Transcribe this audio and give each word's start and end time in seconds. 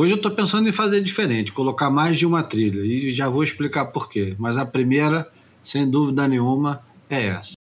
Hoje 0.00 0.14
eu 0.14 0.16
estou 0.16 0.30
pensando 0.30 0.66
em 0.66 0.72
fazer 0.72 1.02
diferente, 1.02 1.52
colocar 1.52 1.90
mais 1.90 2.18
de 2.18 2.24
uma 2.24 2.42
trilha 2.42 2.80
e 2.80 3.12
já 3.12 3.28
vou 3.28 3.44
explicar 3.44 3.84
por 3.84 4.08
quê. 4.08 4.34
Mas 4.38 4.56
a 4.56 4.64
primeira, 4.64 5.30
sem 5.62 5.86
dúvida 5.86 6.26
nenhuma, 6.26 6.80
é 7.10 7.26
essa. 7.26 7.59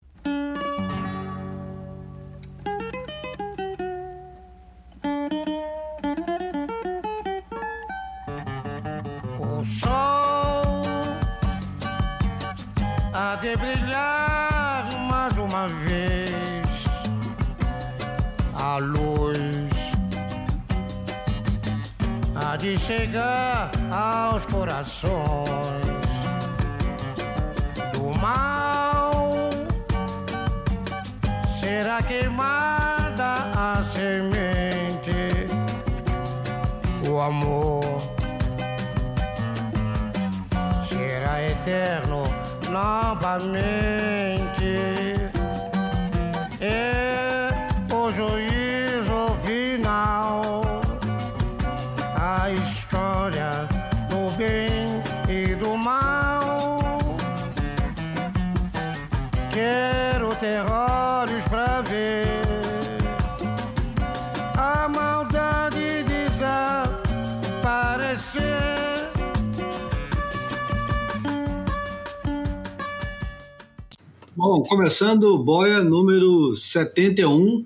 Bom, 75.19 75.23
começando 75.23 75.35
o 75.35 75.39
Boia 75.39 75.83
número 75.83 76.55
71. 76.55 77.65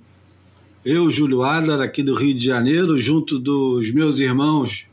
Eu, 0.85 1.11
Júlio 1.11 1.43
Adler, 1.43 1.81
aqui 1.81 2.03
do 2.03 2.15
Rio 2.15 2.33
de 2.33 2.43
Janeiro, 2.43 2.99
junto 2.99 3.39
dos 3.39 3.91
meus 3.93 4.19
irmãos 4.21 4.87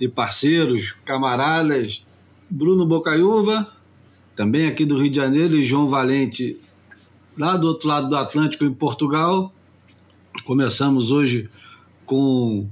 e 0.00 0.06
parceiros, 0.06 0.94
camaradas, 1.04 2.04
Bruno 2.48 2.86
Bocaiúva, 2.86 3.68
também 4.36 4.66
aqui 4.66 4.84
do 4.84 4.96
Rio 4.96 5.10
de 5.10 5.16
Janeiro, 5.16 5.56
e 5.56 5.64
João 5.64 5.88
Valente, 5.88 6.56
lá 7.36 7.56
do 7.56 7.66
outro 7.66 7.88
lado 7.88 8.08
do 8.08 8.16
Atlântico, 8.16 8.64
em 8.64 8.72
Portugal. 8.72 9.52
Começamos 10.44 11.10
hoje 11.10 11.50
com 12.04 12.68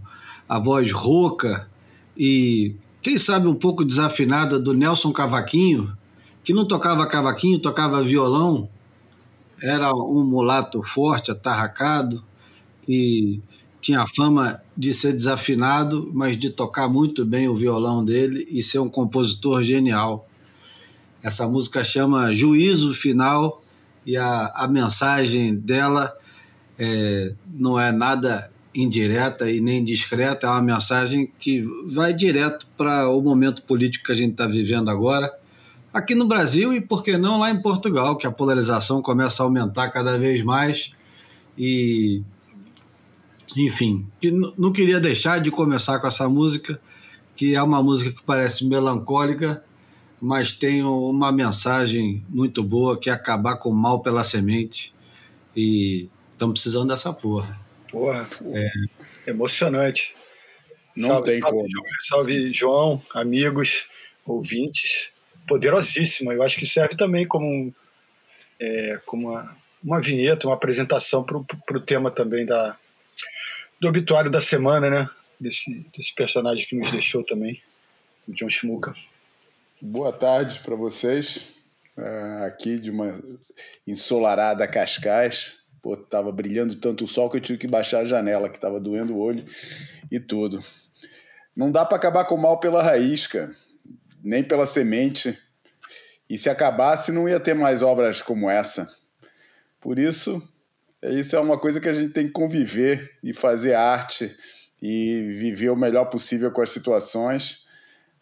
a 0.48 0.61
voz 0.61 0.92
rouca 0.92 1.69
e, 2.17 2.77
quem 3.03 3.19
sabe, 3.19 3.48
um 3.48 3.55
pouco 3.55 3.84
desafinada 3.84 4.56
do 4.59 4.72
Nelson 4.72 5.11
Cavaquinho, 5.11 5.92
que 6.45 6.53
não 6.53 6.65
tocava 6.65 7.06
cavaquinho, 7.09 7.59
tocava 7.59 8.00
violão, 8.00 8.69
era 9.65 9.95
um 9.95 10.23
mulato 10.23 10.83
forte, 10.83 11.31
atarracado, 11.31 12.23
que 12.83 13.41
tinha 13.81 14.03
a 14.03 14.06
fama 14.06 14.61
de 14.77 14.93
ser 14.93 15.15
desafinado, 15.15 16.11
mas 16.12 16.37
de 16.37 16.51
tocar 16.51 16.87
muito 16.87 17.25
bem 17.25 17.48
o 17.48 17.55
violão 17.55 18.05
dele 18.05 18.47
e 18.51 18.62
ser 18.62 18.79
um 18.79 18.91
compositor 18.91 19.62
genial. 19.62 20.29
Essa 21.23 21.48
música 21.48 21.83
chama 21.83 22.34
Juízo 22.34 22.93
Final 22.93 23.62
e 24.05 24.19
a, 24.19 24.53
a 24.55 24.69
mensagem 24.69 25.55
dela 25.55 26.15
é, 26.78 27.33
não 27.55 27.81
é 27.81 27.91
nada 27.91 28.50
indireta 28.75 29.50
e 29.50 29.62
nem 29.62 29.83
discreta, 29.83 30.47
é 30.47 30.50
uma 30.50 30.61
mensagem 30.61 31.33
que 31.38 31.62
vai 31.87 32.12
direto 32.12 32.67
para 32.77 33.09
o 33.09 33.22
momento 33.22 33.62
político 33.62 34.05
que 34.05 34.12
a 34.12 34.17
gente 34.17 34.33
está 34.33 34.47
vivendo 34.47 34.91
agora 34.91 35.33
aqui 35.94 36.16
no 36.16 36.27
Brasil 36.27 36.75
e, 36.75 36.81
por 36.81 37.05
que 37.05 37.16
não, 37.16 37.38
lá 37.38 37.53
em 37.53 37.62
Portugal, 37.62 38.16
que 38.16 38.27
a 38.27 38.32
polarização 38.32 39.00
começa 39.00 39.41
a 39.41 39.47
aumentar 39.47 39.91
cada 39.91 40.19
vez 40.19 40.43
mais. 40.43 40.93
E, 41.56 42.21
enfim, 43.56 44.05
que 44.21 44.32
não 44.32 44.72
queria 44.72 44.99
deixar 44.99 45.41
de 45.41 45.53
começar 45.53 46.00
com 46.00 46.09
essa 46.09 46.28
música, 46.28 46.81
que 47.37 47.55
é 47.55 47.62
uma 47.62 47.81
música 47.81 48.10
que 48.10 48.22
parece 48.25 48.66
melancólica, 48.66 49.62
mas 50.21 50.53
tem 50.53 50.82
uma 50.82 51.31
mensagem 51.31 52.25
muito 52.28 52.65
boa, 52.65 52.99
que 52.99 53.09
é 53.09 53.12
acabar 53.12 53.56
com 53.56 53.71
o 53.71 53.75
mal 53.75 54.00
pela 54.00 54.25
semente. 54.25 54.93
E 55.56 56.09
estamos 56.32 56.55
precisando 56.55 56.88
dessa 56.88 57.12
porra. 57.12 57.61
Porra, 57.88 58.28
é. 58.47 59.31
emocionante. 59.31 60.12
Não 60.97 61.09
salve, 61.09 61.31
tem 61.31 61.41
salve, 61.41 61.56
como. 61.56 61.69
Salve, 62.00 62.53
João, 62.53 63.03
amigos, 63.15 63.87
ouvintes 64.25 65.13
poderosíssima. 65.47 66.32
Eu 66.32 66.43
acho 66.43 66.56
que 66.56 66.66
serve 66.66 66.97
também 66.97 67.27
como, 67.27 67.47
um, 67.47 67.72
é, 68.59 69.00
como 69.06 69.31
uma, 69.31 69.56
uma 69.82 70.00
vinheta, 70.00 70.47
uma 70.47 70.55
apresentação 70.55 71.22
para 71.22 71.77
o 71.77 71.81
tema 71.81 72.10
também 72.10 72.44
da, 72.44 72.77
do 73.81 73.88
obituário 73.88 74.31
da 74.31 74.41
semana, 74.41 74.91
né? 74.91 75.09
Desse, 75.38 75.84
desse 75.94 76.15
personagem 76.15 76.66
que 76.66 76.77
nos 76.77 76.91
deixou 76.91 77.25
também, 77.25 77.60
o 78.27 78.32
John 78.32 78.49
Schmuka. 78.49 78.94
Boa 79.81 80.12
tarde 80.12 80.60
para 80.60 80.75
vocês. 80.75 81.55
Uh, 81.97 82.44
aqui 82.44 82.78
de 82.78 82.91
uma 82.91 83.21
ensolarada 83.87 84.66
Cascais. 84.66 85.55
Pô, 85.82 85.97
tava 85.97 86.32
brilhando 86.32 86.76
tanto 86.76 87.05
o 87.05 87.09
sol 87.09 87.28
que 87.28 87.37
eu 87.37 87.41
tive 87.41 87.59
que 87.59 87.66
baixar 87.66 88.00
a 88.00 88.05
janela, 88.05 88.49
que 88.49 88.59
tava 88.59 88.81
doendo 88.81 89.15
o 89.15 89.21
olho 89.21 89.44
e 90.11 90.19
tudo. 90.19 90.65
Não 91.55 91.71
dá 91.71 91.84
para 91.84 91.97
acabar 91.97 92.25
com 92.25 92.37
o 92.37 92.41
mal 92.41 92.59
pela 92.59 92.82
raiz, 92.82 93.26
cara 93.26 93.53
nem 94.25 94.43
pela 94.43 94.67
semente. 94.67 95.39
E 96.29 96.39
se 96.39 96.49
acabasse, 96.49 97.12
não 97.12 97.29
ia 97.29 97.39
ter 97.39 97.55
mais 97.55 97.83
obras 97.83 98.23
como 98.23 98.49
essa. 98.49 98.89
Por 99.79 99.99
isso, 99.99 100.43
isso 101.03 101.37
é 101.37 101.41
uma 101.41 101.59
coisa 101.59 101.79
que 101.79 101.89
a 101.89 101.93
gente 101.93 102.15
tem 102.15 102.27
que 102.27 102.33
conviver 102.33 103.19
e 103.23 103.35
fazer 103.35 103.75
arte 103.75 104.35
e 104.81 105.37
viver 105.39 105.69
o 105.69 105.77
melhor 105.77 106.07
possível 106.07 106.51
com 106.51 106.62
as 106.62 106.71
situações, 106.71 107.67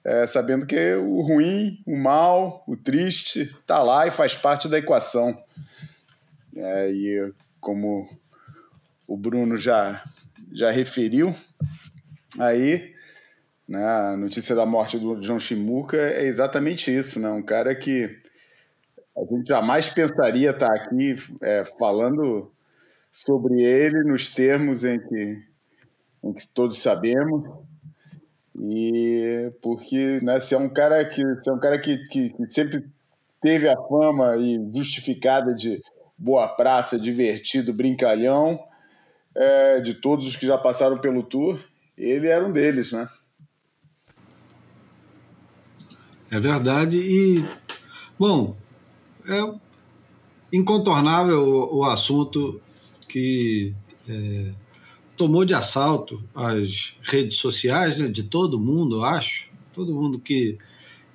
é, 0.04 0.26
sabendo 0.26 0.66
que 0.66 0.94
o 0.94 1.20
ruim, 1.22 1.80
o 1.86 1.96
mal, 1.96 2.64
o 2.66 2.76
triste 2.76 3.42
está 3.42 3.80
lá 3.80 4.06
e 4.06 4.10
faz 4.10 4.34
parte 4.34 4.68
da 4.68 4.78
equação. 4.78 5.40
É, 6.56 6.90
e 6.90 7.32
como 7.60 8.08
o 9.06 9.16
Bruno 9.16 9.56
já, 9.56 10.02
já 10.52 10.70
referiu, 10.70 11.34
aí 12.38 12.91
né? 13.72 13.82
A 13.82 14.16
notícia 14.18 14.54
da 14.54 14.66
morte 14.66 14.98
do 14.98 15.18
John 15.18 15.38
Shimuka 15.38 15.96
é 15.96 16.26
exatamente 16.26 16.94
isso, 16.94 17.18
né? 17.18 17.30
Um 17.30 17.42
cara 17.42 17.74
que 17.74 18.04
a 19.16 19.20
gente 19.22 19.48
jamais 19.48 19.88
pensaria 19.88 20.50
estar 20.50 20.70
aqui 20.70 21.16
é, 21.40 21.64
falando 21.78 22.52
sobre 23.10 23.62
ele 23.62 24.04
nos 24.04 24.28
termos 24.28 24.84
em 24.84 24.98
que, 25.00 25.42
em 26.22 26.32
que 26.34 26.46
todos 26.48 26.82
sabemos. 26.82 27.48
E 28.60 29.50
porque 29.62 30.20
né, 30.20 30.38
se 30.38 30.54
é 30.54 30.58
um 30.58 30.68
cara 30.68 31.02
que 31.06 31.22
se 31.36 31.48
é 31.48 31.52
um 31.54 31.58
cara 31.58 31.78
que, 31.78 31.96
que, 32.08 32.28
que 32.28 32.50
sempre 32.50 32.84
teve 33.40 33.70
a 33.70 33.76
fama 33.88 34.36
e 34.36 34.60
justificada 34.74 35.54
de 35.54 35.80
boa 36.18 36.46
praça, 36.46 36.98
divertido, 36.98 37.72
brincalhão, 37.72 38.62
é, 39.34 39.80
de 39.80 39.94
todos 39.94 40.26
os 40.26 40.36
que 40.36 40.46
já 40.46 40.58
passaram 40.58 40.98
pelo 40.98 41.22
tour, 41.22 41.58
ele 41.96 42.28
era 42.28 42.44
um 42.44 42.52
deles, 42.52 42.92
né? 42.92 43.08
É 46.32 46.40
verdade. 46.40 46.96
E, 46.96 47.44
bom, 48.18 48.56
é 49.28 49.54
incontornável 50.50 51.46
o, 51.46 51.80
o 51.80 51.84
assunto 51.84 52.58
que 53.06 53.74
é, 54.08 54.52
tomou 55.14 55.44
de 55.44 55.52
assalto 55.52 56.24
as 56.34 56.94
redes 57.02 57.36
sociais 57.36 57.98
né, 57.98 58.08
de 58.08 58.22
todo 58.22 58.58
mundo, 58.58 59.04
acho. 59.04 59.50
Todo 59.74 59.92
mundo 59.92 60.18
que, 60.18 60.56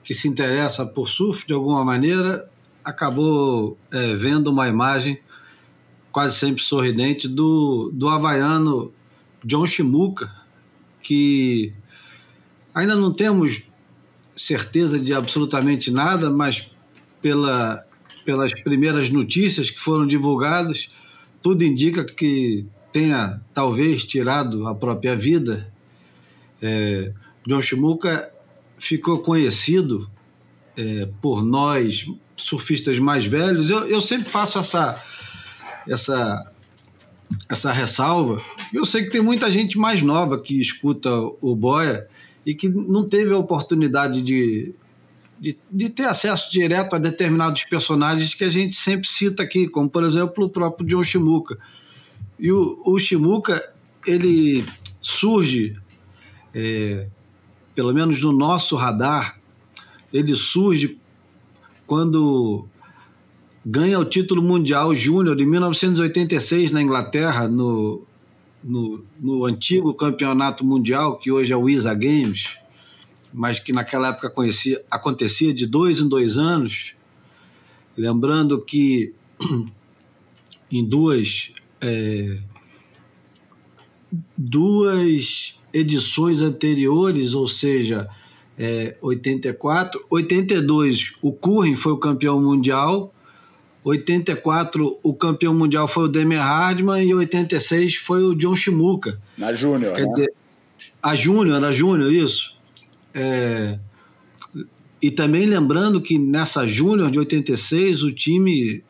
que 0.04 0.14
se 0.14 0.28
interessa 0.28 0.86
por 0.86 1.10
surf 1.10 1.48
de 1.48 1.54
alguma 1.54 1.84
maneira 1.84 2.48
acabou 2.86 3.76
é, 3.92 4.14
vendo 4.14 4.52
uma 4.52 4.68
imagem 4.68 5.20
quase 6.12 6.38
sempre 6.38 6.62
sorridente 6.62 7.28
do, 7.28 7.90
do 7.92 8.08
havaiano 8.08 8.94
John 9.44 9.66
Shimuka, 9.66 10.32
que 11.02 11.74
ainda 12.72 12.96
não 12.96 13.12
temos 13.12 13.64
certeza 14.38 15.00
de 15.00 15.14
absolutamente 15.14 15.92
nada, 15.92 16.30
mas 16.30 16.70
pela, 17.22 17.84
pelas 18.24 18.54
primeiras 18.54 19.10
notícias 19.10 19.70
que 19.70 19.80
foram 19.80 20.06
divulgadas, 20.06 20.90
tudo 21.42 21.64
indica 21.64 22.06
que 22.06 22.66
tenha 22.94 23.42
talvez 23.54 24.06
tirado 24.06 24.68
a 24.68 24.76
própria 24.76 25.16
vida. 25.16 25.74
É, 26.62 27.12
John 27.46 27.62
Shimuka 27.62 28.32
ficou 28.78 29.20
conhecido 29.20 30.10
é, 30.76 31.10
por 31.22 31.44
nós, 31.44 32.06
surfistas 32.36 33.00
mais 33.00 33.26
velhos. 33.26 33.70
Eu, 33.70 33.88
eu 33.88 34.00
sempre 34.00 34.30
faço 34.30 34.60
essa, 34.60 35.04
essa, 35.88 36.54
essa 37.50 37.72
ressalva. 37.72 38.38
Eu 38.72 38.86
sei 38.86 39.04
que 39.04 39.10
tem 39.10 39.22
muita 39.22 39.50
gente 39.50 39.78
mais 39.78 40.02
nova 40.02 40.40
que 40.40 40.62
escuta 40.62 41.10
o 41.42 41.56
Boia 41.56 42.08
e 42.48 42.56
que 42.56 42.70
não 42.70 43.06
teve 43.06 43.34
a 43.34 43.38
oportunidade 43.38 44.22
de, 44.22 44.74
de, 45.38 45.60
de, 45.70 45.90
ter 45.90 46.06
acesso 46.06 46.50
direto 46.50 46.96
a 46.96 46.98
determinados 46.98 47.66
personagens 47.66 48.34
que 48.34 48.46
a 48.46 48.50
gente 48.50 48.74
sempre 48.74 49.06
cita 49.06 49.44
aqui, 49.44 49.68
como 49.68 49.90
por 49.90 50.02
exemplo 50.06 50.46
o 50.46 50.50
próprio 50.50 50.88
John 50.88 51.04
Shimuka. 51.04 51.60
E 52.40 52.50
o, 52.50 52.82
o 52.86 52.98
Shimuka, 52.98 53.62
ele 54.06 54.64
surge, 55.02 55.76
é, 56.54 57.10
pelo 57.76 57.94
menos 57.94 58.24
no 58.24 58.32
nosso 58.32 58.78
radar, 58.78 59.38
ele 60.14 60.34
surge 60.38 60.98
quando 61.86 62.66
ganha 63.66 64.00
o 64.00 64.06
título 64.06 64.42
mundial 64.42 64.96
júnior 64.96 65.38
em 65.42 65.46
1986 65.46 66.72
na 66.72 66.82
Inglaterra, 66.82 67.46
no, 67.46 68.07
no, 68.68 69.06
no, 69.18 69.46
antigo 69.46 69.94
campeonato 69.94 70.66
mundial, 70.66 71.18
que 71.18 71.32
hoje 71.32 71.54
é 71.54 71.58
o 71.58 71.70
ISA 71.70 71.94
Games, 71.94 72.58
mas 73.34 73.60
que 73.60 73.72
naquela 73.72 74.10
época 74.10 74.30
conhecia, 74.30 74.84
acontecia 74.92 75.54
de 75.54 75.66
dois 75.66 76.02
em 76.02 76.08
dois 76.08 76.38
anos. 76.38 76.94
Lembrando 77.96 78.60
que 78.60 79.14
em 80.70 80.84
duas, 80.84 81.54
é, 81.80 82.38
duas 84.38 85.58
edições 85.74 86.42
anteriores, 86.42 87.34
ou 87.34 87.48
seja, 87.48 88.10
é, 88.58 88.98
84, 89.02 90.06
82 90.10 91.14
o 91.22 91.32
Curren 91.32 91.76
foi 91.76 91.94
o 91.94 91.98
campeão 91.98 92.42
mundial, 92.42 93.14
84 93.88 95.00
o 95.02 95.14
campeão 95.14 95.54
mundial 95.54 95.88
foi 95.88 96.04
o 96.04 96.08
Demer 96.10 96.42
Hardman 96.42 97.08
e 97.08 97.14
86 97.14 97.96
foi 97.96 98.22
o 98.22 98.36
John 98.36 98.54
Shimuka. 98.54 99.18
Na 99.38 99.54
Júnior, 99.54 99.94
Quer 99.94 100.06
né? 100.06 100.10
dizer, 100.10 100.34
a 101.02 101.16
Júnior, 101.16 101.64
a 101.64 101.72
Júnior, 101.72 102.12
isso. 102.12 102.54
É, 103.14 103.80
e 105.02 105.10
também 105.10 105.46
lembrando 105.46 106.02
que 106.02 106.18
nessa 106.18 106.68
Júnior 106.68 107.10
de 107.10 107.18
86 107.18 108.04
o 108.04 108.12
time 108.12 108.84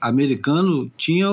americano 0.00 0.90
tinha 0.96 1.28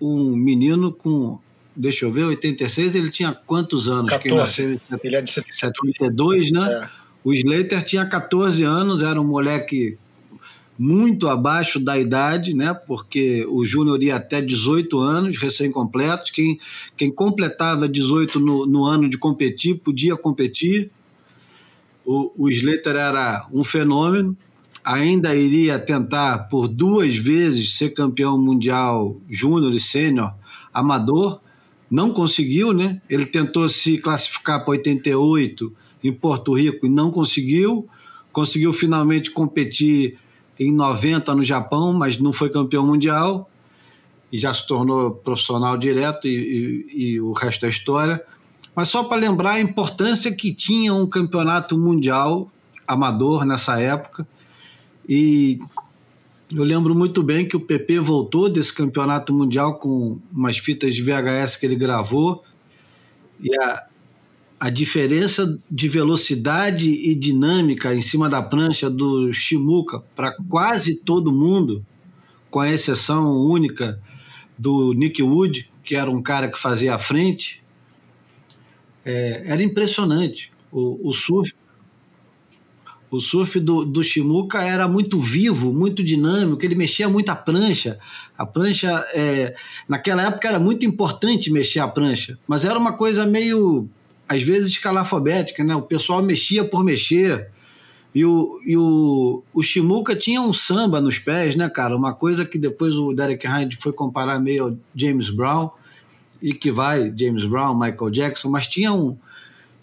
um 0.00 0.36
menino 0.36 0.92
com 0.92 1.40
deixa 1.74 2.04
eu 2.04 2.12
ver, 2.12 2.22
86 2.22 2.94
ele 2.94 3.10
tinha 3.10 3.32
quantos 3.32 3.88
anos? 3.88 4.12
14. 4.12 4.80
ele 5.02 5.16
é 5.16 5.22
de 5.22 5.32
72, 5.32 6.52
né? 6.52 6.72
É. 6.84 7.04
O 7.24 7.32
Slater 7.32 7.82
tinha 7.82 8.06
14 8.06 8.62
anos, 8.62 9.02
era 9.02 9.20
um 9.20 9.26
moleque 9.26 9.98
muito 10.78 11.28
abaixo 11.28 11.78
da 11.78 11.98
idade, 11.98 12.54
né? 12.54 12.74
Porque 12.74 13.46
o 13.48 13.64
Júnior 13.64 14.02
ia 14.02 14.16
até 14.16 14.40
18 14.40 14.98
anos, 14.98 15.38
recém-completos. 15.38 16.30
Quem, 16.30 16.58
quem 16.96 17.10
completava 17.10 17.88
18 17.88 18.40
no, 18.40 18.66
no 18.66 18.84
ano 18.84 19.08
de 19.08 19.16
competir, 19.16 19.76
podia 19.76 20.16
competir. 20.16 20.90
O, 22.04 22.32
o 22.36 22.50
Slater 22.50 22.96
era 22.96 23.46
um 23.52 23.64
fenômeno, 23.64 24.36
ainda 24.84 25.34
iria 25.34 25.78
tentar 25.78 26.48
por 26.50 26.68
duas 26.68 27.14
vezes 27.14 27.76
ser 27.76 27.90
campeão 27.90 28.36
mundial 28.36 29.16
júnior 29.30 29.72
e 29.72 29.80
sênior 29.80 30.34
amador, 30.72 31.40
não 31.90 32.12
conseguiu, 32.12 32.72
né? 32.72 33.00
Ele 33.08 33.24
tentou 33.24 33.68
se 33.68 33.98
classificar 33.98 34.64
para 34.64 34.72
88 34.72 35.72
em 36.02 36.12
Porto 36.12 36.52
Rico 36.52 36.86
e 36.86 36.88
não 36.88 37.10
conseguiu. 37.10 37.88
Conseguiu 38.32 38.72
finalmente 38.72 39.30
competir 39.30 40.18
em 40.58 40.72
90 40.72 41.34
no 41.34 41.44
Japão, 41.44 41.92
mas 41.92 42.18
não 42.18 42.32
foi 42.32 42.50
campeão 42.50 42.86
mundial 42.86 43.48
e 44.32 44.38
já 44.38 44.52
se 44.52 44.66
tornou 44.66 45.10
profissional 45.10 45.76
direto 45.76 46.26
e, 46.26 46.86
e, 46.92 47.02
e 47.02 47.20
o 47.20 47.32
resto 47.32 47.66
é 47.66 47.68
história. 47.68 48.22
Mas 48.74 48.88
só 48.88 49.04
para 49.04 49.20
lembrar 49.20 49.52
a 49.52 49.60
importância 49.60 50.32
que 50.32 50.52
tinha 50.52 50.92
um 50.92 51.06
campeonato 51.06 51.78
mundial 51.78 52.50
amador 52.86 53.44
nessa 53.44 53.80
época 53.80 54.26
e 55.08 55.58
eu 56.54 56.62
lembro 56.62 56.94
muito 56.94 57.22
bem 57.22 57.46
que 57.46 57.56
o 57.56 57.60
PP 57.60 57.98
voltou 58.00 58.48
desse 58.48 58.72
campeonato 58.72 59.32
mundial 59.34 59.78
com 59.78 60.18
umas 60.32 60.58
fitas 60.58 60.94
de 60.94 61.02
VHS 61.02 61.56
que 61.56 61.66
ele 61.66 61.76
gravou. 61.76 62.42
E 63.40 63.54
a, 63.56 63.84
a 64.58 64.70
diferença 64.70 65.58
de 65.70 65.88
velocidade 65.88 66.90
e 66.90 67.14
dinâmica 67.14 67.94
em 67.94 68.00
cima 68.00 68.28
da 68.28 68.40
prancha 68.42 68.88
do 68.88 69.32
Shimuka 69.32 70.02
para 70.14 70.32
quase 70.48 70.94
todo 70.94 71.32
mundo, 71.32 71.84
com 72.50 72.60
a 72.60 72.70
exceção 72.70 73.36
única 73.36 74.00
do 74.56 74.92
Nick 74.92 75.22
Wood, 75.22 75.70
que 75.82 75.96
era 75.96 76.10
um 76.10 76.22
cara 76.22 76.48
que 76.48 76.58
fazia 76.58 76.94
a 76.94 76.98
frente, 76.98 77.62
é, 79.04 79.42
era 79.46 79.62
impressionante. 79.62 80.50
O, 80.72 81.08
o 81.08 81.12
surf 81.12 81.52
o 83.14 83.20
surf 83.20 83.60
do, 83.60 83.84
do 83.84 84.02
Shimuka 84.02 84.60
era 84.60 84.88
muito 84.88 85.20
vivo, 85.20 85.72
muito 85.72 86.02
dinâmico, 86.02 86.64
ele 86.64 86.74
mexia 86.74 87.08
muito 87.08 87.28
a 87.28 87.36
prancha. 87.36 87.96
A 88.36 88.44
prancha, 88.44 88.90
é, 89.14 89.54
naquela 89.88 90.26
época, 90.26 90.48
era 90.48 90.58
muito 90.58 90.84
importante 90.84 91.48
mexer 91.48 91.78
a 91.78 91.86
prancha, 91.86 92.36
mas 92.44 92.64
era 92.64 92.76
uma 92.76 92.92
coisa 92.92 93.24
meio, 93.24 93.88
às 94.28 94.42
vezes, 94.42 94.72
escalafobética, 94.72 95.62
né? 95.62 95.74
O 95.74 95.82
pessoal 95.82 96.22
mexia 96.22 96.64
por 96.64 96.82
mexer. 96.82 97.48
E 98.14 98.24
o, 98.24 98.60
e 98.64 98.76
o, 98.76 99.42
o 99.52 99.62
Shimuka 99.62 100.14
tinha 100.14 100.40
um 100.40 100.52
samba 100.52 101.00
nos 101.00 101.18
pés, 101.18 101.56
né, 101.56 101.68
cara? 101.68 101.96
Uma 101.96 102.14
coisa 102.14 102.44
que 102.44 102.58
depois 102.58 102.94
o 102.94 103.12
Derek 103.12 103.46
Hind 103.46 103.74
foi 103.80 103.92
comparar 103.92 104.38
meio 104.38 104.64
ao 104.64 104.76
James 104.94 105.30
Brown, 105.30 105.70
e 106.44 106.52
que 106.52 106.70
vai 106.70 107.10
James 107.16 107.46
Brown, 107.46 107.74
Michael 107.74 108.10
Jackson, 108.10 108.50
mas 108.50 108.66
tinha 108.66 108.92
um, 108.92 109.16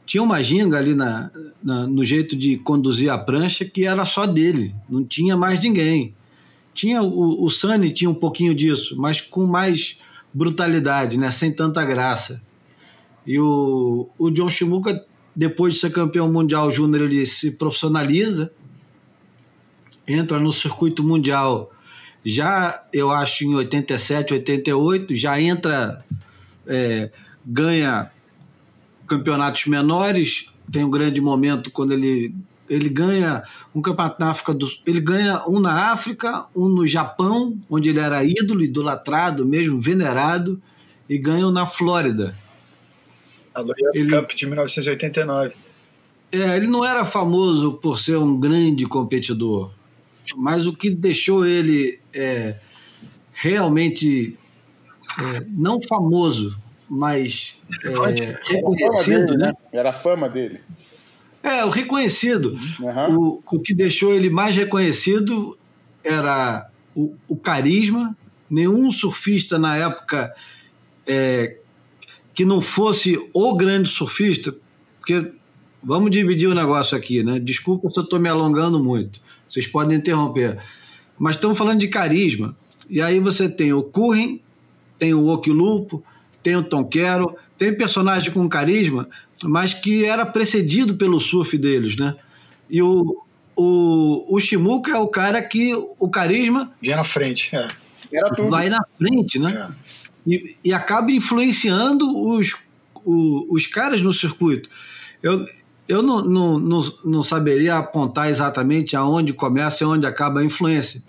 tinha 0.05 0.21
uma 0.21 0.43
ginga 0.43 0.77
ali 0.77 0.93
na, 0.93 1.31
na, 1.63 1.87
no 1.87 2.05
jeito 2.05 2.35
de 2.35 2.57
conduzir 2.57 3.09
a 3.09 3.17
prancha 3.17 3.65
que 3.65 3.85
era 3.85 4.05
só 4.05 4.27
dele, 4.27 4.75
não 4.87 5.03
tinha 5.03 5.35
mais 5.35 5.59
ninguém. 5.59 6.13
Tinha 6.73 7.01
o, 7.01 7.43
o 7.43 7.49
Sunny 7.49 7.91
tinha 7.91 8.09
um 8.09 8.13
pouquinho 8.13 8.53
disso, 8.53 8.95
mas 8.95 9.19
com 9.19 9.45
mais 9.45 9.97
brutalidade, 10.33 11.17
né? 11.17 11.31
sem 11.31 11.51
tanta 11.51 11.83
graça. 11.83 12.41
E 13.25 13.39
o, 13.39 14.09
o 14.17 14.29
John 14.31 14.49
Shimuka, 14.49 15.05
depois 15.35 15.73
de 15.73 15.79
ser 15.79 15.91
campeão 15.91 16.31
mundial 16.31 16.71
júnior, 16.71 17.03
ele 17.03 17.25
se 17.25 17.51
profissionaliza, 17.51 18.51
entra 20.07 20.39
no 20.39 20.51
circuito 20.51 21.03
mundial 21.03 21.71
já, 22.23 22.83
eu 22.93 23.09
acho, 23.09 23.43
em 23.43 23.55
87, 23.55 24.33
88, 24.33 25.15
já 25.15 25.41
entra, 25.41 26.05
é, 26.67 27.09
ganha 27.45 28.11
campeonatos 29.07 29.65
menores, 29.65 30.45
tem 30.71 30.83
um 30.83 30.89
grande 30.89 31.19
momento 31.19 31.71
quando 31.71 31.93
ele 31.93 32.33
ele 32.69 32.87
ganha 32.87 33.43
um 33.75 33.81
campeonato 33.81 34.15
na 34.17 34.29
África 34.29 34.53
do 34.53 34.65
ele 34.85 35.01
ganha 35.01 35.43
um 35.45 35.59
na 35.59 35.91
África, 35.91 36.45
um 36.55 36.69
no 36.69 36.87
Japão, 36.87 37.59
onde 37.69 37.89
ele 37.89 37.99
era 37.99 38.23
ídolo, 38.23 38.63
idolatrado, 38.63 39.45
mesmo 39.45 39.81
venerado, 39.81 40.61
e 41.09 41.17
ganha 41.17 41.45
um 41.45 41.51
na 41.51 41.65
Flórida. 41.65 42.33
A 43.53 43.61
Loyal 43.61 43.91
ele, 43.93 44.09
Cup 44.09 44.31
de 44.33 44.45
1989. 44.45 45.55
É, 46.31 46.55
ele 46.55 46.67
não 46.67 46.85
era 46.85 47.03
famoso 47.03 47.73
por 47.73 47.99
ser 47.99 48.17
um 48.17 48.39
grande 48.39 48.85
competidor, 48.85 49.71
mas 50.35 50.65
o 50.65 50.73
que 50.73 50.89
deixou 50.89 51.45
ele 51.45 51.99
é, 52.13 52.55
realmente 53.33 54.37
é, 55.19 55.43
não 55.49 55.81
famoso, 55.81 56.57
mas 56.89 57.59
é, 57.83 57.89
reconhecido, 58.53 59.25
dele, 59.27 59.37
né? 59.37 59.47
né? 59.47 59.53
Era 59.73 59.89
a 59.89 59.93
fama 59.93 60.29
dele. 60.29 60.61
É, 61.43 61.65
o 61.65 61.69
reconhecido. 61.69 62.57
Uhum. 62.79 63.17
O, 63.17 63.43
o 63.51 63.59
que 63.59 63.73
deixou 63.73 64.13
ele 64.13 64.29
mais 64.29 64.55
reconhecido 64.55 65.57
era 66.03 66.69
o, 66.95 67.15
o 67.27 67.35
carisma. 67.35 68.15
Nenhum 68.49 68.91
surfista 68.91 69.57
na 69.57 69.75
época 69.77 70.33
é, 71.07 71.57
que 72.33 72.45
não 72.45 72.61
fosse 72.61 73.19
o 73.33 73.55
grande 73.55 73.89
surfista, 73.89 74.55
porque 74.99 75.31
vamos 75.83 76.11
dividir 76.11 76.47
o 76.47 76.55
negócio 76.55 76.97
aqui, 76.97 77.23
né? 77.23 77.39
Desculpa 77.39 77.89
se 77.89 77.97
eu 77.99 78.03
estou 78.03 78.19
me 78.19 78.29
alongando 78.29 78.83
muito, 78.83 79.19
vocês 79.47 79.67
podem 79.67 79.97
interromper. 79.97 80.59
Mas 81.17 81.35
estamos 81.35 81.57
falando 81.57 81.79
de 81.79 81.87
carisma. 81.87 82.55
E 82.89 83.01
aí 83.01 83.19
você 83.19 83.47
tem 83.47 83.73
o 83.73 83.83
Curren, 83.83 84.41
tem 84.97 85.13
o 85.13 85.27
Okilupo, 85.27 86.03
tem 86.43 86.55
o 86.55 86.63
Tom 86.63 86.83
Quero, 86.83 87.35
tem 87.57 87.75
personagem 87.75 88.31
com 88.31 88.47
carisma, 88.49 89.07
mas 89.43 89.73
que 89.73 90.05
era 90.05 90.25
precedido 90.25 90.95
pelo 90.95 91.19
surf 91.19 91.57
deles, 91.57 91.95
né? 91.95 92.15
E 92.69 92.81
o, 92.81 93.23
o, 93.55 94.35
o 94.35 94.39
Shimuka 94.39 94.91
é 94.91 94.97
o 94.97 95.07
cara 95.07 95.41
que 95.41 95.73
o 95.99 96.09
carisma. 96.09 96.71
Vinha 96.81 96.97
na 96.97 97.03
frente, 97.03 97.55
é. 97.55 97.67
Era 98.11 98.29
tudo. 98.33 98.49
Vai 98.49 98.69
na 98.69 98.83
frente, 98.97 99.39
né? 99.39 99.69
É. 99.69 99.91
E, 100.25 100.55
e 100.63 100.73
acaba 100.73 101.11
influenciando 101.11 102.07
os, 102.07 102.55
os, 103.03 103.45
os 103.49 103.67
caras 103.67 104.01
no 104.01 104.13
circuito. 104.13 104.69
Eu, 105.21 105.45
eu 105.87 106.01
não, 106.01 106.21
não, 106.21 106.59
não, 106.59 106.93
não 107.03 107.23
saberia 107.23 107.77
apontar 107.77 108.29
exatamente 108.29 108.95
aonde 108.95 109.33
começa 109.33 109.83
e 109.83 109.87
onde 109.87 110.07
acaba 110.07 110.39
a 110.39 110.45
influência. 110.45 111.03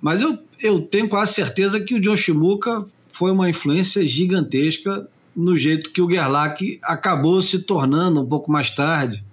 Mas 0.00 0.22
eu, 0.22 0.38
eu 0.60 0.80
tenho 0.80 1.08
quase 1.08 1.34
certeza 1.34 1.80
que 1.80 1.94
o 1.94 2.00
John 2.00 2.16
Shimuka 2.16 2.84
foi 3.12 3.30
uma 3.30 3.48
influência 3.48 4.06
gigantesca 4.06 5.08
no 5.34 5.56
jeito 5.56 5.90
que 5.90 6.00
o 6.00 6.10
Gerlach 6.10 6.78
acabou 6.82 7.42
se 7.42 7.58
tornando 7.60 8.22
um 8.22 8.26
pouco 8.26 8.50
mais 8.50 8.70
tarde. 8.70 9.24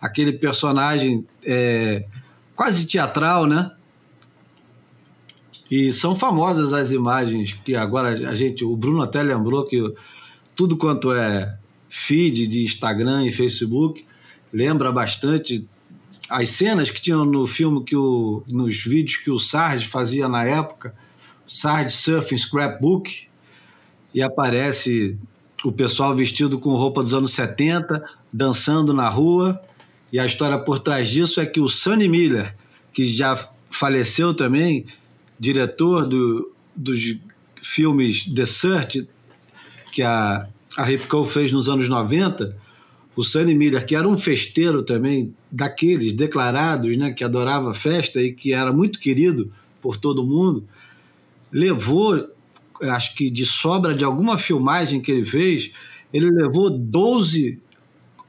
Aquele 0.00 0.32
personagem 0.32 1.26
é, 1.44 2.04
quase 2.54 2.86
teatral, 2.86 3.46
né? 3.46 3.70
E 5.70 5.92
são 5.92 6.14
famosas 6.14 6.72
as 6.72 6.90
imagens 6.92 7.52
que 7.52 7.74
agora 7.74 8.08
a 8.08 8.34
gente, 8.34 8.64
o 8.64 8.76
Bruno 8.76 9.02
até 9.02 9.22
lembrou 9.22 9.64
que 9.64 9.92
tudo 10.56 10.76
quanto 10.76 11.12
é 11.12 11.56
feed 11.88 12.46
de 12.46 12.64
Instagram 12.64 13.26
e 13.26 13.30
Facebook 13.30 14.04
lembra 14.52 14.90
bastante 14.90 15.66
as 16.28 16.50
cenas 16.50 16.90
que 16.90 17.00
tinham 17.00 17.24
no 17.24 17.46
filme 17.46 17.82
que 17.82 17.96
o, 17.96 18.42
nos 18.46 18.82
vídeos 18.82 19.16
que 19.16 19.30
o 19.30 19.38
Sarge 19.38 19.86
fazia 19.86 20.28
na 20.28 20.44
época, 20.44 20.94
Sarge 21.46 21.90
Surfing 21.90 22.36
Scrapbook, 22.36 23.26
e 24.14 24.22
aparece 24.22 25.16
o 25.64 25.72
pessoal 25.72 26.14
vestido 26.14 26.58
com 26.58 26.74
roupa 26.74 27.02
dos 27.02 27.14
anos 27.14 27.32
70, 27.32 28.04
dançando 28.32 28.92
na 28.92 29.08
rua, 29.08 29.60
e 30.12 30.18
a 30.18 30.26
história 30.26 30.58
por 30.58 30.78
trás 30.78 31.08
disso 31.08 31.40
é 31.40 31.46
que 31.46 31.60
o 31.60 31.68
Sonny 31.68 32.08
Miller, 32.08 32.54
que 32.92 33.04
já 33.04 33.36
faleceu 33.70 34.34
também, 34.34 34.86
diretor 35.38 36.06
do, 36.06 36.52
dos 36.74 37.16
filmes 37.62 38.24
The 38.24 38.46
Search, 38.46 39.08
que 39.92 40.02
a, 40.02 40.48
a 40.76 40.84
Ripco 40.84 41.24
fez 41.24 41.52
nos 41.52 41.68
anos 41.68 41.88
90, 41.88 42.56
o 43.16 43.24
Sunny 43.24 43.54
Miller, 43.54 43.84
que 43.84 43.96
era 43.96 44.08
um 44.08 44.16
festeiro 44.16 44.82
também, 44.82 45.34
daqueles 45.50 46.12
declarados, 46.12 46.96
né, 46.96 47.12
que 47.12 47.24
adorava 47.24 47.74
festa 47.74 48.20
e 48.20 48.32
que 48.32 48.52
era 48.52 48.72
muito 48.72 49.00
querido 49.00 49.50
por 49.80 49.96
todo 49.96 50.24
mundo, 50.24 50.64
levou, 51.50 52.28
acho 52.82 53.14
que 53.14 53.30
de 53.30 53.44
sobra 53.44 53.94
de 53.94 54.04
alguma 54.04 54.38
filmagem 54.38 55.00
que 55.00 55.10
ele 55.10 55.24
fez, 55.24 55.72
ele 56.12 56.30
levou 56.30 56.70
12 56.70 57.58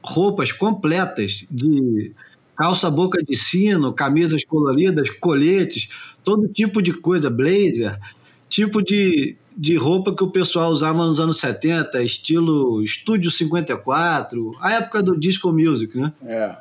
roupas 0.02 0.50
completas 0.50 1.46
de 1.50 2.12
calça 2.56 2.90
boca 2.90 3.22
de 3.22 3.36
sino, 3.36 3.92
camisas 3.92 4.44
coloridas, 4.44 5.08
coletes, 5.08 5.88
todo 6.24 6.48
tipo 6.48 6.82
de 6.82 6.92
coisa, 6.92 7.30
blazer, 7.30 7.98
tipo 8.48 8.82
de, 8.82 9.36
de 9.56 9.76
roupa 9.76 10.14
que 10.14 10.24
o 10.24 10.30
pessoal 10.30 10.70
usava 10.70 10.98
nos 10.98 11.20
anos 11.20 11.38
70, 11.38 12.02
estilo 12.02 12.82
Estúdio 12.82 13.30
54, 13.30 14.56
a 14.60 14.72
época 14.74 15.02
do 15.02 15.18
disco 15.18 15.52
music, 15.52 15.96
né? 15.98 16.12
É. 16.24 16.56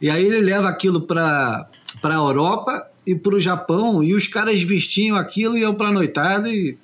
E 0.00 0.10
aí 0.10 0.24
ele 0.24 0.40
leva 0.40 0.68
aquilo 0.68 1.02
para 1.02 1.68
a 2.02 2.14
Europa 2.14 2.90
e 3.06 3.14
para 3.14 3.36
o 3.36 3.40
Japão, 3.40 4.02
e 4.02 4.14
os 4.14 4.26
caras 4.26 4.60
vestiam 4.62 5.16
aquilo 5.16 5.56
e 5.56 5.60
iam 5.60 5.74
para 5.74 5.88
a 5.88 5.92
noitada 5.92 6.48
e. 6.48 6.76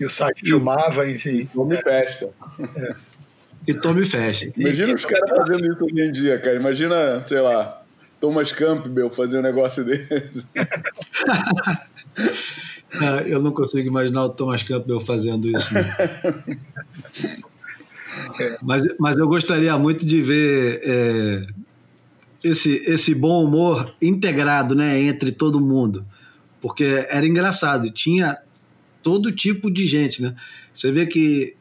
E 0.00 0.04
o 0.04 0.08
site 0.08 0.40
filmava, 0.40 1.08
enfim. 1.08 1.48
Nome 1.54 1.76
festa. 1.76 2.30
É. 2.76 2.94
E 3.66 3.74
tome 3.74 4.04
festa. 4.04 4.50
Imagina 4.56 4.94
os 4.94 5.04
caras 5.04 5.30
fazendo 5.30 5.70
isso 5.70 5.84
hoje 5.84 6.00
em 6.00 6.10
dia, 6.10 6.38
cara. 6.38 6.56
Imagina, 6.56 7.24
sei 7.26 7.40
lá, 7.40 7.81
Thomas 8.22 8.52
Campbell 8.52 9.10
fazer 9.10 9.40
um 9.40 9.42
negócio 9.42 9.82
desse. 9.84 10.46
eu 13.26 13.42
não 13.42 13.50
consigo 13.50 13.88
imaginar 13.88 14.24
o 14.24 14.28
Thomas 14.28 14.62
Campbell 14.62 15.00
fazendo 15.00 15.50
isso. 15.50 15.70
mas, 18.62 18.84
mas 19.00 19.18
eu 19.18 19.26
gostaria 19.26 19.76
muito 19.76 20.06
de 20.06 20.22
ver 20.22 20.80
é, 20.84 21.42
esse, 22.44 22.74
esse 22.86 23.12
bom 23.12 23.44
humor 23.44 23.92
integrado 24.00 24.76
né, 24.76 25.02
entre 25.02 25.32
todo 25.32 25.60
mundo. 25.60 26.06
Porque 26.60 27.04
era 27.10 27.26
engraçado, 27.26 27.90
tinha 27.90 28.38
todo 29.02 29.32
tipo 29.32 29.68
de 29.68 29.84
gente. 29.84 30.22
Né? 30.22 30.32
Você 30.72 30.92
vê 30.92 31.06
que 31.06 31.56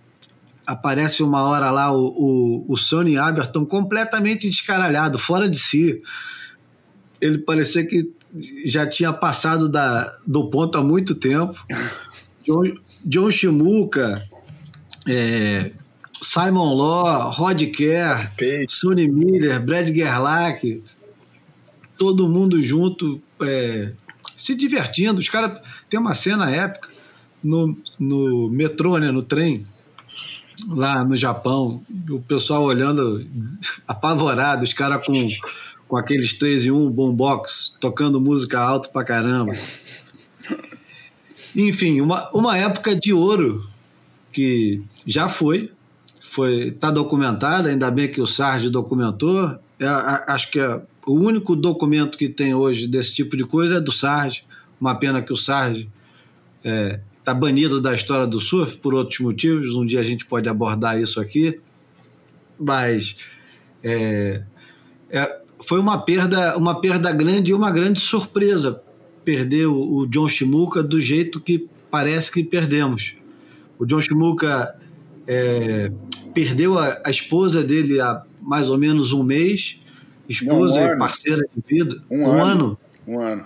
aparece 0.63 1.23
uma 1.23 1.41
hora 1.41 1.71
lá 1.71 1.91
o, 1.91 2.05
o, 2.05 2.71
o 2.71 2.77
Sonny 2.77 3.17
Aberton 3.17 3.65
completamente 3.65 4.47
descaralhado, 4.47 5.17
fora 5.17 5.49
de 5.49 5.57
si. 5.57 6.03
Ele 7.21 7.37
parecia 7.37 7.85
que 7.85 8.11
já 8.65 8.85
tinha 8.85 9.13
passado 9.13 9.69
da, 9.69 10.17
do 10.25 10.49
ponto 10.49 10.77
há 10.77 10.83
muito 10.83 11.15
tempo. 11.15 11.55
John, 12.45 12.63
John 13.05 13.29
Shimuka, 13.29 14.27
é, 15.07 15.71
Simon 16.21 16.73
Law, 16.73 17.31
Rod 17.31 17.61
Kerr, 17.71 18.31
Sonny 18.67 19.07
Miller, 19.09 19.63
Brad 19.63 19.87
Gerlach, 19.89 20.81
todo 21.97 22.27
mundo 22.27 22.61
junto, 22.63 23.21
é, 23.41 23.91
se 24.35 24.55
divertindo. 24.55 25.19
Os 25.19 25.29
caras. 25.29 25.59
Tem 25.89 25.99
uma 25.99 26.13
cena 26.13 26.49
épica 26.49 26.89
no, 27.43 27.77
no 27.99 28.49
metrô, 28.49 28.97
né, 28.97 29.11
no 29.11 29.21
trem, 29.21 29.65
lá 30.67 31.03
no 31.03 31.15
Japão, 31.15 31.83
o 32.09 32.19
pessoal 32.21 32.63
olhando 32.63 33.25
apavorado, 33.87 34.63
os 34.63 34.73
caras 34.73 35.05
com 35.05 35.13
com 35.91 35.97
aqueles 35.97 36.31
3 36.31 36.67
e 36.67 36.71
1 36.71 36.89
boombox, 36.89 37.75
tocando 37.77 38.21
música 38.21 38.57
alto 38.57 38.89
pra 38.93 39.03
caramba. 39.03 39.51
Enfim, 41.53 41.99
uma, 41.99 42.29
uma 42.31 42.57
época 42.57 42.95
de 42.95 43.11
ouro 43.11 43.67
que 44.31 44.81
já 45.05 45.27
foi, 45.27 45.69
foi 46.21 46.69
está 46.69 46.89
documentada, 46.89 47.67
ainda 47.67 47.91
bem 47.91 48.09
que 48.09 48.21
o 48.21 48.25
Sarge 48.25 48.69
documentou. 48.69 49.59
É, 49.77 49.85
a, 49.85 50.23
acho 50.29 50.49
que 50.49 50.61
é, 50.61 50.81
o 51.05 51.11
único 51.11 51.57
documento 51.57 52.17
que 52.17 52.29
tem 52.29 52.55
hoje 52.55 52.87
desse 52.87 53.13
tipo 53.13 53.35
de 53.35 53.43
coisa 53.43 53.75
é 53.75 53.81
do 53.81 53.91
Sarge. 53.91 54.45
Uma 54.79 54.95
pena 54.95 55.21
que 55.21 55.33
o 55.33 55.37
Sarge 55.37 55.89
está 56.59 56.69
é, 56.69 57.01
tá 57.25 57.33
banido 57.33 57.81
da 57.81 57.93
história 57.93 58.25
do 58.25 58.39
surf 58.39 58.77
por 58.77 58.93
outros 58.93 59.19
motivos. 59.19 59.75
Um 59.75 59.85
dia 59.85 59.99
a 59.99 60.05
gente 60.05 60.25
pode 60.25 60.47
abordar 60.47 60.97
isso 60.97 61.19
aqui. 61.19 61.59
Mas 62.57 63.17
é, 63.83 64.43
é, 65.09 65.40
foi 65.63 65.79
uma 65.79 65.97
perda, 65.97 66.57
uma 66.57 66.79
perda 66.79 67.11
grande 67.11 67.51
e 67.51 67.53
uma 67.53 67.71
grande 67.71 67.99
surpresa 67.99 68.81
perder 69.23 69.67
o, 69.67 69.97
o 69.97 70.07
John 70.07 70.27
Shimuka 70.27 70.81
do 70.81 70.99
jeito 70.99 71.39
que 71.39 71.69
parece 71.89 72.31
que 72.31 72.43
perdemos. 72.43 73.15
O 73.77 73.85
John 73.85 74.01
Shimuka 74.01 74.75
é, 75.27 75.91
perdeu 76.33 76.77
a, 76.77 77.01
a, 77.05 77.09
esposa 77.09 77.63
dele 77.63 77.99
há 77.99 78.23
mais 78.41 78.69
ou 78.69 78.77
menos 78.77 79.11
um 79.11 79.23
mês, 79.23 79.79
esposa 80.27 80.79
um 80.79 80.85
e 80.85 80.97
parceira 80.97 81.41
de 81.55 81.63
vida. 81.67 82.01
Um, 82.09 82.21
um 82.21 82.31
ano. 82.31 82.41
ano. 82.41 82.77
Um 83.07 83.19
ano. 83.19 83.45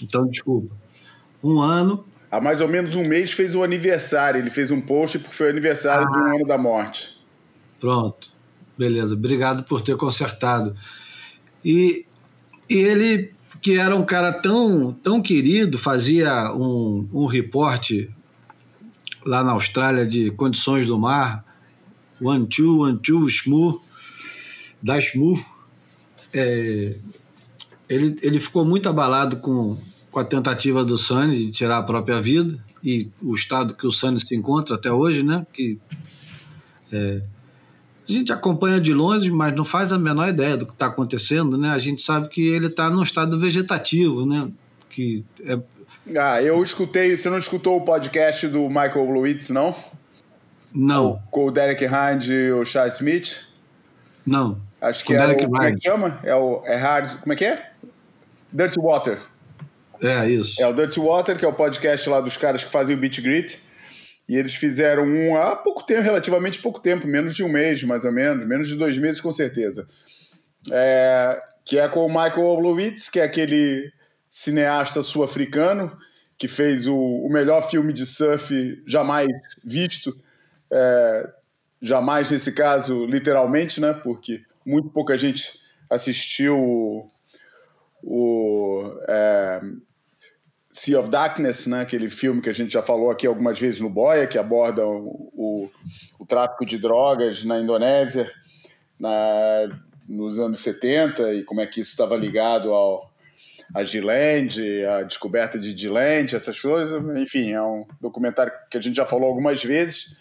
Então, 0.00 0.26
desculpa. 0.26 0.74
Um 1.42 1.60
ano. 1.60 2.04
Há 2.30 2.40
mais 2.40 2.60
ou 2.60 2.68
menos 2.68 2.96
um 2.96 3.04
mês 3.04 3.32
fez 3.32 3.54
o 3.54 3.62
aniversário. 3.62 4.40
Ele 4.40 4.50
fez 4.50 4.70
um 4.70 4.80
post 4.80 5.18
porque 5.18 5.34
foi 5.34 5.46
o 5.46 5.50
aniversário 5.50 6.06
ah. 6.08 6.10
de 6.10 6.18
um 6.18 6.36
ano 6.36 6.46
da 6.46 6.58
morte. 6.58 7.16
Pronto. 7.78 8.32
Beleza. 8.76 9.14
Obrigado 9.14 9.64
por 9.64 9.80
ter 9.80 9.96
consertado. 9.96 10.76
E, 11.64 12.04
e 12.68 12.74
ele, 12.74 13.32
que 13.60 13.78
era 13.78 13.96
um 13.96 14.04
cara 14.04 14.32
tão, 14.32 14.92
tão 14.92 15.22
querido, 15.22 15.78
fazia 15.78 16.52
um, 16.52 17.08
um 17.12 17.26
reporte 17.26 18.10
lá 19.24 19.42
na 19.42 19.52
Austrália 19.52 20.06
de 20.06 20.30
condições 20.32 20.86
do 20.86 20.98
mar, 20.98 21.44
One 22.20 22.46
Two, 22.46 22.80
One 22.80 22.98
Two, 22.98 23.28
Shmu, 23.28 23.80
da 24.82 25.00
Shmu. 25.00 25.42
É, 26.32 26.96
ele, 27.88 28.16
ele 28.22 28.40
ficou 28.40 28.64
muito 28.64 28.88
abalado 28.88 29.38
com, 29.38 29.78
com 30.10 30.20
a 30.20 30.24
tentativa 30.24 30.84
do 30.84 30.98
Sunny 30.98 31.36
de 31.36 31.52
tirar 31.52 31.78
a 31.78 31.82
própria 31.82 32.20
vida 32.20 32.62
e 32.82 33.08
o 33.22 33.34
estado 33.34 33.74
que 33.74 33.86
o 33.86 33.92
Sunny 33.92 34.20
se 34.20 34.34
encontra 34.34 34.74
até 34.74 34.92
hoje, 34.92 35.22
né? 35.22 35.46
Que 35.52 35.78
é, 36.92 37.22
a 38.08 38.12
gente 38.12 38.32
acompanha 38.32 38.80
de 38.80 38.92
longe, 38.92 39.30
mas 39.30 39.54
não 39.54 39.64
faz 39.64 39.92
a 39.92 39.98
menor 39.98 40.28
ideia 40.28 40.56
do 40.56 40.66
que 40.66 40.72
está 40.72 40.86
acontecendo, 40.86 41.56
né? 41.56 41.70
A 41.70 41.78
gente 41.78 42.02
sabe 42.02 42.28
que 42.28 42.46
ele 42.46 42.66
está 42.66 42.90
num 42.90 43.02
estado 43.02 43.38
vegetativo, 43.38 44.26
né? 44.26 44.48
Que 44.90 45.24
é... 45.44 45.58
Ah, 46.18 46.42
eu 46.42 46.62
escutei. 46.62 47.16
Você 47.16 47.30
não 47.30 47.38
escutou 47.38 47.78
o 47.78 47.84
podcast 47.84 48.46
do 48.48 48.68
Michael 48.68 49.10
Lewitz, 49.10 49.48
não? 49.48 49.74
Não. 50.74 51.22
Com 51.30 51.46
o 51.46 51.50
Derek 51.50 51.84
Hind 51.84 52.28
e 52.28 52.52
o 52.52 52.64
Charles 52.64 52.96
Smith? 52.96 53.46
Não. 54.26 54.58
Acho 54.80 55.02
que 55.02 55.14
é 55.14 55.26
o, 55.26 55.36
como 55.36 55.62
é 55.62 55.72
que 55.72 55.80
chama? 55.82 56.18
É 56.22 56.34
o 56.34 56.62
é 56.66 56.76
hard, 56.76 57.20
como 57.20 57.32
é 57.32 57.36
que 57.36 57.44
é? 57.44 57.70
Dirty 58.52 58.78
Water. 58.78 59.18
É, 60.02 60.28
isso. 60.28 60.60
É 60.60 60.66
o 60.66 60.74
Dirty 60.74 61.00
Water, 61.00 61.38
que 61.38 61.44
é 61.44 61.48
o 61.48 61.52
podcast 61.52 62.06
lá 62.10 62.20
dos 62.20 62.36
caras 62.36 62.62
que 62.62 62.70
fazem 62.70 62.94
o 62.94 62.98
Beat 62.98 63.22
Grit. 63.22 63.58
E 64.28 64.36
eles 64.36 64.54
fizeram 64.54 65.04
um 65.04 65.36
há 65.36 65.54
pouco 65.54 65.82
tempo, 65.84 66.00
relativamente 66.00 66.62
pouco 66.62 66.80
tempo, 66.80 67.06
menos 67.06 67.34
de 67.34 67.44
um 67.44 67.48
mês, 67.48 67.82
mais 67.82 68.04
ou 68.04 68.12
menos, 68.12 68.46
menos 68.46 68.68
de 68.68 68.76
dois 68.76 68.96
meses, 68.96 69.20
com 69.20 69.30
certeza. 69.30 69.86
É, 70.72 71.38
que 71.64 71.78
é 71.78 71.88
com 71.88 72.06
o 72.06 72.08
Michael 72.08 72.44
Oblowitz, 72.44 73.08
que 73.08 73.20
é 73.20 73.24
aquele 73.24 73.92
cineasta 74.30 75.02
sul-africano 75.02 75.96
que 76.36 76.48
fez 76.48 76.86
o, 76.86 76.96
o 76.96 77.28
melhor 77.30 77.68
filme 77.68 77.92
de 77.92 78.04
surf 78.04 78.82
jamais 78.86 79.28
visto, 79.62 80.16
é, 80.70 81.30
jamais 81.80 82.30
nesse 82.30 82.52
caso 82.52 83.06
literalmente, 83.06 83.80
né? 83.80 83.92
Porque 83.92 84.42
muito 84.64 84.90
pouca 84.90 85.16
gente 85.16 85.52
assistiu 85.88 86.58
o, 86.58 87.10
o 88.02 88.98
é, 89.06 89.60
Sea 90.74 90.98
of 90.98 91.08
Darkness, 91.08 91.68
né? 91.68 91.82
Aquele 91.82 92.10
filme 92.10 92.42
que 92.42 92.50
a 92.50 92.52
gente 92.52 92.72
já 92.72 92.82
falou 92.82 93.08
aqui 93.08 93.28
algumas 93.28 93.60
vezes 93.60 93.78
no 93.78 93.88
Boia, 93.88 94.26
que 94.26 94.36
aborda 94.36 94.84
o, 94.84 95.30
o, 95.32 95.70
o 96.18 96.26
tráfico 96.26 96.66
de 96.66 96.76
drogas 96.78 97.44
na 97.44 97.60
Indonésia 97.60 98.28
na, 98.98 99.68
nos 100.08 100.36
anos 100.40 100.58
70 100.64 101.34
e 101.34 101.44
como 101.44 101.60
é 101.60 101.66
que 101.68 101.80
isso 101.80 101.90
estava 101.90 102.16
ligado 102.16 102.72
ao 102.72 103.08
a 103.72 103.84
Giland, 103.84 104.60
a 104.84 105.02
descoberta 105.04 105.60
de 105.60 105.76
Giland, 105.76 106.34
essas 106.34 106.58
coisas. 106.58 107.00
Enfim, 107.16 107.52
é 107.52 107.62
um 107.62 107.86
documentário 108.00 108.52
que 108.68 108.76
a 108.76 108.80
gente 108.80 108.96
já 108.96 109.06
falou 109.06 109.28
algumas 109.28 109.62
vezes. 109.62 110.16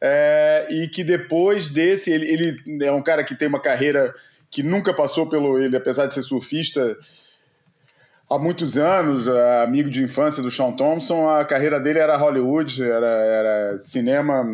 É, 0.00 0.66
e 0.70 0.88
que 0.88 1.04
depois 1.04 1.68
desse, 1.68 2.10
ele, 2.10 2.26
ele 2.26 2.84
é 2.84 2.90
um 2.90 3.02
cara 3.02 3.22
que 3.22 3.36
tem 3.36 3.46
uma 3.46 3.62
carreira 3.62 4.12
que 4.50 4.60
nunca 4.60 4.92
passou 4.92 5.28
pelo. 5.28 5.56
Ele, 5.56 5.76
apesar 5.76 6.06
de 6.06 6.14
ser 6.14 6.22
surfista 6.22 6.96
há 8.28 8.38
muitos 8.38 8.76
anos, 8.78 9.26
é 9.26 9.64
amigo 9.64 9.90
de 9.90 10.02
infância 10.02 10.42
do 10.42 10.50
Sean 10.50 10.72
Thompson, 10.72 11.28
a 11.28 11.44
carreira 11.44 11.78
dele 11.78 11.98
era 11.98 12.16
Hollywood, 12.16 12.82
era, 12.82 13.06
era 13.06 13.78
cinema, 13.80 14.44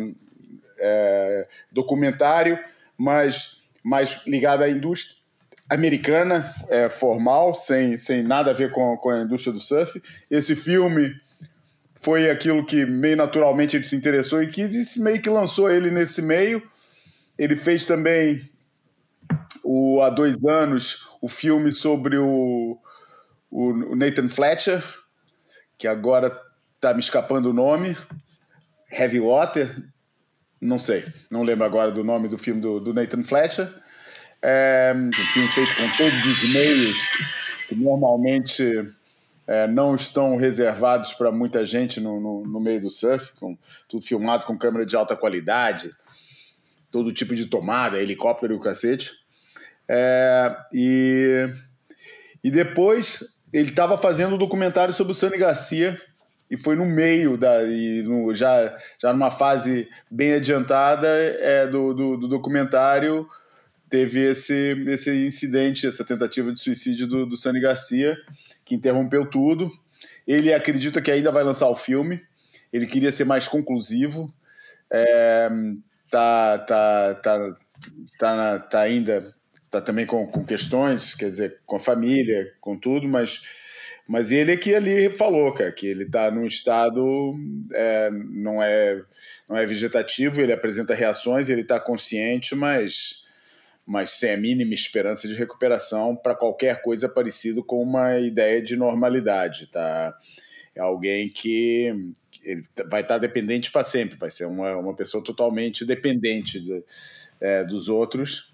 é, 0.77 1.47
documentário, 1.71 2.59
mas 2.97 3.63
mais 3.83 4.25
ligado 4.27 4.63
à 4.63 4.69
indústria 4.69 5.21
americana, 5.69 6.53
é, 6.67 6.89
formal, 6.89 7.55
sem, 7.55 7.97
sem 7.97 8.21
nada 8.21 8.51
a 8.51 8.53
ver 8.53 8.71
com, 8.71 8.97
com 8.97 9.09
a 9.09 9.21
indústria 9.21 9.53
do 9.53 9.59
surf. 9.59 10.01
Esse 10.29 10.55
filme 10.55 11.15
foi 12.01 12.29
aquilo 12.29 12.65
que 12.65 12.85
meio 12.85 13.15
naturalmente 13.15 13.77
ele 13.77 13.83
se 13.83 13.95
interessou 13.95 14.43
e 14.43 14.47
quis, 14.47 14.95
e 14.95 15.01
meio 15.01 15.21
que 15.21 15.29
lançou 15.29 15.71
ele 15.71 15.89
nesse 15.89 16.21
meio. 16.21 16.61
Ele 17.37 17.55
fez 17.55 17.85
também 17.85 18.41
o, 19.63 20.01
há 20.01 20.09
dois 20.09 20.35
anos 20.43 21.07
o 21.21 21.29
filme 21.29 21.71
sobre 21.71 22.17
o, 22.17 22.77
o 23.51 23.95
Nathan 23.95 24.29
Fletcher, 24.29 24.81
que 25.77 25.87
agora 25.87 26.31
está 26.75 26.93
me 26.93 27.01
escapando 27.01 27.49
o 27.49 27.53
nome, 27.53 27.97
Heavy 28.89 29.19
Water, 29.19 29.83
não 30.59 30.79
sei, 30.79 31.05
não 31.29 31.43
lembro 31.43 31.65
agora 31.65 31.91
do 31.91 32.03
nome 32.03 32.27
do 32.27 32.37
filme 32.37 32.61
do, 32.61 32.79
do 32.79 32.93
Nathan 32.93 33.23
Fletcher. 33.23 33.71
É, 34.41 34.93
um 34.95 35.11
filme 35.11 35.49
feito 35.49 35.75
com 35.75 35.89
todos 35.91 36.25
os 36.25 36.53
meios 36.53 36.97
que 37.67 37.75
normalmente 37.75 38.89
é, 39.45 39.67
não 39.67 39.95
estão 39.95 40.35
reservados 40.35 41.13
para 41.13 41.31
muita 41.31 41.65
gente 41.65 41.99
no, 41.99 42.19
no, 42.19 42.47
no, 42.47 42.59
meio 42.59 42.81
do 42.81 42.89
surf, 42.89 43.33
com, 43.39 43.57
tudo 43.87 44.05
filmado 44.05 44.45
com 44.45 44.57
câmera 44.57 44.85
de 44.85 44.95
alta 44.95 45.15
qualidade, 45.15 45.91
todo 46.89 47.13
tipo 47.13 47.35
de 47.35 47.45
tomada, 47.45 48.01
helicóptero 48.01 48.53
e 48.53 48.57
o 48.57 48.59
cacete. 48.59 49.11
É, 49.87 50.55
e, 50.73 51.49
e 52.43 52.49
depois 52.49 53.23
ele 53.51 53.69
estava 53.69 53.97
fazendo 53.97 54.35
um 54.35 54.37
documentário 54.37 54.93
sobre 54.93 55.11
o 55.11 55.15
Sani 55.15 55.37
Garcia 55.37 55.99
e 56.49 56.57
foi 56.57 56.75
no 56.75 56.85
meio 56.85 57.37
da 57.37 57.63
e 57.63 58.01
no, 58.03 58.33
já 58.33 58.75
já 59.01 59.13
numa 59.13 59.31
fase 59.31 59.87
bem 60.09 60.33
adiantada 60.33 61.07
é, 61.07 61.67
do, 61.67 61.93
do, 61.93 62.17
do 62.17 62.27
documentário 62.27 63.27
teve 63.91 64.21
esse, 64.21 64.73
esse 64.87 65.11
incidente, 65.27 65.85
essa 65.85 66.05
tentativa 66.05 66.51
de 66.53 66.59
suicídio 66.59 67.05
do, 67.05 67.25
do 67.25 67.35
Sani 67.35 67.59
Garcia, 67.59 68.17
que 68.63 68.73
interrompeu 68.73 69.29
tudo. 69.29 69.69
Ele 70.25 70.53
acredita 70.53 71.01
que 71.01 71.11
ainda 71.11 71.29
vai 71.29 71.43
lançar 71.43 71.67
o 71.67 71.75
filme, 71.75 72.23
ele 72.71 72.87
queria 72.87 73.11
ser 73.11 73.25
mais 73.25 73.49
conclusivo, 73.49 74.33
é, 74.89 75.49
tá, 76.09 76.57
tá, 76.59 77.15
tá, 77.15 77.53
tá, 78.17 78.59
tá 78.59 78.79
ainda 78.79 79.33
tá 79.71 79.81
também 79.81 80.05
com, 80.05 80.27
com 80.27 80.43
questões, 80.43 81.15
quer 81.15 81.27
dizer, 81.27 81.59
com 81.65 81.77
a 81.77 81.79
família, 81.79 82.53
com 82.59 82.77
tudo, 82.77 83.07
mas 83.07 83.41
mas 84.07 84.31
ele 84.31 84.51
é 84.51 84.57
que 84.57 84.75
ali 84.75 85.09
falou, 85.09 85.53
cara, 85.53 85.71
que 85.71 85.87
ele 85.87 86.03
está 86.03 86.29
num 86.29 86.45
estado 86.45 87.33
é, 87.73 88.09
não 88.11 88.61
é 88.61 89.01
não 89.47 89.55
é 89.57 89.65
vegetativo, 89.65 90.41
ele 90.41 90.51
apresenta 90.51 90.93
reações, 90.93 91.49
ele 91.49 91.61
está 91.61 91.79
consciente, 91.79 92.53
mas 92.53 93.25
mas 93.85 94.11
sem 94.11 94.31
a 94.31 94.37
mínima 94.37 94.73
esperança 94.73 95.27
de 95.27 95.33
recuperação 95.33 96.15
para 96.15 96.35
qualquer 96.35 96.81
coisa 96.81 97.09
parecido 97.09 97.63
com 97.63 97.81
uma 97.81 98.19
ideia 98.19 98.61
de 98.61 98.75
normalidade, 98.75 99.67
tá? 99.67 100.13
É 100.75 100.81
alguém 100.81 101.29
que 101.29 102.13
ele 102.43 102.63
vai 102.89 103.01
estar 103.01 103.17
dependente 103.17 103.71
para 103.71 103.83
sempre, 103.83 104.17
vai 104.17 104.31
ser 104.31 104.45
uma, 104.45 104.75
uma 104.77 104.95
pessoa 104.95 105.23
totalmente 105.23 105.85
dependente 105.85 106.59
de, 106.59 106.83
é, 107.39 107.63
dos 107.63 107.89
outros. 107.89 108.50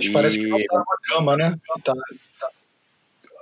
Mas 0.00 0.06
e... 0.06 0.12
parece 0.12 0.38
que 0.38 0.46
não 0.46 0.58
está 0.58 0.78
na 0.78 0.96
cama, 1.08 1.36
né? 1.36 1.56
Tá, 1.84 1.92
tá. 2.40 2.48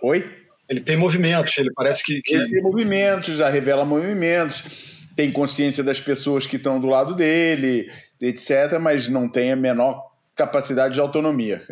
Oi? 0.02 0.28
Ele 0.68 0.80
tem 0.80 0.96
movimentos, 0.96 1.56
ele 1.56 1.72
parece 1.72 2.02
que, 2.04 2.20
que. 2.20 2.34
Ele 2.34 2.50
tem 2.50 2.62
movimentos, 2.62 3.36
já 3.36 3.48
revela 3.48 3.84
movimentos, 3.84 4.98
tem 5.16 5.32
consciência 5.32 5.82
das 5.82 6.00
pessoas 6.00 6.46
que 6.46 6.56
estão 6.56 6.80
do 6.80 6.88
lado 6.88 7.14
dele, 7.14 7.90
etc., 8.20 8.78
mas 8.80 9.08
não 9.08 9.28
tem 9.28 9.52
a 9.52 9.56
menor 9.56 10.10
capacidade 10.34 10.94
de 10.94 11.00
autonomia. 11.00 11.62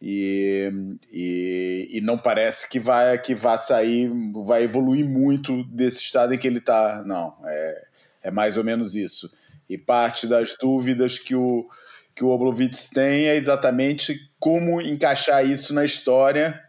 E, 0.00 0.70
e, 1.10 1.88
e, 1.92 2.00
não 2.02 2.18
parece 2.18 2.68
que 2.68 2.78
vai 2.78 3.16
que 3.18 3.34
vai 3.34 3.58
sair, 3.58 4.10
vai 4.44 4.62
evoluir 4.64 5.04
muito 5.04 5.64
desse 5.64 6.02
estado 6.02 6.34
em 6.34 6.38
que 6.38 6.46
ele 6.46 6.58
está. 6.58 7.02
Não, 7.06 7.34
é, 7.46 7.84
é 8.24 8.30
mais 8.30 8.56
ou 8.56 8.64
menos 8.64 8.94
isso. 8.94 9.32
E 9.68 9.78
parte 9.78 10.26
das 10.26 10.54
dúvidas 10.60 11.18
que 11.18 11.34
o, 11.34 11.66
que 12.14 12.24
o 12.24 12.28
Oblovitz 12.28 12.88
tem 12.88 13.26
é 13.26 13.36
exatamente 13.36 14.30
como 14.38 14.80
encaixar 14.80 15.44
isso 15.44 15.74
na 15.74 15.84
história 15.84 16.62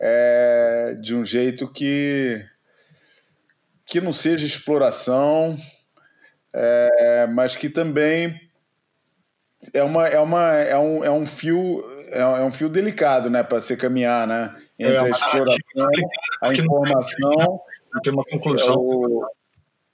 é, 0.00 0.96
de 1.00 1.14
um 1.14 1.24
jeito 1.24 1.70
que, 1.70 2.44
que 3.86 4.00
não 4.00 4.12
seja 4.12 4.46
exploração, 4.46 5.56
é, 6.52 7.26
mas 7.28 7.54
que 7.54 7.70
também 7.70 8.40
é 9.72 9.82
uma 9.82 10.08
é 10.08 10.18
uma 10.18 10.52
é 10.54 10.76
um, 10.76 11.04
é 11.04 11.10
um 11.10 11.24
fio 11.24 11.84
é, 12.08 12.20
é 12.20 12.42
um 12.42 12.50
fio 12.50 12.68
delicado 12.68 13.30
né 13.30 13.44
para 13.44 13.60
se 13.60 13.76
caminhar 13.76 14.26
né 14.26 14.52
entre 14.76 14.96
é, 14.96 14.98
a 14.98 15.08
exploração 15.08 15.90
a 16.42 16.52
informação 16.52 17.60
não 17.94 18.00
tem 18.02 18.12
uma 18.12 18.24
conclusão. 18.24 18.74
o, 18.74 19.24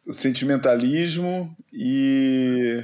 o, 0.06 0.14
sentimentalismo 0.14 1.54
e 1.70 2.82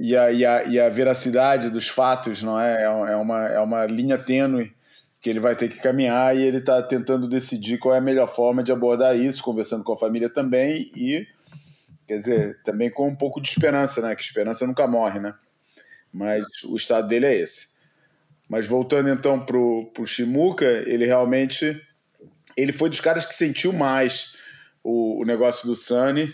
e 0.00 0.16
a, 0.16 0.32
e, 0.32 0.44
a, 0.44 0.64
e 0.64 0.80
a 0.80 0.88
veracidade 0.88 1.70
dos 1.70 1.88
fatos 1.88 2.42
não 2.42 2.58
é 2.58 2.84
é 2.84 3.16
uma 3.16 3.46
é 3.46 3.60
uma 3.60 3.86
linha 3.86 4.18
tênue 4.18 4.72
que 5.20 5.30
ele 5.30 5.40
vai 5.40 5.54
ter 5.54 5.68
que 5.68 5.80
caminhar 5.80 6.36
e 6.36 6.42
ele 6.42 6.58
está 6.58 6.82
tentando 6.82 7.28
decidir 7.28 7.78
qual 7.78 7.94
é 7.94 7.98
a 7.98 8.00
melhor 8.00 8.26
forma 8.26 8.62
de 8.62 8.72
abordar 8.72 9.16
isso 9.16 9.42
conversando 9.42 9.84
com 9.84 9.92
a 9.92 9.96
família 9.96 10.28
também 10.28 10.90
e 10.94 11.26
Quer 12.06 12.18
dizer, 12.18 12.60
também 12.62 12.90
com 12.90 13.08
um 13.08 13.16
pouco 13.16 13.40
de 13.40 13.48
esperança, 13.48 14.00
né? 14.00 14.14
Que 14.14 14.22
esperança 14.22 14.66
nunca 14.66 14.86
morre, 14.86 15.18
né? 15.20 15.34
Mas 16.12 16.44
o 16.64 16.76
estado 16.76 17.08
dele 17.08 17.26
é 17.26 17.34
esse. 17.34 17.74
Mas 18.48 18.66
voltando 18.66 19.08
então 19.08 19.44
pro, 19.44 19.90
pro 19.94 20.06
Shimuka, 20.06 20.66
ele 20.86 21.06
realmente 21.06 21.80
ele 22.56 22.72
foi 22.72 22.90
dos 22.90 23.00
caras 23.00 23.24
que 23.24 23.34
sentiu 23.34 23.72
mais 23.72 24.36
o, 24.82 25.22
o 25.22 25.24
negócio 25.24 25.66
do 25.66 25.74
Sunny, 25.74 26.32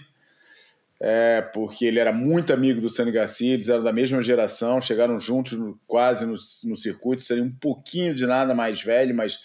é, 1.01 1.41
porque 1.41 1.87
ele 1.87 1.99
era 1.99 2.13
muito 2.13 2.53
amigo 2.53 2.81
do 2.81 2.91
Sunny 2.91 3.11
Garcia, 3.11 3.55
eles 3.55 3.71
eram 3.71 3.83
da 3.83 3.93
mesma 3.93 4.23
geração, 4.23 4.83
chegaram 4.83 5.19
juntos 5.19 5.59
no, 5.59 5.79
quase 5.87 6.27
no, 6.27 6.35
no 6.65 6.77
circuito, 6.77 7.23
seriam 7.23 7.47
um 7.47 7.53
pouquinho 7.53 8.15
de 8.15 8.27
nada 8.27 8.55
mais 8.55 8.83
velho, 8.83 9.15
mas 9.15 9.41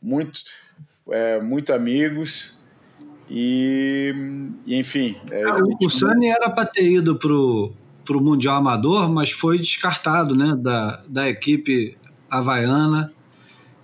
muito, 0.00 0.40
é, 1.10 1.40
muito 1.40 1.72
amigos. 1.72 2.56
E, 3.28 4.14
e 4.64 4.76
enfim. 4.76 5.16
É, 5.30 5.42
ah, 5.44 5.56
o, 5.56 5.86
o 5.86 5.90
Sani 5.90 6.28
era 6.28 6.48
para 6.48 6.66
ter 6.66 6.88
ido 6.88 7.16
para 7.16 7.32
o 7.32 7.74
Mundial 8.20 8.56
Amador, 8.56 9.10
mas 9.10 9.32
foi 9.32 9.58
descartado 9.58 10.36
né, 10.36 10.54
da, 10.56 11.02
da 11.08 11.28
equipe 11.28 11.96
havaiana 12.28 13.12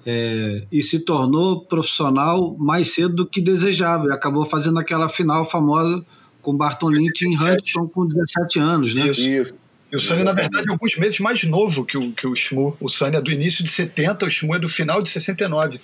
é, 0.04 0.64
e 0.70 0.80
se 0.80 1.00
tornou 1.00 1.64
profissional 1.64 2.56
mais 2.56 2.92
cedo 2.92 3.14
do 3.14 3.26
que 3.26 3.40
desejava. 3.40 4.06
E 4.06 4.12
acabou 4.12 4.44
fazendo 4.44 4.78
aquela 4.78 5.08
final 5.08 5.44
famosa 5.44 6.04
com 6.46 6.56
Barton 6.56 6.90
Lynch 6.90 7.26
em 7.26 7.36
Huntington 7.36 7.88
com 7.88 8.06
17 8.06 8.60
anos. 8.60 8.94
Né? 8.94 9.08
Isso. 9.08 9.20
Isso. 9.20 9.54
E 9.90 9.96
o 9.96 10.00
Sani, 10.00 10.22
na 10.22 10.32
verdade, 10.32 10.68
é 10.68 10.70
alguns 10.70 10.96
meses 10.96 11.18
mais 11.18 11.42
novo 11.42 11.84
que 11.84 11.98
o, 11.98 12.12
que 12.12 12.24
o 12.24 12.36
Shmu. 12.36 12.76
O 12.80 12.88
Sani 12.88 13.16
é 13.16 13.20
do 13.20 13.32
início 13.32 13.64
de 13.64 13.70
70, 13.70 14.26
o 14.26 14.30
Shmu 14.30 14.54
é 14.54 14.58
do 14.60 14.68
final 14.68 15.02
de 15.02 15.10
69. 15.10 15.80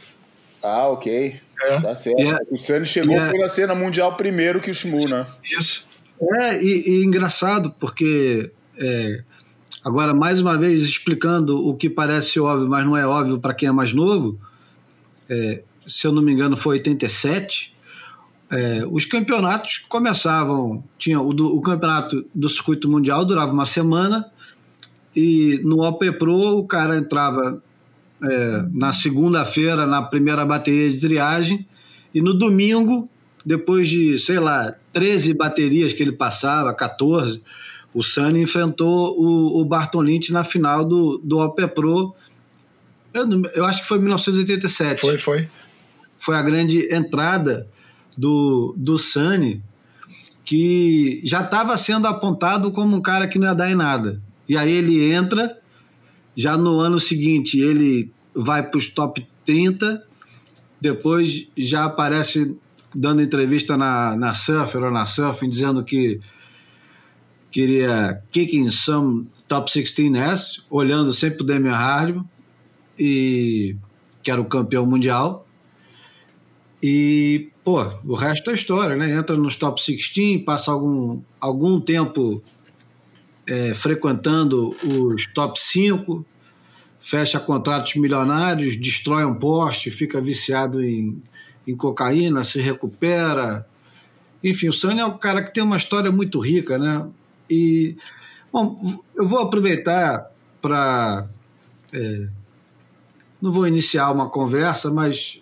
Ah, 0.62 0.87
ok. 0.87 1.40
É. 1.62 1.81
Tá 1.81 1.96
certo. 1.96 2.20
É, 2.20 2.38
o 2.48 2.57
Sani 2.57 2.87
chegou 2.87 3.16
é, 3.16 3.31
por 3.31 3.42
a 3.42 3.48
cena 3.48 3.75
mundial 3.75 4.16
primeiro 4.16 4.61
que 4.61 4.70
o 4.70 4.75
Shmu, 4.75 5.09
né? 5.09 5.27
Isso. 5.59 5.85
É, 6.38 6.62
e, 6.62 6.90
e 6.90 7.05
engraçado, 7.05 7.75
porque 7.81 8.53
é, 8.79 9.22
agora, 9.85 10.14
mais 10.14 10.40
uma 10.40 10.57
vez, 10.57 10.85
explicando 10.85 11.59
o 11.59 11.75
que 11.75 11.90
parece 11.90 12.38
óbvio, 12.38 12.68
mas 12.68 12.85
não 12.85 12.96
é 12.96 13.05
óbvio 13.05 13.40
para 13.40 13.53
quem 13.53 13.68
é 13.68 13.72
mais 13.72 13.92
novo, 13.92 14.38
é, 15.29 15.62
se 15.85 16.07
eu 16.07 16.12
não 16.12 16.22
me 16.22 16.33
engano, 16.33 16.57
foi 16.57 16.77
87. 16.77 17.72
É, 18.53 18.85
os 18.87 19.07
campeonatos 19.07 19.79
começavam, 19.88 20.85
tinha 20.99 21.19
o, 21.19 21.33
do, 21.33 21.57
o, 21.57 21.62
campeonato 21.62 22.23
do 22.35 22.51
circuito 22.51 22.87
mundial 22.87 23.25
durava 23.25 23.51
uma 23.51 23.65
semana 23.65 24.31
e 25.17 25.59
no 25.65 25.83
OP 25.83 26.12
Pro 26.12 26.59
o 26.59 26.67
cara 26.67 26.99
entrava 26.99 27.62
é, 28.23 28.65
na 28.71 28.93
segunda-feira 28.93 29.87
na 29.87 30.03
primeira 30.03 30.45
bateria 30.45 30.91
de 30.91 31.01
triagem 31.01 31.67
e 32.15 32.21
no 32.21 32.35
domingo, 32.35 33.09
depois 33.45 33.88
de, 33.88 34.19
sei 34.19 34.38
lá, 34.38 34.75
13 34.93 35.33
baterias 35.33 35.95
que 35.95 36.03
ele 36.03 36.12
passava, 36.12 36.75
14, 36.75 37.43
o 37.95 38.03
Sani 38.03 38.43
enfrentou 38.43 39.19
o, 39.19 39.62
o 39.62 39.65
Barton 39.65 40.03
Lynch 40.03 40.31
na 40.31 40.45
final 40.45 40.85
do, 40.85 41.19
do 41.25 41.38
OP 41.38 41.67
Pro. 41.69 42.15
Eu, 43.15 43.27
eu 43.55 43.65
acho 43.65 43.81
que 43.81 43.88
foi 43.88 43.97
em 43.97 44.03
1987. 44.03 45.01
Foi, 45.01 45.17
foi. 45.17 45.49
Foi 46.19 46.37
a 46.37 46.43
grande 46.43 46.95
entrada 46.95 47.67
do, 48.16 48.75
do 48.77 48.98
Sani, 48.98 49.62
que 50.44 51.20
já 51.25 51.42
estava 51.42 51.77
sendo 51.77 52.07
apontado 52.07 52.70
como 52.70 52.96
um 52.96 53.01
cara 53.01 53.29
que 53.29 53.38
não 53.38 53.46
ia 53.48 53.55
dar 53.55 53.70
em 53.70 53.75
nada. 53.75 54.20
E 54.48 54.57
aí 54.57 54.72
ele 54.72 55.12
entra, 55.12 55.59
já 56.37 56.57
no 56.57 56.81
ano 56.81 56.98
seguinte 56.98 57.61
ele 57.61 58.11
vai 58.35 58.62
para 58.62 58.79
os 58.79 58.88
top 58.88 59.27
30, 59.46 60.05
depois 60.81 61.48
já 61.57 61.85
aparece 61.85 62.57
dando 62.94 63.22
entrevista 63.22 63.77
na, 63.77 64.16
na 64.16 64.35
Surfer 64.35 64.83
ou 64.85 64.90
na 64.90 65.07
Surfing, 65.07 65.48
dizendo 65.48 65.85
que 65.85 66.20
queria 67.51 68.22
kicking 68.31 68.70
some 68.70 69.29
top 69.46 69.70
16S, 69.70 70.64
olhando 70.70 71.12
sempre 71.12 71.42
o 71.42 71.46
Damian 71.46 71.75
Hardman, 71.75 72.25
e 72.98 73.77
que 74.22 74.31
era 74.31 74.40
o 74.40 74.44
campeão 74.44 74.87
mundial. 74.87 75.46
E, 76.83 77.51
pô, 77.64 77.83
o 78.05 78.14
resto 78.14 78.51
é 78.51 78.55
história, 78.55 78.96
né? 78.96 79.11
Entra 79.12 79.37
nos 79.37 79.57
top 79.57 79.81
16, 79.81 80.44
passa 80.44 80.72
algum, 80.72 81.20
algum 81.40 81.81
tempo 81.81 82.42
é, 83.46 83.75
frequentando 83.75 84.77
os 84.85 85.27
top 85.27 85.59
5, 85.59 86.25
fecha 87.01 87.38
contratos 87.40 87.96
milionários, 87.96 88.77
destrói 88.77 89.25
um 89.25 89.35
poste, 89.35 89.90
fica 89.90 90.20
viciado 90.20 90.83
em, 90.83 91.22
em 91.66 91.77
cocaína, 91.77 92.42
se 92.44 92.61
recupera. 92.61 93.66
Enfim, 94.42 94.68
o 94.68 94.72
Sani 94.72 95.01
é 95.01 95.07
um 95.07 95.16
cara 95.18 95.42
que 95.42 95.53
tem 95.53 95.62
uma 95.62 95.77
história 95.77 96.11
muito 96.11 96.40
rica, 96.40 96.79
né? 96.79 97.07
E, 97.48 97.96
bom, 98.53 98.79
eu 99.14 99.27
vou 99.27 99.40
aproveitar 99.40 100.31
para. 100.61 101.29
É, 101.92 102.27
não 103.40 103.53
vou 103.53 103.66
iniciar 103.66 104.11
uma 104.12 104.29
conversa, 104.29 104.88
mas 104.90 105.41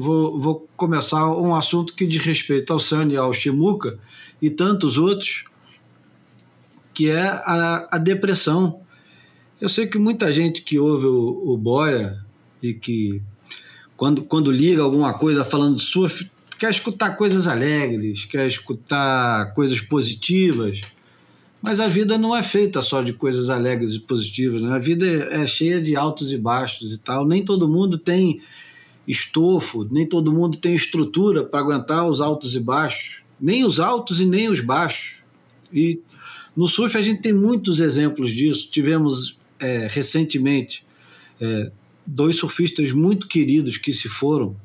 vou, 0.00 0.38
vou 0.38 0.68
começar 0.76 1.30
um 1.30 1.54
assunto 1.54 1.94
que 1.94 2.06
diz 2.06 2.22
respeito 2.22 2.72
ao 2.72 2.80
Sani, 2.80 3.16
ao 3.16 3.32
Shimuka 3.32 3.98
e 4.40 4.48
tantos 4.48 4.96
outros, 4.96 5.44
que 6.94 7.08
é 7.08 7.22
a, 7.22 7.88
a 7.92 7.98
depressão. 7.98 8.80
Eu 9.60 9.68
sei 9.68 9.86
que 9.86 9.98
muita 9.98 10.32
gente 10.32 10.62
que 10.62 10.78
ouve 10.78 11.06
o, 11.06 11.52
o 11.52 11.56
Boia 11.56 12.24
e 12.62 12.72
que 12.72 13.22
quando, 13.96 14.22
quando 14.22 14.50
liga 14.50 14.82
alguma 14.82 15.12
coisa 15.12 15.44
falando 15.44 15.78
surf, 15.78 16.30
quer 16.58 16.70
escutar 16.70 17.16
coisas 17.16 17.46
alegres, 17.46 18.24
quer 18.24 18.46
escutar 18.46 19.52
coisas 19.52 19.80
positivas. 19.80 20.80
Mas 21.60 21.78
a 21.78 21.88
vida 21.88 22.16
não 22.16 22.34
é 22.34 22.42
feita 22.42 22.80
só 22.80 23.02
de 23.02 23.12
coisas 23.12 23.50
alegres 23.50 23.92
e 23.92 24.00
positivas, 24.00 24.62
né? 24.62 24.72
A 24.72 24.78
vida 24.78 25.06
é, 25.06 25.42
é 25.42 25.46
cheia 25.46 25.78
de 25.78 25.94
altos 25.94 26.32
e 26.32 26.38
baixos 26.38 26.94
e 26.94 26.98
tal. 26.98 27.26
Nem 27.26 27.44
todo 27.44 27.68
mundo 27.68 27.98
tem 27.98 28.40
estofo, 29.10 29.86
nem 29.90 30.06
todo 30.06 30.32
mundo 30.32 30.58
tem 30.58 30.74
estrutura 30.74 31.44
para 31.44 31.60
aguentar 31.60 32.08
os 32.08 32.20
altos 32.20 32.54
e 32.54 32.60
baixos, 32.60 33.22
nem 33.40 33.64
os 33.64 33.80
altos 33.80 34.20
e 34.20 34.26
nem 34.26 34.48
os 34.48 34.60
baixos. 34.60 35.22
E 35.72 36.00
no 36.56 36.66
surf 36.66 36.96
a 36.96 37.02
gente 37.02 37.22
tem 37.22 37.32
muitos 37.32 37.80
exemplos 37.80 38.32
disso. 38.32 38.68
Tivemos 38.70 39.38
é, 39.58 39.86
recentemente 39.90 40.84
é, 41.40 41.70
dois 42.06 42.36
surfistas 42.36 42.92
muito 42.92 43.26
queridos 43.26 43.76
que 43.76 43.92
se 43.92 44.08
foram 44.08 44.56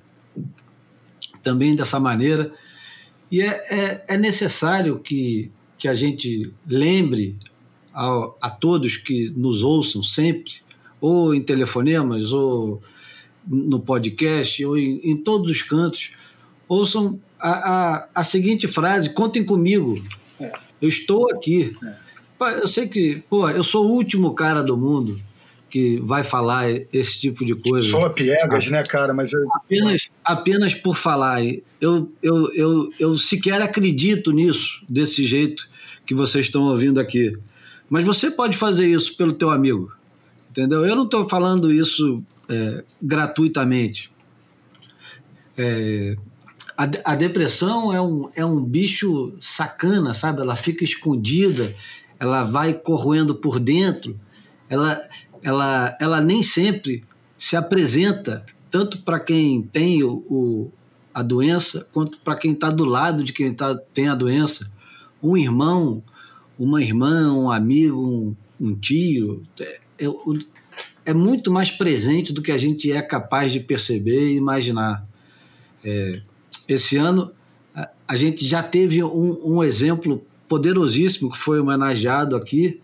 também 1.44 1.76
dessa 1.76 2.00
maneira. 2.00 2.54
E 3.32 3.42
é, 3.42 3.48
é, 3.48 4.06
é 4.10 4.18
necessário 4.18 5.00
que 5.00 5.52
que 5.78 5.88
a 5.88 5.96
gente 5.96 6.52
lembre 6.66 7.36
a, 7.94 8.32
a 8.42 8.50
todos 8.50 8.98
que 8.98 9.30
nos 9.30 9.62
ouçam 9.62 10.02
sempre, 10.02 10.54
ou 11.00 11.36
em 11.36 11.42
telefonemas, 11.42 12.32
ou 12.32 12.82
no 13.48 13.80
podcast, 13.80 14.64
ou 14.66 14.78
em, 14.78 15.00
em 15.04 15.18
todos 15.18 15.50
os 15.50 15.62
cantos, 15.62 16.12
ouçam 16.68 17.20
a, 17.40 17.50
a, 17.50 18.08
a 18.16 18.24
seguinte 18.24 18.68
frase: 18.68 19.12
contem 19.12 19.44
comigo, 19.44 19.96
é. 20.40 20.52
eu 20.82 20.90
estou 20.90 21.30
aqui. 21.32 21.76
É. 21.84 22.06
Eu 22.62 22.68
sei 22.68 22.88
que, 22.88 23.24
pô, 23.30 23.50
eu 23.50 23.64
sou 23.64 23.86
o 23.88 23.92
último 23.92 24.34
cara 24.34 24.62
do 24.62 24.78
mundo 24.78 25.20
que 25.70 26.00
vai 26.00 26.24
falar 26.24 26.70
esse 26.94 27.20
tipo 27.20 27.44
de 27.46 27.56
coisa. 27.56 27.90
Só 27.90 28.08
piegas, 28.10 28.68
né, 28.70 28.84
cara? 28.84 29.14
Mas 29.14 29.34
eu... 29.34 29.40
apenas, 29.54 30.08
apenas 30.24 30.74
por 30.74 30.96
falar. 30.96 31.44
Eu, 31.82 32.12
eu, 32.22 32.54
eu, 32.54 32.94
eu 33.00 33.18
sequer 33.18 33.62
acredito 33.62 34.32
nisso, 34.32 34.84
desse 34.88 35.26
jeito 35.26 35.68
que 36.06 36.14
vocês 36.14 36.46
estão 36.46 36.64
ouvindo 36.64 37.00
aqui. 37.00 37.38
Mas 37.90 38.06
você 38.06 38.32
pode 38.32 38.56
fazer 38.56 38.88
isso 38.88 39.16
pelo 39.18 39.34
teu 39.34 39.50
amigo, 39.50 39.92
entendeu? 40.50 40.86
Eu 40.86 40.96
não 40.96 41.04
estou 41.04 41.28
falando 41.28 41.72
isso 41.72 42.24
é, 42.50 42.84
gratuitamente. 43.02 44.12
É, 45.58 46.16
a, 46.78 47.12
a, 47.12 47.16
depressão 47.16 47.94
é 47.94 48.02
um, 48.02 48.30
é 48.36 48.46
um 48.46 48.64
bicho 48.64 49.36
sacana, 49.40 50.14
sabe? 50.14 50.42
Ela 50.42 50.56
fica 50.56 50.84
escondida, 50.84 51.74
ela 52.20 52.44
vai 52.44 52.74
corroendo 52.74 53.36
por 53.36 53.60
dentro, 53.60 54.20
ela, 54.70 55.02
ela, 55.42 55.98
ela 56.00 56.22
nem 56.22 56.44
sempre 56.44 57.04
se 57.38 57.56
apresenta 57.56 58.46
tanto 58.70 59.02
para 59.04 59.20
quem 59.20 59.62
tem 59.62 60.04
o, 60.04 60.26
o, 60.30 60.72
a 61.14 61.22
doença 61.22 61.88
quanto 61.94 62.20
para 62.20 62.36
quem 62.36 62.52
está 62.52 62.70
do 62.70 62.84
lado 62.84 63.24
de 63.24 63.32
quem 63.32 63.54
tá, 63.54 63.76
tem 63.94 64.10
a 64.10 64.16
doença. 64.16 64.70
Um 65.24 65.38
irmão, 65.38 66.04
uma 66.60 66.82
irmã, 66.82 67.32
um 67.34 67.50
amigo, 67.50 67.98
um, 67.98 68.36
um 68.60 68.76
tio. 68.76 69.44
É, 69.60 69.80
é, 70.00 70.08
é, 71.06 71.14
muito 71.14 71.52
mais 71.52 71.70
presente 71.70 72.34
do 72.34 72.42
que 72.42 72.52
a 72.52 72.58
gente 72.58 72.92
é 72.92 73.02
capaz 73.02 73.52
de 73.52 73.60
perceber 73.60 74.32
e 74.32 74.36
imaginar. 74.36 75.08
É, 75.84 76.22
esse 76.68 76.98
ano, 76.98 77.32
a, 78.08 78.16
gente 78.16 78.44
já 78.44 78.64
teve 78.64 79.04
um, 79.04 79.58
um, 79.58 79.64
exemplo 79.64 80.26
poderosíssimo 80.48 81.32
que 81.32 81.38
foi 81.38 81.60
homenageado 81.60 82.36
aqui. 82.36 82.82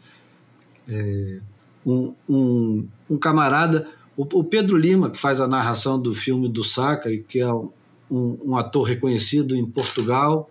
É, 0.88 1.40
um, 1.86 2.14
um, 2.30 2.88
um 3.10 3.18
camarada, 3.18 3.88
o, 4.16 4.22
o, 4.40 4.44
Pedro 4.44 4.78
Lima, 4.78 5.10
que 5.10 5.20
faz 5.20 5.42
a 5.42 5.48
narração 5.48 6.00
do 6.00 6.14
filme 6.14 6.48
do 6.48 6.64
Saca, 6.64 7.12
e 7.12 7.20
que 7.20 7.40
é 7.40 7.52
um, 7.52 7.72
um 8.10 8.56
ator 8.56 8.84
reconhecido 8.84 9.56
em 9.56 9.66
Portugal, 9.66 10.50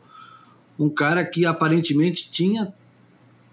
um 0.79 0.89
cara 0.89 1.25
que 1.25 1.47
aparentemente 1.47 2.31
tinha 2.33 2.75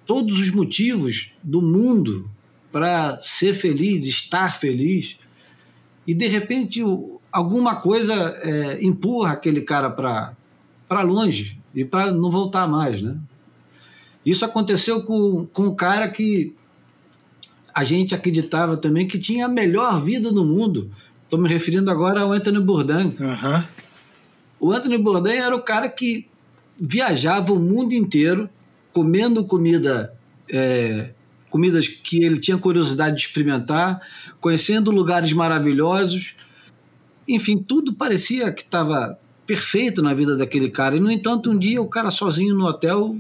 todos 0.06 0.40
os 0.40 0.50
motivos 0.50 1.34
do 1.44 1.62
mundo 1.62 2.28
para 2.72 3.20
ser 3.22 3.54
feliz, 3.54 4.06
estar 4.06 4.60
feliz, 4.60 5.18
e 6.06 6.14
de 6.14 6.28
repente 6.28 6.82
alguma 7.32 7.76
coisa 7.76 8.14
é, 8.44 8.84
empurra 8.84 9.32
aquele 9.32 9.62
cara 9.62 9.90
para 9.90 11.02
longe 11.02 11.60
e 11.74 11.84
para 11.86 12.12
não 12.12 12.32
voltar 12.32 12.68
mais, 12.68 13.02
né? 13.02 13.18
Isso 14.26 14.44
aconteceu 14.44 15.04
com, 15.04 15.46
com 15.46 15.68
um 15.68 15.76
cara 15.76 16.10
que 16.10 16.54
a 17.74 17.84
gente 17.84 18.16
acreditava 18.16 18.76
também 18.76 19.08
que 19.08 19.18
tinha 19.18 19.46
a 19.46 19.50
melhor 19.50 20.02
vida 20.02 20.32
do 20.32 20.44
mundo. 20.44 20.92
Estou 21.24 21.40
me 21.40 21.48
referindo 21.48 21.92
agora 21.92 22.22
ao 22.22 22.34
Anthony 22.34 22.60
Bourdain. 22.60 23.16
Uhum. 23.20 23.64
O 24.60 24.72
Anthony 24.72 24.98
Bourdain 24.98 25.38
era 25.38 25.56
o 25.56 25.62
cara 25.62 25.88
que 25.88 26.28
viajava 26.80 27.54
o 27.54 27.60
mundo 27.60 27.94
inteiro 27.94 28.50
comendo 28.92 29.46
comida, 29.46 30.14
é, 30.50 31.12
comidas 31.50 31.88
que 31.88 32.24
ele 32.24 32.40
tinha 32.40 32.58
curiosidade 32.58 33.16
de 33.16 33.22
experimentar, 33.22 34.02
conhecendo 34.40 34.92
lugares 34.92 35.32
maravilhosos. 35.34 36.36
Enfim, 37.28 37.58
tudo 37.58 37.94
parecia 37.94 38.52
que 38.52 38.62
estava 38.62 39.18
perfeito 39.46 40.02
na 40.02 40.14
vida 40.14 40.36
daquele 40.36 40.70
cara. 40.70 40.96
E, 40.96 41.00
no 41.00 41.12
entanto, 41.12 41.52
um 41.52 41.58
dia 41.58 41.82
o 41.82 41.88
cara 41.88 42.12
sozinho 42.12 42.54
no 42.54 42.66
hotel 42.66 43.16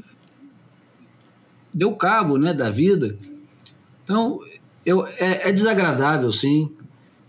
deu 1.73 1.93
cabo 1.93 2.37
né, 2.37 2.53
da 2.53 2.69
vida 2.69 3.17
então, 4.07 4.39
eu, 4.85 5.05
é, 5.05 5.49
é 5.49 5.51
desagradável, 5.51 6.31
sim. 6.31 6.71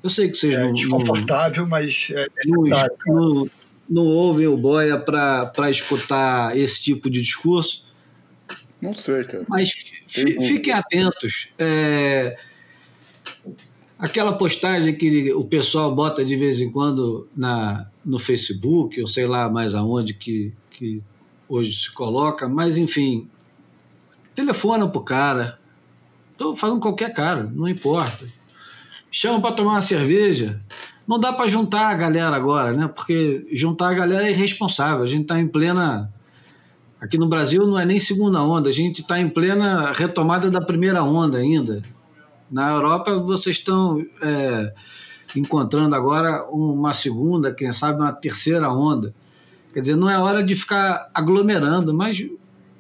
Eu 0.01 0.09
sei 0.09 0.29
que 0.29 0.37
vocês 0.37 0.55
é 0.55 0.63
não. 0.63 0.73
desconfortável, 0.73 1.65
não, 1.65 1.71
mas 1.71 2.09
é 2.13 2.29
necessário. 2.47 2.97
Não, 3.05 3.15
não, 3.17 3.51
não 3.91 4.05
ouvem 4.05 4.47
o 4.47 4.57
Boia 4.57 4.97
para 4.97 5.69
escutar 5.69 6.57
esse 6.57 6.81
tipo 6.81 7.11
de 7.11 7.21
discurso. 7.21 7.85
Não 8.81 8.95
sei, 8.95 9.25
cara. 9.25 9.45
Mas 9.49 9.71
fiquem 10.09 10.73
atentos. 10.73 11.49
É, 11.59 12.37
aquela 13.99 14.33
postagem 14.33 14.97
que 14.97 15.33
o 15.33 15.45
pessoal 15.45 15.95
bota 15.95 16.25
de 16.25 16.37
vez 16.37 16.61
em 16.61 16.71
quando 16.71 17.29
na, 17.37 17.87
no 18.05 18.19
Facebook, 18.19 19.01
ou 19.01 19.07
sei 19.07 19.27
lá 19.27 19.49
mais 19.49 19.75
aonde 19.75 20.15
que, 20.15 20.53
que 20.71 21.03
hoje 21.49 21.73
se 21.73 21.93
coloca, 21.93 22.49
mas 22.49 22.77
enfim, 22.77 23.29
telefona 24.35 24.89
pro 24.89 25.01
cara. 25.01 25.59
Estou 26.33 26.55
falando 26.55 26.81
qualquer 26.81 27.13
cara, 27.13 27.51
não 27.53 27.69
importa. 27.69 28.27
Chama 29.11 29.41
para 29.41 29.53
tomar 29.53 29.73
uma 29.73 29.83
cerveja. 29.83 30.61
Não 31.07 31.19
dá 31.19 31.33
para 31.33 31.49
juntar 31.49 31.89
a 31.89 31.95
galera 31.95 32.37
agora, 32.37 32.73
né? 32.73 32.87
Porque 32.87 33.47
juntar 33.53 33.89
a 33.89 33.95
galera 33.95 34.29
é 34.29 34.31
irresponsável. 34.31 35.03
A 35.03 35.07
gente 35.07 35.23
está 35.23 35.41
em 35.41 35.49
plena. 35.49 36.13
Aqui 37.01 37.17
no 37.17 37.29
Brasil 37.29 37.65
não 37.67 37.79
é 37.79 37.85
nem 37.85 38.01
segunda 38.01 38.43
onda, 38.43 38.69
a 38.69 38.73
gente 38.73 39.03
está 39.03 39.21
em 39.21 39.29
plena 39.29 39.93
retomada 39.93 40.51
da 40.51 40.61
primeira 40.61 41.03
onda 41.03 41.39
ainda. 41.39 41.83
Na 42.51 42.73
Europa 42.73 43.17
vocês 43.19 43.57
estão 43.57 44.05
é, 44.21 44.75
encontrando 45.37 45.95
agora 45.95 46.45
uma 46.51 46.93
segunda, 46.93 47.53
quem 47.53 47.73
sabe 47.73 48.01
uma 48.01 48.13
terceira 48.13 48.73
onda. 48.73 49.15
Quer 49.73 49.81
dizer, 49.81 49.97
não 49.97 50.11
é 50.11 50.19
hora 50.19 50.43
de 50.43 50.57
ficar 50.57 51.09
aglomerando, 51.15 51.95
mas 51.95 52.17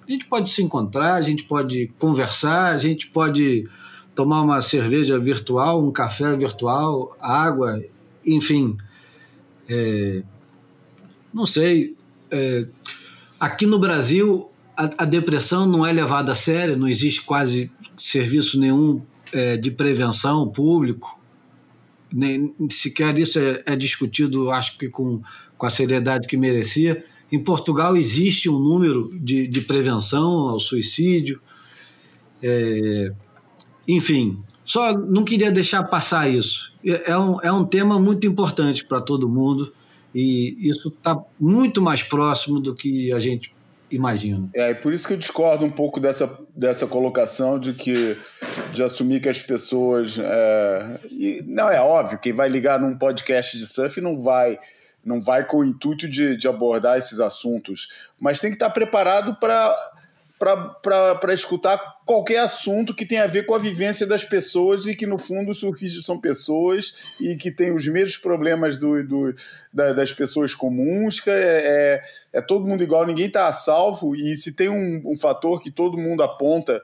a 0.06 0.10
gente 0.10 0.24
pode 0.24 0.50
se 0.50 0.62
encontrar, 0.62 1.14
a 1.14 1.20
gente 1.20 1.44
pode 1.44 1.92
conversar, 1.98 2.72
a 2.74 2.78
gente 2.78 3.08
pode 3.08 3.68
tomar 4.14 4.42
uma 4.42 4.60
cerveja 4.62 5.16
virtual, 5.18 5.84
um 5.84 5.92
café 5.92 6.34
virtual, 6.34 7.16
água, 7.20 7.84
enfim. 8.26 8.76
É, 9.68 10.22
não 11.32 11.46
sei. 11.46 11.94
É, 12.30 12.66
aqui 13.38 13.66
no 13.66 13.78
Brasil, 13.78 14.50
a, 14.76 14.90
a, 14.98 15.04
depressão 15.04 15.66
não 15.66 15.84
é 15.84 15.92
levada 15.92 16.32
a 16.32 16.34
sério, 16.34 16.76
não 16.76 16.88
existe 16.88 17.22
quase 17.22 17.70
serviço 17.96 18.58
nenhum 18.58 19.02
é, 19.32 19.56
de 19.56 19.70
prevenção 19.70 20.48
público. 20.48 21.18
Nem, 22.12 22.54
sequer 22.70 23.18
isso 23.18 23.38
é, 23.38 23.62
é 23.66 23.76
discutido, 23.76 24.50
acho 24.50 24.78
que 24.78 24.88
com, 24.88 25.20
com 25.56 25.66
a 25.66 25.70
seriedade 25.70 26.26
que 26.26 26.36
merecia. 26.36 27.04
Em 27.30 27.42
Portugal 27.42 27.96
existe 27.96 28.48
um 28.48 28.58
número 28.58 29.10
de, 29.20 29.46
de 29.46 29.60
prevenção 29.60 30.48
ao 30.48 30.60
suicídio. 30.60 31.40
É, 32.42 33.12
enfim, 33.86 34.42
só 34.64 34.96
não 34.96 35.24
queria 35.24 35.50
deixar 35.50 35.82
passar 35.84 36.30
isso. 36.30 36.72
É, 36.84 37.10
é 37.10 37.18
um, 37.18 37.40
é 37.42 37.52
um 37.52 37.64
tema 37.64 37.98
muito 37.98 38.26
importante 38.26 38.84
para 38.84 39.00
todo 39.00 39.28
mundo 39.28 39.72
e 40.14 40.68
isso 40.68 40.88
está 40.88 41.20
muito 41.38 41.80
mais 41.80 42.02
próximo 42.02 42.60
do 42.60 42.74
que 42.74 43.12
a 43.12 43.20
gente 43.20 43.54
imagina. 43.90 44.48
É, 44.54 44.70
e 44.70 44.74
por 44.74 44.92
isso 44.92 45.06
que 45.06 45.14
eu 45.14 45.18
discordo 45.18 45.64
um 45.64 45.70
pouco 45.70 45.98
dessa, 46.00 46.38
dessa 46.54 46.86
colocação 46.86 47.58
de 47.58 47.72
que 47.72 48.16
de 48.72 48.82
assumir 48.82 49.20
que 49.20 49.28
as 49.28 49.40
pessoas. 49.40 50.18
É, 50.18 51.00
e, 51.10 51.42
não, 51.46 51.68
é 51.68 51.80
óbvio, 51.80 52.18
quem 52.18 52.32
vai 52.32 52.48
ligar 52.48 52.78
num 52.78 52.96
podcast 52.96 53.56
de 53.58 53.66
surf 53.66 54.00
não 54.00 54.18
vai 54.18 54.58
não 55.04 55.22
vai 55.22 55.44
com 55.44 55.58
o 55.58 55.64
intuito 55.64 56.08
de, 56.08 56.36
de 56.36 56.48
abordar 56.48 56.98
esses 56.98 57.18
assuntos, 57.18 57.88
mas 58.20 58.40
tem 58.40 58.50
que 58.50 58.56
estar 58.56 58.68
preparado 58.68 59.36
para 59.36 59.74
para 60.38 61.34
escutar 61.34 61.98
qualquer 62.06 62.38
assunto 62.38 62.94
que 62.94 63.04
tenha 63.04 63.24
a 63.24 63.26
ver 63.26 63.44
com 63.44 63.54
a 63.54 63.58
vivência 63.58 64.06
das 64.06 64.24
pessoas 64.24 64.86
e 64.86 64.94
que, 64.94 65.06
no 65.06 65.18
fundo, 65.18 65.50
os 65.50 65.58
surfistas 65.58 66.04
são 66.04 66.20
pessoas 66.20 66.94
e 67.20 67.36
que 67.36 67.50
têm 67.50 67.74
os 67.74 67.86
mesmos 67.86 68.16
problemas 68.16 68.76
do, 68.76 69.02
do 69.02 69.34
da, 69.72 69.92
das 69.92 70.12
pessoas 70.12 70.54
comuns, 70.54 71.20
que 71.20 71.28
é, 71.28 71.32
é, 71.34 72.02
é, 72.34 72.40
todo 72.40 72.66
mundo 72.66 72.82
igual, 72.82 73.04
ninguém 73.04 73.26
está 73.26 73.48
a 73.48 73.52
salvo, 73.52 74.14
e 74.14 74.36
se 74.36 74.52
tem 74.52 74.68
um, 74.68 75.02
um 75.04 75.18
fator 75.18 75.60
que 75.60 75.70
todo 75.70 75.98
mundo 75.98 76.22
aponta 76.22 76.82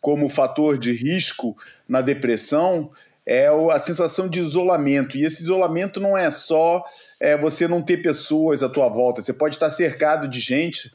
como 0.00 0.28
fator 0.28 0.78
de 0.78 0.92
risco 0.92 1.56
na 1.88 2.00
depressão, 2.00 2.90
é 3.26 3.46
a 3.46 3.78
sensação 3.78 4.28
de 4.28 4.40
isolamento. 4.40 5.16
E 5.16 5.24
esse 5.24 5.42
isolamento 5.42 6.00
não 6.00 6.16
é 6.16 6.30
só 6.30 6.82
é, 7.18 7.36
você 7.36 7.68
não 7.68 7.82
ter 7.82 7.98
pessoas 7.98 8.62
à 8.62 8.68
tua 8.68 8.88
volta. 8.88 9.22
Você 9.22 9.32
pode 9.32 9.54
estar 9.54 9.70
cercado 9.70 10.26
de 10.26 10.40
gente. 10.40 10.92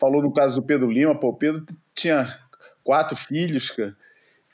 Falou 0.00 0.22
no 0.22 0.32
caso 0.32 0.60
do 0.60 0.66
Pedro 0.66 0.90
Lima, 0.90 1.18
pô, 1.18 1.28
o 1.28 1.36
Pedro 1.36 1.64
tinha 1.94 2.38
quatro 2.82 3.16
filhos, 3.16 3.70
cara. 3.70 3.96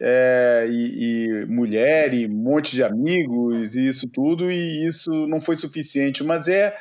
É, 0.02 0.66
e, 0.70 1.42
e, 1.42 1.46
mulher 1.46 2.14
e 2.14 2.26
um 2.26 2.30
monte 2.30 2.72
de 2.72 2.82
amigos 2.82 3.76
e 3.76 3.86
isso 3.86 4.08
tudo, 4.08 4.50
e 4.50 4.86
isso 4.86 5.10
não 5.26 5.40
foi 5.40 5.56
suficiente. 5.56 6.24
Mas 6.24 6.48
é, 6.48 6.74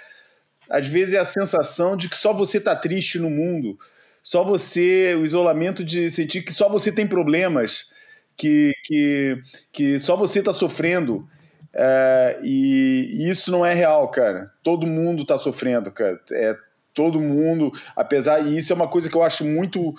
às 0.69 0.87
vezes, 0.87 1.15
é 1.15 1.19
a 1.19 1.25
sensação 1.25 1.97
de 1.97 2.07
que 2.07 2.15
só 2.15 2.33
você 2.33 2.59
está 2.59 2.75
triste 2.75 3.19
no 3.19 3.29
mundo, 3.29 3.77
só 4.23 4.43
você, 4.43 5.15
o 5.15 5.25
isolamento 5.25 5.83
de 5.83 6.11
sentir 6.11 6.43
que 6.43 6.53
só 6.53 6.69
você 6.69 6.91
tem 6.91 7.07
problemas 7.07 7.91
que, 8.37 8.71
que, 8.85 9.41
que 9.71 9.99
só 9.99 10.15
você 10.15 10.39
está 10.39 10.53
sofrendo. 10.53 11.27
É, 11.73 12.39
e, 12.43 13.09
e, 13.11 13.29
isso 13.29 13.51
não 13.51 13.65
é 13.65 13.73
real, 13.73 14.09
cara. 14.09 14.51
Todo 14.63 14.87
mundo 14.87 15.23
está 15.23 15.37
sofrendo, 15.37 15.91
cara. 15.91 16.19
É, 16.31 16.55
todo 16.93 17.19
mundo, 17.19 17.71
apesar. 17.95 18.45
E 18.45 18.58
isso 18.58 18.73
é 18.73 18.75
uma 18.75 18.88
coisa 18.88 19.10
que 19.10 19.15
eu 19.15 19.23
acho 19.23 19.45
muito. 19.45 19.93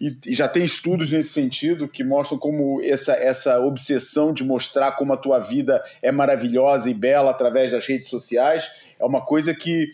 E, 0.00 0.16
e 0.26 0.34
já 0.34 0.48
tem 0.48 0.64
estudos 0.64 1.12
nesse 1.12 1.30
sentido 1.30 1.88
que 1.88 2.02
mostram 2.02 2.36
como 2.36 2.82
essa, 2.82 3.12
essa 3.12 3.60
obsessão 3.60 4.32
de 4.32 4.42
mostrar 4.42 4.92
como 4.92 5.12
a 5.12 5.16
tua 5.16 5.38
vida 5.38 5.82
é 6.02 6.10
maravilhosa 6.10 6.90
e 6.90 6.94
bela 6.94 7.30
através 7.30 7.70
das 7.70 7.86
redes 7.86 8.10
sociais 8.10 8.68
é 8.98 9.04
uma 9.04 9.24
coisa 9.24 9.54
que, 9.54 9.92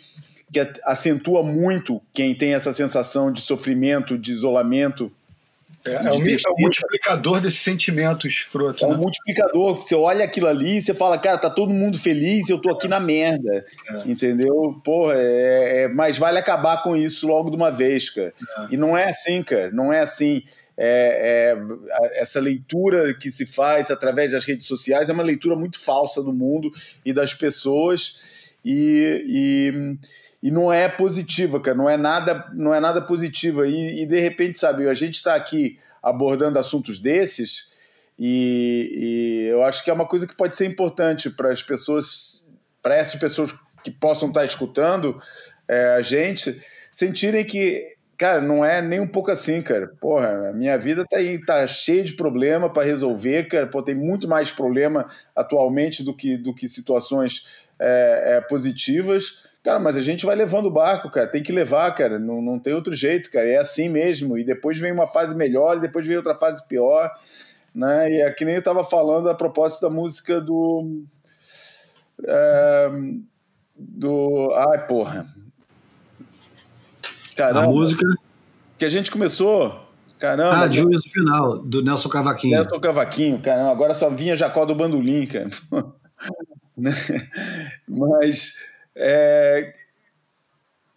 que 0.50 0.60
acentua 0.84 1.42
muito 1.42 2.00
quem 2.14 2.34
tem 2.34 2.54
essa 2.54 2.72
sensação 2.72 3.30
de 3.30 3.42
sofrimento, 3.42 4.16
de 4.16 4.32
isolamento 4.32 5.12
é, 5.86 5.92
é, 5.92 6.12
um, 6.12 6.26
é, 6.26 6.36
um, 6.50 6.60
multiplicador 6.60 7.40
desse 7.40 7.56
sentimento 7.56 8.28
escroto. 8.28 8.84
É 8.84 8.88
um 8.88 8.92
né? 8.92 8.96
multiplicador. 8.98 9.76
Você 9.76 9.94
olha 9.94 10.24
aquilo 10.24 10.46
ali 10.46 10.76
e 10.76 10.82
você 10.82 10.92
fala, 10.92 11.16
cara, 11.16 11.38
tá 11.38 11.48
todo 11.48 11.72
mundo 11.72 11.98
feliz 11.98 12.48
e 12.48 12.52
eu 12.52 12.60
tô 12.60 12.70
aqui 12.70 12.86
na 12.86 13.00
merda. 13.00 13.64
É. 13.88 14.10
Entendeu? 14.10 14.78
Porra, 14.84 15.14
é, 15.16 15.84
é, 15.84 15.88
mas 15.88 16.18
vale 16.18 16.38
acabar 16.38 16.82
com 16.82 16.94
isso 16.94 17.26
logo 17.26 17.48
de 17.48 17.56
uma 17.56 17.70
vez, 17.70 18.10
cara. 18.10 18.32
É. 18.58 18.74
E 18.74 18.76
não 18.76 18.96
é 18.96 19.04
assim, 19.04 19.42
cara. 19.42 19.70
Não 19.70 19.92
é 19.92 20.00
assim. 20.00 20.42
É, 20.82 21.58
essa 22.14 22.40
leitura 22.40 23.12
que 23.12 23.30
se 23.30 23.44
faz 23.44 23.90
através 23.90 24.32
das 24.32 24.46
redes 24.46 24.66
sociais 24.66 25.10
é 25.10 25.12
uma 25.12 25.22
leitura 25.22 25.54
muito 25.54 25.78
falsa 25.78 26.22
do 26.22 26.32
mundo 26.32 26.70
e 27.04 27.12
das 27.12 27.34
pessoas. 27.34 28.18
e, 28.64 29.24
e 29.26 29.98
e 30.42 30.50
não 30.50 30.72
é 30.72 30.88
positiva, 30.88 31.60
cara, 31.60 31.76
não 31.76 31.88
é 31.88 31.96
nada, 31.96 32.48
não 32.54 32.74
é 32.74 32.80
nada 32.80 33.02
positiva. 33.02 33.66
E, 33.68 34.02
e 34.02 34.06
de 34.06 34.18
repente, 34.18 34.58
sabe, 34.58 34.88
a 34.88 34.94
gente 34.94 35.16
está 35.16 35.34
aqui 35.34 35.78
abordando 36.02 36.58
assuntos 36.58 36.98
desses 36.98 37.70
e, 38.22 38.92
e, 38.94 39.46
eu 39.48 39.64
acho 39.64 39.82
que 39.82 39.90
é 39.90 39.94
uma 39.94 40.06
coisa 40.06 40.26
que 40.26 40.36
pode 40.36 40.54
ser 40.54 40.66
importante 40.66 41.30
para 41.30 41.50
as 41.50 41.62
pessoas, 41.62 42.46
para 42.82 42.94
essas 42.94 43.18
pessoas 43.18 43.54
que 43.82 43.90
possam 43.90 44.28
estar 44.28 44.44
escutando 44.44 45.18
é, 45.66 45.94
a 45.94 46.02
gente, 46.02 46.60
sentirem 46.92 47.42
que, 47.46 47.96
cara, 48.18 48.42
não 48.42 48.62
é 48.62 48.82
nem 48.82 49.00
um 49.00 49.06
pouco 49.06 49.30
assim, 49.30 49.62
cara. 49.62 49.90
Porra, 49.98 50.50
a 50.50 50.52
minha 50.52 50.76
vida 50.76 51.02
tá 51.08 51.16
aí, 51.16 51.42
tá 51.42 51.66
cheia 51.66 52.04
de 52.04 52.12
problema 52.12 52.68
para 52.68 52.84
resolver, 52.84 53.48
cara. 53.48 53.66
Pô, 53.66 53.82
tem 53.82 53.94
muito 53.94 54.28
mais 54.28 54.50
problema 54.50 55.08
atualmente 55.34 56.02
do 56.02 56.14
que, 56.14 56.36
do 56.36 56.54
que 56.54 56.68
situações 56.68 57.46
é, 57.78 58.36
é, 58.36 58.40
positivas 58.42 59.48
Cara, 59.62 59.78
mas 59.78 59.96
a 59.96 60.02
gente 60.02 60.24
vai 60.24 60.34
levando 60.34 60.66
o 60.66 60.70
barco, 60.70 61.10
cara. 61.10 61.26
Tem 61.26 61.42
que 61.42 61.52
levar, 61.52 61.94
cara. 61.94 62.18
Não, 62.18 62.40
não 62.40 62.58
tem 62.58 62.72
outro 62.72 62.96
jeito, 62.96 63.30
cara. 63.30 63.46
É 63.46 63.58
assim 63.58 63.88
mesmo. 63.88 64.38
E 64.38 64.44
depois 64.44 64.78
vem 64.78 64.90
uma 64.90 65.06
fase 65.06 65.34
melhor, 65.34 65.76
e 65.76 65.80
depois 65.80 66.06
vem 66.06 66.16
outra 66.16 66.34
fase 66.34 66.66
pior. 66.66 67.10
Né? 67.74 68.10
E 68.10 68.20
é 68.22 68.30
que 68.30 68.44
nem 68.44 68.54
eu 68.54 68.62
tava 68.62 68.82
falando 68.82 69.28
a 69.28 69.34
propósito 69.34 69.82
da 69.82 69.90
música 69.90 70.40
do. 70.40 71.02
É, 72.24 72.90
do. 73.76 74.52
Ai, 74.54 74.86
porra. 74.86 75.26
Caramba. 77.36 77.64
A 77.64 77.68
música. 77.68 78.06
Que 78.78 78.86
a 78.86 78.90
gente 78.90 79.10
começou. 79.10 79.88
Caramba. 80.18 80.64
Ah, 80.64 80.70
Juízo 80.70 81.08
Final, 81.10 81.58
do 81.58 81.82
Nelson 81.82 82.08
Cavaquinho. 82.08 82.56
Nelson 82.56 82.80
Cavaquinho, 82.80 83.40
caramba. 83.40 83.70
Agora 83.70 83.94
só 83.94 84.08
vinha 84.10 84.36
Jacó 84.36 84.64
do 84.64 84.74
Bandolim, 84.74 85.26
cara. 85.26 85.48
Mas 87.88 88.54
é, 88.96 89.74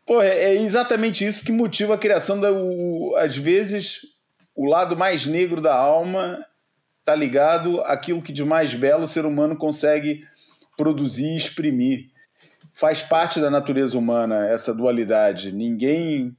pô, 0.05 0.21
é, 0.21 0.55
é 0.55 0.61
exatamente 0.61 1.25
isso 1.25 1.43
que 1.43 1.51
motiva 1.51 1.95
a 1.95 1.97
criação 1.97 2.39
da. 2.39 2.51
O, 2.51 3.15
às 3.17 3.37
vezes, 3.37 4.17
o 4.55 4.65
lado 4.65 4.97
mais 4.97 5.25
negro 5.25 5.61
da 5.61 5.75
alma 5.75 6.45
está 6.99 7.15
ligado 7.15 7.81
àquilo 7.81 8.21
que 8.21 8.31
de 8.31 8.43
mais 8.45 8.73
belo 8.73 9.03
o 9.03 9.07
ser 9.07 9.25
humano 9.25 9.55
consegue 9.55 10.25
produzir 10.77 11.33
e 11.33 11.37
exprimir. 11.37 12.09
Faz 12.73 13.03
parte 13.03 13.39
da 13.39 13.51
natureza 13.51 13.97
humana 13.97 14.47
essa 14.47 14.73
dualidade. 14.73 15.51
Ninguém, 15.51 16.35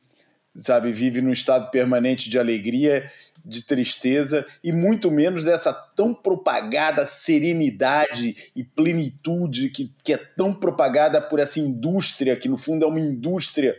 sabe, 0.59 0.91
vive 0.91 1.21
num 1.21 1.31
estado 1.31 1.71
permanente 1.71 2.29
de 2.29 2.39
alegria 2.39 3.11
de 3.45 3.63
tristeza 3.63 4.47
e 4.63 4.73
muito 4.73 5.11
menos 5.11 5.45
dessa 5.45 5.73
tão 5.73 6.15
propagada 6.15 7.05
serenidade 7.05 8.51
e 8.57 8.65
plenitude 8.65 9.69
que, 9.69 9.93
que 10.03 10.13
é 10.13 10.17
tão 10.17 10.55
propagada 10.55 11.21
por 11.21 11.39
essa 11.39 11.61
indústria, 11.61 12.37
que 12.37 12.49
no 12.49 12.57
fundo 12.57 12.85
é 12.85 12.89
uma 12.89 13.01
indústria 13.01 13.77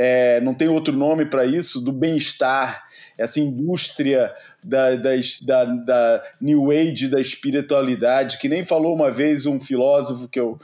é, 0.00 0.40
não 0.42 0.54
tem 0.54 0.68
outro 0.68 0.96
nome 0.96 1.26
para 1.26 1.44
isso, 1.44 1.80
do 1.80 1.90
bem-estar, 1.90 2.84
essa 3.18 3.40
indústria 3.40 4.32
da, 4.62 4.94
da, 4.94 5.64
da, 5.64 6.22
New 6.40 6.70
Age, 6.70 7.08
da 7.08 7.20
espiritualidade, 7.20 8.38
que 8.38 8.48
nem 8.48 8.64
falou 8.64 8.94
uma 8.94 9.10
vez 9.10 9.44
um 9.44 9.58
filósofo 9.58 10.28
que 10.28 10.38
eu 10.38 10.56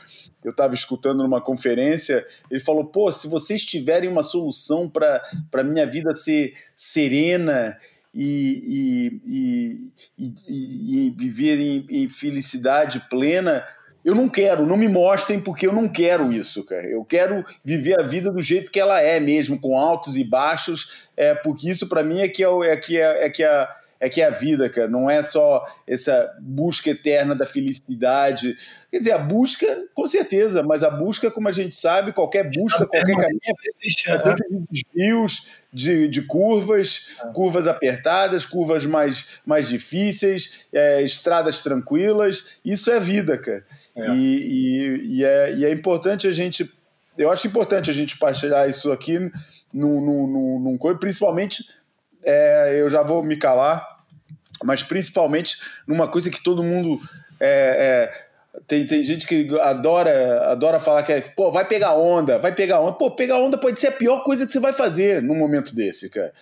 eu 0.45 0.51
estava 0.51 0.75
escutando 0.75 1.23
numa 1.23 1.41
conferência, 1.41 2.25
ele 2.51 2.61
falou: 2.61 2.85
pô, 2.85 3.11
se 3.11 3.27
vocês 3.27 3.65
tiverem 3.65 4.11
uma 4.11 4.23
solução 4.23 4.89
para 4.89 5.23
a 5.55 5.65
minha 5.65 5.87
vida 5.87 6.15
ser 6.15 6.53
serena 6.77 7.79
e, 8.15 9.21
e, 9.27 9.91
e, 10.17 11.07
e, 11.07 11.15
viver 11.17 11.59
em, 11.59 11.87
em 11.91 12.09
felicidade 12.09 13.01
plena, 13.11 13.65
eu 14.05 14.15
não 14.15 14.29
quero, 14.29 14.67
não 14.67 14.77
me 14.77 14.87
mostrem 14.87 15.41
porque 15.41 15.67
eu 15.67 15.73
não 15.73 15.89
quero 15.89 16.33
isso, 16.33 16.63
cara. 16.65 16.87
Eu 16.87 17.05
quero 17.05 17.45
viver 17.65 17.99
a 17.99 18.03
vida 18.03 18.31
do 18.31 18.41
jeito 18.41 18.71
que 18.71 18.79
ela 18.79 19.01
é 19.01 19.19
mesmo, 19.19 19.59
com 19.59 19.79
altos 19.79 20.17
e 20.17 20.23
baixos, 20.23 21.07
é, 21.17 21.35
porque 21.35 21.71
isso 21.71 21.89
para 21.89 22.03
mim 22.05 22.21
é 22.21 22.29
que 22.29 22.45
é, 22.45 22.49
é, 22.67 22.77
que 22.77 22.97
é, 22.99 23.27
é 23.27 23.31
que 23.31 23.43
é, 23.43 23.69
é 24.05 24.09
que 24.11 24.21
é 24.21 24.27
a 24.27 24.31
vida, 24.31 24.69
cara. 24.69 24.87
Não 24.87 25.09
é 25.09 25.23
só 25.23 25.65
essa 25.87 26.31
busca 26.39 26.91
eterna 26.91 27.35
da 27.35 27.47
felicidade. 27.47 28.55
Quer 28.91 28.99
dizer, 28.99 29.13
a 29.13 29.19
busca, 29.19 29.67
com 29.95 30.07
certeza, 30.07 30.63
mas 30.63 30.85
a 30.85 30.91
busca, 30.91 31.31
como 31.31 31.49
a 31.49 31.53
gente 31.53 31.75
sabe, 31.75 32.13
qualquer 32.13 32.51
busca, 32.51 32.87
qualquer 32.87 33.17
caminho 33.17 33.41
é 33.47 34.19
feita 34.19 34.35
de 34.35 34.67
desvios, 34.71 35.49
de, 35.73 36.07
de 36.07 36.21
curvas, 36.23 37.17
é. 37.19 37.33
curvas 37.33 37.67
apertadas, 37.67 38.45
curvas 38.45 38.85
mais, 38.85 39.27
mais 39.47 39.69
difíceis, 39.69 40.67
é, 40.71 41.03
estradas 41.03 41.63
tranquilas. 41.63 42.59
Isso 42.63 42.91
é 42.91 43.01
vida, 43.01 43.39
cara. 43.39 43.65
É. 43.97 44.11
E, 44.11 44.17
e, 44.17 45.17
e, 45.17 45.25
é, 45.25 45.55
e 45.55 45.65
é 45.65 45.73
importante 45.73 46.29
a 46.29 46.33
gente. 46.33 46.71
Eu 47.17 47.31
acho 47.31 47.47
importante 47.47 47.89
a 47.89 47.95
gente 47.95 48.19
partilhar 48.19 48.69
isso 48.69 48.93
aqui 48.93 49.19
num, 49.73 50.01
num, 50.01 50.27
num, 50.27 50.59
num 50.61 50.97
principalmente. 50.99 51.65
É, 52.27 52.81
eu 52.81 52.89
já 52.89 53.03
vou 53.03 53.23
me 53.23 53.37
calar, 53.37 53.94
mas 54.65 54.83
principalmente 54.83 55.57
numa 55.87 56.09
coisa 56.09 56.31
que 56.31 56.43
todo 56.43 56.63
mundo 56.63 57.01
é, 57.41 58.11
é, 58.13 58.61
tem, 58.67 58.87
tem 58.87 59.03
gente 59.03 59.27
que 59.27 59.49
adora 59.61 60.51
adora 60.51 60.79
falar 60.79 61.03
que 61.03 61.13
é, 61.13 61.21
pô, 61.21 61.51
vai 61.51 61.67
pegar 61.67 61.95
onda, 61.95 62.39
vai 62.39 62.55
pegar 62.55 62.81
onda. 62.81 62.93
Pô, 62.93 63.11
pegar 63.11 63.39
onda 63.39 63.59
pode 63.59 63.81
ser 63.81 63.89
a 63.89 63.93
pior 63.93 64.23
coisa 64.23 64.47
que 64.47 64.53
você 64.53 64.61
vai 64.61 64.73
fazer 64.73 65.23
num 65.23 65.35
momento 65.35 65.75
desse, 65.75 66.09
cara. 66.09 66.33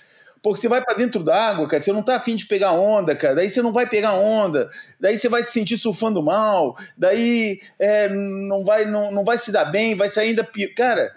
Porque 0.43 0.61
você 0.61 0.69
vai 0.69 0.83
para 0.83 0.97
dentro 0.97 1.23
d'água, 1.23 1.69
cara, 1.69 1.81
você 1.81 1.93
não 1.93 2.03
tá 2.03 2.17
afim 2.17 2.35
de 2.35 2.47
pegar 2.47 2.73
onda, 2.73 3.15
cara, 3.15 3.37
daí 3.37 3.49
você 3.49 3.63
não 3.63 3.73
vai 3.73 3.89
pegar 3.89 4.15
onda, 4.15 4.69
daí 4.99 5.17
você 5.17 5.29
vai 5.29 5.45
se 5.45 5.53
sentir 5.53 5.79
surfando 5.79 6.21
mal, 6.21 6.77
daí 6.99 7.61
é, 7.79 8.09
não, 8.09 8.65
vai, 8.65 8.85
não, 8.85 9.13
não 9.13 9.23
vai 9.23 9.39
se 9.39 9.53
dar 9.53 9.67
bem, 9.67 9.95
vai 9.95 10.09
sair 10.09 10.31
ainda 10.31 10.43
pior. 10.43 10.75
Cara, 10.75 11.15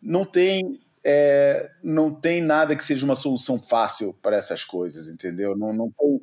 não 0.00 0.24
tem, 0.24 0.80
é, 1.04 1.70
não 1.82 2.14
tem 2.14 2.40
nada 2.40 2.76
que 2.76 2.84
seja 2.84 3.04
uma 3.04 3.16
solução 3.16 3.58
fácil 3.58 4.16
para 4.22 4.36
essas 4.36 4.64
coisas, 4.64 5.08
entendeu? 5.08 5.56
Não, 5.56 5.72
não, 5.72 5.90
tem, 5.90 6.20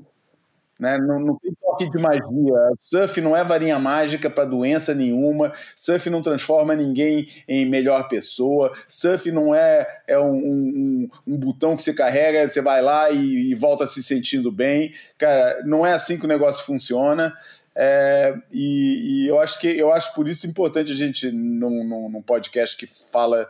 né? 0.79 0.97
não, 0.97 1.19
não 1.19 1.35
tem 1.37 1.53
toque 1.61 1.89
de 1.89 2.01
magia. 2.01 2.71
Surf 2.83 3.19
não 3.19 3.35
é 3.35 3.43
varinha 3.43 3.77
mágica 3.77 4.29
para 4.29 4.45
doença 4.45 4.93
nenhuma. 4.95 5.51
Surf 5.75 6.09
não 6.09 6.21
transforma 6.21 6.73
ninguém 6.73 7.27
em 7.47 7.65
melhor 7.65 8.07
pessoa. 8.07 8.71
Surf 8.87 9.29
não 9.31 9.53
é, 9.53 9.85
é 10.07 10.17
um, 10.17 10.35
um, 10.35 11.09
um 11.27 11.37
botão 11.37 11.75
que 11.75 11.83
você 11.83 11.93
carrega, 11.93 12.47
você 12.47 12.61
vai 12.61 12.81
lá 12.81 13.09
e, 13.09 13.51
e, 13.51 13.55
volta 13.55 13.85
se 13.85 14.01
sentindo 14.01 14.51
bem. 14.51 14.93
Cara, 15.17 15.61
não 15.65 15.85
é 15.85 15.93
assim 15.93 16.17
que 16.17 16.25
o 16.25 16.29
negócio 16.29 16.65
funciona. 16.65 17.35
É, 17.75 18.35
e, 18.51 19.23
e, 19.23 19.27
eu 19.27 19.39
acho 19.39 19.59
que 19.59 19.67
eu 19.67 19.91
acho 19.91 20.13
por 20.13 20.27
isso 20.27 20.47
importante 20.47 20.91
a 20.91 20.95
gente, 20.95 21.31
num, 21.31 21.83
num, 21.83 22.09
num 22.09 22.21
podcast 22.21 22.75
que 22.75 22.87
fala 22.87 23.49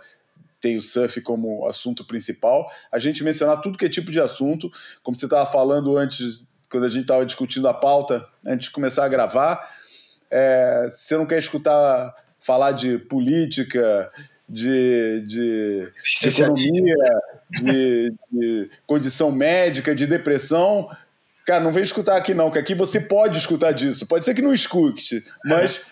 tem 0.61 0.77
o 0.77 0.81
surf 0.81 1.21
como 1.21 1.65
assunto 1.67 2.05
principal, 2.05 2.69
a 2.91 2.99
gente 2.99 3.23
mencionar 3.23 3.61
tudo 3.61 3.77
que 3.77 3.85
é 3.85 3.89
tipo 3.89 4.11
de 4.11 4.19
assunto, 4.19 4.69
como 5.01 5.17
você 5.17 5.25
estava 5.25 5.49
falando 5.49 5.97
antes, 5.97 6.47
quando 6.69 6.85
a 6.85 6.89
gente 6.89 7.01
estava 7.01 7.25
discutindo 7.25 7.67
a 7.67 7.73
pauta, 7.73 8.27
antes 8.45 8.67
de 8.67 8.73
começar 8.73 9.05
a 9.05 9.09
gravar. 9.09 9.69
É, 10.29 10.87
você 10.89 11.17
não 11.17 11.25
quer 11.25 11.39
escutar 11.39 12.13
falar 12.39 12.71
de 12.71 12.97
política, 12.97 14.11
de, 14.47 15.23
de, 15.27 15.91
de 16.21 16.27
economia, 16.27 16.95
de, 17.49 18.13
de, 18.31 18.69
condição 18.85 19.31
médica, 19.31 19.93
de 19.93 20.07
depressão, 20.07 20.89
cara, 21.45 21.63
não 21.63 21.71
vem 21.71 21.83
escutar 21.83 22.15
aqui 22.15 22.33
não, 22.33 22.51
que 22.51 22.59
aqui 22.59 22.75
você 22.75 22.99
pode 22.99 23.37
escutar 23.37 23.71
disso. 23.71 24.05
Pode 24.07 24.25
ser 24.25 24.33
que 24.33 24.41
não 24.41 24.53
escute, 24.53 25.23
mas 25.45 25.89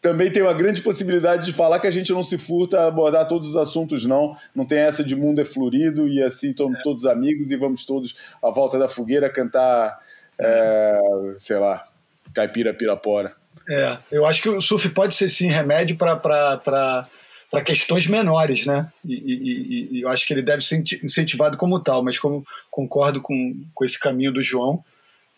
também 0.00 0.30
tem 0.30 0.42
uma 0.42 0.52
grande 0.52 0.80
possibilidade 0.80 1.44
de 1.44 1.52
falar 1.52 1.80
que 1.80 1.86
a 1.86 1.90
gente 1.90 2.12
não 2.12 2.22
se 2.22 2.38
furta 2.38 2.80
a 2.80 2.86
abordar 2.86 3.26
todos 3.26 3.50
os 3.50 3.56
assuntos, 3.56 4.04
não. 4.04 4.36
Não 4.54 4.64
tem 4.64 4.78
essa 4.78 5.02
de 5.02 5.16
mundo 5.16 5.40
é 5.40 5.44
florido 5.44 6.08
e 6.08 6.22
assim 6.22 6.54
somos 6.56 6.78
é. 6.78 6.82
todos 6.82 7.04
amigos 7.04 7.50
e 7.50 7.56
vamos 7.56 7.84
todos 7.84 8.16
à 8.42 8.50
volta 8.50 8.78
da 8.78 8.88
fogueira 8.88 9.28
cantar, 9.28 9.98
é, 10.40 10.98
sei 11.38 11.58
lá, 11.58 11.86
caipira 12.34 12.72
pirapora. 12.74 13.34
É, 13.68 13.98
eu 14.10 14.24
acho 14.24 14.40
que 14.40 14.48
o 14.48 14.60
surf 14.60 14.88
pode 14.90 15.14
ser 15.14 15.28
sim 15.28 15.48
remédio 15.48 15.96
para 15.96 17.62
questões 17.64 18.06
menores, 18.06 18.64
né? 18.64 18.90
E, 19.04 19.14
e, 19.14 19.98
e, 19.98 20.02
eu 20.02 20.08
acho 20.08 20.26
que 20.26 20.32
ele 20.32 20.42
deve 20.42 20.62
ser 20.62 20.82
incentivado 21.02 21.56
como 21.56 21.78
tal, 21.78 22.02
mas 22.02 22.18
como 22.18 22.46
concordo 22.70 23.20
com, 23.20 23.62
com 23.74 23.84
esse 23.84 23.98
caminho 23.98 24.32
do 24.32 24.42
João, 24.42 24.82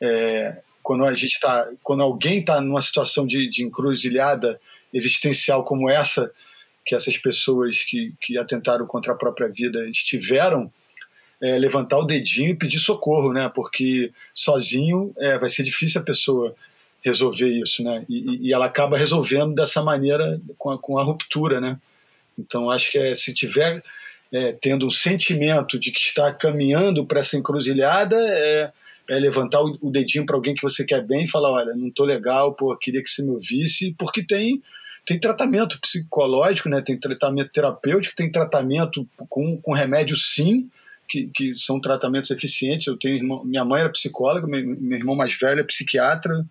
é, 0.00 0.58
quando 0.82 1.04
a 1.04 1.12
gente 1.12 1.32
está, 1.34 1.68
quando 1.82 2.02
alguém 2.02 2.40
está 2.40 2.60
numa 2.60 2.82
situação 2.82 3.26
de, 3.26 3.48
de 3.50 3.64
encruzilhada 3.64 4.60
existencial 4.92 5.64
como 5.64 5.90
essa, 5.90 6.30
que 6.84 6.94
essas 6.94 7.18
pessoas 7.18 7.82
que, 7.84 8.14
que 8.20 8.38
atentaram 8.38 8.86
contra 8.86 9.12
a 9.12 9.16
própria 9.16 9.48
vida 9.48 9.88
estiveram, 9.88 10.72
é, 11.42 11.58
levantar 11.58 11.98
o 11.98 12.04
dedinho 12.04 12.50
e 12.50 12.56
pedir 12.56 12.78
socorro, 12.78 13.32
né? 13.32 13.50
Porque 13.54 14.12
sozinho 14.34 15.12
é, 15.18 15.38
vai 15.38 15.48
ser 15.48 15.62
difícil 15.62 16.00
a 16.00 16.04
pessoa 16.04 16.54
resolver 17.02 17.48
isso, 17.48 17.82
né? 17.82 18.04
E, 18.08 18.48
e 18.48 18.52
ela 18.52 18.66
acaba 18.66 18.96
resolvendo 18.96 19.54
dessa 19.54 19.82
maneira 19.82 20.40
com 20.58 20.70
a, 20.70 20.78
com 20.78 20.98
a 20.98 21.02
ruptura, 21.02 21.60
né? 21.60 21.78
Então 22.38 22.70
acho 22.70 22.90
que 22.90 22.98
é, 22.98 23.14
se 23.14 23.34
tiver 23.34 23.82
é, 24.32 24.52
tendo 24.52 24.86
um 24.86 24.90
sentimento 24.90 25.78
de 25.78 25.90
que 25.90 26.00
está 26.00 26.32
caminhando 26.32 27.04
para 27.04 27.20
essa 27.20 27.36
encruzilhada, 27.36 28.16
é, 28.16 28.72
é 29.08 29.18
levantar 29.18 29.62
o, 29.62 29.78
o 29.80 29.90
dedinho 29.90 30.24
para 30.24 30.36
alguém 30.36 30.54
que 30.54 30.62
você 30.62 30.84
quer 30.84 31.04
bem 31.04 31.24
e 31.24 31.28
falar, 31.28 31.50
olha, 31.50 31.74
não 31.74 31.90
tô 31.90 32.04
legal, 32.04 32.54
pô, 32.54 32.76
queria 32.76 33.02
que 33.02 33.10
você 33.10 33.22
me 33.22 33.30
ouvisse, 33.30 33.94
porque 33.98 34.24
tem 34.24 34.62
tem 35.06 35.18
tratamento 35.18 35.80
psicológico, 35.80 36.68
né? 36.68 36.82
Tem 36.82 36.96
tratamento 36.96 37.50
terapêutico, 37.50 38.14
tem 38.14 38.30
tratamento 38.30 39.08
com, 39.28 39.56
com 39.56 39.72
remédio 39.72 40.14
sim, 40.14 40.70
que, 41.10 41.28
que 41.34 41.52
são 41.52 41.80
tratamentos 41.80 42.30
eficientes. 42.30 42.86
Eu 42.86 42.96
tenho 42.96 43.16
irmão, 43.16 43.44
minha 43.44 43.64
mãe 43.64 43.80
era 43.80 43.90
psicóloga, 43.90 44.46
meu, 44.46 44.64
meu, 44.64 44.96
irmão 44.96 45.16
mais 45.16 45.36
velho 45.36 45.60
é 45.60 45.64
psiquiatra. 45.64 46.46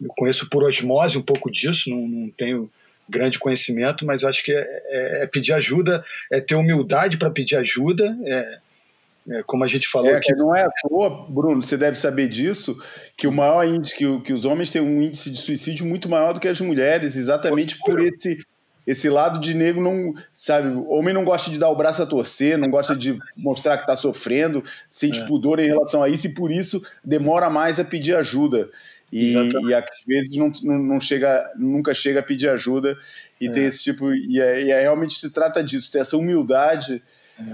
Eu 0.00 0.08
conheço 0.16 0.48
por 0.48 0.62
osmose 0.62 1.18
um 1.18 1.22
pouco 1.22 1.50
disso, 1.50 1.90
não, 1.90 2.08
não 2.08 2.30
tenho 2.30 2.70
grande 3.08 3.38
conhecimento, 3.38 4.06
mas 4.06 4.22
acho 4.22 4.44
que 4.44 4.52
é, 4.52 4.60
é, 4.60 5.22
é 5.24 5.26
pedir 5.26 5.52
ajuda, 5.52 6.04
é 6.30 6.40
ter 6.40 6.54
humildade 6.54 7.18
para 7.18 7.30
pedir 7.30 7.56
ajuda, 7.56 8.16
é, 8.24 8.58
é, 9.30 9.42
como 9.42 9.64
a 9.64 9.68
gente 9.68 9.88
falou 9.88 10.10
é, 10.10 10.16
aqui. 10.16 10.32
Não 10.34 10.54
é 10.54 10.62
à 10.62 10.70
toa, 10.70 11.26
Bruno, 11.28 11.60
você 11.60 11.76
deve 11.76 11.98
saber 11.98 12.28
disso, 12.28 12.80
que 13.16 13.26
o 13.26 13.32
maior 13.32 13.66
índice, 13.66 13.96
que, 13.96 14.20
que 14.20 14.32
os 14.32 14.44
homens 14.44 14.70
têm 14.70 14.80
um 14.80 15.02
índice 15.02 15.28
de 15.28 15.38
suicídio 15.38 15.84
muito 15.84 16.08
maior 16.08 16.32
do 16.32 16.40
que 16.40 16.48
as 16.48 16.60
mulheres, 16.60 17.16
exatamente 17.16 17.76
por 17.80 18.00
esse 18.00 18.38
esse 18.90 19.08
lado 19.08 19.38
de 19.38 19.54
negro 19.54 19.80
não, 19.80 20.14
sabe, 20.34 20.68
o 20.68 20.90
homem 20.90 21.14
não 21.14 21.24
gosta 21.24 21.50
de 21.50 21.58
dar 21.58 21.68
o 21.68 21.76
braço 21.76 22.02
a 22.02 22.06
torcer, 22.06 22.58
não 22.58 22.68
gosta 22.68 22.96
de 22.96 23.18
mostrar 23.36 23.76
que 23.76 23.84
está 23.84 23.94
sofrendo, 23.94 24.64
sente 24.90 25.20
é. 25.20 25.26
pudor 25.26 25.60
em 25.60 25.66
relação 25.66 26.02
a 26.02 26.08
isso 26.08 26.26
e 26.26 26.34
por 26.34 26.50
isso 26.50 26.82
demora 27.04 27.48
mais 27.48 27.78
a 27.78 27.84
pedir 27.84 28.16
ajuda. 28.16 28.68
E, 29.12 29.32
e 29.34 29.74
às 29.74 29.84
vezes 30.06 30.36
não, 30.36 30.52
não, 30.62 31.00
chega, 31.00 31.50
nunca 31.56 31.92
chega 31.94 32.20
a 32.20 32.22
pedir 32.22 32.48
ajuda 32.48 32.96
e 33.40 33.46
é. 33.46 33.50
tem 33.50 33.64
esse 33.64 33.82
tipo, 33.82 34.12
e, 34.12 34.40
é, 34.40 34.62
e 34.62 34.70
é, 34.70 34.80
realmente 34.80 35.14
se 35.14 35.30
trata 35.30 35.62
disso, 35.62 35.90
ter 35.90 36.00
essa 36.00 36.16
humildade 36.16 37.02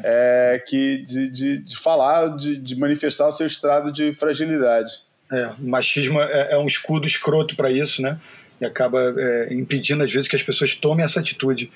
é, 0.02 0.62
que 0.66 1.02
de, 1.04 1.30
de, 1.30 1.58
de 1.58 1.76
falar, 1.76 2.36
de, 2.36 2.56
de, 2.56 2.76
manifestar 2.76 3.28
o 3.28 3.32
seu 3.32 3.46
estado 3.46 3.92
de 3.92 4.12
fragilidade. 4.12 5.04
É, 5.30 5.48
o 5.58 5.68
machismo 5.68 6.20
é, 6.20 6.52
é 6.52 6.58
um 6.58 6.66
escudo 6.66 7.06
escroto 7.06 7.56
para 7.56 7.70
isso, 7.70 8.02
né? 8.02 8.18
E 8.60 8.64
acaba 8.64 9.14
é, 9.16 9.54
impedindo, 9.54 10.02
às 10.02 10.12
vezes, 10.12 10.28
que 10.28 10.36
as 10.36 10.42
pessoas 10.42 10.74
tomem 10.74 11.04
essa 11.04 11.20
atitude. 11.20 11.70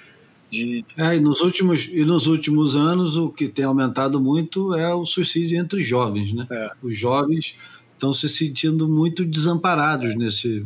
De... 0.50 0.84
É, 0.96 1.16
e, 1.16 1.20
nos 1.20 1.40
últimos, 1.40 1.88
e 1.92 2.04
nos 2.04 2.26
últimos 2.26 2.74
anos 2.74 3.16
o 3.16 3.28
que 3.28 3.48
tem 3.48 3.64
aumentado 3.64 4.20
muito 4.20 4.74
é 4.74 4.92
o 4.92 5.06
suicídio 5.06 5.58
entre 5.58 5.80
os 5.80 5.86
jovens, 5.86 6.32
né? 6.32 6.46
É. 6.50 6.70
Os 6.82 6.96
jovens 6.98 7.54
estão 7.94 8.12
se 8.12 8.28
sentindo 8.28 8.88
muito 8.88 9.24
desamparados 9.24 10.14
nesse, 10.16 10.64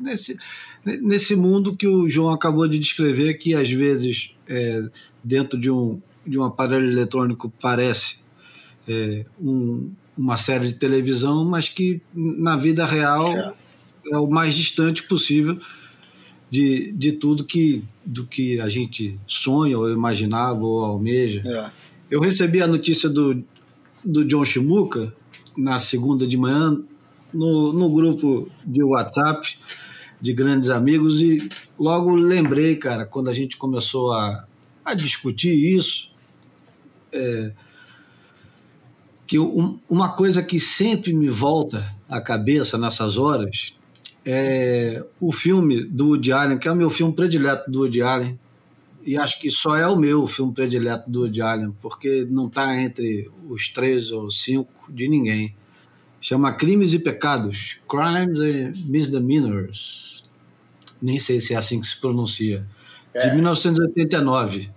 nesse, 0.00 0.38
nesse 0.84 1.36
mundo 1.36 1.76
que 1.76 1.86
o 1.86 2.08
João 2.08 2.32
acabou 2.32 2.66
de 2.66 2.78
descrever, 2.78 3.34
que 3.34 3.54
às 3.54 3.70
vezes, 3.70 4.34
é, 4.48 4.82
dentro 5.22 5.58
de 5.58 5.70
um, 5.70 6.00
de 6.26 6.38
um 6.38 6.44
aparelho 6.44 6.90
eletrônico 6.90 7.52
parece 7.60 8.16
é, 8.88 9.24
um, 9.40 9.90
uma 10.16 10.36
série 10.36 10.68
de 10.68 10.74
televisão, 10.74 11.44
mas 11.44 11.68
que 11.68 12.00
na 12.14 12.56
vida 12.56 12.84
real 12.84 13.54
é, 14.10 14.16
o 14.16 14.28
mais 14.28 14.54
distante 14.54 15.02
possível 15.02 15.58
de, 16.50 16.92
de 16.92 17.12
tudo 17.12 17.44
que, 17.44 17.82
do 18.04 18.26
que 18.26 18.60
a 18.60 18.68
gente 18.68 19.18
sonha, 19.26 19.78
ou 19.78 19.90
imaginava, 19.90 20.64
ou 20.64 20.84
almeja. 20.84 21.42
É. 21.44 21.70
Eu 22.10 22.20
recebi 22.20 22.62
a 22.62 22.66
notícia 22.66 23.08
do, 23.08 23.42
do 24.04 24.24
John 24.24 24.44
Shimuka 24.44 25.12
na 25.56 25.78
segunda 25.78 26.26
de 26.26 26.36
manhã 26.36 26.80
no, 27.32 27.72
no 27.72 27.90
grupo 27.90 28.48
de 28.64 28.82
WhatsApp 28.82 29.58
de 30.20 30.32
grandes 30.32 30.68
amigos 30.70 31.20
e 31.20 31.48
logo 31.78 32.14
lembrei, 32.14 32.76
cara, 32.76 33.04
quando 33.04 33.28
a 33.28 33.32
gente 33.32 33.56
começou 33.56 34.12
a, 34.12 34.46
a 34.84 34.94
discutir 34.94 35.54
isso, 35.54 36.10
é, 37.12 37.52
que 39.26 39.38
um, 39.38 39.80
uma 39.88 40.10
coisa 40.12 40.42
que 40.42 40.60
sempre 40.60 41.12
me 41.12 41.28
volta 41.28 41.94
à 42.08 42.20
cabeça 42.20 42.78
nessas 42.78 43.18
horas 43.18 43.76
é 44.24 45.04
o 45.20 45.30
filme 45.30 45.84
do 45.84 46.08
Woody 46.08 46.32
Allen, 46.32 46.58
que 46.58 46.66
é 46.66 46.72
o 46.72 46.76
meu 46.76 46.88
filme 46.88 47.12
predileto 47.12 47.70
do 47.70 47.80
Woody 47.80 48.02
Allen, 48.02 48.38
e 49.04 49.18
acho 49.18 49.38
que 49.38 49.50
só 49.50 49.76
é 49.76 49.86
o 49.86 49.96
meu 49.96 50.26
filme 50.26 50.52
predileto 50.52 51.10
do 51.10 51.20
Woody 51.22 51.42
Allen, 51.42 51.74
porque 51.82 52.26
não 52.30 52.46
está 52.46 52.74
entre 52.80 53.30
os 53.48 53.68
três 53.68 54.10
ou 54.10 54.30
cinco 54.30 54.90
de 54.90 55.08
ninguém. 55.08 55.54
Chama 56.20 56.54
Crimes 56.54 56.94
e 56.94 56.98
Pecados, 56.98 57.76
Crimes 57.86 58.40
and 58.40 58.72
Misdemeanors. 58.86 60.22
Nem 61.02 61.18
sei 61.18 61.38
se 61.38 61.52
é 61.52 61.58
assim 61.58 61.80
que 61.80 61.86
se 61.86 62.00
pronuncia. 62.00 62.66
De 63.12 63.30
1989. 63.30 64.70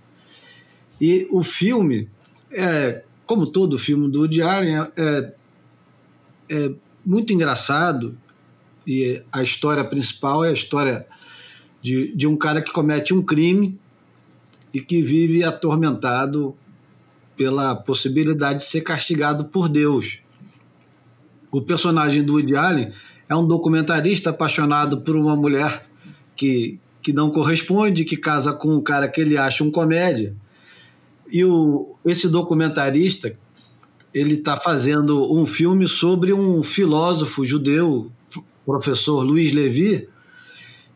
E 0.99 1.25
o 1.31 1.41
filme, 1.41 2.09
é, 2.51 3.03
como 3.25 3.47
todo 3.47 3.79
filme 3.79 4.09
do 4.11 4.19
Woody 4.19 4.41
Allen, 4.41 4.75
é, 4.97 5.33
é 6.49 6.71
muito 7.05 7.31
engraçado 7.31 8.17
e 8.87 9.21
a 9.29 9.43
história 9.43 9.83
principal 9.83 10.45
é 10.45 10.49
a 10.49 10.53
história 10.53 11.05
de, 11.81 12.15
de 12.15 12.25
um 12.25 12.37
cara 12.37 12.61
que 12.61 12.71
comete 12.71 13.13
um 13.13 13.21
crime 13.21 13.77
e 14.73 14.79
que 14.79 15.01
vive 15.01 15.43
atormentado 15.43 16.55
pela 17.35 17.75
possibilidade 17.75 18.59
de 18.59 18.65
ser 18.65 18.81
castigado 18.81 19.45
por 19.45 19.67
Deus. 19.67 20.19
O 21.51 21.61
personagem 21.61 22.23
do 22.23 22.33
Woody 22.33 22.55
Allen 22.55 22.91
é 23.27 23.35
um 23.35 23.45
documentarista 23.45 24.29
apaixonado 24.29 25.01
por 25.01 25.17
uma 25.17 25.35
mulher 25.35 25.85
que, 26.33 26.79
que 27.01 27.11
não 27.11 27.29
corresponde, 27.29 28.05
que 28.05 28.15
casa 28.15 28.53
com 28.53 28.69
um 28.69 28.81
cara 28.81 29.09
que 29.09 29.19
ele 29.19 29.37
acha 29.37 29.65
um 29.65 29.69
comédia. 29.69 30.33
E 31.29 31.43
o, 31.43 31.95
esse 32.05 32.29
documentarista 32.29 33.37
ele 34.13 34.35
está 34.35 34.55
fazendo 34.55 35.31
um 35.33 35.45
filme 35.45 35.87
sobre 35.87 36.31
um 36.31 36.63
filósofo 36.63 37.45
judeu, 37.45 38.11
professor 38.67 39.23
Luiz 39.23 39.53
Levi, 39.53 40.09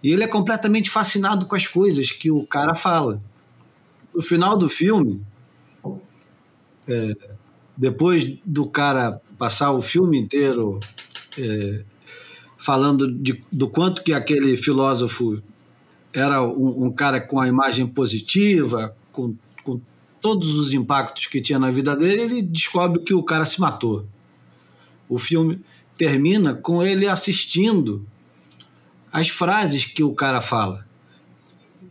e 0.03 0.11
ele 0.11 0.23
é 0.23 0.27
completamente 0.27 0.89
fascinado 0.89 1.45
com 1.45 1.55
as 1.55 1.65
coisas 1.65 2.11
que 2.11 2.29
o 2.29 2.45
cara 2.45 2.75
fala. 2.75 3.23
No 4.13 4.21
final 4.21 4.57
do 4.57 4.67
filme, 4.67 5.21
é, 6.85 7.15
depois 7.77 8.37
do 8.45 8.67
cara 8.67 9.21
passar 9.37 9.71
o 9.71 9.81
filme 9.81 10.19
inteiro 10.19 10.81
é, 11.39 11.83
falando 12.57 13.09
de, 13.09 13.41
do 13.49 13.69
quanto 13.69 14.03
que 14.03 14.13
aquele 14.13 14.57
filósofo 14.57 15.41
era 16.11 16.43
um, 16.43 16.87
um 16.87 16.91
cara 16.91 17.21
com 17.21 17.39
a 17.39 17.47
imagem 17.47 17.87
positiva, 17.87 18.93
com, 19.13 19.33
com 19.63 19.79
todos 20.19 20.55
os 20.55 20.73
impactos 20.73 21.27
que 21.27 21.39
tinha 21.39 21.57
na 21.57 21.71
vida 21.71 21.95
dele, 21.95 22.23
ele 22.23 22.41
descobre 22.41 22.99
que 22.99 23.13
o 23.13 23.23
cara 23.23 23.45
se 23.45 23.61
matou. 23.61 24.05
O 25.07 25.17
filme 25.17 25.61
termina 25.97 26.53
com 26.53 26.81
ele 26.81 27.07
assistindo 27.07 28.05
as 29.11 29.29
frases 29.29 29.85
que 29.85 30.03
o 30.03 30.13
cara 30.13 30.41
fala. 30.41 30.85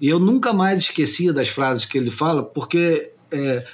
E 0.01 0.09
eu 0.09 0.19
nunca 0.19 0.53
mais 0.53 0.83
esquecia 0.83 1.33
das 1.33 1.49
frases 1.49 1.85
que 1.85 1.99
ele 1.99 2.11
fala, 2.11 2.43
porque 2.43 3.13
é, 3.31 3.67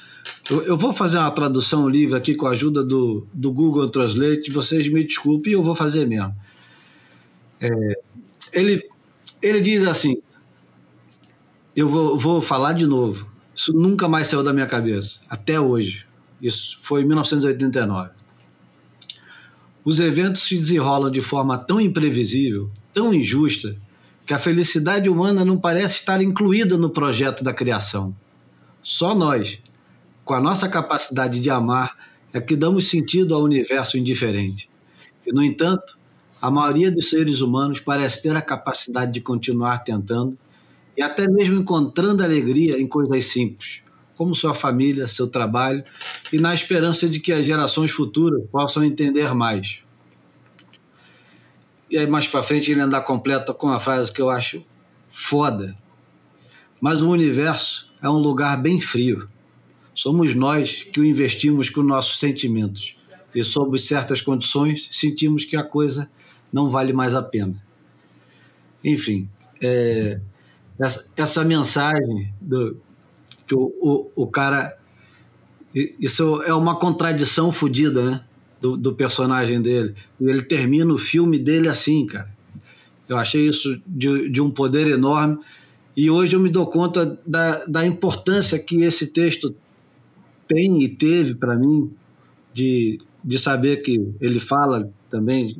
eu, 0.50 0.62
eu, 0.62 0.76
vou 0.76 0.92
fazer 0.92 1.18
uma 1.18 1.30
tradução 1.30 1.88
livre 1.88 2.16
aqui 2.16 2.34
com 2.34 2.46
a 2.46 2.50
ajuda 2.50 2.82
do, 2.82 3.26
do 3.32 3.52
Google 3.52 3.88
Translate, 3.88 4.50
vocês 4.50 4.88
me 4.88 5.04
desculpem, 5.04 5.52
eu 5.52 5.62
vou 5.62 5.74
fazer 5.74 6.06
mesmo. 6.06 6.34
É, 7.60 7.70
ele, 8.52 8.82
ele 9.40 9.60
diz 9.60 9.84
assim: 9.84 10.20
eu 11.74 11.88
vou, 11.88 12.18
vou 12.18 12.42
falar 12.42 12.72
de 12.72 12.86
novo. 12.86 13.30
Isso 13.54 13.72
nunca 13.72 14.08
mais 14.08 14.26
saiu 14.26 14.42
da 14.42 14.52
minha 14.52 14.66
cabeça, 14.66 15.20
até 15.28 15.60
hoje. 15.60 16.06
Isso 16.40 16.78
foi 16.82 17.02
em 17.02 17.06
1989. 17.06 18.10
Os 19.86 20.00
eventos 20.00 20.42
se 20.42 20.58
desenrolam 20.58 21.12
de 21.12 21.20
forma 21.20 21.56
tão 21.56 21.80
imprevisível, 21.80 22.68
tão 22.92 23.14
injusta, 23.14 23.76
que 24.26 24.34
a 24.34 24.38
felicidade 24.38 25.08
humana 25.08 25.44
não 25.44 25.56
parece 25.56 25.94
estar 25.94 26.20
incluída 26.20 26.76
no 26.76 26.90
projeto 26.90 27.44
da 27.44 27.54
criação. 27.54 28.12
Só 28.82 29.14
nós, 29.14 29.60
com 30.24 30.34
a 30.34 30.40
nossa 30.40 30.68
capacidade 30.68 31.38
de 31.38 31.50
amar, 31.50 31.96
é 32.32 32.40
que 32.40 32.56
damos 32.56 32.88
sentido 32.88 33.32
ao 33.32 33.44
universo 33.44 33.96
indiferente. 33.96 34.68
E, 35.24 35.32
no 35.32 35.40
entanto, 35.40 35.96
a 36.42 36.50
maioria 36.50 36.90
dos 36.90 37.08
seres 37.08 37.40
humanos 37.40 37.78
parece 37.78 38.24
ter 38.24 38.34
a 38.34 38.42
capacidade 38.42 39.12
de 39.12 39.20
continuar 39.20 39.84
tentando 39.84 40.36
e 40.96 41.02
até 41.02 41.28
mesmo 41.28 41.60
encontrando 41.60 42.24
alegria 42.24 42.76
em 42.76 42.88
coisas 42.88 43.26
simples, 43.26 43.82
como 44.16 44.34
sua 44.34 44.54
família, 44.54 45.06
seu 45.06 45.28
trabalho, 45.28 45.84
e 46.32 46.38
na 46.38 46.54
esperança 46.54 47.08
de 47.08 47.20
que 47.20 47.32
as 47.32 47.46
gerações 47.46 47.90
futuras 47.90 48.42
possam 48.50 48.82
entender 48.82 49.34
mais. 49.34 49.82
E 51.90 51.96
aí, 51.96 52.06
mais 52.06 52.26
para 52.26 52.42
frente, 52.42 52.72
ele 52.72 52.80
ainda 52.80 53.00
completa 53.00 53.54
com 53.54 53.68
uma 53.68 53.78
frase 53.78 54.12
que 54.12 54.20
eu 54.20 54.28
acho 54.28 54.64
foda. 55.08 55.76
Mas 56.80 57.00
o 57.00 57.10
universo 57.10 57.94
é 58.02 58.08
um 58.08 58.18
lugar 58.18 58.60
bem 58.60 58.80
frio. 58.80 59.28
Somos 59.94 60.34
nós 60.34 60.82
que 60.82 61.00
o 61.00 61.04
investimos 61.04 61.70
com 61.70 61.82
nossos 61.82 62.18
sentimentos. 62.18 62.96
E, 63.34 63.44
sob 63.44 63.78
certas 63.78 64.20
condições, 64.20 64.88
sentimos 64.90 65.44
que 65.44 65.56
a 65.56 65.62
coisa 65.62 66.10
não 66.52 66.68
vale 66.68 66.92
mais 66.92 67.14
a 67.14 67.22
pena. 67.22 67.62
Enfim, 68.82 69.28
é, 69.60 70.20
essa, 70.78 71.12
essa 71.16 71.44
mensagem 71.44 72.32
do, 72.40 72.80
que 73.46 73.54
o, 73.54 73.72
o, 73.80 74.10
o 74.24 74.26
cara. 74.26 74.76
Isso 75.74 76.42
é 76.42 76.54
uma 76.54 76.78
contradição 76.78 77.52
fodida, 77.52 78.10
né? 78.10 78.24
Do, 78.60 78.76
do, 78.76 78.94
personagem 78.94 79.60
dele. 79.60 79.94
Ele 80.18 80.42
termina 80.42 80.92
o 80.92 80.98
filme 80.98 81.38
dele 81.38 81.68
assim, 81.68 82.06
cara. 82.06 82.34
Eu 83.06 83.18
achei 83.18 83.46
isso 83.46 83.80
de, 83.86 84.30
de 84.30 84.40
um 84.40 84.50
poder 84.50 84.88
enorme. 84.88 85.38
E 85.94 86.10
hoje 86.10 86.34
eu 86.34 86.40
me 86.40 86.48
dou 86.48 86.66
conta 86.66 87.18
da, 87.26 87.64
da 87.66 87.86
importância 87.86 88.58
que 88.58 88.82
esse 88.82 89.08
texto 89.08 89.54
tem 90.48 90.82
e 90.82 90.88
teve 90.88 91.34
para 91.34 91.54
mim, 91.54 91.92
de, 92.52 92.98
de 93.22 93.38
saber 93.38 93.82
que 93.82 94.14
ele 94.20 94.40
fala 94.40 94.90
também. 95.10 95.54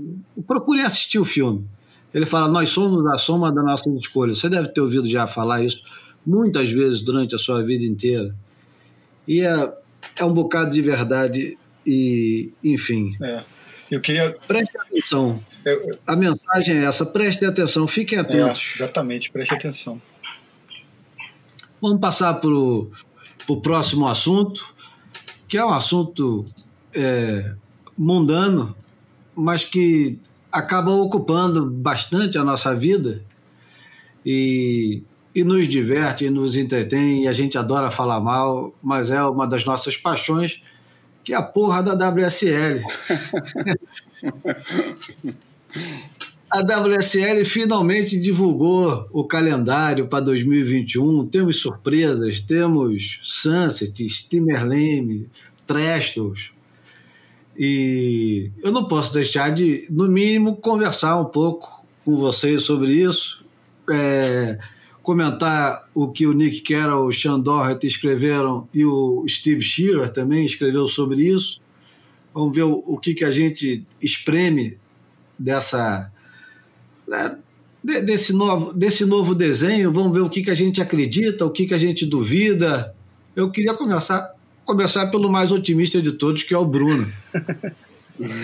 Procure 0.47 0.80
assistir 0.80 1.18
o 1.18 1.24
filme. 1.24 1.64
Ele 2.12 2.24
fala: 2.24 2.49
Nós 2.49 2.70
somos 2.70 3.07
a 3.07 3.18
soma 3.18 3.53
das 3.53 3.64
nossas 3.64 3.95
escolhas. 3.95 4.39
Você 4.39 4.49
deve 4.49 4.68
ter 4.68 4.80
ouvido 4.80 5.07
já 5.07 5.26
falar 5.26 5.62
isso 5.62 5.82
muitas 6.27 6.70
vezes 6.70 7.01
durante 7.01 7.35
a 7.35 7.39
sua 7.39 7.62
vida 7.62 7.85
inteira. 7.85 8.35
E 9.27 9.41
é, 9.41 9.72
é 10.16 10.24
um 10.24 10.33
bocado 10.33 10.72
de 10.72 10.83
verdade, 10.83 11.57
e 11.87 12.51
enfim. 12.64 13.16
É. 13.22 13.45
Eu 13.91 14.01
queria. 14.01 14.37
Preste 14.47 14.77
atenção. 14.77 15.41
Eu... 15.64 15.99
A 16.07 16.16
mensagem 16.16 16.77
é 16.77 16.85
essa: 16.85 17.07
prestem 17.07 17.49
atenção, 17.49 17.87
fiquem 17.87 18.18
atentos. 18.18 18.72
É, 18.72 18.77
exatamente, 18.79 19.31
preste 19.31 19.55
atenção. 19.55 20.03
Vamos 21.81 22.01
passar 22.01 22.35
para 22.35 22.51
o 22.51 22.91
próximo 23.62 24.09
assunto, 24.09 24.74
que 25.47 25.57
é 25.57 25.64
um 25.64 25.72
assunto 25.72 26.47
é, 26.93 27.55
mundano, 27.97 28.74
mas 29.35 29.64
que 29.64 30.18
acaba 30.51 30.91
ocupando 30.91 31.70
bastante 31.70 32.39
a 32.39 32.45
nossa 32.45 32.74
vida 32.74 33.22
e, 34.24 35.03
e 35.37 35.45
nos 35.45 35.68
diverte, 35.68 36.24
e 36.24 36.30
nos 36.30 36.57
entretém, 36.57 37.24
e 37.24 37.28
a 37.28 37.32
gente 37.32 37.59
adora 37.59 37.91
falar 37.91 38.18
mal, 38.22 38.74
mas 38.82 39.11
é 39.11 39.22
uma 39.22 39.47
das 39.47 39.66
nossas 39.66 39.95
paixões, 39.95 40.62
que 41.22 41.34
é 41.34 41.37
a 41.37 41.43
porra 41.43 41.82
da 41.82 41.93
WSL. 41.93 42.82
a 46.51 46.61
WSL 46.61 47.45
finalmente 47.45 48.18
divulgou 48.18 49.07
o 49.12 49.24
calendário 49.24 50.07
para 50.09 50.24
2021. 50.24 51.26
Temos 51.26 51.59
surpresas, 51.59 52.41
temos 52.41 53.20
Sunset, 53.22 54.09
Steamerlane, 54.09 55.28
Trestles, 55.66 56.49
e 57.59 58.51
eu 58.62 58.72
não 58.72 58.89
posso 58.89 59.12
deixar 59.12 59.53
de, 59.53 59.87
no 59.91 60.09
mínimo, 60.09 60.57
conversar 60.57 61.20
um 61.20 61.26
pouco 61.26 61.84
com 62.07 62.16
vocês 62.16 62.62
sobre 62.62 62.95
isso, 62.95 63.45
é, 63.91 64.59
comentar 65.07 65.89
o 65.95 66.09
que 66.09 66.27
o 66.27 66.33
Nick 66.33 66.63
Carroll, 66.63 67.07
o 67.07 67.13
Sean 67.13 67.39
Doherty 67.39 67.87
escreveram 67.87 68.69
e 68.75 68.85
o 68.85 69.25
Steve 69.29 69.63
Shearer 69.63 70.13
também 70.13 70.45
escreveu 70.45 70.89
sobre 70.89 71.23
isso. 71.23 71.61
Vamos 72.35 72.57
ver 72.57 72.65
o, 72.65 72.83
o 72.85 72.99
que, 72.99 73.15
que 73.15 73.25
a 73.25 73.31
gente 73.31 73.87
espreme 74.03 74.77
dessa, 75.39 76.11
né, 77.07 77.39
desse, 77.85 78.33
novo, 78.33 78.73
desse 78.73 79.07
novo 79.07 79.33
desenho, 79.33 79.93
vamos 79.93 80.13
ver 80.13 80.23
o 80.23 80.29
que, 80.29 80.43
que 80.43 80.51
a 80.51 80.55
gente 80.55 80.83
acredita, 80.83 81.47
o 81.47 81.51
que, 81.51 81.67
que 81.67 81.75
a 81.75 81.79
gente 81.79 82.05
duvida. 82.05 82.93
Eu 83.37 83.49
queria 83.49 83.75
começar, 83.75 84.35
começar 84.65 85.07
pelo 85.07 85.31
mais 85.31 85.53
otimista 85.53 86.03
de 86.03 86.11
todos, 86.11 86.43
que 86.43 86.53
é 86.53 86.59
o 86.59 86.67
Bruno. 86.67 87.07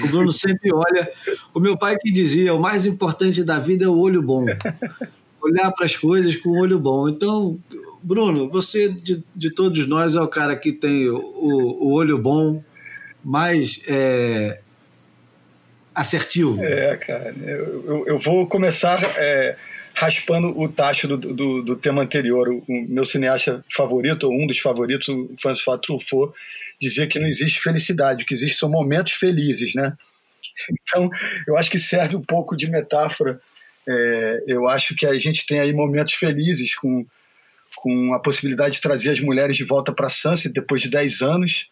O 0.05 0.09
Bruno 0.09 0.31
sempre 0.31 0.73
olha. 0.73 1.11
O 1.53 1.59
meu 1.59 1.77
pai 1.77 1.97
que 1.99 2.13
dizia: 2.13 2.55
o 2.55 2.61
mais 2.61 2.87
importante 2.87 3.43
da 3.43 3.59
vida 3.59 3.87
é 3.87 3.89
o 3.89 3.99
olho 3.99 4.23
bom. 4.23 4.45
Olhar 5.43 5.73
para 5.73 5.85
as 5.85 5.97
coisas 5.97 6.37
com 6.37 6.51
o 6.51 6.61
olho 6.61 6.79
bom. 6.79 7.09
Então, 7.09 7.59
Bruno, 8.03 8.49
você 8.49 8.89
de, 8.89 9.23
de 9.35 9.51
todos 9.51 9.87
nós 9.87 10.15
é 10.15 10.21
o 10.21 10.29
cara 10.29 10.57
que 10.57 10.73
tem 10.73 11.09
o, 11.09 11.19
o 11.19 11.93
olho 11.93 12.17
bom, 12.19 12.63
mais 13.25 13.83
é, 13.87 14.61
assertivo. 15.95 16.63
É, 16.63 16.97
cara. 16.97 17.35
Eu, 17.41 18.05
eu, 18.07 18.19
vou 18.19 18.47
começar 18.47 19.03
é, 19.17 19.57
raspando 19.95 20.59
o 20.59 20.69
tacho 20.69 21.07
do, 21.07 21.17
do, 21.17 21.63
do, 21.63 21.77
tema 21.77 22.03
anterior. 22.03 22.49
O, 22.49 22.65
meu 22.69 23.05
cineasta 23.05 23.65
favorito, 23.75 24.25
ou 24.25 24.33
um 24.33 24.47
dos 24.47 24.59
favoritos, 24.59 25.09
o 25.09 25.35
François 25.41 25.79
Truffaut, 25.81 26.33
dizia 26.81 27.07
que 27.07 27.19
não 27.19 27.27
existe 27.27 27.61
felicidade, 27.61 28.25
o 28.25 28.27
que 28.27 28.35
existe 28.35 28.59
são 28.59 28.69
momentos 28.69 29.13
felizes, 29.13 29.75
né? 29.75 29.93
Então, 30.71 31.09
eu 31.49 31.57
acho 31.57 31.71
que 31.71 31.79
serve 31.79 32.15
um 32.15 32.21
pouco 32.21 32.57
de 32.57 32.71
metáfora. 32.71 33.41
É, 33.89 34.45
eu 34.47 34.69
acho 34.69 34.95
que 34.95 35.07
a 35.07 35.15
gente 35.15 35.45
tem 35.47 35.61
aí 35.61 35.73
momentos 35.73 36.15
felizes 36.15 36.75
com, 36.75 37.05
com 37.77 38.15
a 38.15 38.21
possibilidade 38.21 38.77
de 38.77 38.81
trazer 38.81 39.11
as 39.11 39.21
mulheres 39.21 39.57
de 39.57 39.65
volta 39.65 39.93
para 39.93 40.09
Sunset 40.09 40.53
depois 40.53 40.83
de 40.83 40.91
10 40.91 41.23
anos. 41.23 41.69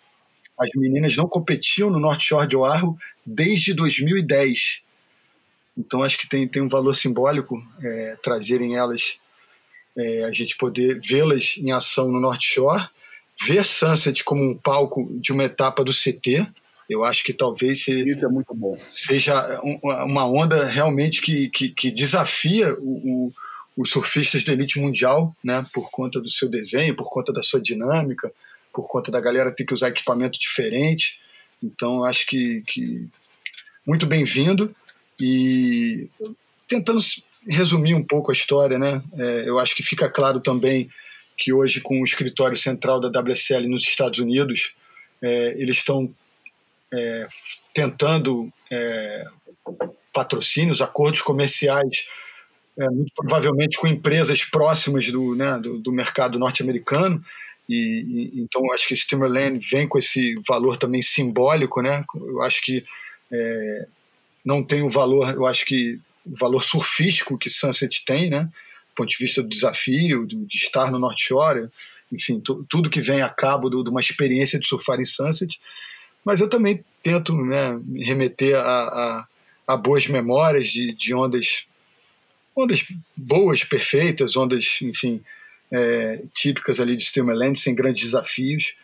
As 0.59 0.69
meninas 0.75 1.17
não 1.17 1.29
competiam 1.29 1.91
no 1.91 2.01
North 2.01 2.21
Shore 2.21 2.47
de 2.47 2.57
Oahu 2.57 2.99
desde 3.25 3.73
2010. 3.73 4.83
Então, 5.79 6.03
acho 6.03 6.19
que 6.19 6.29
tem, 6.29 6.47
tem 6.47 6.63
um 6.63 6.69
valor 6.69 6.95
simbólico 6.95 7.63
é, 7.83 8.17
trazerem 8.23 8.77
elas, 8.77 9.17
é, 9.97 10.25
a 10.25 10.33
gente 10.33 10.57
poder 10.57 11.01
vê-las 11.01 11.55
em 11.57 11.73
ação 11.73 12.11
no 12.11 12.21
North 12.21 12.43
Shore 12.43 12.89
ver 13.43 13.65
Sunset 13.65 14.23
como 14.23 14.43
um 14.43 14.57
palco 14.57 15.09
de 15.19 15.33
uma 15.33 15.45
etapa 15.45 15.83
do 15.83 15.93
CT, 15.93 16.47
eu 16.91 17.05
acho 17.05 17.23
que 17.23 17.33
talvez 17.33 17.85
se, 17.85 17.93
é 17.93 18.29
muito 18.29 18.53
bom. 18.53 18.77
seja 18.91 19.61
uma 19.63 20.27
onda 20.27 20.65
realmente 20.65 21.23
que, 21.23 21.49
que, 21.49 21.69
que 21.69 21.91
desafia 21.93 22.75
o, 22.81 23.29
o, 23.29 23.33
os 23.77 23.91
surfistas 23.91 24.43
da 24.43 24.53
elite 24.53 24.81
mundial, 24.81 25.35
né, 25.43 25.65
por 25.73 25.89
conta 25.93 26.21
do 26.21 26.29
seu 26.29 26.49
desenho, 26.49 26.97
por 26.97 27.09
conta 27.09 27.33
da 27.33 27.43
sua 27.43 27.61
dinâmica, 27.61 28.33
por 28.75 28.89
conta 28.89 29.09
da 29.09 29.21
galera 29.21 29.55
ter 29.55 29.65
que 29.65 29.73
usar 29.73 29.89
equipamento 29.89 30.39
diferente. 30.39 31.17
Então, 31.63 32.03
acho 32.03 32.27
que, 32.27 32.63
que 32.67 33.09
muito 33.87 34.05
bem-vindo 34.05 34.73
e 35.21 36.09
tentando 36.67 37.01
resumir 37.49 37.95
um 37.95 38.03
pouco 38.03 38.33
a 38.33 38.35
história, 38.35 38.79
né? 38.79 39.01
É, 39.17 39.45
eu 39.47 39.61
acho 39.61 39.77
que 39.77 39.83
fica 39.83 40.11
claro 40.11 40.41
também 40.41 40.91
que 41.39 41.53
hoje, 41.53 41.81
com 41.81 42.01
o 42.01 42.05
escritório 42.05 42.57
central 42.57 43.01
da 43.01 43.21
WSL 43.21 43.67
nos 43.69 43.85
Estados 43.85 44.19
Unidos, 44.19 44.73
é, 45.23 45.55
eles 45.57 45.79
estão 45.79 46.13
é, 46.93 47.29
tentando 47.75 48.53
é, 48.71 49.27
patrocínios, 50.13 50.83
acordos 50.83 51.23
comerciais, 51.23 52.05
é, 52.79 52.89
muito 52.89 53.13
provavelmente 53.15 53.79
com 53.79 53.87
empresas 53.87 54.45
próximas 54.45 55.11
do, 55.11 55.35
né, 55.35 55.59
do, 55.59 55.79
do 55.79 55.93
mercado 55.93 56.39
norte-americano. 56.39 57.25
E, 57.69 58.33
e, 58.35 58.41
então, 58.41 58.73
acho 58.73 58.89
que 58.89 58.95
esse 58.95 59.07
Timberland 59.07 59.65
vem 59.71 59.87
com 59.87 59.99
esse 59.99 60.35
valor 60.47 60.77
também 60.77 61.03
simbólico, 61.03 61.81
né? 61.81 62.05
Eu 62.15 62.43
acho 62.43 62.61
que 62.63 62.85
é, 63.33 63.87
não 64.45 64.63
tem 64.63 64.83
o 64.83 64.91
valor, 64.91 65.35
eu 65.35 65.47
acho 65.47 65.65
que 65.65 66.01
o 66.27 66.37
valor 66.37 66.63
surfístico 66.63 67.39
que 67.39 67.49
Sunset 67.49 68.05
tem, 68.05 68.29
né? 68.29 68.49
ponto 69.01 69.11
de 69.11 69.17
vista 69.17 69.43
do 69.43 69.49
desafio, 69.49 70.27
de, 70.27 70.37
de 70.37 70.57
estar 70.57 70.91
no 70.91 70.99
North 70.99 71.19
Shore, 71.19 71.69
enfim, 72.13 72.43
tudo 72.69 72.91
que 72.91 73.01
vem 73.01 73.23
a 73.23 73.29
cabo 73.29 73.71
do, 73.71 73.83
de 73.83 73.91
uma 73.91 74.01
experiência 74.01 74.59
de 74.59 74.67
surfar 74.67 75.01
em 75.01 75.05
Sunset. 75.05 75.59
Mas 76.25 76.41
eu 76.41 76.49
também 76.49 76.85
tento 77.03 77.35
né, 77.35 77.79
me 77.85 78.05
remeter 78.05 78.57
a, 78.57 78.61
a, 78.63 79.27
a, 79.67 79.77
boas 79.77 80.07
memórias 80.07 80.69
de, 80.69 80.93
de 80.93 81.15
ondas, 81.15 81.65
ondas 82.55 82.85
boas, 83.17 83.65
perfeitas, 83.65 84.37
ondas, 84.37 84.79
enfim, 84.83 85.23
é, 85.73 86.23
típicas 86.35 86.79
ali 86.79 86.97
de 86.97 87.05
Steamerland, 87.05 87.59
sem 87.59 87.75
grandes 87.75 88.05
desafios, 88.05 88.75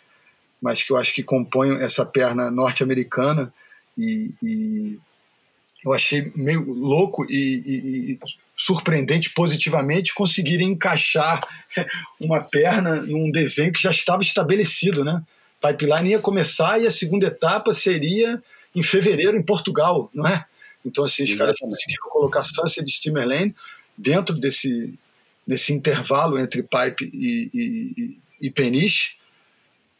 mas 0.62 0.82
que 0.82 0.92
eu 0.92 0.96
acho 0.96 1.12
que 1.12 1.22
compõem 1.22 1.76
essa 1.82 2.06
perna 2.06 2.50
norte-americana 2.50 3.52
e, 3.98 4.30
e, 4.42 4.98
eu 5.84 5.92
achei 5.92 6.32
meio 6.34 6.72
louco 6.72 7.24
e, 7.30 7.62
e, 7.64 8.12
e 8.12 8.18
surpreendente 8.56 9.30
positivamente 9.30 10.14
conseguirem 10.14 10.70
encaixar 10.70 11.40
uma 12.20 12.40
perna 12.40 12.96
num 12.96 13.30
desenho 13.30 13.72
que 13.72 13.82
já 13.82 13.90
estava 13.90 14.22
estabelecido, 14.22 15.04
né? 15.04 15.22
Pipeline 15.66 16.10
ia 16.10 16.18
começar 16.18 16.80
e 16.80 16.86
a 16.86 16.90
segunda 16.90 17.26
etapa 17.26 17.72
seria 17.72 18.42
em 18.74 18.82
fevereiro 18.82 19.36
em 19.36 19.42
Portugal, 19.42 20.10
não 20.12 20.26
é? 20.26 20.44
Então 20.84 21.04
assim, 21.04 21.24
os 21.24 21.34
caras 21.34 21.58
conseguiram 21.58 22.08
colocar 22.08 22.42
Sunset 22.42 22.86
e 22.86 22.92
Steamerland 22.92 23.54
dentro 23.96 24.34
desse 24.36 24.94
desse 25.46 25.72
intervalo 25.72 26.38
entre 26.38 26.62
Pipe 26.62 27.08
e, 27.14 27.50
e, 27.54 28.18
e 28.40 28.50
Peniche 28.50 29.14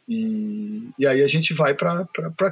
e, 0.07 0.89
e 0.97 1.05
aí 1.05 1.21
a 1.21 1.27
gente 1.27 1.53
vai 1.53 1.73
para 1.73 2.05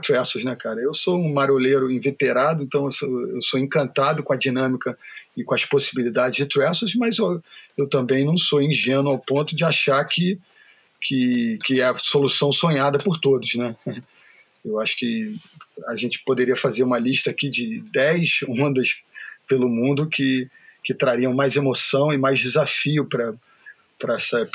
Tressos, 0.04 0.44
né, 0.44 0.56
cara? 0.56 0.82
Eu 0.82 0.94
sou 0.94 1.18
um 1.18 1.34
maroleiro 1.34 1.90
inveterado, 1.90 2.62
então 2.62 2.86
eu 2.86 2.92
sou, 2.92 3.28
eu 3.28 3.42
sou 3.42 3.58
encantado 3.58 4.22
com 4.24 4.34
a 4.34 4.38
dinâmica 4.38 4.98
e 5.38 5.44
com 5.44 5.56
as 5.56 5.64
possibilidades 5.64 6.36
de 6.36 6.46
Tressos, 6.46 6.96
mas 6.96 7.18
eu, 7.18 7.42
eu 7.78 7.88
também 7.88 8.26
não 8.26 8.38
sou 8.38 8.62
ingênuo 8.62 9.10
ao 9.10 9.20
ponto 9.20 9.56
de 9.56 9.64
achar 9.64 10.04
que, 10.04 10.38
que, 11.06 11.60
que 11.64 11.82
é 11.82 11.86
a 11.86 11.96
solução 11.98 12.52
sonhada 12.52 12.98
por 12.98 13.20
todos, 13.20 13.56
né? 13.56 13.76
Eu 14.66 14.80
acho 14.80 14.98
que 14.98 15.36
a 15.88 15.96
gente 15.96 16.24
poderia 16.26 16.56
fazer 16.56 16.84
uma 16.84 16.98
lista 16.98 17.30
aqui 17.30 17.52
de 17.52 17.82
10 17.92 18.40
ondas 18.50 18.96
pelo 19.48 19.70
mundo 19.70 20.10
que, 20.10 20.50
que 20.84 20.92
trariam 20.92 21.36
mais 21.36 21.56
emoção 21.56 22.12
e 22.12 22.18
mais 22.18 22.40
desafio 22.40 23.08
para 23.08 23.38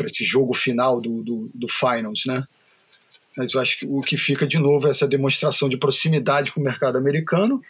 esse 0.05 0.25
jogo 0.25 0.53
final 0.53 1.01
do, 1.01 1.23
do, 1.23 1.51
do 1.55 1.69
Finals, 1.69 2.25
né? 2.27 2.43
Mas 3.37 3.55
eu 3.55 3.61
acho 3.61 3.79
que 3.79 3.87
o 3.87 4.01
que 4.01 4.17
fica 4.17 4.45
de 4.45 4.59
novo 4.59 4.89
é 4.89 4.91
essa 4.91 5.07
demonstração 5.07 5.69
de 5.69 5.77
proximidade 5.77 6.51
com 6.51 6.61
o 6.61 6.65
mercado 6.65 6.99
americano 6.99 7.63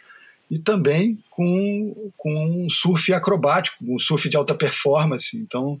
e 0.49 0.57
também 0.57 1.23
com, 1.29 2.11
com 2.17 2.65
um 2.65 2.69
surf 2.71 3.13
acrobático, 3.13 3.77
um 3.81 3.99
surf 3.99 4.27
de 4.27 4.35
alta 4.35 4.55
performance. 4.55 5.37
Então, 5.37 5.79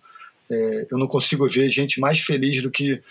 é, 0.51 0.87
eu 0.91 0.97
não 0.97 1.07
consigo 1.07 1.47
ver 1.47 1.71
gente 1.71 1.99
mais 1.99 2.19
feliz 2.19 2.61
do 2.61 2.69
que 2.69 3.01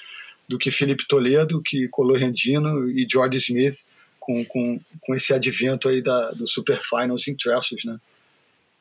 do 0.48 0.58
que 0.58 0.70
Felipe 0.72 1.06
Toledo, 1.06 1.62
que 1.62 1.86
Colo 1.88 2.16
Rendino 2.16 2.90
e 2.90 3.06
George 3.08 3.38
Smith 3.38 3.84
com, 4.18 4.44
com, 4.44 4.80
com 5.00 5.14
esse 5.14 5.32
advento 5.32 5.88
aí 5.88 6.02
da, 6.02 6.32
do 6.32 6.44
Super 6.44 6.80
Finals 6.82 7.28
em 7.28 7.36
Trestles, 7.36 7.84
né? 7.84 8.00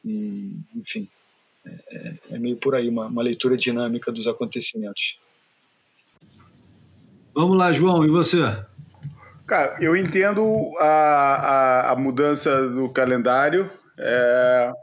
E, 0.03 0.51
enfim, 0.75 1.07
é, 1.63 1.69
é, 1.91 2.13
é 2.31 2.39
meio 2.39 2.57
por 2.57 2.73
aí, 2.73 2.89
uma, 2.89 3.05
uma 3.05 3.21
leitura 3.21 3.55
dinâmica 3.55 4.11
dos 4.11 4.27
acontecimentos. 4.27 5.19
Vamos 7.35 7.55
lá, 7.55 7.71
João, 7.71 8.03
e 8.03 8.09
você? 8.09 8.39
Cara, 9.45 9.77
eu 9.79 9.95
entendo 9.95 10.43
a, 10.79 10.85
a, 10.85 11.91
a 11.91 11.95
mudança 11.95 12.67
do 12.67 12.89
calendário. 12.89 13.69
É, 13.97 14.73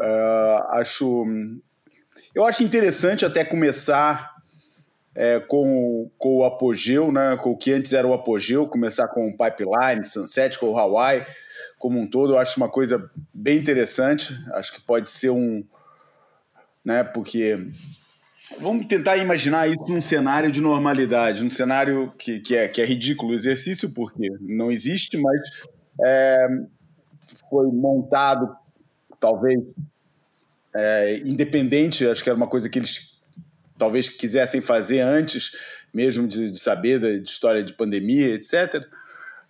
é, 0.00 0.62
acho, 0.70 1.26
eu 2.36 2.44
acho 2.44 2.62
interessante 2.62 3.24
até 3.24 3.42
começar 3.42 4.36
é, 5.14 5.40
com, 5.40 6.10
com 6.18 6.36
o 6.36 6.44
apogeu, 6.44 7.10
né, 7.10 7.34
com 7.42 7.52
o 7.52 7.56
que 7.56 7.72
antes 7.72 7.94
era 7.94 8.06
o 8.06 8.12
apogeu, 8.12 8.68
começar 8.68 9.08
com 9.08 9.26
o 9.26 9.32
Pipeline, 9.34 10.04
Sunset, 10.04 10.58
com 10.58 10.70
o 10.70 10.78
Hawaii 10.78 11.24
como 11.78 11.98
um 11.98 12.06
todo. 12.06 12.34
Eu 12.34 12.38
acho 12.38 12.58
uma 12.58 12.68
coisa 12.68 13.10
bem 13.32 13.56
interessante. 13.56 14.38
Acho 14.52 14.74
que 14.74 14.80
pode 14.82 15.10
ser 15.10 15.30
um. 15.30 15.64
Né, 16.84 17.02
porque 17.02 17.58
Vamos 18.60 18.86
tentar 18.86 19.16
imaginar 19.16 19.66
isso 19.66 19.84
num 19.88 20.00
cenário 20.00 20.52
de 20.52 20.60
normalidade, 20.60 21.42
num 21.42 21.50
cenário 21.50 22.12
que, 22.16 22.38
que, 22.38 22.54
é, 22.54 22.68
que 22.68 22.80
é 22.80 22.84
ridículo 22.84 23.32
o 23.32 23.34
exercício, 23.34 23.90
porque 23.90 24.30
não 24.40 24.70
existe, 24.70 25.16
mas 25.16 25.40
é, 26.04 26.46
foi 27.50 27.66
montado, 27.72 28.54
talvez, 29.18 29.58
é, 30.76 31.18
independente, 31.24 32.06
acho 32.06 32.22
que 32.22 32.28
era 32.28 32.36
uma 32.36 32.46
coisa 32.46 32.68
que 32.68 32.78
eles 32.78 33.20
talvez 33.78 34.08
quisessem 34.08 34.60
fazer 34.60 35.00
antes, 35.00 35.52
mesmo 35.92 36.26
de, 36.26 36.50
de 36.50 36.58
saber 36.58 36.98
da 36.98 37.10
de 37.10 37.28
história 37.28 37.62
de 37.62 37.72
pandemia, 37.72 38.34
etc. 38.34 38.82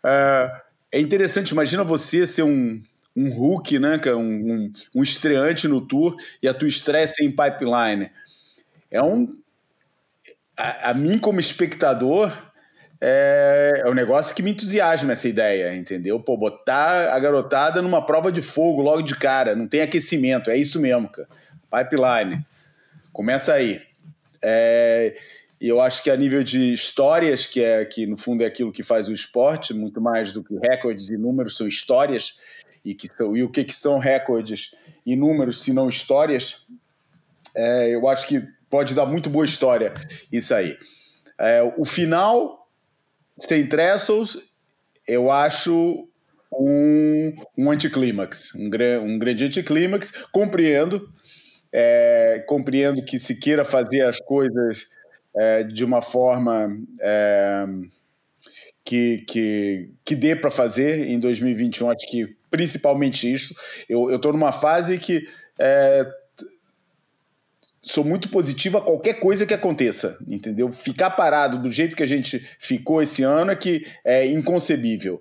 É, 0.04 0.60
é 0.92 1.00
interessante, 1.00 1.50
imagina 1.50 1.84
você 1.84 2.26
ser 2.26 2.42
um, 2.42 2.82
um 3.14 3.32
Hulk, 3.32 3.78
né, 3.78 4.00
um, 4.08 4.18
um, 4.18 4.72
um 4.94 5.02
estreante 5.02 5.66
no 5.68 5.80
tour 5.80 6.16
e 6.42 6.48
a 6.48 6.54
tua 6.54 6.68
estreia 6.68 7.06
ser 7.06 7.24
em 7.24 7.30
pipeline 7.30 8.10
é 8.90 9.02
um. 9.02 9.28
A, 10.58 10.90
a 10.90 10.94
mim, 10.94 11.18
como 11.18 11.38
espectador, 11.40 12.32
é, 13.08 13.82
é, 13.84 13.88
um 13.88 13.94
negócio 13.94 14.34
que 14.34 14.42
me 14.42 14.50
entusiasma 14.50 15.12
essa 15.12 15.28
ideia, 15.28 15.72
entendeu? 15.76 16.18
Pô, 16.18 16.36
botar 16.36 17.14
a 17.14 17.18
garotada 17.20 17.80
numa 17.80 18.04
prova 18.04 18.32
de 18.32 18.42
fogo 18.42 18.82
logo 18.82 19.02
de 19.02 19.14
cara, 19.14 19.54
não 19.54 19.68
tem 19.68 19.80
aquecimento, 19.80 20.50
é 20.50 20.56
isso 20.56 20.80
mesmo, 20.80 21.08
cara. 21.08 21.28
Pipeline. 21.70 22.44
Começa 23.12 23.52
aí. 23.52 23.80
É, 24.42 25.16
e 25.60 25.68
eu 25.68 25.80
acho 25.80 26.02
que 26.02 26.10
a 26.10 26.16
nível 26.16 26.42
de 26.42 26.72
histórias, 26.72 27.46
que 27.46 27.62
é 27.62 27.84
que 27.84 28.08
no 28.08 28.16
fundo 28.16 28.42
é 28.42 28.46
aquilo 28.46 28.72
que 28.72 28.82
faz 28.82 29.08
o 29.08 29.12
esporte, 29.12 29.72
muito 29.72 30.00
mais 30.00 30.32
do 30.32 30.42
que 30.42 30.58
recordes 30.58 31.08
e 31.08 31.16
números, 31.16 31.56
são 31.56 31.68
histórias. 31.68 32.36
E, 32.84 32.92
que 32.92 33.08
e 33.36 33.42
o 33.44 33.48
que, 33.48 33.62
que 33.62 33.74
são 33.74 34.00
recordes 34.00 34.74
e 35.06 35.14
números, 35.14 35.62
se 35.62 35.72
não 35.72 35.88
histórias? 35.88 36.66
É, 37.54 37.94
eu 37.94 38.08
acho 38.08 38.26
que 38.26 38.42
pode 38.68 38.94
dar 38.94 39.06
muito 39.06 39.30
boa 39.30 39.44
história 39.44 39.94
isso 40.32 40.52
aí. 40.52 40.76
É, 41.38 41.62
o 41.76 41.84
final, 41.84 42.55
sem 43.38 43.66
trestles, 43.66 44.38
eu 45.06 45.30
acho 45.30 46.08
um, 46.52 47.34
um 47.56 47.70
anticlímax, 47.70 48.54
um, 48.54 48.66
um 49.02 49.18
grande 49.18 49.44
anticlímax. 49.44 50.12
Compreendo, 50.32 51.08
é, 51.72 52.44
compreendo 52.46 53.04
que 53.04 53.18
se 53.18 53.34
queira 53.38 53.64
fazer 53.64 54.02
as 54.02 54.18
coisas 54.18 54.86
é, 55.36 55.62
de 55.62 55.84
uma 55.84 56.00
forma 56.00 56.76
é, 57.00 57.66
que, 58.84 59.24
que, 59.28 59.90
que 60.04 60.14
dê 60.14 60.34
para 60.34 60.50
fazer 60.50 61.08
em 61.08 61.18
2021. 61.18 61.90
Acho 61.90 62.06
que 62.08 62.36
principalmente 62.50 63.30
isso. 63.32 63.54
Eu 63.88 64.14
estou 64.14 64.32
numa 64.32 64.52
fase 64.52 64.96
que 64.98 65.26
é, 65.58 66.06
sou 67.86 68.04
muito 68.04 68.28
positivo 68.28 68.78
a 68.78 68.82
qualquer 68.82 69.14
coisa 69.14 69.46
que 69.46 69.54
aconteça, 69.54 70.18
entendeu? 70.26 70.72
Ficar 70.72 71.10
parado 71.10 71.62
do 71.62 71.70
jeito 71.70 71.96
que 71.96 72.02
a 72.02 72.06
gente 72.06 72.44
ficou 72.58 73.00
esse 73.00 73.22
ano 73.22 73.52
é 73.52 73.56
que 73.56 73.86
é 74.04 74.26
inconcebível. 74.26 75.20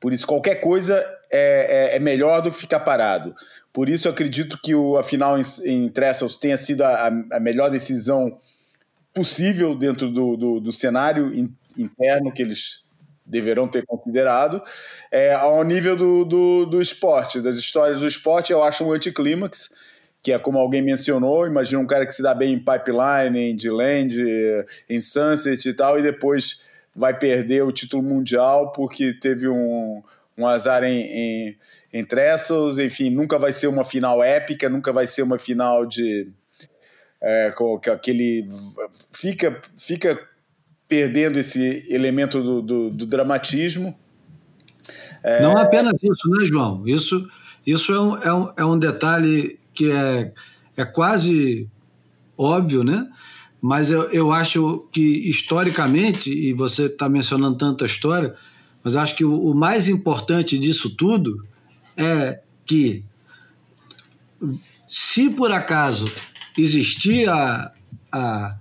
Por 0.00 0.12
isso, 0.12 0.24
qualquer 0.24 0.56
coisa 0.60 1.04
é, 1.30 1.90
é, 1.92 1.96
é 1.96 1.98
melhor 1.98 2.40
do 2.40 2.52
que 2.52 2.56
ficar 2.56 2.80
parado. 2.80 3.34
Por 3.72 3.88
isso, 3.88 4.08
acredito 4.08 4.58
que 4.62 4.76
o, 4.76 4.96
a 4.96 5.02
final 5.02 5.36
em, 5.36 5.42
em 5.64 5.88
Trestles 5.88 6.36
tenha 6.36 6.56
sido 6.56 6.82
a, 6.82 7.08
a 7.08 7.40
melhor 7.40 7.68
decisão 7.68 8.38
possível 9.12 9.74
dentro 9.74 10.08
do, 10.08 10.36
do, 10.36 10.60
do 10.60 10.72
cenário 10.72 11.34
in, 11.34 11.52
interno 11.76 12.32
que 12.32 12.40
eles 12.40 12.84
deverão 13.26 13.66
ter 13.66 13.84
considerado. 13.84 14.62
É, 15.10 15.34
ao 15.34 15.62
nível 15.64 15.96
do, 15.96 16.24
do, 16.24 16.64
do, 16.64 16.80
esporte, 16.80 17.40
das 17.40 17.56
histórias 17.56 18.00
do 18.00 18.06
esporte, 18.06 18.52
eu 18.52 18.62
acho 18.62 18.84
um 18.84 18.92
anticlímax, 18.92 19.70
que 20.28 20.32
é 20.32 20.38
como 20.38 20.58
alguém 20.58 20.82
mencionou, 20.82 21.46
imagina 21.46 21.80
um 21.80 21.86
cara 21.86 22.04
que 22.04 22.12
se 22.12 22.22
dá 22.22 22.34
bem 22.34 22.52
em 22.52 22.58
pipeline, 22.58 23.50
em 23.50 23.56
D-Land, 23.56 24.14
em 24.86 25.00
Sunset 25.00 25.66
e 25.66 25.72
tal, 25.72 25.98
e 25.98 26.02
depois 26.02 26.68
vai 26.94 27.18
perder 27.18 27.64
o 27.64 27.72
título 27.72 28.02
mundial 28.02 28.70
porque 28.72 29.14
teve 29.14 29.48
um, 29.48 30.02
um 30.36 30.46
azar 30.46 30.84
em, 30.84 31.00
em, 31.00 31.56
em 31.94 32.04
Trestles, 32.04 32.78
enfim, 32.78 33.08
nunca 33.08 33.38
vai 33.38 33.52
ser 33.52 33.68
uma 33.68 33.84
final 33.84 34.22
épica, 34.22 34.68
nunca 34.68 34.92
vai 34.92 35.06
ser 35.06 35.22
uma 35.22 35.38
final 35.38 35.86
de 35.86 36.28
é, 37.22 37.50
com 37.52 37.80
aquele 37.90 38.50
fica 39.10 39.62
fica 39.78 40.20
perdendo 40.86 41.38
esse 41.38 41.86
elemento 41.88 42.42
do, 42.42 42.60
do, 42.60 42.90
do 42.90 43.06
dramatismo. 43.06 43.98
É... 45.22 45.40
Não 45.40 45.56
apenas 45.56 45.94
isso, 46.02 46.28
né, 46.28 46.44
João? 46.44 46.86
Isso, 46.86 47.26
isso 47.66 47.94
é, 47.94 47.98
um, 48.00 48.16
é, 48.18 48.34
um, 48.34 48.52
é 48.58 48.64
um 48.66 48.78
detalhe 48.78 49.58
que 49.78 49.92
é, 49.92 50.32
é 50.76 50.84
quase 50.84 51.68
óbvio, 52.36 52.82
né? 52.82 53.06
Mas 53.62 53.92
eu, 53.92 54.02
eu 54.10 54.32
acho 54.32 54.88
que 54.90 55.00
historicamente, 55.00 56.32
e 56.32 56.52
você 56.52 56.86
está 56.86 57.08
mencionando 57.08 57.56
tanta 57.56 57.86
história, 57.86 58.34
mas 58.82 58.96
acho 58.96 59.14
que 59.14 59.24
o, 59.24 59.32
o 59.32 59.54
mais 59.54 59.88
importante 59.88 60.58
disso 60.58 60.90
tudo 60.90 61.46
é 61.96 62.40
que 62.66 63.04
se 64.90 65.30
por 65.30 65.52
acaso 65.52 66.10
existir 66.56 67.28
a, 67.28 67.70
a, 68.10 68.56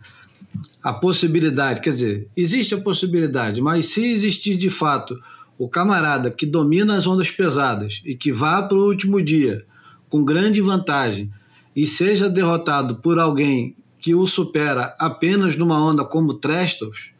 a 0.84 0.94
possibilidade, 0.94 1.82
quer 1.82 1.94
dizer, 1.94 2.28
existe 2.38 2.76
a 2.76 2.82
possibilidade, 2.82 3.60
mas 3.60 3.88
se 3.88 4.06
existir 4.06 4.56
de 4.56 4.70
fato 4.70 5.20
o 5.58 5.68
camarada 5.68 6.30
que 6.30 6.46
domina 6.46 6.96
as 6.96 7.08
ondas 7.08 7.32
pesadas 7.32 8.04
e 8.06 8.16
que 8.16 8.32
vá 8.32 8.62
para 8.62 8.78
o 8.78 8.86
último 8.86 9.20
dia 9.20 9.66
com 10.10 10.24
grande 10.24 10.62
vantagem 10.62 11.32
e 11.76 11.86
seja 11.86 12.30
derrotado 12.30 12.96
por 12.98 13.20
alguém 13.20 13.76
que 14.00 14.16
o 14.16 14.26
supera 14.26 14.96
apenas 15.00 15.56
numa 15.56 15.82
onda 15.84 16.04
como 16.04 16.34
Trestos, 16.34 17.12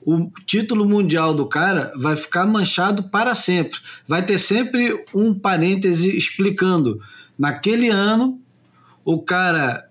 o 0.00 0.30
título 0.46 0.88
mundial 0.88 1.34
do 1.34 1.46
cara 1.46 1.92
vai 1.96 2.16
ficar 2.16 2.46
manchado 2.46 3.04
para 3.04 3.34
sempre. 3.34 3.78
Vai 4.06 4.24
ter 4.24 4.38
sempre 4.38 5.04
um 5.14 5.34
parêntese 5.34 6.16
explicando. 6.16 7.00
Naquele 7.38 7.88
ano, 7.88 8.40
o 9.04 9.20
cara 9.20 9.88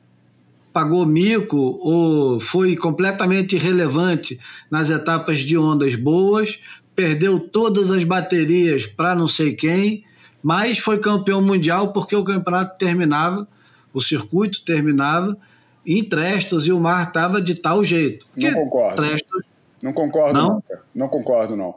pagou 0.73 1.05
mico 1.05 1.57
ou 1.57 2.39
foi 2.39 2.75
completamente 2.75 3.55
irrelevante 3.55 4.39
nas 4.69 4.89
etapas 4.89 5.39
de 5.39 5.57
ondas 5.57 5.95
boas, 5.95 6.59
perdeu 6.95 7.39
todas 7.39 7.91
as 7.91 8.03
baterias 8.03 8.85
para 8.85 9.15
não 9.15 9.27
sei 9.27 9.53
quem, 9.53 10.03
mas 10.41 10.77
foi 10.77 10.99
campeão 10.99 11.41
mundial 11.41 11.91
porque 11.91 12.15
o 12.15 12.23
campeonato 12.23 12.77
terminava, 12.77 13.47
o 13.93 14.01
circuito 14.01 14.63
terminava 14.63 15.37
em 15.85 16.03
Trestos 16.03 16.67
e 16.67 16.71
o 16.71 16.79
mar 16.79 17.07
estava 17.07 17.41
de 17.41 17.55
tal 17.55 17.83
jeito. 17.83 18.27
Não 18.35 18.53
concordo. 18.53 19.01
Trestos... 19.01 19.45
Não 19.81 19.93
concordo, 19.93 20.33
não. 20.33 20.47
Não, 20.47 20.63
não 20.93 21.07
concordo, 21.07 21.55
não. 21.55 21.75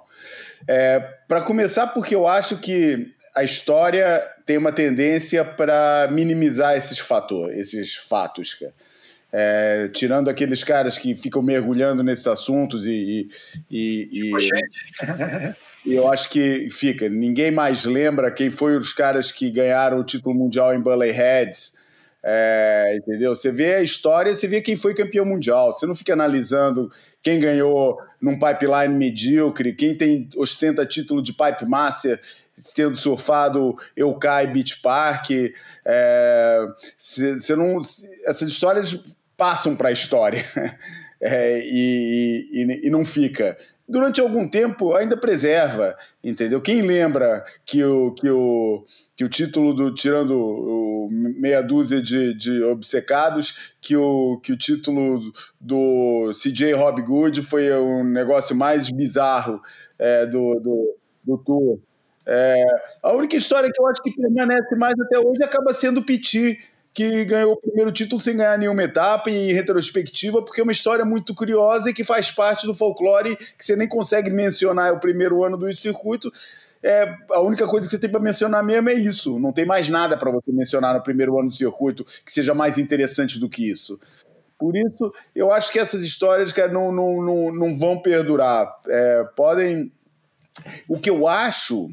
É, 0.66 1.00
para 1.28 1.42
começar, 1.42 1.88
porque 1.88 2.14
eu 2.14 2.26
acho 2.26 2.56
que 2.58 3.10
a 3.34 3.44
história 3.44 4.22
tem 4.44 4.56
uma 4.56 4.72
tendência 4.72 5.44
para 5.44 6.08
minimizar 6.10 6.76
esses 6.76 6.98
fatores, 6.98 7.58
esses 7.58 7.94
fatos, 7.96 8.54
cara. 8.54 8.74
É, 9.32 9.88
tirando 9.94 10.28
aqueles 10.28 10.64
caras 10.64 10.98
que 10.98 11.14
ficam 11.14 11.40
mergulhando 11.40 12.02
nesses 12.02 12.26
assuntos 12.26 12.84
e. 12.84 13.28
e, 13.70 14.08
e, 14.10 14.32
e 14.32 15.54
eu 15.86 16.10
acho 16.10 16.28
que 16.30 16.68
fica. 16.70 17.08
Ninguém 17.08 17.50
mais 17.50 17.84
lembra 17.84 18.30
quem 18.30 18.50
foi 18.50 18.76
os 18.76 18.92
caras 18.92 19.30
que 19.30 19.50
ganharam 19.50 20.00
o 20.00 20.04
título 20.04 20.34
mundial 20.34 20.74
em 20.74 20.80
Bully 20.80 21.10
Heads. 21.10 21.78
É, 22.22 22.96
entendeu? 22.98 23.34
Você 23.34 23.50
vê 23.50 23.76
a 23.76 23.82
história, 23.82 24.34
você 24.34 24.46
vê 24.46 24.60
quem 24.60 24.76
foi 24.76 24.94
campeão 24.94 25.24
mundial. 25.24 25.72
Você 25.72 25.86
não 25.86 25.94
fica 25.94 26.12
analisando 26.12 26.90
quem 27.22 27.40
ganhou 27.40 27.98
num 28.20 28.38
pipeline 28.38 28.94
medíocre, 28.94 29.74
quem 29.74 29.96
tem 29.96 30.28
ostenta 30.36 30.84
título 30.84 31.22
de 31.22 31.32
pipe 31.32 31.64
master 31.64 32.20
tendo 32.74 32.96
surfado 32.96 33.76
Eukai 33.96 34.46
Beach 34.46 34.80
Park. 34.80 35.30
É, 35.84 36.66
você 36.98 37.56
não, 37.56 37.80
essas 38.26 38.48
histórias 38.48 38.98
passam 39.36 39.74
para 39.74 39.88
a 39.88 39.92
história 39.92 40.44
é, 41.20 41.60
e, 41.64 42.46
e, 42.52 42.86
e, 42.86 42.90
não 42.90 43.04
fica. 43.04 43.56
Durante 43.90 44.20
algum 44.20 44.48
tempo 44.48 44.94
ainda 44.94 45.16
preserva, 45.16 45.96
entendeu? 46.22 46.60
Quem 46.60 46.80
lembra 46.80 47.44
que 47.66 47.82
o, 47.82 48.12
que 48.14 48.30
o, 48.30 48.84
que 49.16 49.24
o 49.24 49.28
título 49.28 49.74
do 49.74 49.92
tirando 49.92 50.38
o 50.38 51.08
meia 51.10 51.60
dúzia 51.60 52.00
de, 52.00 52.32
de 52.34 52.62
obcecados, 52.62 53.74
que 53.80 53.96
o, 53.96 54.38
que 54.42 54.52
o 54.52 54.56
título 54.56 55.20
do 55.60 56.30
CJ 56.32 56.72
Rob 56.74 57.02
Good 57.02 57.42
foi 57.42 57.70
o 57.72 58.04
negócio 58.04 58.54
mais 58.54 58.88
bizarro 58.90 59.60
é, 59.98 60.24
do, 60.24 60.60
do, 60.60 60.96
do 61.24 61.38
tour. 61.38 61.80
É, 62.24 62.64
a 63.02 63.12
única 63.12 63.36
história 63.36 63.68
que 63.72 63.82
eu 63.82 63.86
acho 63.88 64.00
que 64.02 64.14
permanece 64.14 64.76
mais 64.76 64.94
até 65.00 65.18
hoje 65.18 65.42
acaba 65.42 65.74
sendo 65.74 65.98
o 65.98 66.04
Piti, 66.04 66.60
que 66.92 67.24
ganhou 67.24 67.52
o 67.52 67.56
primeiro 67.56 67.92
título 67.92 68.20
sem 68.20 68.36
ganhar 68.36 68.58
nenhuma 68.58 68.82
etapa 68.82 69.30
em 69.30 69.52
retrospectiva, 69.52 70.42
porque 70.42 70.60
é 70.60 70.64
uma 70.64 70.72
história 70.72 71.04
muito 71.04 71.34
curiosa 71.34 71.90
e 71.90 71.94
que 71.94 72.02
faz 72.02 72.30
parte 72.30 72.66
do 72.66 72.74
folclore 72.74 73.36
que 73.36 73.64
você 73.64 73.76
nem 73.76 73.88
consegue 73.88 74.30
mencionar 74.30 74.88
é 74.88 74.92
o 74.92 74.98
primeiro 74.98 75.44
ano 75.44 75.56
do 75.56 75.72
circuito. 75.74 76.32
É, 76.82 77.14
a 77.30 77.40
única 77.40 77.66
coisa 77.66 77.86
que 77.86 77.90
você 77.90 77.98
tem 77.98 78.10
para 78.10 78.20
mencionar 78.20 78.64
mesmo 78.64 78.88
é 78.88 78.94
isso. 78.94 79.38
Não 79.38 79.52
tem 79.52 79.64
mais 79.64 79.88
nada 79.88 80.16
para 80.16 80.30
você 80.30 80.50
mencionar 80.50 80.94
no 80.94 81.02
primeiro 81.02 81.38
ano 81.38 81.50
do 81.50 81.54
circuito 81.54 82.04
que 82.04 82.32
seja 82.32 82.54
mais 82.54 82.78
interessante 82.78 83.38
do 83.38 83.48
que 83.48 83.70
isso. 83.70 84.00
Por 84.58 84.76
isso, 84.76 85.12
eu 85.34 85.52
acho 85.52 85.72
que 85.72 85.78
essas 85.78 86.04
histórias 86.04 86.52
cara, 86.52 86.72
não, 86.72 86.90
não, 86.92 87.22
não, 87.22 87.54
não 87.54 87.76
vão 87.76 88.00
perdurar. 88.00 88.78
É, 88.88 89.24
podem. 89.36 89.92
O 90.88 90.98
que 90.98 91.08
eu 91.08 91.26
acho 91.26 91.90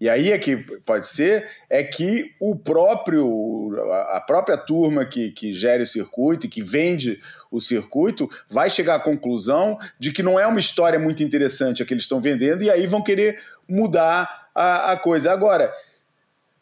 e 0.00 0.08
aí 0.08 0.32
é 0.32 0.38
que 0.38 0.56
pode 0.56 1.06
ser 1.06 1.46
é 1.68 1.84
que 1.84 2.34
o 2.40 2.56
próprio 2.56 3.76
a 4.14 4.20
própria 4.26 4.56
turma 4.56 5.04
que, 5.04 5.30
que 5.30 5.52
gere 5.52 5.82
o 5.82 5.86
circuito 5.86 6.46
e 6.46 6.48
que 6.48 6.62
vende 6.62 7.20
o 7.50 7.60
circuito 7.60 8.28
vai 8.48 8.70
chegar 8.70 8.94
à 8.94 9.00
conclusão 9.00 9.78
de 9.98 10.10
que 10.10 10.22
não 10.22 10.40
é 10.40 10.46
uma 10.46 10.60
história 10.60 10.98
muito 10.98 11.22
interessante 11.22 11.82
a 11.82 11.86
que 11.86 11.92
eles 11.92 12.04
estão 12.04 12.20
vendendo 12.20 12.62
e 12.62 12.70
aí 12.70 12.86
vão 12.86 13.02
querer 13.02 13.38
mudar 13.68 14.48
a, 14.54 14.92
a 14.92 14.96
coisa. 14.96 15.30
Agora, 15.32 15.72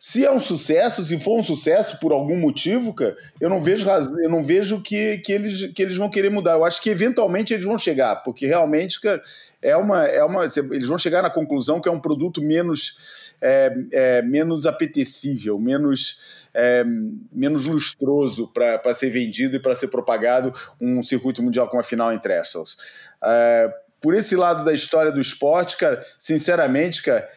se 0.01 0.25
é 0.25 0.31
um 0.31 0.39
sucesso, 0.39 1.05
se 1.05 1.19
for 1.19 1.37
um 1.37 1.43
sucesso 1.43 1.99
por 1.99 2.13
algum 2.13 2.37
motivo, 2.37 2.95
cara, 2.95 3.17
eu 3.41 3.51
não 3.51 3.61
vejo 3.61 3.85
razão, 3.85 4.21
eu 4.21 4.31
não 4.31 4.45
vejo 4.45 4.81
que, 4.81 5.19
que, 5.19 5.33
eles, 5.33 5.73
que 5.73 5.83
eles 5.83 5.97
vão 5.97 6.09
querer 6.09 6.31
mudar. 6.31 6.53
Eu 6.53 6.65
acho 6.65 6.81
que 6.81 6.89
eventualmente 6.89 7.53
eles 7.53 7.67
vão 7.67 7.77
chegar, 7.77 8.23
porque 8.23 8.47
realmente, 8.47 9.01
cara, 9.01 9.21
é 9.61 9.77
uma, 9.77 10.05
é 10.05 10.23
uma. 10.23 10.45
Eles 10.45 10.87
vão 10.87 10.97
chegar 10.97 11.21
na 11.21 11.31
conclusão 11.31 11.81
que 11.81 11.89
é 11.89 11.93
um 11.93 11.99
produto 11.99 12.41
menos, 12.41 13.28
é, 13.41 13.73
é, 13.93 14.23
menos 14.23 14.67
apetecível, 14.67 15.59
menos, 15.59 16.47
é, 16.53 16.85
menos 17.33 17.65
lustroso 17.65 18.49
para 18.53 18.95
ser 18.95 19.11
vendido 19.11 19.57
e 19.57 19.61
para 19.61 19.75
ser 19.75 19.89
propagado 19.89 20.53
um 20.81 21.03
circuito 21.03 21.43
mundial 21.43 21.69
com 21.69 21.79
a 21.79 21.83
final 21.83 22.13
em 22.13 22.19
Trestles. 22.19 22.77
É, 23.23 23.73
por 24.01 24.15
esse 24.15 24.37
lado 24.37 24.65
da 24.65 24.73
história 24.73 25.11
do 25.11 25.21
esporte, 25.21 25.77
cara, 25.77 26.01
sinceramente, 26.19 27.03
cara 27.03 27.29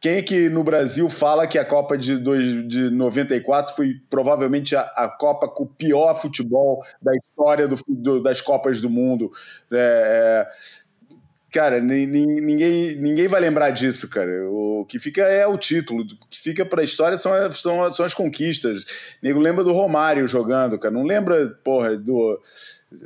quem 0.00 0.18
é 0.18 0.22
que 0.22 0.48
no 0.48 0.62
Brasil 0.62 1.08
fala 1.10 1.46
que 1.46 1.58
a 1.58 1.64
Copa 1.64 1.98
de, 1.98 2.16
dois, 2.16 2.68
de 2.68 2.88
94 2.90 3.74
foi 3.74 3.94
provavelmente 4.08 4.76
a, 4.76 4.82
a 4.82 5.08
Copa 5.08 5.48
com 5.48 5.64
o 5.64 5.66
pior 5.66 6.14
futebol 6.20 6.84
da 7.02 7.12
história 7.16 7.66
do, 7.66 7.76
do, 7.88 8.22
das 8.22 8.40
Copas 8.40 8.80
do 8.80 8.88
Mundo? 8.88 9.30
É, 9.72 10.46
é 10.46 10.87
cara, 11.50 11.80
ninguém, 11.80 12.96
ninguém 12.96 13.28
vai 13.28 13.40
lembrar 13.40 13.70
disso, 13.70 14.08
cara. 14.08 14.48
O 14.50 14.84
que 14.86 14.98
fica 14.98 15.22
é 15.22 15.46
o 15.46 15.56
título, 15.56 16.02
o 16.02 16.26
que 16.28 16.38
fica 16.40 16.64
para 16.64 16.80
a 16.80 16.84
história 16.84 17.16
são, 17.16 17.32
são, 17.52 17.92
são 17.92 18.06
as 18.06 18.14
conquistas. 18.14 18.84
Nego 19.22 19.40
lembra 19.40 19.64
do 19.64 19.72
Romário 19.72 20.26
jogando, 20.28 20.78
cara. 20.78 20.94
Não 20.94 21.04
lembra, 21.04 21.48
porra, 21.64 21.96
do. 21.96 22.40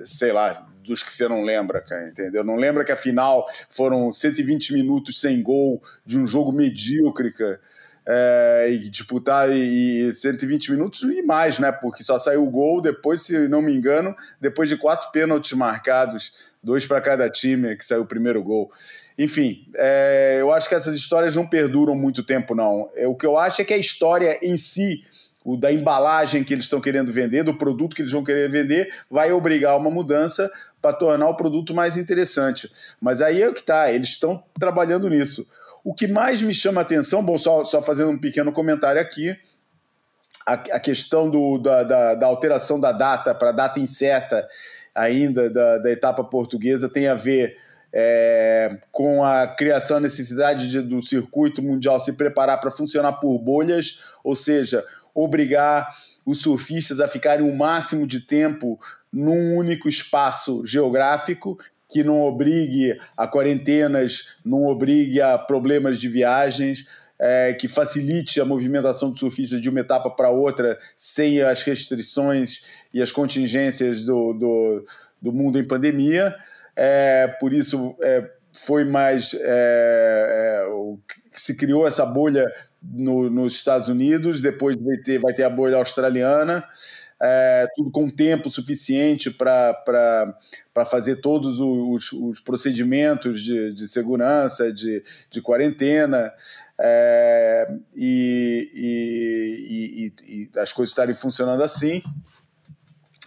Sei 0.04 0.32
lá, 0.32 0.66
dos 0.84 1.02
que 1.02 1.12
você 1.12 1.28
não 1.28 1.42
lembra, 1.42 1.80
cara, 1.80 2.08
entendeu? 2.08 2.44
Não 2.44 2.56
lembra 2.56 2.84
que 2.84 2.92
a 2.92 2.96
final 2.96 3.46
foram 3.70 4.12
120 4.12 4.72
minutos 4.72 5.20
sem 5.20 5.42
gol 5.42 5.82
de 6.04 6.18
um 6.18 6.26
jogo 6.26 6.52
medíocre, 6.52 7.32
cara. 7.32 7.60
É, 8.04 8.68
e 8.72 8.78
disputar 8.88 9.48
e 9.52 10.12
120 10.12 10.72
minutos 10.72 11.02
e 11.02 11.22
mais, 11.22 11.60
né? 11.60 11.70
Porque 11.70 12.02
só 12.02 12.18
saiu 12.18 12.42
o 12.44 12.50
gol 12.50 12.82
depois, 12.82 13.22
se 13.22 13.46
não 13.46 13.62
me 13.62 13.72
engano, 13.72 14.16
depois 14.40 14.68
de 14.68 14.76
quatro 14.76 15.12
pênaltis 15.12 15.52
marcados, 15.52 16.32
dois 16.62 16.86
para 16.86 17.00
cada 17.00 17.28
time 17.28 17.76
que 17.76 17.84
saiu 17.84 18.02
o 18.02 18.06
primeiro 18.06 18.42
gol. 18.42 18.70
Enfim, 19.18 19.66
é, 19.74 20.38
eu 20.40 20.52
acho 20.52 20.68
que 20.68 20.74
essas 20.74 20.94
histórias 20.94 21.36
não 21.36 21.46
perduram 21.46 21.94
muito 21.94 22.22
tempo, 22.22 22.54
não. 22.54 22.90
É, 22.94 23.06
o 23.06 23.14
que 23.14 23.26
eu 23.26 23.38
acho 23.38 23.60
é 23.60 23.64
que 23.64 23.74
a 23.74 23.78
história 23.78 24.38
em 24.42 24.56
si 24.56 25.04
o 25.44 25.56
da 25.56 25.72
embalagem 25.72 26.44
que 26.44 26.54
eles 26.54 26.64
estão 26.64 26.80
querendo 26.80 27.12
vender, 27.12 27.42
do 27.42 27.54
produto 27.54 27.96
que 27.96 28.02
eles 28.02 28.12
vão 28.12 28.22
querer 28.22 28.48
vender, 28.50 28.94
vai 29.10 29.32
obrigar 29.32 29.76
uma 29.76 29.90
mudança 29.90 30.50
para 30.80 30.94
tornar 30.94 31.28
o 31.28 31.36
produto 31.36 31.74
mais 31.74 31.96
interessante. 31.96 32.70
Mas 33.00 33.20
aí 33.20 33.42
é 33.42 33.48
o 33.48 33.52
que 33.52 33.60
está, 33.60 33.90
eles 33.90 34.10
estão 34.10 34.42
trabalhando 34.58 35.08
nisso. 35.08 35.46
O 35.84 35.92
que 35.92 36.06
mais 36.06 36.40
me 36.40 36.54
chama 36.54 36.80
atenção, 36.80 37.24
bom, 37.24 37.36
só, 37.36 37.64
só 37.64 37.82
fazendo 37.82 38.10
um 38.10 38.18
pequeno 38.18 38.52
comentário 38.52 39.00
aqui, 39.00 39.36
a, 40.46 40.54
a 40.54 40.80
questão 40.80 41.30
do, 41.30 41.58
da, 41.58 41.82
da, 41.82 42.14
da, 42.14 42.26
alteração 42.26 42.78
da 42.78 42.92
data 42.92 43.34
para 43.34 43.52
data 43.52 43.80
incerta 43.80 44.48
ainda 44.94 45.48
da, 45.48 45.78
da 45.78 45.90
etapa 45.90 46.22
portuguesa 46.24 46.88
tem 46.88 47.08
a 47.08 47.14
ver 47.14 47.56
é, 47.92 48.78
com 48.90 49.22
a 49.22 49.46
criação, 49.46 49.98
a 49.98 50.00
necessidade 50.00 50.70
de, 50.70 50.80
do 50.80 51.02
circuito 51.02 51.62
mundial 51.62 52.00
se 52.00 52.12
preparar 52.12 52.60
para 52.60 52.70
funcionar 52.70 53.12
por 53.14 53.38
bolhas, 53.38 54.00
ou 54.24 54.34
seja, 54.34 54.84
obrigar 55.14 55.88
os 56.24 56.40
surfistas 56.40 57.00
a 57.00 57.08
ficarem 57.08 57.48
o 57.48 57.54
máximo 57.54 58.06
de 58.06 58.20
tempo 58.20 58.78
num 59.12 59.56
único 59.56 59.88
espaço 59.88 60.64
geográfico 60.66 61.58
que 61.90 62.02
não 62.02 62.22
obrigue 62.22 62.98
a 63.14 63.28
quarentenas, 63.28 64.38
não 64.42 64.64
obrigue 64.64 65.20
a 65.20 65.36
problemas 65.36 66.00
de 66.00 66.08
viagens, 66.08 66.86
é, 67.24 67.54
que 67.54 67.68
facilite 67.68 68.40
a 68.40 68.44
movimentação 68.44 69.10
dos 69.10 69.20
surfistas 69.20 69.60
de 69.60 69.68
uma 69.68 69.78
etapa 69.78 70.10
para 70.10 70.28
outra 70.28 70.76
sem 70.96 71.40
as 71.40 71.62
restrições 71.62 72.62
e 72.92 73.00
as 73.00 73.12
contingências 73.12 74.04
do, 74.04 74.32
do, 74.32 74.84
do 75.22 75.32
mundo 75.32 75.56
em 75.56 75.64
pandemia. 75.64 76.34
É, 76.74 77.28
por 77.38 77.52
isso 77.52 77.94
é, 78.02 78.28
foi 78.52 78.84
mais 78.84 79.34
é, 79.34 79.38
é 79.40 80.66
se 81.32 81.56
criou 81.56 81.86
essa 81.86 82.04
bolha 82.04 82.52
no, 82.82 83.30
nos 83.30 83.54
Estados 83.54 83.88
Unidos, 83.88 84.40
depois 84.40 84.76
vai 84.76 84.96
ter, 84.98 85.18
vai 85.18 85.32
ter 85.32 85.44
a 85.44 85.50
bolha 85.50 85.76
australiana, 85.76 86.64
é, 87.22 87.68
tudo 87.76 87.90
com 87.90 88.10
tempo 88.10 88.50
suficiente 88.50 89.30
para 89.30 90.34
fazer 90.90 91.16
todos 91.16 91.60
os, 91.60 92.12
os 92.12 92.40
procedimentos 92.40 93.40
de, 93.40 93.72
de 93.72 93.86
segurança, 93.86 94.72
de, 94.72 95.04
de 95.30 95.40
quarentena, 95.40 96.32
é, 96.84 97.68
e, 97.94 98.70
e, 98.74 100.12
e, 100.26 100.50
e, 100.52 100.58
as 100.58 100.72
coisas 100.72 100.90
estarem 100.90 101.14
funcionando 101.14 101.62
assim. 101.62 102.02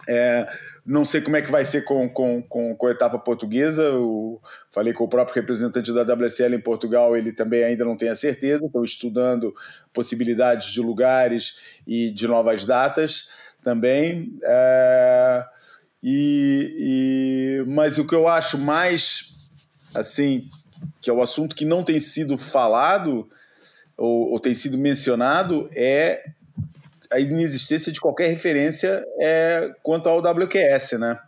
É, 0.06 0.46
não 0.84 1.06
sei 1.06 1.22
como 1.22 1.36
é 1.36 1.42
que 1.42 1.50
vai 1.50 1.64
ser 1.64 1.82
com, 1.82 2.06
com, 2.06 2.42
com, 2.42 2.76
com 2.76 2.86
a 2.86 2.90
etapa 2.90 3.18
portuguesa. 3.18 3.82
Eu 3.82 4.42
falei 4.70 4.92
com 4.92 5.04
o 5.04 5.08
próprio 5.08 5.34
representante 5.34 5.90
da 5.90 6.02
WSL 6.02 6.54
em 6.54 6.60
Portugal, 6.60 7.16
ele 7.16 7.32
também 7.32 7.64
ainda 7.64 7.82
não 7.82 7.96
tem 7.96 8.10
a 8.10 8.14
certeza. 8.14 8.66
Estou 8.66 8.84
estudando 8.84 9.54
possibilidades 9.90 10.70
de 10.70 10.82
lugares 10.82 11.58
e 11.86 12.10
de 12.10 12.28
novas 12.28 12.62
datas 12.66 13.30
também. 13.64 14.38
É, 14.42 15.44
e, 16.02 17.64
mas 17.66 17.96
o 17.96 18.06
que 18.06 18.14
eu 18.14 18.28
acho 18.28 18.58
mais 18.58 19.34
assim, 19.94 20.46
que 21.00 21.08
é 21.08 21.12
o 21.12 21.22
assunto 21.22 21.56
que 21.56 21.64
não 21.64 21.82
tem 21.82 21.98
sido 21.98 22.36
falado 22.36 23.26
ou, 23.96 24.32
ou 24.32 24.40
tem 24.40 24.54
sido 24.54 24.76
mencionado, 24.76 25.68
é 25.74 26.24
a 27.10 27.20
inexistência 27.20 27.92
de 27.92 28.00
qualquer 28.00 28.28
referência 28.28 29.04
é, 29.20 29.72
quanto 29.82 30.08
ao 30.08 30.18
WQS, 30.18 30.98
né? 30.98 31.18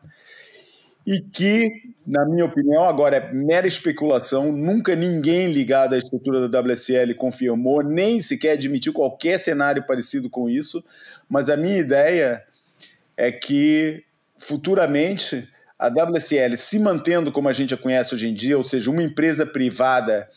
E 1.07 1.21
que, 1.21 1.71
na 2.07 2.27
minha 2.27 2.45
opinião, 2.45 2.83
agora 2.83 3.17
é 3.17 3.33
mera 3.33 3.67
especulação, 3.67 4.53
nunca 4.53 4.95
ninguém 4.95 5.51
ligado 5.51 5.95
à 5.95 5.99
estrutura 5.99 6.47
da 6.47 6.61
WSL 6.61 7.15
confirmou, 7.15 7.83
nem 7.83 8.21
sequer 8.21 8.53
admitiu 8.53 8.93
qualquer 8.93 9.39
cenário 9.39 9.87
parecido 9.87 10.29
com 10.29 10.51
isso, 10.51 10.85
mas 11.29 11.49
a 11.49 11.57
minha 11.57 11.79
ideia 11.79 12.45
é 13.17 13.33
que 13.33 14.05
futuramente 14.37 15.49
a 15.79 15.89
WSL 15.89 16.57
se 16.57 16.79
mantendo 16.79 17.33
como 17.33 17.49
a 17.49 17.53
gente 17.53 17.73
a 17.73 17.79
conhece 17.79 18.15
hoje 18.15 18.29
em 18.29 18.35
dia, 18.35 18.59
ou 18.59 18.65
seja, 18.65 18.91
uma 18.91 19.03
empresa 19.03 19.47
privada 19.47 20.29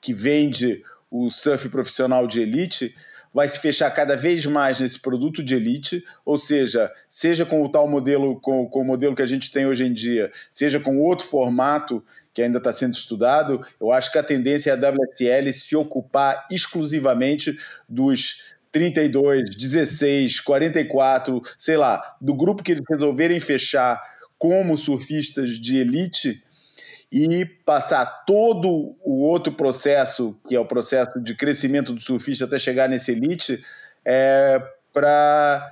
que 0.00 0.12
vende 0.12 0.82
o 1.10 1.30
surf 1.30 1.68
profissional 1.68 2.26
de 2.26 2.40
elite, 2.40 2.94
vai 3.32 3.46
se 3.46 3.58
fechar 3.60 3.90
cada 3.90 4.16
vez 4.16 4.44
mais 4.44 4.80
nesse 4.80 4.98
produto 4.98 5.42
de 5.42 5.54
elite, 5.54 6.04
ou 6.24 6.36
seja, 6.36 6.90
seja 7.08 7.46
com 7.46 7.62
o 7.62 7.68
tal 7.68 7.88
modelo, 7.88 8.40
com, 8.40 8.66
com 8.68 8.80
o 8.80 8.84
modelo 8.84 9.14
que 9.14 9.22
a 9.22 9.26
gente 9.26 9.52
tem 9.52 9.66
hoje 9.66 9.84
em 9.84 9.92
dia, 9.92 10.32
seja 10.50 10.80
com 10.80 10.98
outro 10.98 11.26
formato 11.26 12.04
que 12.34 12.42
ainda 12.42 12.58
está 12.58 12.72
sendo 12.72 12.94
estudado, 12.94 13.64
eu 13.80 13.92
acho 13.92 14.10
que 14.10 14.18
a 14.18 14.22
tendência 14.22 14.70
é 14.70 14.74
a 14.74 14.90
WSL 14.90 15.52
se 15.52 15.76
ocupar 15.76 16.46
exclusivamente 16.50 17.56
dos 17.88 18.56
32, 18.72 19.56
16, 19.56 20.40
44, 20.40 21.42
sei 21.58 21.76
lá, 21.76 22.16
do 22.20 22.34
grupo 22.34 22.62
que 22.62 22.72
eles 22.72 22.84
resolverem 22.88 23.40
fechar 23.40 24.00
como 24.38 24.76
surfistas 24.76 25.58
de 25.58 25.78
elite 25.78 26.42
e 27.12 27.44
passar 27.44 28.24
todo 28.24 28.96
o 29.02 29.22
outro 29.22 29.52
processo, 29.52 30.36
que 30.46 30.54
é 30.54 30.60
o 30.60 30.64
processo 30.64 31.20
de 31.20 31.34
crescimento 31.34 31.92
do 31.92 32.00
surfista 32.00 32.44
até 32.44 32.58
chegar 32.58 32.88
nesse 32.88 33.10
elite, 33.10 33.62
é, 34.04 34.62
para 34.92 35.68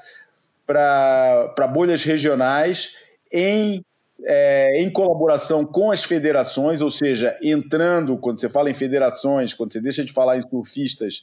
bolhas 1.70 2.02
regionais 2.02 2.96
em, 3.32 3.84
é, 4.24 4.82
em 4.82 4.90
colaboração 4.90 5.64
com 5.64 5.92
as 5.92 6.02
federações, 6.02 6.82
ou 6.82 6.90
seja, 6.90 7.38
entrando, 7.40 8.18
quando 8.18 8.40
você 8.40 8.48
fala 8.48 8.68
em 8.68 8.74
federações, 8.74 9.54
quando 9.54 9.72
você 9.72 9.80
deixa 9.80 10.04
de 10.04 10.12
falar 10.12 10.36
em 10.38 10.42
surfistas 10.42 11.22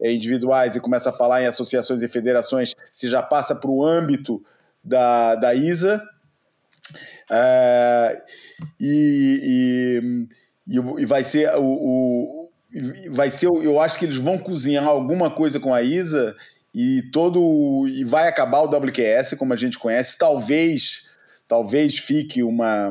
é, 0.00 0.10
individuais 0.10 0.74
e 0.74 0.80
começa 0.80 1.10
a 1.10 1.12
falar 1.12 1.42
em 1.42 1.46
associações 1.46 2.02
e 2.02 2.08
federações, 2.08 2.74
se 2.90 3.10
já 3.10 3.22
passa 3.22 3.54
para 3.54 3.70
o 3.70 3.84
âmbito 3.84 4.42
da, 4.82 5.34
da 5.34 5.54
ISA, 5.54 6.02
é, 7.30 8.22
e, 8.80 10.00
e, 10.68 10.78
e, 11.00 11.06
vai 11.06 11.24
ser 11.24 11.54
o, 11.56 11.64
o, 11.64 12.50
vai 13.10 13.30
ser 13.30 13.46
eu 13.46 13.80
acho 13.80 13.98
que 13.98 14.04
eles 14.04 14.16
vão 14.16 14.38
cozinhar 14.38 14.86
alguma 14.86 15.30
coisa 15.30 15.58
com 15.58 15.72
a 15.72 15.82
Isa 15.82 16.34
e 16.74 17.02
todo 17.12 17.86
e 17.88 18.04
vai 18.04 18.28
acabar 18.28 18.60
o 18.60 18.66
WQS 18.66 19.34
como 19.38 19.52
a 19.52 19.56
gente 19.56 19.78
conhece 19.78 20.18
talvez 20.18 21.06
talvez 21.48 21.98
fique 21.98 22.42
uma, 22.42 22.90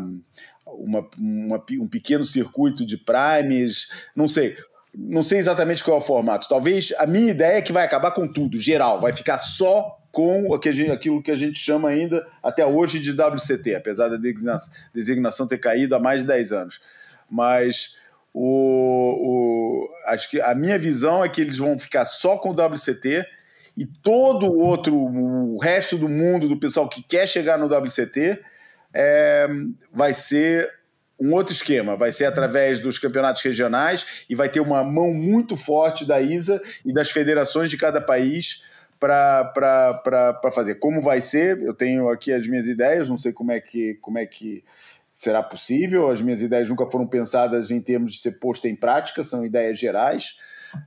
uma, 0.65 1.09
uma 1.17 1.65
um 1.79 1.87
pequeno 1.87 2.23
circuito 2.23 2.85
de 2.85 2.97
primes 2.97 3.87
não 4.15 4.27
sei 4.27 4.55
não 4.95 5.23
sei 5.23 5.39
exatamente 5.39 5.83
qual 5.83 5.97
é 5.97 5.99
o 5.99 6.03
formato. 6.03 6.47
Talvez 6.47 6.93
a 6.99 7.07
minha 7.07 7.31
ideia 7.31 7.57
é 7.57 7.61
que 7.61 7.73
vai 7.73 7.83
acabar 7.83 8.11
com 8.11 8.31
tudo, 8.31 8.61
geral. 8.61 9.01
Vai 9.01 9.11
ficar 9.11 9.39
só 9.39 9.97
com 10.13 10.53
aquilo 10.53 11.23
que 11.23 11.31
a 11.31 11.35
gente 11.35 11.57
chama 11.57 11.89
ainda 11.89 12.25
até 12.43 12.63
hoje 12.63 12.99
de 12.99 13.11
WCT, 13.11 13.73
apesar 13.73 14.09
da 14.09 14.17
designação 14.93 15.47
ter 15.47 15.57
caído 15.57 15.95
há 15.95 15.99
mais 15.99 16.21
de 16.21 16.27
10 16.27 16.53
anos. 16.53 16.79
Mas 17.27 17.97
O, 18.31 18.47
o, 18.47 19.89
acho 20.07 20.29
que 20.29 20.39
a 20.39 20.55
minha 20.55 20.77
visão 20.77 21.23
é 21.23 21.29
que 21.29 21.41
eles 21.41 21.57
vão 21.57 21.77
ficar 21.77 22.05
só 22.05 22.37
com 22.37 22.49
o 22.49 22.53
WCT 22.53 23.25
e 23.75 23.85
todo 23.85 24.47
o 24.47 24.59
outro, 24.59 24.95
o 24.95 25.57
resto 25.57 25.97
do 25.97 26.07
mundo, 26.09 26.47
do 26.47 26.57
pessoal 26.57 26.87
que 26.87 27.01
quer 27.01 27.27
chegar 27.27 27.57
no 27.57 27.65
WCT, 27.65 28.39
é, 28.93 29.47
vai 29.91 30.13
ser 30.13 30.69
um 31.19 31.33
outro 31.33 31.53
esquema, 31.53 31.95
vai 31.95 32.11
ser 32.11 32.25
através 32.25 32.79
dos 32.79 32.99
campeonatos 32.99 33.41
regionais 33.41 34.25
e 34.29 34.35
vai 34.35 34.49
ter 34.49 34.59
uma 34.59 34.83
mão 34.83 35.11
muito 35.13 35.55
forte 35.55 36.05
da 36.05 36.19
ISA 36.19 36.61
e 36.85 36.93
das 36.93 37.09
federações 37.09 37.69
de 37.69 37.77
cada 37.77 38.01
país 38.01 38.63
para 39.03 40.51
fazer. 40.53 40.75
Como 40.75 41.01
vai 41.01 41.19
ser? 41.19 41.61
Eu 41.61 41.73
tenho 41.73 42.09
aqui 42.09 42.31
as 42.31 42.47
minhas 42.47 42.67
ideias, 42.67 43.09
não 43.09 43.17
sei 43.17 43.33
como 43.33 43.51
é 43.51 43.59
que, 43.59 43.95
como 43.95 44.17
é 44.17 44.25
que 44.25 44.63
será 45.13 45.43
possível. 45.43 46.09
As 46.09 46.21
minhas 46.21 46.41
ideias 46.41 46.69
nunca 46.69 46.89
foram 46.89 47.05
pensadas 47.05 47.71
em 47.71 47.81
termos 47.81 48.13
de 48.13 48.19
ser 48.19 48.39
posto 48.39 48.67
em 48.67 48.75
prática, 48.75 49.23
são 49.23 49.45
ideias 49.45 49.77
gerais 49.77 50.37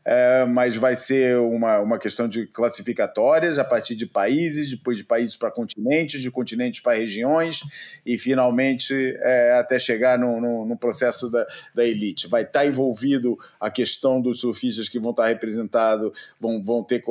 é, 0.05 0.45
mas 0.45 0.77
vai 0.77 0.97
ser 0.97 1.39
uma, 1.39 1.79
uma 1.81 1.99
questão 1.99 2.29
de 2.29 2.47
classificatórias 2.47 3.59
a 3.59 3.65
partir 3.65 3.95
de 3.95 4.07
países, 4.07 4.71
depois 4.71 4.99
de 4.99 5.05
países 5.05 5.37
para 5.37 5.51
continentes, 5.51 6.21
de 6.21 6.31
continentes 6.31 6.81
para 6.81 6.97
regiões 6.97 7.61
e 8.05 8.19
finalmente 8.19 8.95
é, 9.21 9.53
até 9.59 9.79
chegar 9.79 10.19
no, 10.19 10.41
no, 10.41 10.65
no, 10.65 10.77
processo 10.77 11.31
da, 11.31 11.47
da 11.75 11.85
elite. 11.85 12.27
Vai 12.27 12.43
estar 12.43 12.61
tá 12.61 12.67
envolvido 12.67 13.39
a 13.61 13.71
questão 13.71 14.21
dos 14.21 14.41
surfistas 14.41 14.89
que 14.89 14.99
vão 14.99 15.11
estar 15.11 15.25
tá 15.25 15.29
representados, 15.29 16.13
vão, 16.41 16.63
vão 16.63 16.83
ter 16.83 17.03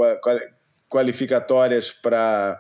qualificatórias 0.96 1.92
para 1.92 2.60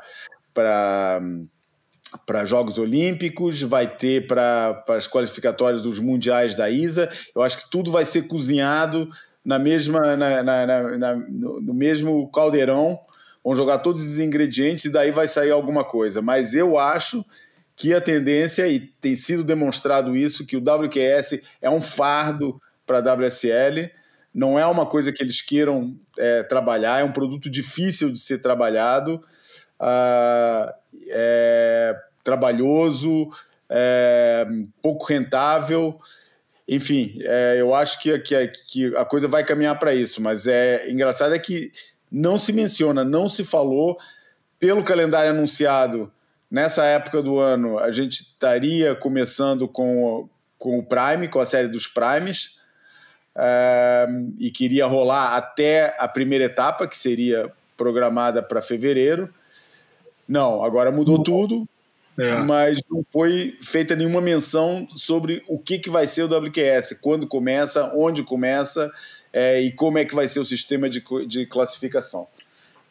para 2.25 2.45
Jogos 2.45 2.77
Olímpicos, 2.77 3.61
vai 3.61 3.87
ter 3.87 4.25
para 4.25 4.85
as 4.87 5.05
qualificatórias 5.05 5.81
dos 5.81 5.99
mundiais 5.99 6.55
da 6.55 6.69
ISA. 6.69 7.09
Eu 7.35 7.41
acho 7.41 7.57
que 7.57 7.69
tudo 7.69 7.91
vai 7.91 8.05
ser 8.05 8.25
cozinhado 8.27 9.09
na 9.43 9.59
mesma, 9.59 10.15
na, 10.15 10.41
na, 10.41 10.97
na, 10.97 11.15
no, 11.15 11.73
mesmo 11.73 12.31
caldeirão, 12.31 12.97
vão 13.43 13.53
jogar 13.53 13.79
todos 13.79 14.01
os 14.01 14.17
ingredientes 14.17 14.85
e 14.85 14.89
daí 14.89 15.11
vai 15.11 15.27
sair 15.27 15.51
alguma 15.51 15.83
coisa. 15.83 16.21
Mas 16.21 16.55
eu 16.55 16.79
acho 16.79 17.23
que 17.75 17.93
a 17.93 17.99
tendência, 17.99 18.65
e 18.65 18.79
tem 18.79 19.13
sido 19.13 19.43
demonstrado 19.43 20.15
isso, 20.15 20.45
que 20.45 20.55
o 20.55 20.61
WQS 20.61 21.41
é 21.61 21.69
um 21.69 21.81
fardo 21.81 22.61
para 22.87 22.99
a 22.99 23.13
WSL, 23.13 23.89
não 24.35 24.59
é 24.59 24.65
uma 24.65 24.85
coisa 24.85 25.13
que 25.13 25.23
eles 25.23 25.39
queiram 25.39 25.95
é, 26.19 26.43
trabalhar, 26.43 26.99
é 26.99 27.03
um 27.05 27.13
produto 27.13 27.49
difícil 27.49 28.11
de 28.11 28.19
ser 28.19 28.39
trabalhado, 28.39 29.23
uh, 29.79 30.73
é 31.07 31.97
trabalhoso, 32.21 33.29
é 33.69 34.45
pouco 34.81 35.05
rentável. 35.05 35.97
Enfim, 36.67 37.17
é, 37.21 37.55
eu 37.57 37.73
acho 37.73 38.01
que, 38.01 38.19
que, 38.19 38.47
que, 38.47 38.95
a 38.97 39.05
coisa 39.05 39.25
vai 39.25 39.45
caminhar 39.45 39.79
para 39.79 39.93
isso, 39.93 40.21
mas 40.21 40.47
é 40.47 40.91
engraçado 40.91 41.33
é 41.33 41.39
que 41.39 41.71
não 42.11 42.37
se 42.37 42.51
menciona, 42.51 43.05
não 43.05 43.29
se 43.29 43.45
falou 43.45 43.97
pelo 44.59 44.83
calendário 44.83 45.31
anunciado 45.31 46.11
nessa 46.51 46.83
época 46.83 47.21
do 47.21 47.39
ano. 47.39 47.79
A 47.79 47.91
gente 47.93 48.21
estaria 48.21 48.95
começando 48.95 49.65
com, 49.65 50.27
com 50.57 50.79
o 50.79 50.83
Prime, 50.83 51.29
com 51.29 51.39
a 51.39 51.45
série 51.45 51.69
dos 51.69 51.87
Primes, 51.87 52.54
e 54.39 54.49
queria 54.51 54.85
rolar 54.85 55.35
até 55.35 55.95
a 55.99 56.07
primeira 56.07 56.45
etapa, 56.45 56.87
que 56.87 56.97
seria 56.97 57.51
programada 57.75 58.41
para 58.41 58.61
fevereiro. 58.61 59.29
Não, 60.27 60.63
agora 60.63 60.91
mudou 60.91 61.21
tudo. 61.21 61.67
É. 62.17 62.37
Mas 62.37 62.79
não 62.89 63.05
foi 63.11 63.57
feita 63.61 63.95
nenhuma 63.95 64.21
menção 64.21 64.87
sobre 64.95 65.43
o 65.47 65.59
que, 65.59 65.77
que 65.77 65.89
vai 65.89 66.07
ser 66.07 66.23
o 66.23 66.27
WQS, 66.27 66.99
quando 67.01 67.27
começa, 67.27 67.91
onde 67.93 68.23
começa 68.23 68.89
é, 69.33 69.59
e 69.59 69.71
como 69.73 69.97
é 69.97 70.05
que 70.05 70.15
vai 70.15 70.27
ser 70.27 70.39
o 70.39 70.45
sistema 70.45 70.89
de, 70.89 71.03
de 71.27 71.45
classificação. 71.45 72.27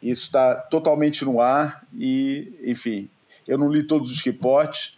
Isso 0.01 0.25
está 0.25 0.53
totalmente 0.53 1.25
no 1.25 1.41
ar 1.41 1.83
e, 1.97 2.53
enfim, 2.63 3.09
eu 3.47 3.57
não 3.57 3.71
li 3.71 3.81
todos 3.81 4.11
os 4.11 4.21
reportes, 4.21 4.97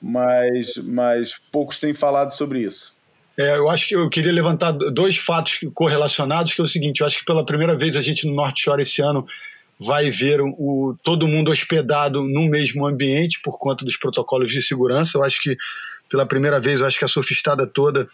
mas, 0.00 0.76
mas 0.76 1.34
poucos 1.50 1.80
têm 1.80 1.92
falado 1.92 2.30
sobre 2.30 2.60
isso. 2.60 3.02
É, 3.36 3.56
eu 3.56 3.68
acho 3.68 3.88
que 3.88 3.96
eu 3.96 4.08
queria 4.08 4.32
levantar 4.32 4.72
dois 4.72 5.16
fatos 5.16 5.60
correlacionados, 5.74 6.54
que 6.54 6.60
é 6.60 6.64
o 6.64 6.68
seguinte, 6.68 7.00
eu 7.00 7.06
acho 7.06 7.18
que 7.18 7.24
pela 7.24 7.44
primeira 7.44 7.76
vez 7.76 7.96
a 7.96 8.00
gente 8.00 8.26
no 8.26 8.34
Norte 8.34 8.62
Shore 8.62 8.82
esse 8.82 9.02
ano 9.02 9.26
vai 9.78 10.10
ver 10.10 10.40
o, 10.40 10.96
todo 11.02 11.26
mundo 11.26 11.50
hospedado 11.50 12.22
no 12.22 12.48
mesmo 12.48 12.86
ambiente 12.86 13.40
por 13.42 13.58
conta 13.58 13.84
dos 13.84 13.96
protocolos 13.96 14.52
de 14.52 14.62
segurança. 14.62 15.18
Eu 15.18 15.24
acho 15.24 15.40
que 15.42 15.56
pela 16.08 16.24
primeira 16.24 16.60
vez, 16.60 16.80
eu 16.80 16.86
acho 16.86 16.98
que 16.98 17.04
a 17.04 17.08
sofistada 17.08 17.66
toda 17.66 18.06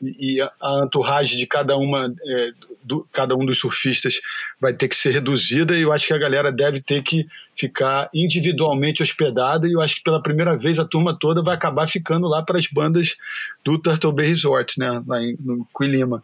e, 0.00 0.40
a, 0.40 0.52
a 0.62 0.84
entourage 0.84 1.36
de 1.36 1.46
cada 1.46 1.76
uma 1.76 2.14
é, 2.24 2.50
do, 2.88 3.06
cada 3.12 3.36
um 3.36 3.44
dos 3.44 3.58
surfistas 3.58 4.20
vai 4.60 4.72
ter 4.72 4.88
que 4.88 4.96
ser 4.96 5.10
reduzida 5.10 5.76
e 5.76 5.82
eu 5.82 5.92
acho 5.92 6.06
que 6.06 6.12
a 6.12 6.18
galera 6.18 6.50
deve 6.50 6.80
ter 6.80 7.02
que 7.02 7.26
ficar 7.56 8.08
individualmente 8.14 9.02
hospedada 9.02 9.68
e 9.68 9.72
eu 9.72 9.80
acho 9.80 9.96
que 9.96 10.02
pela 10.02 10.22
primeira 10.22 10.56
vez 10.56 10.78
a 10.78 10.84
turma 10.84 11.16
toda 11.16 11.42
vai 11.42 11.54
acabar 11.54 11.86
ficando 11.86 12.26
lá 12.26 12.42
para 12.42 12.58
as 12.58 12.66
bandas 12.66 13.16
do 13.64 13.78
Turtle 13.78 14.12
Bay 14.12 14.26
Resort, 14.26 14.78
né, 14.78 15.02
lá 15.06 15.22
em, 15.22 15.36
no 15.40 15.66
Quilima. 15.76 16.22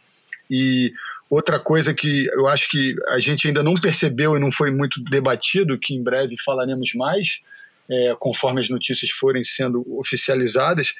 E 0.51 0.93
Outra 1.35 1.59
coisa 1.59 1.93
que 1.93 2.27
eu 2.27 2.47
acho 2.47 2.69
que 2.69 2.95
a 3.09 3.19
gente 3.19 3.49
ainda 3.49 3.63
não 3.63 3.75
percebeu 3.75 4.37
e 4.37 4.39
não 4.39 4.53
foi 4.53 4.71
muito 4.71 5.03
debatido, 5.03 5.79
que 5.79 5.93
em 5.95 6.01
breve 6.01 6.37
falaremos 6.45 6.93
mais, 6.95 7.41
é, 7.91 8.15
conforme 8.21 8.61
as 8.61 8.69
notícias 8.69 9.11
forem 9.11 9.43
sendo 9.43 9.85
oficializadas, 9.99 10.95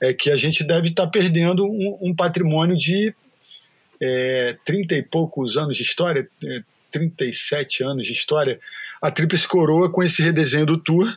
é 0.00 0.12
que 0.12 0.30
a 0.30 0.36
gente 0.36 0.62
deve 0.64 0.88
estar 0.88 1.06
perdendo 1.06 1.64
um, 1.64 1.98
um 2.02 2.14
patrimônio 2.14 2.76
de 2.76 3.14
é, 4.00 4.56
30 4.64 4.94
e 4.94 5.02
poucos 5.02 5.56
anos 5.56 5.76
de 5.76 5.82
história, 5.82 6.28
é, 6.44 6.62
37 6.90 7.82
anos 7.82 8.06
de 8.06 8.12
história. 8.12 8.58
A 9.00 9.10
Tríplice 9.10 9.46
Coroa, 9.46 9.90
com 9.90 10.02
esse 10.02 10.22
redesenho 10.22 10.66
do 10.66 10.78
Tour, 10.78 11.16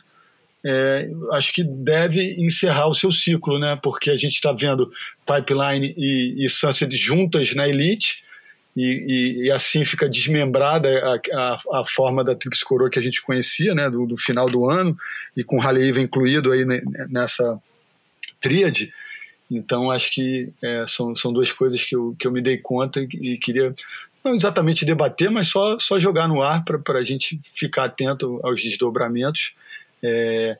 é, 0.64 1.10
acho 1.32 1.52
que 1.52 1.64
deve 1.64 2.34
encerrar 2.38 2.86
o 2.86 2.94
seu 2.94 3.10
ciclo, 3.10 3.58
né? 3.58 3.78
porque 3.82 4.10
a 4.10 4.16
gente 4.16 4.34
está 4.34 4.52
vendo 4.52 4.92
Pipeline 5.26 5.92
e, 5.96 6.44
e 6.44 6.48
Sunset 6.48 6.96
juntas 6.96 7.54
na 7.54 7.68
Elite, 7.68 8.22
e, 8.74 8.84
e, 8.84 9.46
e, 9.46 9.50
assim 9.50 9.84
fica 9.84 10.08
desmembrada 10.08 10.88
a, 11.04 11.20
a, 11.34 11.80
a, 11.80 11.84
forma 11.84 12.24
da 12.24 12.34
Trips 12.34 12.62
Coroa 12.62 12.88
que 12.88 12.98
a 12.98 13.02
gente 13.02 13.20
conhecia, 13.20 13.74
né, 13.74 13.90
do, 13.90 14.06
do 14.06 14.16
final 14.16 14.48
do 14.48 14.70
ano, 14.70 14.96
e 15.36 15.44
com 15.44 15.58
Raleigh 15.58 16.00
incluído 16.00 16.50
aí 16.50 16.64
nessa 17.10 17.60
tríade. 18.40 18.90
Então, 19.56 19.90
acho 19.90 20.10
que 20.12 20.50
é, 20.62 20.84
são, 20.86 21.14
são 21.14 21.32
duas 21.32 21.52
coisas 21.52 21.84
que 21.84 21.94
eu, 21.94 22.16
que 22.18 22.26
eu 22.26 22.32
me 22.32 22.40
dei 22.40 22.56
conta 22.56 23.00
e, 23.00 23.34
e 23.34 23.38
queria 23.38 23.74
não 24.24 24.34
exatamente 24.34 24.84
debater, 24.84 25.30
mas 25.30 25.48
só, 25.48 25.78
só 25.78 25.98
jogar 25.98 26.28
no 26.28 26.42
ar 26.42 26.64
para 26.64 26.98
a 26.98 27.04
gente 27.04 27.40
ficar 27.52 27.84
atento 27.84 28.40
aos 28.42 28.62
desdobramentos. 28.62 29.52
É, 30.02 30.56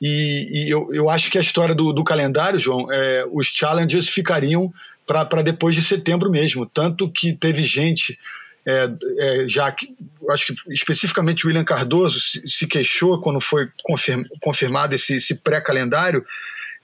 e, 0.00 0.48
e 0.52 0.70
eu, 0.70 0.92
eu 0.92 1.08
acho 1.08 1.30
que 1.30 1.38
a 1.38 1.40
história 1.40 1.74
do, 1.74 1.92
do 1.92 2.04
calendário, 2.04 2.60
João, 2.60 2.92
é, 2.92 3.26
os 3.32 3.48
challenges 3.48 4.08
ficariam 4.08 4.72
para 5.06 5.42
depois 5.42 5.74
de 5.74 5.82
setembro 5.82 6.30
mesmo. 6.30 6.66
Tanto 6.66 7.10
que 7.10 7.32
teve 7.32 7.64
gente, 7.64 8.18
é, 8.66 8.90
é, 9.18 9.48
já 9.48 9.70
que, 9.72 9.94
acho 10.30 10.46
que 10.46 10.74
especificamente 10.74 11.46
William 11.46 11.64
Cardoso 11.64 12.20
se, 12.20 12.42
se 12.46 12.66
queixou 12.66 13.20
quando 13.20 13.40
foi 13.40 13.68
confirm, 13.82 14.24
confirmado 14.42 14.94
esse, 14.94 15.14
esse 15.14 15.34
pré-calendário, 15.36 16.24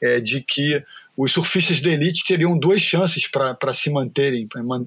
é, 0.01 0.21
de 0.21 0.41
que 0.41 0.83
os 1.17 1.33
surfistas 1.33 1.81
da 1.81 1.91
elite 1.91 2.25
teriam 2.25 2.59
duas 2.59 2.81
chances 2.81 3.27
para 3.27 3.75
se 3.75 3.91
manterem, 3.91 4.47
para 4.47 4.63
man, 4.63 4.87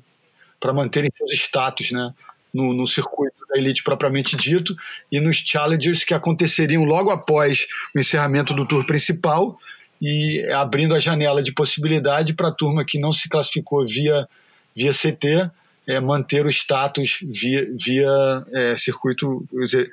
manterem 0.74 1.10
seus 1.14 1.32
status 1.34 1.92
né, 1.92 2.14
no, 2.54 2.74
no 2.74 2.88
circuito 2.88 3.36
da 3.50 3.60
elite 3.60 3.84
propriamente 3.84 4.36
dito 4.36 4.76
e 5.12 5.20
nos 5.20 5.38
challengers 5.38 6.04
que 6.04 6.14
aconteceriam 6.14 6.84
logo 6.84 7.12
após 7.12 7.68
o 7.96 8.00
encerramento 8.00 8.54
do 8.54 8.66
tour 8.66 8.86
principal 8.86 9.60
e 10.02 10.46
abrindo 10.52 10.96
a 10.96 11.00
janela 11.00 11.44
de 11.44 11.54
possibilidade 11.54 12.34
para 12.34 12.50
a 12.50 12.52
turma 12.52 12.86
que 12.86 13.00
não 13.00 13.14
se 13.14 13.30
classificou 13.30 13.86
via, 13.86 14.28
via 14.76 14.92
CT 14.92 15.50
é, 15.88 16.00
manter 16.00 16.46
o 16.46 16.50
status 16.50 17.20
via, 17.22 17.68
via 17.80 18.46
é, 18.52 18.76
circuito, 18.76 19.48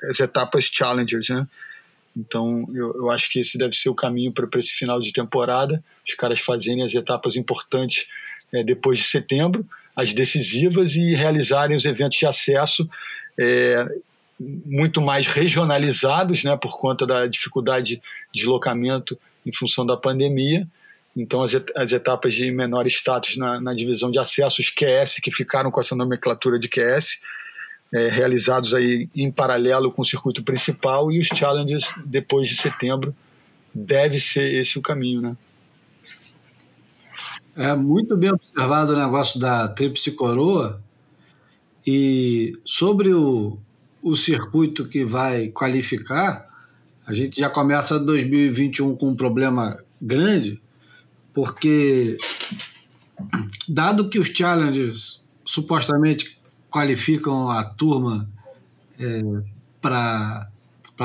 as 0.09 0.19
etapas 0.19 0.65
Challengers, 0.65 1.29
né? 1.29 1.47
Então, 2.15 2.67
eu, 2.73 2.95
eu 2.95 3.09
acho 3.09 3.29
que 3.29 3.39
esse 3.39 3.57
deve 3.57 3.75
ser 3.75 3.89
o 3.89 3.95
caminho 3.95 4.31
para 4.31 4.47
esse 4.59 4.73
final 4.73 5.01
de 5.01 5.11
temporada, 5.11 5.83
os 6.07 6.13
caras 6.15 6.39
fazerem 6.39 6.83
as 6.83 6.93
etapas 6.93 7.35
importantes 7.35 8.05
é, 8.53 8.63
depois 8.63 8.99
de 8.99 9.07
setembro, 9.07 9.65
as 9.95 10.13
decisivas 10.13 10.95
e 10.95 11.13
realizarem 11.13 11.75
os 11.75 11.85
eventos 11.85 12.17
de 12.17 12.25
acesso 12.25 12.87
é, 13.39 13.87
muito 14.39 15.01
mais 15.01 15.27
regionalizados, 15.27 16.43
né, 16.43 16.55
por 16.57 16.77
conta 16.77 17.05
da 17.05 17.25
dificuldade 17.27 17.95
de 17.95 18.01
deslocamento 18.33 19.17
em 19.45 19.51
função 19.51 19.85
da 19.85 19.97
pandemia. 19.97 20.67
Então, 21.15 21.43
as, 21.43 21.53
as 21.75 21.91
etapas 21.91 22.33
de 22.33 22.51
menor 22.51 22.87
status 22.87 23.37
na, 23.37 23.61
na, 23.61 23.73
divisão 23.73 24.09
de 24.09 24.17
acesso, 24.17 24.61
os 24.61 24.69
QS, 24.69 25.19
que 25.21 25.31
ficaram 25.31 25.69
com 25.69 25.79
essa 25.79 25.95
nomenclatura 25.95 26.57
de 26.57 26.67
QS, 26.67 27.19
é, 27.93 28.07
realizados 28.07 28.73
aí 28.73 29.07
em 29.15 29.31
paralelo 29.31 29.91
com 29.91 30.01
o 30.01 30.05
circuito 30.05 30.43
principal, 30.43 31.11
e 31.11 31.19
os 31.19 31.27
challenges 31.27 31.93
depois 32.03 32.49
de 32.49 32.55
setembro, 32.55 33.15
deve 33.73 34.19
ser 34.19 34.51
esse 34.55 34.79
o 34.79 34.81
caminho, 34.81 35.21
né? 35.21 35.37
É 37.55 37.75
muito 37.75 38.17
bem 38.17 38.31
observado 38.31 38.93
o 38.93 38.99
negócio 38.99 39.39
da 39.39 39.67
tríplice 39.67 40.11
coroa. 40.11 40.81
E 41.85 42.57
sobre 42.65 43.13
o, 43.13 43.59
o 44.01 44.15
circuito 44.15 44.87
que 44.87 45.05
vai 45.05 45.49
qualificar, 45.49 46.47
a 47.05 47.13
gente 47.13 47.39
já 47.39 47.49
começa 47.49 47.99
2021 47.99 48.95
com 48.95 49.09
um 49.09 49.15
problema 49.15 49.77
grande, 50.01 50.59
porque 51.31 52.17
dado 53.67 54.09
que 54.09 54.17
os 54.17 54.29
challenges 54.29 55.23
supostamente 55.45 56.41
qualificam 56.73 57.51
a 57.51 57.63
turma 57.63 58.27
é, 58.99 59.21
para 59.79 60.49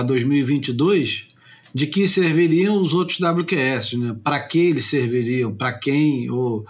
2022, 0.07 1.27
de 1.75 1.87
que 1.87 2.09
serviriam 2.09 2.81
os 2.81 2.95
outros 2.95 3.21
WQS, 3.21 3.93
né? 3.99 4.17
Para 4.25 4.41
que 4.41 4.59
eles 4.59 4.87
serviriam? 4.87 5.55
Para 5.55 5.75
quem? 5.75 6.31
Ou 6.31 6.67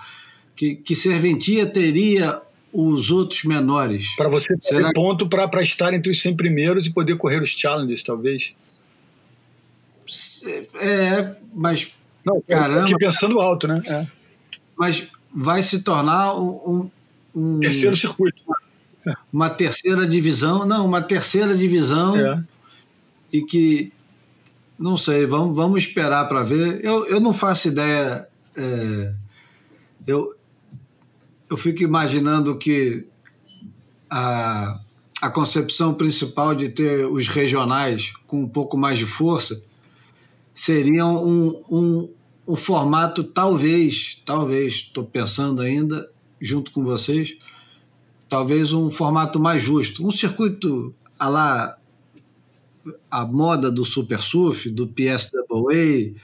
que, 0.56 0.74
que 0.74 0.96
serventia 0.96 1.64
teria 1.64 2.42
os 2.72 3.12
outros 3.12 3.44
menores? 3.44 4.04
Para 4.16 4.28
você 4.28 4.56
ter 4.56 4.74
Será... 4.74 4.92
ponto 4.92 5.28
para 5.28 5.62
estar 5.62 5.94
entre 5.94 6.10
os 6.10 6.20
100 6.20 6.36
primeiros 6.36 6.86
e 6.86 6.92
poder 6.92 7.16
correr 7.16 7.40
os 7.40 7.50
challenges, 7.50 8.02
talvez. 8.02 8.56
É, 10.74 11.36
mas. 11.54 11.92
Não, 12.24 12.40
caramba. 12.40 12.82
Aqui 12.82 12.96
pensando 12.96 13.38
alto, 13.38 13.68
né? 13.68 13.80
É. 13.86 14.06
Mas 14.76 15.06
vai 15.32 15.62
se 15.62 15.82
tornar 15.82 16.34
um. 16.34 16.90
um 17.32 17.60
Terceiro 17.60 17.96
circuito. 17.96 18.42
Uma 19.32 19.50
terceira 19.50 20.06
divisão. 20.06 20.66
Não, 20.66 20.86
uma 20.86 21.00
terceira 21.00 21.54
divisão. 21.56 22.16
É. 22.16 22.44
E 23.32 23.42
que. 23.42 23.92
Não 24.78 24.96
sei, 24.96 25.26
vamos, 25.26 25.56
vamos 25.56 25.84
esperar 25.84 26.28
para 26.28 26.44
ver. 26.44 26.84
Eu, 26.84 27.04
eu 27.06 27.18
não 27.18 27.32
faço 27.32 27.68
ideia. 27.68 28.28
É, 28.56 29.12
eu, 30.06 30.34
eu 31.50 31.56
fico 31.56 31.82
imaginando 31.82 32.56
que 32.56 33.06
a, 34.08 34.78
a 35.20 35.30
concepção 35.30 35.94
principal 35.94 36.54
de 36.54 36.68
ter 36.68 37.06
os 37.06 37.28
regionais 37.28 38.12
com 38.26 38.42
um 38.42 38.48
pouco 38.48 38.76
mais 38.76 38.98
de 38.98 39.06
força 39.06 39.60
seria 40.54 41.06
um, 41.06 41.62
um, 41.70 42.10
um 42.46 42.56
formato, 42.56 43.22
talvez, 43.24 44.22
talvez, 44.24 44.74
estou 44.74 45.04
pensando 45.04 45.62
ainda, 45.62 46.10
junto 46.40 46.70
com 46.72 46.82
vocês, 46.82 47.36
talvez 48.28 48.72
um 48.72 48.90
formato 48.90 49.40
mais 49.40 49.62
justo. 49.62 50.06
Um 50.06 50.10
circuito 50.10 50.94
a 51.18 51.28
lá 51.28 51.78
a 53.10 53.24
moda 53.24 53.70
do 53.70 53.84
Super 53.84 54.20
Surf, 54.20 54.70
do 54.70 54.86
PSAA, 54.86 56.14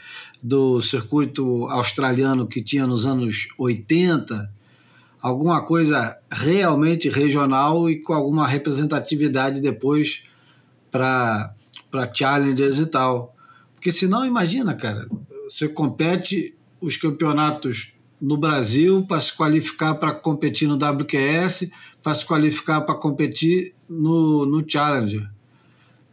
do 0.43 0.81
circuito 0.81 1.67
australiano 1.69 2.47
que 2.47 2.63
tinha 2.63 2.87
nos 2.87 3.07
anos 3.07 3.49
80, 3.59 4.51
alguma 5.21 5.65
coisa 5.65 6.19
realmente 6.31 7.09
regional 7.09 7.89
e 7.91 8.01
com 8.01 8.13
alguma 8.13 8.47
representatividade 8.47 9.61
depois 9.61 10.23
para 10.91 11.55
challengers 12.15 12.79
e 12.79 12.87
tal. 12.87 13.35
Porque 13.75 13.91
senão, 13.91 14.25
imagina, 14.25 14.75
cara, 14.75 15.09
você 15.49 15.69
compete 15.69 16.55
os 16.81 16.97
campeonatos 16.97 17.94
no 18.25 18.39
Brasil 18.39 19.05
para 19.07 19.21
se 19.21 19.33
qualificar 19.33 19.95
para 19.97 20.13
competir 20.13 20.67
no 20.67 20.77
WQS, 20.77 21.71
para 22.03 22.15
se 22.15 22.25
qualificar 22.25 22.81
para 22.81 22.95
competir 22.95 23.75
no, 23.89 24.47
no 24.47 24.65
Challenger. 24.67 25.29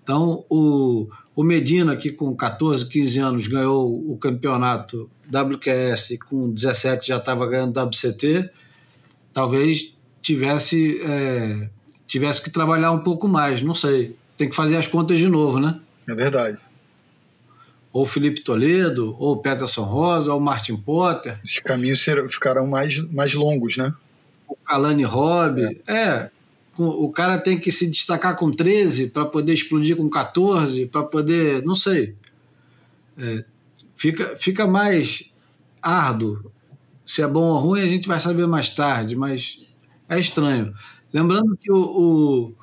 Então, 0.04 0.44
o, 0.50 1.08
o 1.34 1.44
Medina, 1.44 1.96
que 1.96 2.12
com 2.12 2.36
14, 2.36 2.88
15 2.90 3.20
anos 3.20 3.48
ganhou 3.48 4.12
o 4.12 4.18
campeonato 4.18 5.10
WQS, 5.28 6.18
com 6.28 6.52
17 6.52 7.08
já 7.08 7.18
estava 7.18 7.48
ganhando 7.48 7.80
WCT, 7.80 8.50
talvez 9.32 9.96
tivesse, 10.22 11.02
é, 11.04 11.70
tivesse 12.06 12.42
que 12.42 12.50
trabalhar 12.50 12.92
um 12.92 13.00
pouco 13.00 13.26
mais, 13.26 13.62
não 13.62 13.74
sei. 13.74 14.18
Tem 14.38 14.50
que 14.50 14.56
fazer 14.56 14.76
as 14.76 14.88
contas 14.88 15.18
de 15.18 15.30
novo, 15.30 15.60
né? 15.60 15.80
É 16.10 16.14
verdade 16.14 16.60
ou 17.94 18.06
Felipe 18.06 18.42
Toledo, 18.42 19.16
ou 19.20 19.38
Peterson 19.38 19.84
Rosa, 19.84 20.34
ou 20.34 20.40
Martin 20.40 20.78
Potter. 20.78 21.38
Esses 21.44 21.60
caminhos 21.60 22.02
serão, 22.02 22.30
ficarão 22.30 22.66
mais, 22.66 22.98
mais 23.12 23.34
longos, 23.34 23.76
né? 23.76 23.94
O 24.48 24.56
Kalani 24.56 25.04
Robb. 25.04 25.82
É. 25.88 25.94
é. 25.94 26.30
o 26.78 27.10
cara 27.12 27.38
tem 27.38 27.60
que 27.60 27.72
se 27.72 27.90
destacar 27.90 28.36
com 28.38 28.50
13 28.50 29.08
para 29.08 29.26
poder 29.26 29.54
explodir 29.54 29.98
com 29.98 30.10
14, 30.10 30.86
para 30.86 31.04
poder. 31.04 31.64
Não 31.64 31.76
sei. 31.76 32.16
É, 33.18 33.44
fica, 33.96 34.38
fica 34.38 34.66
mais 34.66 35.30
árduo. 35.82 36.52
Se 37.06 37.22
é 37.22 37.28
bom 37.28 37.48
ou 37.48 37.58
ruim, 37.58 37.82
a 37.82 37.88
gente 37.88 38.08
vai 38.08 38.22
saber 38.22 38.48
mais 38.48 38.70
tarde, 38.70 39.18
mas 39.18 39.66
é 40.08 40.18
estranho. 40.18 40.74
Lembrando 41.12 41.58
que 41.58 41.70
o. 41.70 41.78
o 41.78 42.56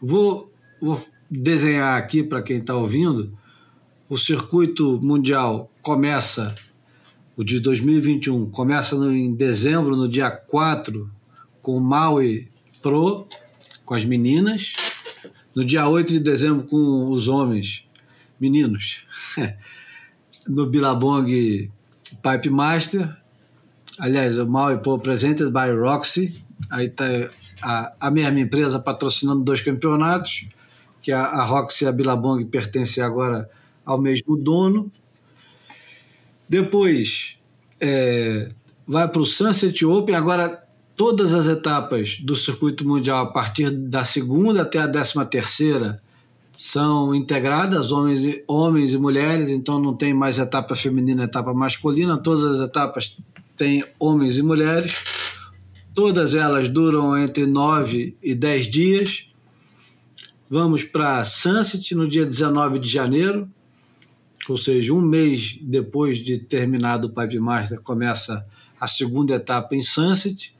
vou, 0.00 0.50
vou 0.80 1.06
desenhar 1.30 1.98
aqui 1.98 2.22
para 2.22 2.40
quem 2.40 2.56
está 2.56 2.74
ouvindo 2.74 3.36
o 4.08 4.16
circuito 4.16 4.98
mundial 5.02 5.70
começa, 5.82 6.54
o 7.36 7.44
de 7.44 7.60
2021, 7.60 8.50
começa 8.50 8.96
no, 8.96 9.12
em 9.12 9.34
dezembro, 9.34 9.94
no 9.94 10.08
dia 10.08 10.30
4, 10.30 11.10
com 11.60 11.76
o 11.76 11.80
Maui 11.80 12.48
Pro, 12.82 13.26
com 13.84 13.94
as 13.94 14.04
meninas. 14.04 14.72
No 15.54 15.64
dia 15.64 15.86
8 15.86 16.12
de 16.14 16.20
dezembro, 16.20 16.66
com 16.66 17.10
os 17.10 17.28
homens, 17.28 17.84
meninos. 18.40 19.02
no 20.48 20.66
Billabong 20.66 21.70
Pipe 22.22 22.50
Master. 22.50 23.14
Aliás, 23.98 24.38
o 24.38 24.46
Maui 24.46 24.78
Pro 24.78 24.98
presented 24.98 25.50
by 25.50 25.70
Roxy. 25.70 26.42
Aí 26.70 26.86
está 26.86 27.04
a, 27.62 27.92
a 28.00 28.10
mesma 28.10 28.40
empresa 28.40 28.78
patrocinando 28.78 29.44
dois 29.44 29.60
campeonatos, 29.60 30.46
que 31.02 31.12
a, 31.12 31.22
a 31.22 31.44
Roxy 31.44 31.84
e 31.84 31.88
a 31.88 31.92
Billabong 31.92 32.44
pertencem 32.46 33.02
agora 33.02 33.48
ao 33.88 33.98
mesmo 33.98 34.36
dono. 34.36 34.92
Depois 36.46 37.36
é, 37.80 38.48
vai 38.86 39.08
para 39.08 39.22
o 39.22 39.26
Sunset 39.26 39.84
Open. 39.86 40.14
Agora, 40.14 40.62
todas 40.94 41.32
as 41.32 41.46
etapas 41.46 42.18
do 42.20 42.36
circuito 42.36 42.86
mundial, 42.86 43.24
a 43.24 43.32
partir 43.32 43.70
da 43.70 44.04
segunda 44.04 44.62
até 44.62 44.78
a 44.78 44.86
décima 44.86 45.24
terceira, 45.24 46.02
são 46.52 47.14
integradas, 47.14 47.90
homens 47.90 48.24
e, 48.24 48.44
homens 48.46 48.92
e 48.92 48.98
mulheres, 48.98 49.48
então 49.48 49.80
não 49.80 49.94
tem 49.94 50.12
mais 50.12 50.38
etapa 50.38 50.76
feminina, 50.76 51.24
etapa 51.24 51.54
masculina. 51.54 52.18
Todas 52.18 52.44
as 52.44 52.68
etapas 52.68 53.16
têm 53.56 53.84
homens 53.98 54.36
e 54.36 54.42
mulheres. 54.42 54.92
Todas 55.94 56.34
elas 56.34 56.68
duram 56.68 57.16
entre 57.16 57.46
9 57.46 58.18
e 58.22 58.34
10 58.34 58.66
dias. 58.66 59.24
Vamos 60.50 60.84
para 60.84 61.24
Sunset 61.24 61.94
no 61.94 62.06
dia 62.06 62.26
19 62.26 62.78
de 62.78 62.88
janeiro 62.88 63.48
ou 64.52 64.58
seja, 64.58 64.92
um 64.92 65.00
mês 65.00 65.58
depois 65.60 66.18
de 66.18 66.38
terminado 66.38 67.08
o 67.08 67.10
Pipe 67.10 67.38
Master, 67.38 67.80
começa 67.80 68.46
a 68.80 68.86
segunda 68.86 69.34
etapa 69.34 69.74
em 69.74 69.82
Sunset, 69.82 70.54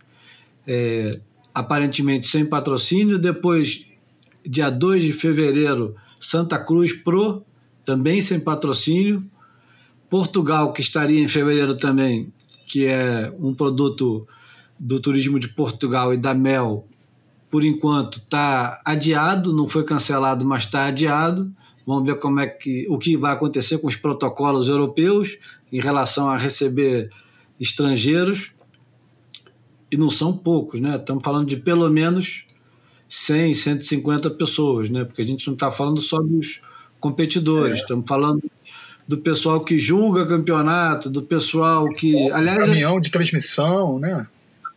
é, 0.66 1.20
aparentemente 1.54 2.26
sem 2.26 2.44
patrocínio. 2.44 3.18
Depois, 3.18 3.86
dia 4.44 4.70
2 4.70 5.04
de 5.04 5.12
fevereiro, 5.12 5.94
Santa 6.20 6.58
Cruz 6.58 6.92
Pro, 6.92 7.44
também 7.84 8.20
sem 8.20 8.38
patrocínio. 8.38 9.24
Portugal, 10.10 10.72
que 10.72 10.80
estaria 10.80 11.20
em 11.20 11.28
fevereiro 11.28 11.76
também, 11.76 12.32
que 12.66 12.86
é 12.86 13.32
um 13.38 13.54
produto 13.54 14.26
do 14.78 15.00
turismo 15.00 15.38
de 15.38 15.48
Portugal 15.48 16.14
e 16.14 16.16
da 16.16 16.34
Mel, 16.34 16.86
por 17.50 17.64
enquanto 17.64 18.18
está 18.18 18.80
adiado, 18.84 19.54
não 19.54 19.68
foi 19.68 19.84
cancelado, 19.84 20.44
mas 20.44 20.64
está 20.64 20.86
adiado. 20.86 21.50
Vamos 21.88 22.06
ver 22.06 22.16
como 22.16 22.38
é 22.38 22.46
que 22.46 22.86
o 22.90 22.98
que 22.98 23.16
vai 23.16 23.32
acontecer 23.32 23.78
com 23.78 23.86
os 23.86 23.96
protocolos 23.96 24.68
europeus 24.68 25.38
em 25.72 25.80
relação 25.80 26.28
a 26.28 26.36
receber 26.36 27.08
estrangeiros. 27.58 28.52
E 29.90 29.96
não 29.96 30.10
são 30.10 30.36
poucos, 30.36 30.80
né? 30.80 30.96
Estamos 30.96 31.22
falando 31.24 31.48
de 31.48 31.56
pelo 31.56 31.88
menos 31.88 32.44
100, 33.08 33.54
150 33.54 34.28
pessoas, 34.32 34.90
né? 34.90 35.02
Porque 35.02 35.22
a 35.22 35.24
gente 35.24 35.46
não 35.46 35.54
está 35.54 35.70
falando 35.70 35.98
só 36.02 36.18
dos 36.18 36.60
competidores, 37.00 37.78
é. 37.78 37.80
estamos 37.80 38.04
falando 38.06 38.42
do 39.06 39.16
pessoal 39.16 39.58
que 39.58 39.78
julga 39.78 40.26
campeonato, 40.26 41.08
do 41.08 41.22
pessoal 41.22 41.88
que. 41.88 42.30
Aliás, 42.32 42.58
caminhão 42.58 43.00
de 43.00 43.10
transmissão, 43.10 43.98
né? 43.98 44.26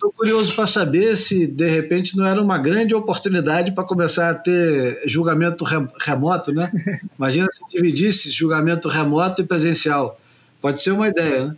Estou 0.01 0.11
curioso 0.11 0.55
para 0.55 0.65
saber 0.65 1.15
se, 1.15 1.45
de 1.45 1.69
repente, 1.69 2.17
não 2.17 2.25
era 2.25 2.41
uma 2.41 2.57
grande 2.57 2.95
oportunidade 2.95 3.71
para 3.71 3.83
começar 3.83 4.31
a 4.31 4.33
ter 4.33 4.99
julgamento 5.05 5.63
remoto, 5.63 6.51
né? 6.51 6.71
Imagina 7.15 7.47
se 7.51 7.61
dividisse 7.69 8.31
julgamento 8.31 8.89
remoto 8.89 9.43
e 9.43 9.45
presencial. 9.45 10.19
Pode 10.59 10.81
ser 10.81 10.89
uma 10.89 11.07
ideia, 11.07 11.45
né? 11.45 11.55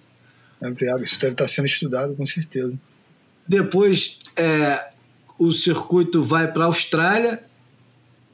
É, 0.62 1.02
isso 1.02 1.18
deve 1.22 1.32
estar 1.32 1.48
sendo 1.48 1.68
estudado, 1.68 2.14
com 2.16 2.26
certeza. 2.26 2.78
Depois, 3.48 4.20
é, 4.36 4.90
o 5.40 5.50
circuito 5.54 6.22
vai 6.22 6.52
para 6.52 6.64
a 6.64 6.68
Austrália. 6.68 7.42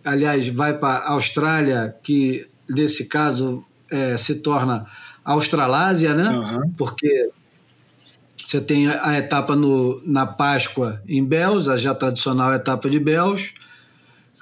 Aliás, 0.03 0.47
vai 0.47 0.75
para 0.75 1.03
a 1.03 1.11
Austrália, 1.11 1.95
que, 2.01 2.47
nesse 2.67 3.05
caso, 3.05 3.63
é, 3.91 4.17
se 4.17 4.33
torna 4.37 4.87
Australásia, 5.23 6.15
né? 6.15 6.29
Uhum. 6.29 6.73
Porque 6.75 7.29
você 8.49 8.59
tem 8.59 8.87
a 8.87 9.15
etapa 9.15 9.55
no, 9.55 10.01
na 10.03 10.25
Páscoa 10.25 10.99
em 11.07 11.23
Bells, 11.23 11.69
a 11.69 11.77
já 11.77 11.93
tradicional 11.93 12.51
etapa 12.51 12.89
de 12.89 12.99
Bells, 12.99 13.53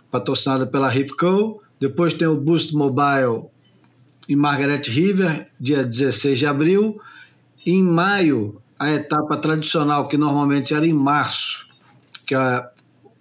patrocinada 0.09 0.65
pela 0.65 0.87
Ripco. 0.87 1.61
Depois 1.77 2.13
tem 2.13 2.25
o 2.25 2.37
Boost 2.37 2.73
Mobile 2.73 3.47
em 4.29 4.35
Margaret 4.37 4.83
River, 4.85 5.49
dia 5.59 5.83
16 5.83 6.39
de 6.39 6.47
abril. 6.47 6.95
Em 7.65 7.83
maio, 7.83 8.61
a 8.79 8.93
etapa 8.93 9.35
tradicional, 9.35 10.07
que 10.07 10.17
normalmente 10.17 10.73
era 10.73 10.87
em 10.87 10.93
março, 10.93 11.67
que 12.25 12.33
é 12.33 12.37
a, 12.37 12.69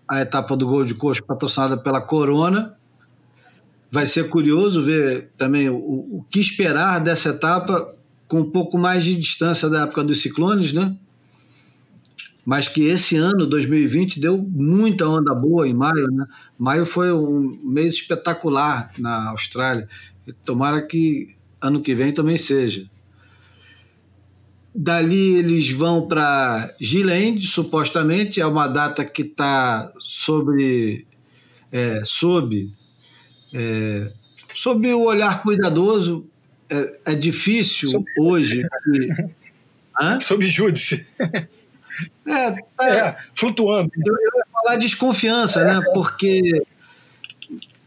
a 0.08 0.20
etapa 0.20 0.56
do 0.56 0.68
Gold 0.68 0.94
Coast, 0.94 1.20
patrocinada 1.20 1.76
pela 1.76 2.00
Corona. 2.00 2.76
Vai 3.90 4.06
ser 4.06 4.28
curioso 4.28 4.84
ver 4.84 5.32
também 5.36 5.68
o, 5.68 5.74
o 5.78 6.24
que 6.30 6.38
esperar 6.38 7.00
dessa 7.00 7.30
etapa 7.30 7.95
com 8.28 8.40
um 8.40 8.50
pouco 8.50 8.76
mais 8.78 9.04
de 9.04 9.14
distância 9.14 9.68
da 9.68 9.82
época 9.82 10.02
dos 10.02 10.20
ciclones, 10.20 10.72
né? 10.72 10.96
Mas 12.44 12.68
que 12.68 12.84
esse 12.84 13.16
ano, 13.16 13.46
2020, 13.46 14.20
deu 14.20 14.38
muita 14.38 15.08
onda 15.08 15.34
boa 15.34 15.66
em 15.68 15.74
maio, 15.74 16.06
né? 16.12 16.26
Maio 16.56 16.86
foi 16.86 17.12
um 17.12 17.58
mês 17.62 17.94
espetacular 17.94 18.92
na 18.98 19.30
Austrália. 19.30 19.88
Tomara 20.44 20.80
que 20.80 21.34
ano 21.60 21.80
que 21.80 21.94
vem 21.94 22.12
também 22.12 22.36
seja. 22.36 22.88
Dali 24.74 25.36
eles 25.36 25.70
vão 25.70 26.06
para 26.06 26.74
Gilead, 26.80 27.46
supostamente, 27.46 28.40
é 28.40 28.46
uma 28.46 28.68
data 28.68 29.04
que 29.04 29.22
está 29.22 29.90
sobre, 29.98 31.06
é, 31.72 32.02
sob, 32.04 32.68
é, 33.54 34.12
sob 34.54 34.92
o 34.92 35.04
olhar 35.04 35.42
cuidadoso 35.42 36.28
é, 36.70 37.12
é 37.12 37.14
difícil 37.14 37.90
Sob... 37.90 38.04
hoje. 38.18 38.66
Que... 38.84 39.08
Hã? 40.00 40.20
Sob 40.20 40.46
júdice. 40.48 41.06
É, 42.26 42.50
tá, 42.76 42.88
é, 42.88 43.16
flutuando. 43.34 43.90
Eu, 44.04 44.12
eu 44.12 44.38
ia 44.38 44.46
falar 44.52 44.76
desconfiança, 44.76 45.64
né? 45.64 45.80
Porque 45.94 46.62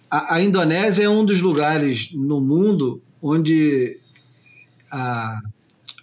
a, 0.09 0.35
a, 0.35 0.41
Indonésia 0.41 1.03
é 1.03 1.09
um 1.09 1.23
dos 1.23 1.41
lugares 1.41 2.09
no 2.13 2.41
mundo 2.41 3.03
onde 3.21 3.99
a, 4.89 5.39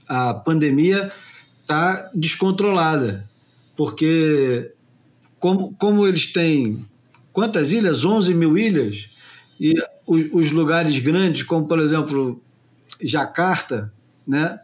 a 0.09 0.35
pandemia 0.35 1.11
está 1.63 2.11
descontrolada. 2.15 3.27
Porque, 3.77 4.71
como, 5.41 5.75
como 5.75 6.07
eles 6.07 6.33
têm 6.33 6.87
quantas 7.33 7.73
ilhas? 7.73 8.05
11 8.05 8.35
mil 8.35 8.57
ilhas. 8.57 9.09
E 9.59 9.75
os, 10.07 10.27
os 10.33 10.51
lugares 10.53 10.99
grandes, 10.99 11.43
como 11.43 11.67
por 11.67 11.81
exemplo 11.81 12.41
Jacarta, 13.01 13.93
né? 14.27 14.59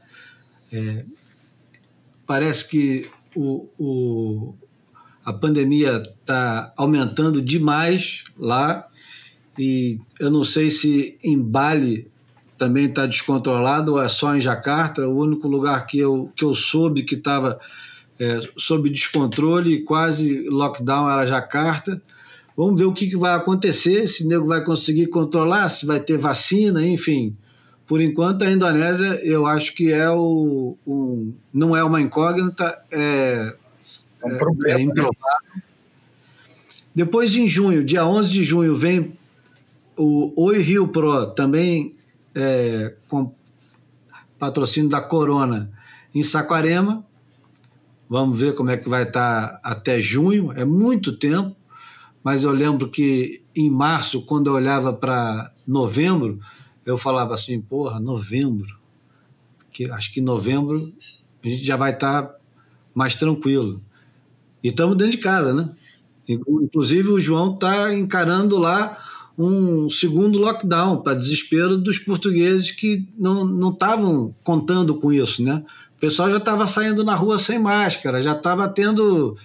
É, 0.73 1.05
parece 2.27 2.69
que 2.69 3.11
o, 3.35 3.69
o, 3.79 4.55
a 5.25 5.33
pandemia 5.33 6.03
está 6.03 6.73
aumentando 6.77 7.43
demais 7.43 8.25
lá 8.39 8.87
e 9.59 9.99
eu 10.19 10.31
não 10.31 10.45
sei 10.45 10.71
se 10.71 11.19
em 11.23 11.41
Bali 11.41 12.11
também 12.57 12.87
está 12.87 13.07
descontrolado 13.07 13.93
ou 13.93 14.03
é 14.03 14.09
só 14.09 14.35
em 14.37 14.41
Jacarta. 14.41 15.07
O 15.09 15.19
único 15.19 15.49
lugar 15.49 15.85
que 15.87 15.99
eu, 15.99 16.31
que 16.37 16.45
eu 16.45 16.55
soube 16.55 17.03
que 17.03 17.17
estava 17.17 17.61
é, 18.19 18.41
sob 18.57 18.89
descontrole 18.89 19.83
quase 19.83 20.49
lockdown 20.49 21.11
era 21.11 21.27
Jacarta. 21.27 22.01
Vamos 22.57 22.79
ver 22.79 22.87
o 22.87 22.93
que, 22.93 23.09
que 23.09 23.17
vai 23.17 23.35
acontecer, 23.35 24.07
se 24.07 24.25
o 24.25 24.29
nego 24.29 24.47
vai 24.47 24.63
conseguir 24.63 25.07
controlar, 25.07 25.69
se 25.71 25.87
vai 25.87 25.99
ter 25.99 26.19
vacina, 26.19 26.87
enfim. 26.87 27.37
Por 27.93 28.01
enquanto, 28.01 28.43
a 28.43 28.51
Indonésia, 28.51 29.21
eu 29.23 29.45
acho 29.47 29.75
que 29.75 29.93
é 29.93 30.09
o, 30.09 30.79
um, 30.87 31.35
não 31.53 31.77
é 31.77 31.85
uma 31.85 32.01
incógnita, 32.01 32.83
é, 32.91 33.55
é 34.25 34.27
um 34.27 34.39
problema, 34.39 34.81
é 34.81 34.83
improvável. 34.83 35.13
Né? 35.55 35.63
Depois, 36.95 37.37
em 37.37 37.47
junho, 37.47 37.85
dia 37.85 38.07
11 38.07 38.33
de 38.33 38.45
junho, 38.45 38.75
vem 38.75 39.13
o 39.95 40.33
Oi 40.43 40.63
Rio 40.63 40.89
Pro, 40.89 41.27
também 41.33 41.95
é, 42.35 42.95
com 43.09 43.31
patrocínio 44.39 44.89
da 44.89 45.03
Corona, 45.03 45.71
em 46.15 46.23
Saquarema. 46.23 47.05
Vamos 48.09 48.41
ver 48.41 48.55
como 48.55 48.71
é 48.71 48.79
que 48.79 48.89
vai 48.89 49.03
estar 49.03 49.61
até 49.63 50.01
junho, 50.01 50.51
é 50.53 50.65
muito 50.65 51.13
tempo, 51.13 51.55
mas 52.25 52.43
eu 52.43 52.53
lembro 52.53 52.89
que 52.89 53.43
em 53.55 53.71
março, 53.71 54.23
quando 54.23 54.47
eu 54.47 54.55
olhava 54.55 54.95
para 54.95 55.53
novembro, 55.67 56.41
eu 56.85 56.97
falava 56.97 57.35
assim, 57.35 57.61
porra, 57.61 58.01
novembro. 58.01 58.81
Que, 59.73 59.91
acho 59.91 60.13
que 60.13 60.21
novembro 60.21 60.93
a 61.45 61.49
gente 61.49 61.65
já 61.65 61.77
vai 61.77 61.93
estar 61.93 62.23
tá 62.23 62.37
mais 62.95 63.15
tranquilo. 63.15 63.83
E 64.63 64.69
estamos 64.69 64.97
dentro 64.97 65.13
de 65.13 65.23
casa, 65.23 65.53
né? 65.53 65.71
Inclusive 66.29 67.09
o 67.09 67.21
João 67.21 67.55
está 67.55 67.93
encarando 67.93 68.59
lá 68.59 68.99
um 69.37 69.89
segundo 69.89 70.39
lockdown, 70.39 70.99
para 70.99 71.15
desespero 71.15 71.79
dos 71.79 71.99
portugueses 71.99 72.71
que 72.71 73.09
não 73.19 73.71
estavam 73.71 74.35
contando 74.45 74.95
com 74.95 75.13
isso, 75.13 75.43
né? 75.43 75.65
O 75.97 76.01
pessoal 76.01 76.31
já 76.31 76.37
estava 76.37 76.67
saindo 76.67 77.03
na 77.03 77.15
rua 77.15 77.39
sem 77.39 77.59
máscara, 77.59 78.23
já 78.23 78.33
estava 78.33 78.69
tendo. 78.69 79.37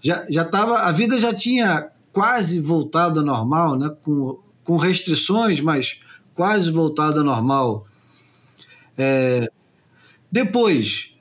Já, 0.00 0.24
já 0.30 0.44
tava, 0.44 0.78
a 0.78 0.92
vida 0.92 1.18
já 1.18 1.34
tinha 1.34 1.88
quase 2.12 2.60
voltado 2.60 3.20
ao 3.20 3.26
normal, 3.26 3.76
né? 3.76 3.94
com, 4.02 4.38
com 4.64 4.76
restrições, 4.76 5.60
mas 5.60 5.98
quase 6.36 6.70
voltado 6.70 7.18
ao 7.18 7.24
normal. 7.24 7.86
É, 8.96 9.50
depois, 10.30 11.14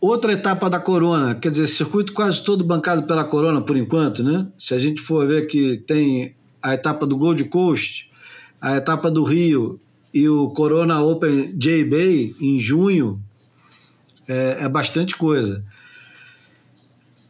outra 0.00 0.32
etapa 0.32 0.70
da 0.70 0.78
Corona, 0.78 1.34
quer 1.34 1.50
dizer, 1.50 1.66
circuito 1.66 2.12
quase 2.14 2.42
todo 2.42 2.64
bancado 2.64 3.02
pela 3.02 3.24
Corona 3.24 3.60
por 3.60 3.76
enquanto, 3.76 4.22
né? 4.22 4.46
Se 4.56 4.72
a 4.72 4.78
gente 4.78 5.02
for 5.02 5.26
ver 5.26 5.46
que 5.46 5.78
tem 5.78 6.34
a 6.62 6.74
etapa 6.74 7.06
do 7.06 7.16
Gold 7.16 7.44
Coast, 7.44 8.10
a 8.60 8.76
etapa 8.76 9.10
do 9.10 9.24
Rio 9.24 9.80
e 10.12 10.28
o 10.28 10.48
Corona 10.50 11.02
Open 11.02 11.52
J-Bay 11.58 12.34
em 12.40 12.58
junho, 12.58 13.20
é, 14.28 14.58
é 14.60 14.68
bastante 14.68 15.16
coisa. 15.16 15.64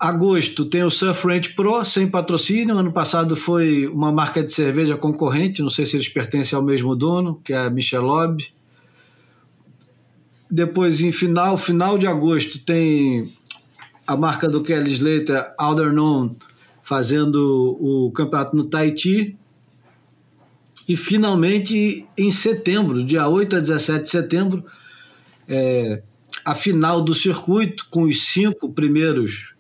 Agosto 0.05 0.67
tem 0.67 0.85
o 0.85 0.91
Surf 0.91 1.27
Ranch 1.27 1.55
Pro, 1.55 1.83
sem 1.83 2.07
patrocínio. 2.07 2.77
Ano 2.77 2.93
passado 2.93 3.35
foi 3.35 3.87
uma 3.87 4.13
marca 4.13 4.45
de 4.45 4.53
cerveja 4.53 4.99
concorrente, 4.99 5.63
não 5.63 5.71
sei 5.71 5.87
se 5.87 5.97
eles 5.97 6.11
pertencem 6.11 6.55
ao 6.55 6.63
mesmo 6.63 6.95
dono, 6.95 7.41
que 7.43 7.55
é 7.55 7.57
a 7.57 7.71
Michelob. 7.71 8.47
Depois, 10.51 11.01
em 11.01 11.11
final, 11.11 11.57
final 11.57 11.97
de 11.97 12.07
agosto, 12.07 12.59
tem 12.59 13.33
a 14.07 14.15
marca 14.15 14.47
do 14.47 14.63
Kelly 14.63 14.93
Slater, 14.93 15.55
Aldernon, 15.57 16.37
fazendo 16.83 17.79
o 17.81 18.13
campeonato 18.13 18.55
no 18.55 18.65
Tahiti. 18.65 19.39
E 20.87 20.97
finalmente, 20.97 22.07
em 22.19 22.31
setembro, 22.31 23.03
dia 23.03 23.27
8 23.27 23.57
a 23.57 23.61
17 23.61 24.03
de 24.03 24.11
setembro, 24.11 24.67
é, 25.49 26.03
a 26.45 26.55
final 26.55 27.01
do 27.01 27.15
circuito, 27.15 27.87
com 27.89 28.03
os 28.03 28.23
cinco 28.23 28.71
primeiros 28.71 29.54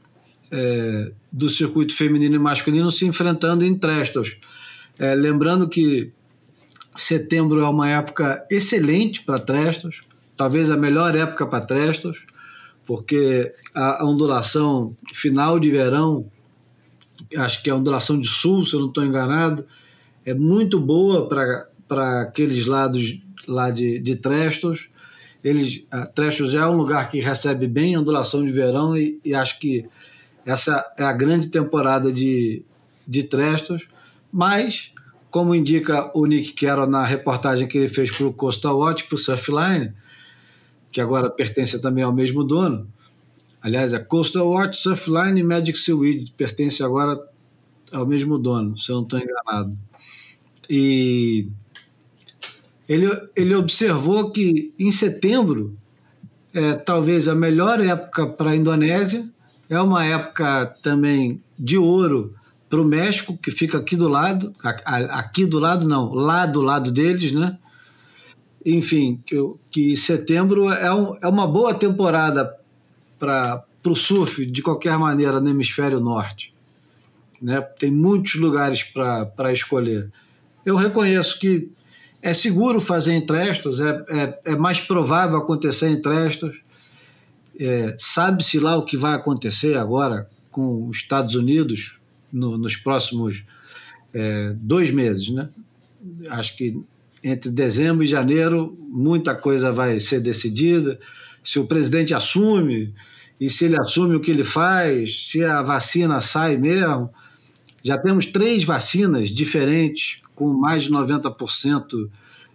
é, 0.56 1.10
do 1.32 1.50
circuito 1.50 1.96
feminino 1.96 2.36
e 2.36 2.38
masculino 2.38 2.88
se 2.88 3.04
enfrentando 3.04 3.64
em 3.64 3.76
Trestos. 3.76 4.36
É, 4.96 5.12
lembrando 5.12 5.68
que 5.68 6.12
setembro 6.96 7.60
é 7.60 7.68
uma 7.68 7.88
época 7.88 8.46
excelente 8.48 9.22
para 9.22 9.40
Trestos, 9.40 10.02
talvez 10.36 10.70
a 10.70 10.76
melhor 10.76 11.16
época 11.16 11.44
para 11.44 11.66
Trestos, 11.66 12.18
porque 12.86 13.52
a, 13.74 14.04
ondulação 14.04 14.96
final 15.12 15.58
de 15.58 15.72
verão, 15.72 16.30
acho 17.36 17.60
que 17.60 17.68
é 17.68 17.72
a 17.72 17.76
ondulação 17.76 18.20
de 18.20 18.28
sul, 18.28 18.64
se 18.64 18.74
eu 18.74 18.80
não 18.80 18.88
estou 18.88 19.04
enganado, 19.04 19.66
é 20.24 20.32
muito 20.32 20.78
boa 20.78 21.28
para 21.28 22.20
aqueles 22.20 22.64
lados 22.64 23.18
lá 23.48 23.72
de, 23.72 23.98
de 23.98 24.14
Trestos. 24.14 24.86
Eles, 25.42 25.84
Trestos 26.14 26.54
é 26.54 26.64
um 26.64 26.76
lugar 26.76 27.10
que 27.10 27.18
recebe 27.18 27.66
bem 27.66 27.98
ondulação 27.98 28.44
de 28.44 28.52
verão 28.52 28.96
e, 28.96 29.18
e 29.24 29.34
acho 29.34 29.58
que 29.58 29.84
essa 30.44 30.84
é 30.96 31.04
a 31.04 31.12
grande 31.12 31.48
temporada 31.48 32.12
de, 32.12 32.62
de 33.06 33.22
Trestos, 33.22 33.86
mas, 34.32 34.92
como 35.30 35.54
indica 35.54 36.10
o 36.16 36.26
Nick 36.26 36.52
Carroll 36.52 36.88
na 36.88 37.04
reportagem 37.04 37.66
que 37.66 37.78
ele 37.78 37.88
fez 37.88 38.10
para 38.10 38.26
o 38.26 38.32
Costa 38.32 38.72
Watch, 38.72 39.04
para 39.04 39.14
o 39.14 39.18
Surfline, 39.18 39.92
que 40.92 41.00
agora 41.00 41.30
pertence 41.30 41.80
também 41.80 42.04
ao 42.04 42.12
mesmo 42.12 42.44
dono, 42.44 42.88
aliás, 43.62 43.92
é 43.92 43.98
Costa 43.98 44.42
Watch, 44.42 44.76
Surfline 44.76 45.40
e 45.40 45.44
Magic 45.44 45.78
Seaweed, 45.78 46.32
pertence 46.36 46.82
agora 46.82 47.18
ao 47.92 48.06
mesmo 48.06 48.38
dono, 48.38 48.76
se 48.78 48.90
eu 48.90 48.96
não 48.96 49.02
estou 49.04 49.18
enganado. 49.18 49.78
E 50.68 51.48
ele, 52.88 53.06
ele 53.34 53.54
observou 53.54 54.30
que 54.30 54.72
em 54.78 54.90
setembro 54.90 55.76
é 56.52 56.74
talvez 56.74 57.28
a 57.28 57.34
melhor 57.34 57.80
época 57.80 58.26
para 58.26 58.50
a 58.50 58.56
Indonésia, 58.56 59.28
é 59.68 59.80
uma 59.80 60.04
época 60.04 60.76
também 60.82 61.40
de 61.58 61.78
ouro 61.78 62.34
para 62.68 62.80
o 62.80 62.84
México, 62.84 63.36
que 63.36 63.50
fica 63.50 63.78
aqui 63.78 63.96
do 63.96 64.08
lado, 64.08 64.52
aqui 65.10 65.46
do 65.46 65.58
lado 65.58 65.86
não, 65.86 66.12
lá 66.12 66.44
do 66.44 66.60
lado 66.60 66.90
deles, 66.90 67.32
né? 67.32 67.56
Enfim, 68.66 69.20
que, 69.26 69.36
que 69.70 69.96
setembro 69.96 70.70
é, 70.70 70.92
um, 70.92 71.16
é 71.22 71.28
uma 71.28 71.46
boa 71.46 71.74
temporada 71.74 72.56
para 73.18 73.64
o 73.86 73.94
surf 73.94 74.44
de 74.46 74.62
qualquer 74.62 74.98
maneira 74.98 75.40
no 75.40 75.50
hemisfério 75.50 76.00
norte. 76.00 76.54
Né? 77.40 77.60
Tem 77.60 77.90
muitos 77.90 78.36
lugares 78.36 78.82
para 78.82 79.52
escolher. 79.52 80.10
Eu 80.64 80.76
reconheço 80.76 81.38
que 81.38 81.70
é 82.22 82.32
seguro 82.32 82.80
fazer 82.80 83.12
em 83.12 83.26
Trestos, 83.26 83.80
é, 83.80 84.04
é, 84.08 84.52
é 84.52 84.56
mais 84.56 84.80
provável 84.80 85.36
acontecer 85.36 85.88
em 85.88 86.00
Trestos. 86.00 86.56
É, 87.58 87.94
Sabe-se 87.98 88.58
lá 88.58 88.76
o 88.76 88.84
que 88.84 88.96
vai 88.96 89.14
acontecer 89.14 89.76
agora 89.76 90.28
com 90.50 90.88
os 90.88 90.98
Estados 90.98 91.34
Unidos 91.34 91.98
no, 92.32 92.58
nos 92.58 92.76
próximos 92.76 93.44
é, 94.12 94.54
dois 94.56 94.90
meses, 94.90 95.30
né? 95.30 95.48
Acho 96.28 96.56
que 96.56 96.80
entre 97.22 97.50
dezembro 97.50 98.04
e 98.04 98.06
janeiro 98.06 98.76
muita 98.88 99.34
coisa 99.34 99.72
vai 99.72 99.98
ser 99.98 100.20
decidida. 100.20 100.98
Se 101.42 101.58
o 101.58 101.66
presidente 101.66 102.14
assume 102.14 102.92
e 103.40 103.48
se 103.48 103.64
ele 103.64 103.80
assume 103.80 104.14
o 104.14 104.20
que 104.20 104.30
ele 104.30 104.44
faz, 104.44 105.28
se 105.28 105.42
a 105.42 105.62
vacina 105.62 106.20
sai 106.20 106.56
mesmo. 106.56 107.10
Já 107.82 107.98
temos 107.98 108.26
três 108.26 108.64
vacinas 108.64 109.30
diferentes 109.30 110.18
com 110.34 110.52
mais 110.52 110.84
de 110.84 110.90
90% 110.90 112.08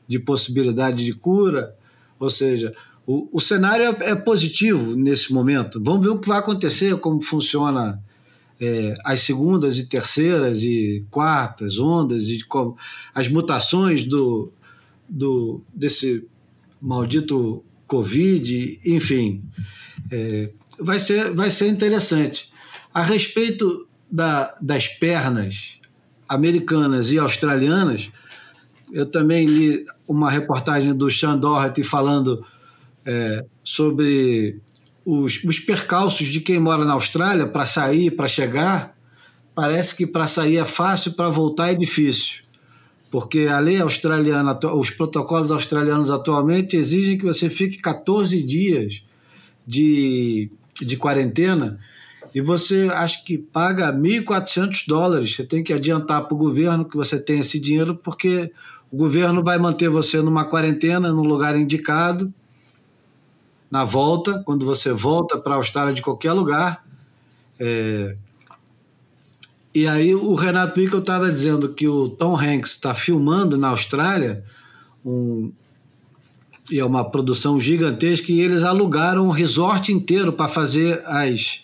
de 0.08 0.20
possibilidade 0.20 1.04
de 1.04 1.14
cura. 1.14 1.76
Ou 2.20 2.30
seja, 2.30 2.74
o, 3.10 3.28
o 3.34 3.42
cenário 3.42 3.86
é, 3.86 4.12
é, 4.12 4.16
positivo 4.16 4.96
nesse 4.96 5.34
momento. 5.34 5.82
Vamos 5.84 6.06
ver 6.06 6.12
o 6.12 6.20
que 6.20 6.28
vai 6.28 6.38
acontecer, 6.38 6.96
como 6.98 7.20
funciona 7.20 8.00
é, 8.62 8.96
as 9.04 9.22
segundas 9.22 9.80
e 9.80 9.88
terceiras 9.88 10.62
e 10.62 11.04
quartas 11.10 11.80
ondas 11.80 12.28
e 12.30 12.46
como, 12.46 12.78
as 13.12 13.28
mutações 13.28 14.04
do, 14.04 14.54
do 15.10 15.60
desse 15.74 16.24
maldito 16.80 17.64
Covid, 17.88 18.80
enfim. 18.86 19.42
É, 20.12 20.52
vai, 20.80 21.00
ser, 21.00 21.34
vai 21.34 21.50
ser 21.50 21.68
interessante. 21.68 22.52
A 22.94 23.02
respeito 23.02 23.88
da, 24.12 24.56
das 24.62 24.88
pernas 24.88 25.80
americanas 26.28 27.12
e 27.12 27.18
australianas, 27.18 28.12
eu 28.94 29.08
também 29.08 29.48
li 29.48 29.84
uma 30.08 30.30
reportagem 30.30 30.94
do 30.94 31.10
Sean 31.10 31.40
Doherty 31.40 31.82
falando 31.82 32.46
é, 33.10 33.44
sobre 33.64 34.60
os, 35.04 35.44
os 35.44 35.60
percalços 35.60 36.28
de 36.28 36.40
quem 36.40 36.60
mora 36.60 36.86
na 36.86 36.94
Austrália 36.94 37.48
para 37.48 37.66
sair, 37.66 38.12
para 38.12 38.28
chegar. 38.28 38.96
Parece 39.56 39.96
que 39.96 40.06
para 40.06 40.28
sair 40.28 40.58
é 40.58 40.66
fácil, 40.66 41.14
para 41.14 41.28
voltar 41.28 41.72
é 41.72 41.74
difícil. 41.74 42.44
Porque 43.10 43.48
a 43.48 43.60
lei 43.60 43.82
australiana, 43.82 44.58
os 44.76 44.92
protocolos 44.92 45.52
australianos 45.52 46.12
atualmente 46.12 46.78
exigem 46.78 47.18
que 47.18 47.26
você 47.26 47.50
fique 47.50 47.78
14 47.78 48.44
dias 48.44 49.02
de, 49.66 50.52
de 50.80 50.96
quarentena 50.96 51.80
e 52.36 52.40
você 52.40 52.90
acho 52.94 53.26
que 53.26 53.40
paga 53.40 53.92
1.400 53.92 54.84
dólares. 54.88 55.36
Você 55.36 55.44
tem 55.44 55.64
que 55.64 55.74
adiantar 55.74 56.28
para 56.28 56.36
o 56.36 56.38
governo 56.38 56.86
que 56.86 56.96
você 56.96 57.20
tem 57.20 57.40
esse 57.40 57.60
dinheiro, 57.60 57.96
porque 57.96 58.52
o 58.92 58.98
governo 58.98 59.44
vai 59.44 59.58
manter 59.58 59.90
você 59.90 60.22
numa 60.22 60.46
quarentena, 60.46 61.12
num 61.12 61.24
lugar 61.24 61.56
indicado, 61.58 62.32
na 63.70 63.84
volta, 63.84 64.42
quando 64.46 64.66
você 64.66 64.92
volta 64.92 65.38
para 65.38 65.54
a 65.54 65.58
Austrália 65.58 65.94
de 65.94 66.02
qualquer 66.02 66.34
lugar. 66.34 66.84
É... 67.60 68.16
E 69.74 69.88
aí 69.88 70.16
o 70.16 70.34
Renato 70.34 70.80
Wickel 70.80 71.00
estava 71.00 71.32
dizendo 71.32 71.74
que 71.74 71.88
o 71.88 72.10
Tom 72.10 72.36
Hanks 72.36 72.72
está 72.72 72.94
filmando 72.94 73.58
na 73.58 73.70
Austrália 73.70 74.44
um, 75.06 75.52
e 76.72 76.80
é 76.80 76.86
uma 76.86 77.10
produção 77.10 77.60
gigantesca 77.60 78.32
e 78.32 78.42
eles 78.42 78.64
alugaram 78.64 79.28
um 79.28 79.32
resort 79.32 79.92
inteiro 79.92 80.34
para 80.34 80.48
fazer 80.48 81.02
as 81.06 81.62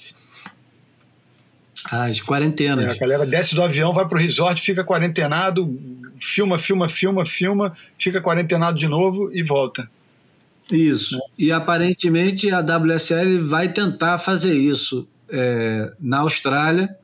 as 1.92 2.20
quarentenas. 2.20 2.86
É, 2.86 2.92
a 2.92 2.96
galera 2.96 3.26
desce 3.28 3.54
do 3.54 3.62
avião, 3.62 3.94
vai 3.94 4.08
pro 4.08 4.18
resort, 4.18 4.60
fica 4.60 4.84
quarentenado, 4.84 5.80
filma, 6.20 6.58
filma, 6.58 6.90
filma, 6.90 7.24
filma, 7.24 7.78
fica 7.98 8.20
quarentenado 8.20 8.78
de 8.78 8.88
novo 8.88 9.30
e 9.32 9.44
volta. 9.44 9.88
Isso. 10.72 11.20
E 11.38 11.52
aparentemente 11.52 12.50
a 12.52 12.60
WSL 12.60 13.40
vai 13.40 13.72
tentar 13.72 14.18
fazer 14.18 14.56
isso 14.56 15.08
é, 15.30 15.94
na 16.00 16.20
Austrália, 16.20 16.96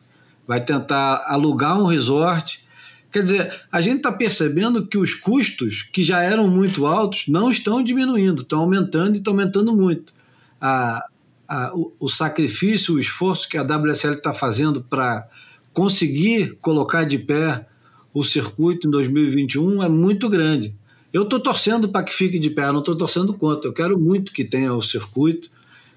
vai 0.48 0.64
tentar 0.64 1.24
alugar 1.28 1.80
um 1.80 1.86
resort. 1.86 2.66
Quer 3.12 3.24
dizer, 3.24 3.62
a 3.72 3.82
gente 3.82 3.98
está 3.98 4.12
percebendo 4.12 4.88
que 4.88 4.98
os 4.98 5.14
custos, 5.14 5.84
que 5.92 6.02
já 6.02 6.22
eram 6.22 6.48
muito 6.48 6.86
altos, 6.86 7.28
não 7.28 7.50
estão 7.50 7.84
diminuindo, 7.84 8.42
estão 8.42 8.62
aumentando 8.62 9.16
e 9.16 9.18
estão 9.20 9.34
aumentando 9.34 9.76
muito. 9.76 10.14
A, 10.60 11.06
a, 11.48 11.76
o, 11.76 11.94
o, 12.00 12.10
sacrifício, 12.10 12.96
o 12.96 13.00
esforço 13.00 13.48
que 13.48 13.58
a 13.58 13.64
WSL 13.64 14.16
está 14.16 14.34
fazendo 14.34 14.82
para 14.82 15.28
conseguir 15.74 16.58
colocar 16.62 17.04
de 17.04 17.18
pé 17.18 17.68
o 18.14 18.24
circuito 18.24 18.88
em 18.88 18.92
2021 18.92 19.84
é 19.84 19.90
muito 19.90 20.30
grande. 20.30 20.76
Eu 21.14 21.24
estou 21.24 21.40
torcendo 21.40 21.90
para 21.90 22.04
que 22.04 22.14
fique 22.14 22.40
de 22.40 22.50
pé, 22.50 22.72
não 22.72 22.80
estou 22.80 22.96
torcendo 22.96 23.34
contra. 23.34 23.70
Eu 23.70 23.74
quero 23.74 24.00
muito 24.00 24.32
que 24.32 24.46
tenha 24.46 24.74
o 24.74 24.82
circuito, 24.82 25.50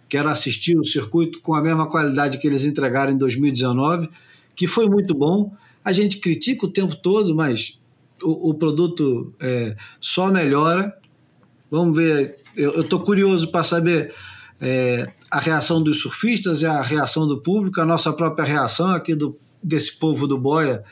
quero 0.09 0.29
assistir 0.29 0.77
o 0.77 0.85
circuito 0.85 1.41
com 1.41 1.55
a 1.55 1.63
mesma 1.63 1.89
qualidade 1.89 2.39
que 2.39 2.47
eles 2.47 2.65
entregaram 2.65 3.13
em 3.13 3.17
2019, 3.17 4.09
que 4.57 4.67
foi 4.67 4.89
muito 4.89 5.15
bom. 5.15 5.55
A 5.85 5.93
gente 5.93 6.19
critica 6.19 6.67
o 6.67 6.71
tempo 6.71 6.97
todo, 6.97 7.35
mas 7.35 7.79
o, 8.23 8.51
o 8.51 8.55
produto 8.55 9.33
é, 9.39 9.77
só 10.01 10.31
melhora. 10.31 10.97
Vamos 11.71 11.97
ver, 11.97 12.37
eu 12.57 12.81
estou 12.81 13.01
curioso 13.01 13.51
para 13.51 13.63
saber 13.63 14.13
é, 14.61 15.11
a 15.31 15.39
reação 15.39 15.83
dos 15.83 16.01
surfistas 16.01 16.63
e 16.63 16.67
a 16.67 16.83
reação 16.83 17.27
do 17.27 17.41
público, 17.41 17.81
a 17.81 17.87
nossa 17.87 18.13
própria 18.13 18.45
reação 18.45 18.89
aqui 18.89 19.15
do, 19.15 19.37
desse 19.63 19.97
povo 19.97 20.27
do 20.27 20.39
Boia 20.39 20.85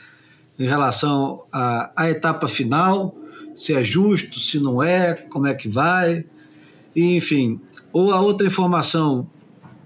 em 0.59 0.67
relação 0.67 1.43
à, 1.51 1.91
à 1.95 2.09
etapa 2.09 2.47
final, 2.47 3.17
se 3.55 3.73
é 3.73 3.83
justo, 3.83 4.39
se 4.39 4.59
não 4.59 4.81
é, 4.81 5.13
como 5.13 5.47
é 5.47 5.53
que 5.53 5.67
vai, 5.67 6.25
enfim. 6.95 7.59
Ou 7.91 8.11
a 8.11 8.19
outra 8.19 8.47
informação 8.47 9.27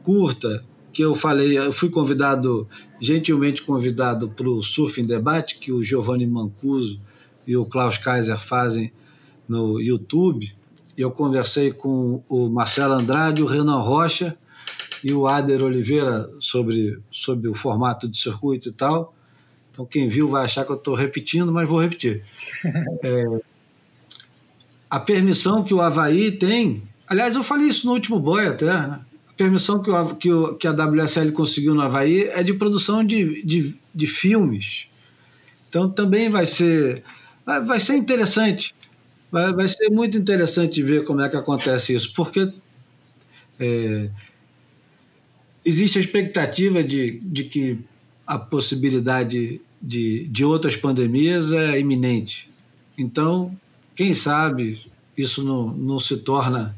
curta 0.03 0.63
que 0.93 1.03
eu 1.03 1.13
falei, 1.13 1.57
eu 1.57 1.71
fui 1.71 1.89
convidado, 1.89 2.67
gentilmente 2.99 3.61
convidado 3.61 4.29
para 4.29 4.49
o 4.49 4.63
Surf 4.63 4.99
em 4.99 5.05
Debate, 5.05 5.59
que 5.59 5.71
o 5.71 5.83
Giovanni 5.83 6.25
Mancuso 6.25 6.99
e 7.45 7.55
o 7.55 7.65
Klaus 7.65 7.97
Kaiser 7.97 8.39
fazem 8.39 8.91
no 9.47 9.79
YouTube, 9.79 10.51
eu 10.97 11.11
conversei 11.11 11.71
com 11.71 12.23
o 12.27 12.49
Marcelo 12.49 12.95
Andrade, 12.95 13.43
o 13.43 13.45
Renan 13.45 13.81
Rocha 13.81 14.35
e 15.03 15.13
o 15.13 15.27
Ader 15.27 15.61
Oliveira 15.61 16.29
sobre, 16.39 16.99
sobre 17.11 17.47
o 17.47 17.53
formato 17.53 18.07
do 18.07 18.17
circuito 18.17 18.69
e 18.69 18.71
tal. 18.71 19.13
Então, 19.71 19.85
quem 19.85 20.09
viu 20.09 20.27
vai 20.27 20.45
achar 20.45 20.65
que 20.65 20.71
eu 20.71 20.75
estou 20.75 20.95
repetindo, 20.95 21.53
mas 21.53 21.69
vou 21.69 21.79
repetir. 21.79 22.23
É, 23.03 23.25
a 24.89 24.99
permissão 24.99 25.63
que 25.63 25.73
o 25.73 25.81
Havaí 25.81 26.31
tem. 26.31 26.83
Aliás, 27.07 27.35
eu 27.35 27.43
falei 27.43 27.67
isso 27.67 27.85
no 27.87 27.93
último 27.93 28.19
boy 28.19 28.47
até. 28.47 28.65
Né? 28.65 28.99
A 29.29 29.33
permissão 29.33 29.81
que, 29.81 29.89
o, 29.89 30.15
que, 30.15 30.31
o, 30.31 30.55
que 30.55 30.67
a 30.67 30.71
WSL 30.71 31.31
conseguiu 31.31 31.73
no 31.75 31.81
Havaí 31.81 32.23
é 32.23 32.43
de 32.43 32.53
produção 32.53 33.03
de, 33.03 33.43
de, 33.43 33.75
de 33.93 34.07
filmes. 34.07 34.87
Então, 35.69 35.89
também 35.89 36.29
vai 36.29 36.45
ser, 36.45 37.03
vai, 37.45 37.63
vai 37.63 37.79
ser 37.79 37.95
interessante. 37.95 38.73
Vai, 39.31 39.53
vai 39.53 39.67
ser 39.67 39.89
muito 39.89 40.17
interessante 40.17 40.81
ver 40.81 41.03
como 41.03 41.21
é 41.21 41.29
que 41.29 41.35
acontece 41.35 41.93
isso, 41.93 42.13
porque 42.13 42.51
é, 43.59 44.09
existe 45.65 45.97
a 45.97 46.01
expectativa 46.01 46.81
de, 46.81 47.19
de 47.21 47.43
que 47.43 47.79
a 48.25 48.37
possibilidade 48.37 49.61
de, 49.81 50.27
de 50.27 50.45
outras 50.45 50.75
pandemias 50.75 51.51
é 51.51 51.79
iminente. 51.79 52.49
Então, 52.97 53.57
quem 53.97 54.13
sabe 54.13 54.89
isso 55.17 55.43
não, 55.43 55.69
não 55.69 55.99
se 55.99 56.17
torna. 56.17 56.75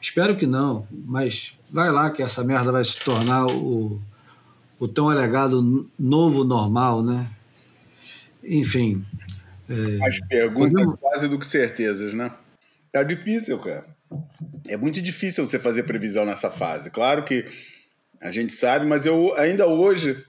Espero 0.00 0.36
que 0.36 0.46
não, 0.46 0.86
mas 0.92 1.54
vai 1.70 1.90
lá 1.90 2.10
que 2.10 2.22
essa 2.22 2.44
merda 2.44 2.70
vai 2.70 2.84
se 2.84 3.00
tornar 3.00 3.46
o, 3.46 3.98
o 4.78 4.86
tão 4.86 5.08
alegado 5.08 5.88
novo 5.98 6.44
normal, 6.44 7.02
né? 7.02 7.26
Enfim, 8.44 9.02
é, 9.66 9.96
Mais 9.96 10.20
perguntas 10.26 10.72
Podemos... 10.72 11.00
quase 11.00 11.26
do 11.26 11.38
que 11.38 11.46
certezas, 11.46 12.12
né? 12.12 12.30
Tá 12.92 13.02
difícil, 13.02 13.58
cara. 13.58 13.86
É 14.68 14.76
muito 14.76 15.00
difícil 15.00 15.46
você 15.46 15.58
fazer 15.58 15.84
previsão 15.84 16.26
nessa 16.26 16.50
fase. 16.50 16.90
Claro 16.90 17.24
que 17.24 17.46
a 18.20 18.30
gente 18.30 18.52
sabe, 18.52 18.84
mas 18.84 19.06
eu 19.06 19.34
ainda 19.36 19.66
hoje 19.66 20.22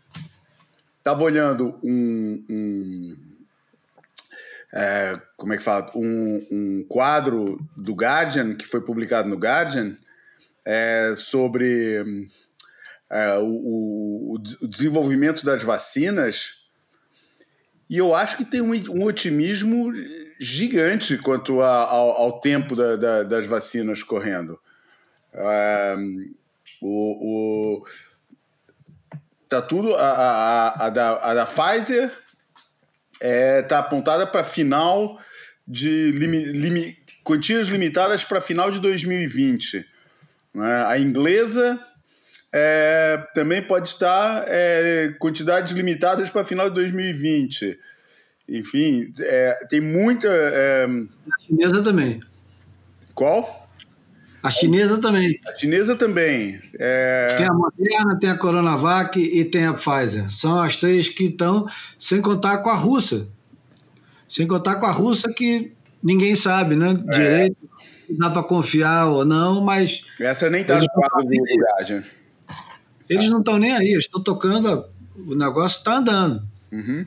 estava 0.99 1.21
olhando 1.21 1.77
um, 1.83 2.41
um 2.49 3.17
é, 4.73 5.21
como 5.37 5.53
é 5.53 5.57
que 5.57 5.63
fala? 5.63 5.91
Um, 5.95 6.47
um, 6.51 6.85
quadro 6.89 7.59
do 7.77 7.93
Guardian, 7.93 8.55
que 8.55 8.65
foi 8.65 8.81
publicado 8.81 9.29
no 9.29 9.37
Guardian, 9.37 9.95
é, 10.65 11.13
sobre 11.15 12.27
é, 13.09 13.37
o, 13.37 14.33
o, 14.33 14.67
desenvolvimento 14.67 15.45
das 15.45 15.61
vacinas 15.61 16.63
e 17.89 17.97
eu 17.97 18.15
acho 18.15 18.37
que 18.37 18.45
tem 18.45 18.61
um, 18.61 18.71
um 18.91 19.03
otimismo 19.03 19.93
gigante 20.39 21.17
quanto 21.17 21.61
a, 21.61 21.83
ao, 21.83 22.09
ao, 22.11 22.39
tempo 22.39 22.75
da, 22.75 22.95
da, 22.95 23.23
das 23.23 23.45
vacinas 23.45 24.01
correndo. 24.01 24.57
O, 26.81 27.81
o, 27.81 27.85
tá 29.47 29.61
tudo. 29.61 29.95
A, 29.95 30.07
a, 30.07 30.85
a, 30.85 30.89
da, 30.89 31.17
a 31.17 31.33
da 31.33 31.45
Pfizer 31.45 32.22
é, 33.23 33.61
tá 33.61 33.79
apontada 33.79 34.27
para 34.27 34.43
final 34.43 35.17
de 35.65 36.11
limi, 36.11 36.43
limi, 36.43 36.97
quantias 37.23 37.67
limitadas 37.67 38.23
para 38.23 38.41
final 38.41 38.69
de 38.69 38.79
2020. 38.79 39.85
Né? 40.53 40.85
A 40.85 40.99
inglesa 40.99 41.79
é, 42.51 43.25
também 43.33 43.61
pode 43.61 43.87
estar 43.87 44.43
é, 44.47 45.15
quantidades 45.19 45.71
limitadas 45.71 46.29
para 46.29 46.43
final 46.43 46.69
de 46.69 46.75
2020. 46.75 47.79
Enfim, 48.49 49.13
é, 49.19 49.65
tem 49.69 49.79
muita. 49.79 50.27
É, 50.27 50.85
a 50.85 51.39
chinesa 51.39 51.81
também. 51.81 52.19
Qual? 53.15 53.62
A 54.44 54.52
chinesa 54.52 54.99
também. 54.99 55.40
A 55.48 55.56
chinesa 55.56 55.95
também. 55.95 56.60
É... 56.78 57.36
Tem 57.38 57.45
a 57.45 57.53
Moderna, 57.53 58.20
tem 58.20 58.30
a 58.30 58.38
Coronavac 58.38 59.18
e 59.18 59.45
tem 59.45 59.65
a 59.65 59.74
Pfizer. 59.74 60.30
São 60.30 60.61
as 60.61 60.76
três 60.76 61.07
que 61.07 61.28
estão, 61.28 61.65
sem 61.98 62.22
contar 62.22 62.57
com 62.57 62.70
a 62.70 62.76
russa. 62.76 63.26
Sem 64.28 64.45
contar 64.45 64.76
com 64.76 64.86
a 64.86 64.91
russa 64.91 65.32
que 65.32 65.72
ninguém 66.03 66.36
sabe, 66.36 66.76
né? 66.76 67.02
É. 67.07 67.11
Direito, 67.14 67.57
se 68.03 68.18
dá 68.18 68.30
para 68.30 68.44
confiar 68.44 69.07
ou 69.07 69.24
não, 69.24 69.61
mas. 69.61 70.02
Essa 70.20 70.49
nem 70.49 70.61
está 70.61 70.78
no 70.78 70.88
quadro 70.90 71.30
de 71.30 71.41
viagem. 71.41 72.03
Eles 73.10 73.30
não 73.30 73.40
estão 73.40 73.57
nem 73.57 73.72
aí, 73.72 73.91
eles 73.91 74.06
estão 74.06 74.22
tocando, 74.22 74.86
o 75.15 75.36
negócio 75.36 75.78
está 75.78 75.98
andando. 75.98 76.44
Uhum. 76.72 77.06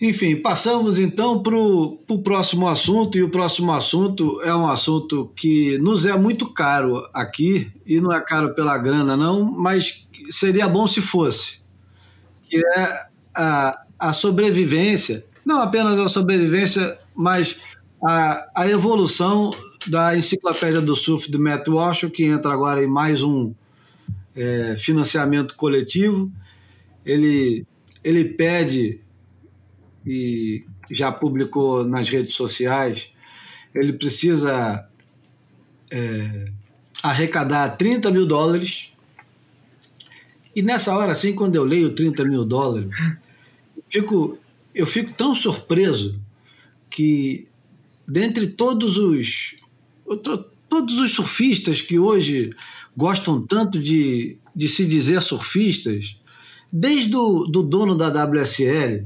Enfim, 0.00 0.36
passamos 0.36 0.98
então 0.98 1.42
para 1.42 1.56
o 1.56 2.22
próximo 2.22 2.68
assunto, 2.68 3.16
e 3.16 3.22
o 3.22 3.30
próximo 3.30 3.72
assunto 3.72 4.42
é 4.42 4.54
um 4.54 4.68
assunto 4.68 5.32
que 5.34 5.78
nos 5.78 6.04
é 6.04 6.16
muito 6.16 6.52
caro 6.52 7.08
aqui, 7.14 7.72
e 7.86 7.98
não 7.98 8.12
é 8.12 8.20
caro 8.20 8.54
pela 8.54 8.76
grana, 8.76 9.16
não, 9.16 9.42
mas 9.42 10.06
seria 10.30 10.68
bom 10.68 10.86
se 10.86 11.00
fosse, 11.00 11.60
que 12.48 12.58
é 12.58 13.06
a, 13.34 13.82
a 13.98 14.12
sobrevivência, 14.12 15.24
não 15.44 15.62
apenas 15.62 15.98
a 15.98 16.08
sobrevivência, 16.10 16.98
mas 17.14 17.58
a, 18.04 18.44
a 18.54 18.68
evolução 18.68 19.50
da 19.86 20.16
enciclopédia 20.16 20.80
do 20.80 20.94
surf 20.94 21.30
do 21.30 21.40
Matt 21.40 21.68
Walsh, 21.68 22.10
que 22.12 22.24
entra 22.24 22.52
agora 22.52 22.82
em 22.82 22.86
mais 22.86 23.22
um 23.22 23.54
é, 24.34 24.76
financiamento 24.78 25.56
coletivo. 25.56 26.30
Ele, 27.04 27.64
ele 28.02 28.24
pede 28.24 29.00
e 30.06 30.64
já 30.90 31.10
publicou 31.10 31.84
nas 31.84 32.08
redes 32.08 32.36
sociais, 32.36 33.08
ele 33.74 33.92
precisa 33.92 34.88
é, 35.90 36.44
arrecadar 37.02 37.76
30 37.76 38.10
mil 38.10 38.26
dólares. 38.26 38.90
E 40.54 40.62
nessa 40.62 40.96
hora, 40.96 41.12
assim, 41.12 41.34
quando 41.34 41.56
eu 41.56 41.64
leio 41.64 41.94
30 41.94 42.24
mil 42.24 42.44
dólares, 42.44 42.88
fico, 43.90 44.38
eu 44.74 44.86
fico 44.86 45.12
tão 45.12 45.34
surpreso 45.34 46.18
que, 46.90 47.48
dentre 48.06 48.46
todos 48.46 48.96
os, 48.96 49.56
todos 50.68 50.98
os 50.98 51.12
surfistas 51.12 51.80
que 51.80 51.98
hoje 51.98 52.54
gostam 52.96 53.44
tanto 53.44 53.82
de, 53.82 54.38
de 54.54 54.68
se 54.68 54.86
dizer 54.86 55.20
surfistas, 55.20 56.16
desde 56.72 57.14
o 57.14 57.44
do 57.44 57.62
dono 57.62 57.94
da 57.94 58.08
WSL, 58.08 59.04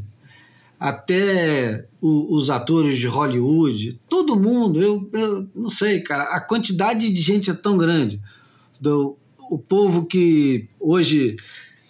até 0.80 1.84
o, 2.00 2.34
os 2.34 2.48
atores 2.48 2.98
de 2.98 3.06
Hollywood, 3.06 3.98
todo 4.08 4.34
mundo, 4.34 4.80
eu, 4.80 5.10
eu 5.12 5.46
não 5.54 5.68
sei, 5.68 6.00
cara, 6.00 6.24
a 6.24 6.40
quantidade 6.40 7.10
de 7.10 7.20
gente 7.20 7.50
é 7.50 7.54
tão 7.54 7.76
grande. 7.76 8.18
Do, 8.80 9.14
o 9.50 9.58
povo 9.58 10.06
que 10.06 10.66
hoje 10.80 11.36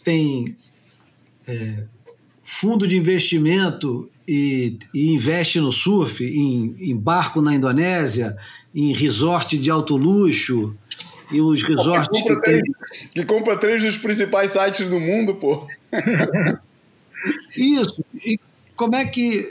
tem 0.05 0.57
é, 1.47 1.85
fundo 2.43 2.89
de 2.89 2.97
investimento 2.97 4.11
e, 4.27 4.77
e, 4.93 5.15
investe 5.15 5.61
no 5.61 5.71
surf, 5.71 6.25
em, 6.25 6.75
em, 6.81 6.97
barco 6.97 7.41
na 7.41 7.55
Indonésia, 7.55 8.37
em 8.75 8.93
resort 8.93 9.57
de 9.57 9.71
alto 9.71 9.97
luxo, 9.97 10.75
e 11.31 11.41
os 11.41 11.63
resorts 11.63 12.23
que, 12.23 12.29
que, 12.29 12.41
três, 12.41 12.61
tem... 12.61 13.09
que 13.15 13.25
compra 13.25 13.57
três 13.57 13.85
dos 13.85 13.97
principais 13.97 14.51
sites 14.51 14.91
do 14.91 14.99
mundo, 14.99 15.37
pô. 15.37 15.65
Isso. 17.57 18.05
E 18.25 18.39
como 18.81 18.97
é 18.97 19.05
que 19.05 19.47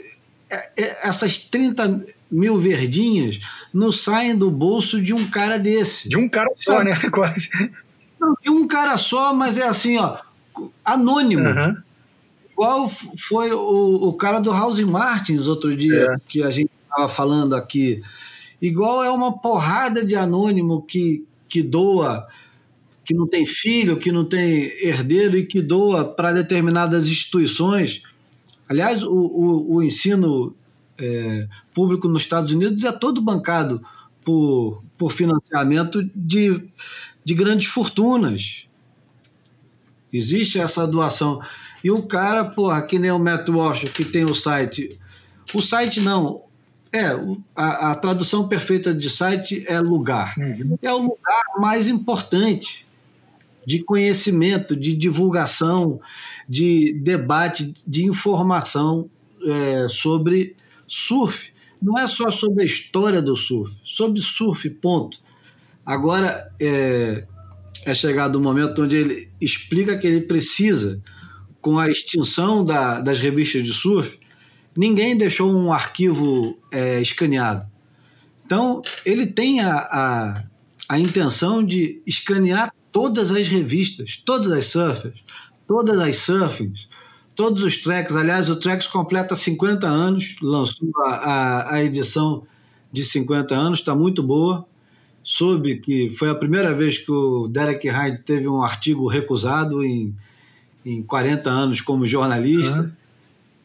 é, 0.50 0.70
é, 0.76 1.08
essas 1.08 1.38
30 1.38 2.04
mil 2.28 2.58
verdinhas 2.58 3.38
não 3.72 3.92
saem 3.92 4.36
do 4.36 4.50
bolso 4.50 5.00
de 5.00 5.14
um 5.14 5.30
cara 5.30 5.56
desse? 5.56 6.08
De 6.08 6.16
um 6.16 6.28
cara 6.28 6.50
só, 6.56 6.82
né? 6.82 6.98
Quase. 7.14 7.48
Não, 8.20 8.34
de 8.42 8.50
um 8.50 8.66
cara 8.66 8.96
só, 8.96 9.32
mas 9.32 9.56
é 9.56 9.68
assim, 9.68 9.98
ó, 9.98 10.18
anônimo. 10.84 11.46
Uhum. 11.48 11.76
Igual 12.50 12.88
foi 12.88 13.52
o, 13.52 14.08
o 14.08 14.12
cara 14.14 14.40
do 14.40 14.50
House 14.50 14.80
Martins 14.80 15.46
outro 15.46 15.76
dia, 15.76 16.12
é. 16.12 16.16
que 16.28 16.42
a 16.42 16.50
gente 16.50 16.72
estava 16.82 17.08
falando 17.08 17.54
aqui. 17.54 18.02
Igual 18.60 19.04
é 19.04 19.10
uma 19.10 19.38
porrada 19.38 20.04
de 20.04 20.16
anônimo 20.16 20.82
que, 20.82 21.24
que 21.48 21.62
doa, 21.62 22.26
que 23.04 23.14
não 23.14 23.28
tem 23.28 23.46
filho, 23.46 23.96
que 23.96 24.10
não 24.10 24.24
tem 24.24 24.64
herdeiro 24.84 25.38
e 25.38 25.46
que 25.46 25.62
doa 25.62 26.04
para 26.04 26.32
determinadas 26.32 27.08
instituições 27.08 28.02
Aliás, 28.70 29.02
o, 29.02 29.12
o, 29.12 29.74
o 29.74 29.82
ensino 29.82 30.54
é, 30.96 31.48
público 31.74 32.06
nos 32.06 32.22
Estados 32.22 32.52
Unidos 32.52 32.84
é 32.84 32.92
todo 32.92 33.20
bancado 33.20 33.84
por, 34.24 34.84
por 34.96 35.10
financiamento 35.10 36.08
de, 36.14 36.62
de 37.24 37.34
grandes 37.34 37.66
fortunas. 37.66 38.68
Existe 40.12 40.60
essa 40.60 40.86
doação. 40.86 41.42
E 41.82 41.90
o 41.90 42.00
cara, 42.02 42.44
porra, 42.44 42.80
que 42.80 42.96
nem 42.96 43.10
o 43.10 43.18
Matt 43.18 43.48
Walsh, 43.48 43.88
que 43.92 44.04
tem 44.04 44.24
o 44.24 44.36
site. 44.36 44.88
O 45.52 45.60
site 45.60 46.00
não. 46.00 46.44
É, 46.92 47.08
a, 47.56 47.90
a 47.90 47.94
tradução 47.96 48.46
perfeita 48.46 48.94
de 48.94 49.10
site 49.10 49.64
é 49.66 49.80
lugar. 49.80 50.34
Uhum. 50.38 50.78
É 50.80 50.92
o 50.92 50.98
lugar 50.98 51.42
mais 51.58 51.88
importante 51.88 52.86
de 53.66 53.82
conhecimento, 53.82 54.76
de 54.76 54.94
divulgação, 54.96 56.00
de 56.48 56.92
debate, 57.02 57.74
de 57.86 58.04
informação 58.04 59.08
é, 59.44 59.86
sobre 59.88 60.56
surf. 60.86 61.52
Não 61.80 61.98
é 61.98 62.06
só 62.06 62.30
sobre 62.30 62.62
a 62.62 62.66
história 62.66 63.22
do 63.22 63.36
surf, 63.36 63.74
sobre 63.84 64.20
surf, 64.20 64.68
ponto. 64.68 65.18
Agora 65.84 66.50
é, 66.58 67.24
é 67.84 67.94
chegado 67.94 68.36
o 68.36 68.40
momento 68.40 68.82
onde 68.82 68.96
ele 68.96 69.28
explica 69.40 69.96
que 69.96 70.06
ele 70.06 70.22
precisa, 70.22 71.02
com 71.60 71.78
a 71.78 71.88
extinção 71.88 72.64
da, 72.64 73.00
das 73.00 73.20
revistas 73.20 73.64
de 73.64 73.72
surf, 73.72 74.18
ninguém 74.76 75.16
deixou 75.16 75.50
um 75.50 75.72
arquivo 75.72 76.58
é, 76.70 77.00
escaneado. 77.00 77.66
Então, 78.44 78.82
ele 79.04 79.26
tem 79.26 79.60
a, 79.60 79.76
a, 79.76 80.44
a 80.88 80.98
intenção 80.98 81.62
de 81.64 82.02
escanear 82.06 82.72
todas 82.92 83.30
as 83.30 83.48
revistas, 83.48 84.16
todas 84.16 84.52
as 84.52 84.66
surfers, 84.66 85.18
todas 85.66 85.98
as 86.00 86.16
surfings, 86.16 86.88
todos 87.34 87.62
os 87.62 87.78
tracks. 87.78 88.16
Aliás, 88.16 88.50
o 88.50 88.56
Tracks 88.56 88.86
completa 88.86 89.34
50 89.34 89.86
anos, 89.86 90.36
lançou 90.42 90.90
a, 91.04 91.10
a, 91.10 91.74
a 91.74 91.82
edição 91.82 92.42
de 92.92 93.04
50 93.04 93.54
anos, 93.54 93.78
está 93.78 93.94
muito 93.94 94.22
boa. 94.22 94.66
Soube 95.22 95.76
que 95.76 96.10
foi 96.10 96.30
a 96.30 96.34
primeira 96.34 96.74
vez 96.74 96.98
que 96.98 97.10
o 97.10 97.46
Derek 97.46 97.88
Hyde 97.88 98.22
teve 98.22 98.48
um 98.48 98.62
artigo 98.62 99.06
recusado 99.06 99.84
em, 99.84 100.14
em 100.84 101.02
40 101.02 101.48
anos 101.48 101.80
como 101.80 102.06
jornalista. 102.06 102.80
Uhum. 102.80 102.90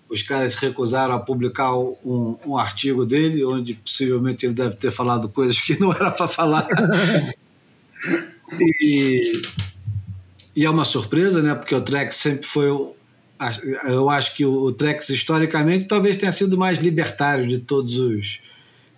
Os 0.07 0.21
caras 0.21 0.53
recusaram 0.55 1.15
a 1.15 1.19
publicar 1.19 1.75
um, 1.75 2.37
um 2.45 2.57
artigo 2.57 3.05
dele, 3.05 3.43
onde 3.43 3.73
possivelmente 3.73 4.45
ele 4.45 4.53
deve 4.53 4.75
ter 4.75 4.91
falado 4.91 5.27
coisas 5.27 5.59
que 5.59 5.79
não 5.79 5.91
era 5.91 6.11
para 6.11 6.27
falar. 6.27 6.67
E, 8.81 9.41
e 10.55 10.65
é 10.65 10.69
uma 10.69 10.85
surpresa, 10.85 11.41
né? 11.41 11.55
Porque 11.55 11.75
o 11.75 11.81
Trex 11.81 12.15
sempre 12.15 12.45
foi. 12.45 12.67
Eu 13.83 14.09
acho 14.09 14.33
que 14.35 14.45
o 14.45 14.71
Trex, 14.71 15.09
historicamente, 15.09 15.85
talvez 15.85 16.15
tenha 16.15 16.31
sido 16.31 16.57
mais 16.57 16.77
libertário 16.77 17.45
de 17.45 17.59
todos 17.59 17.99
os 17.99 18.39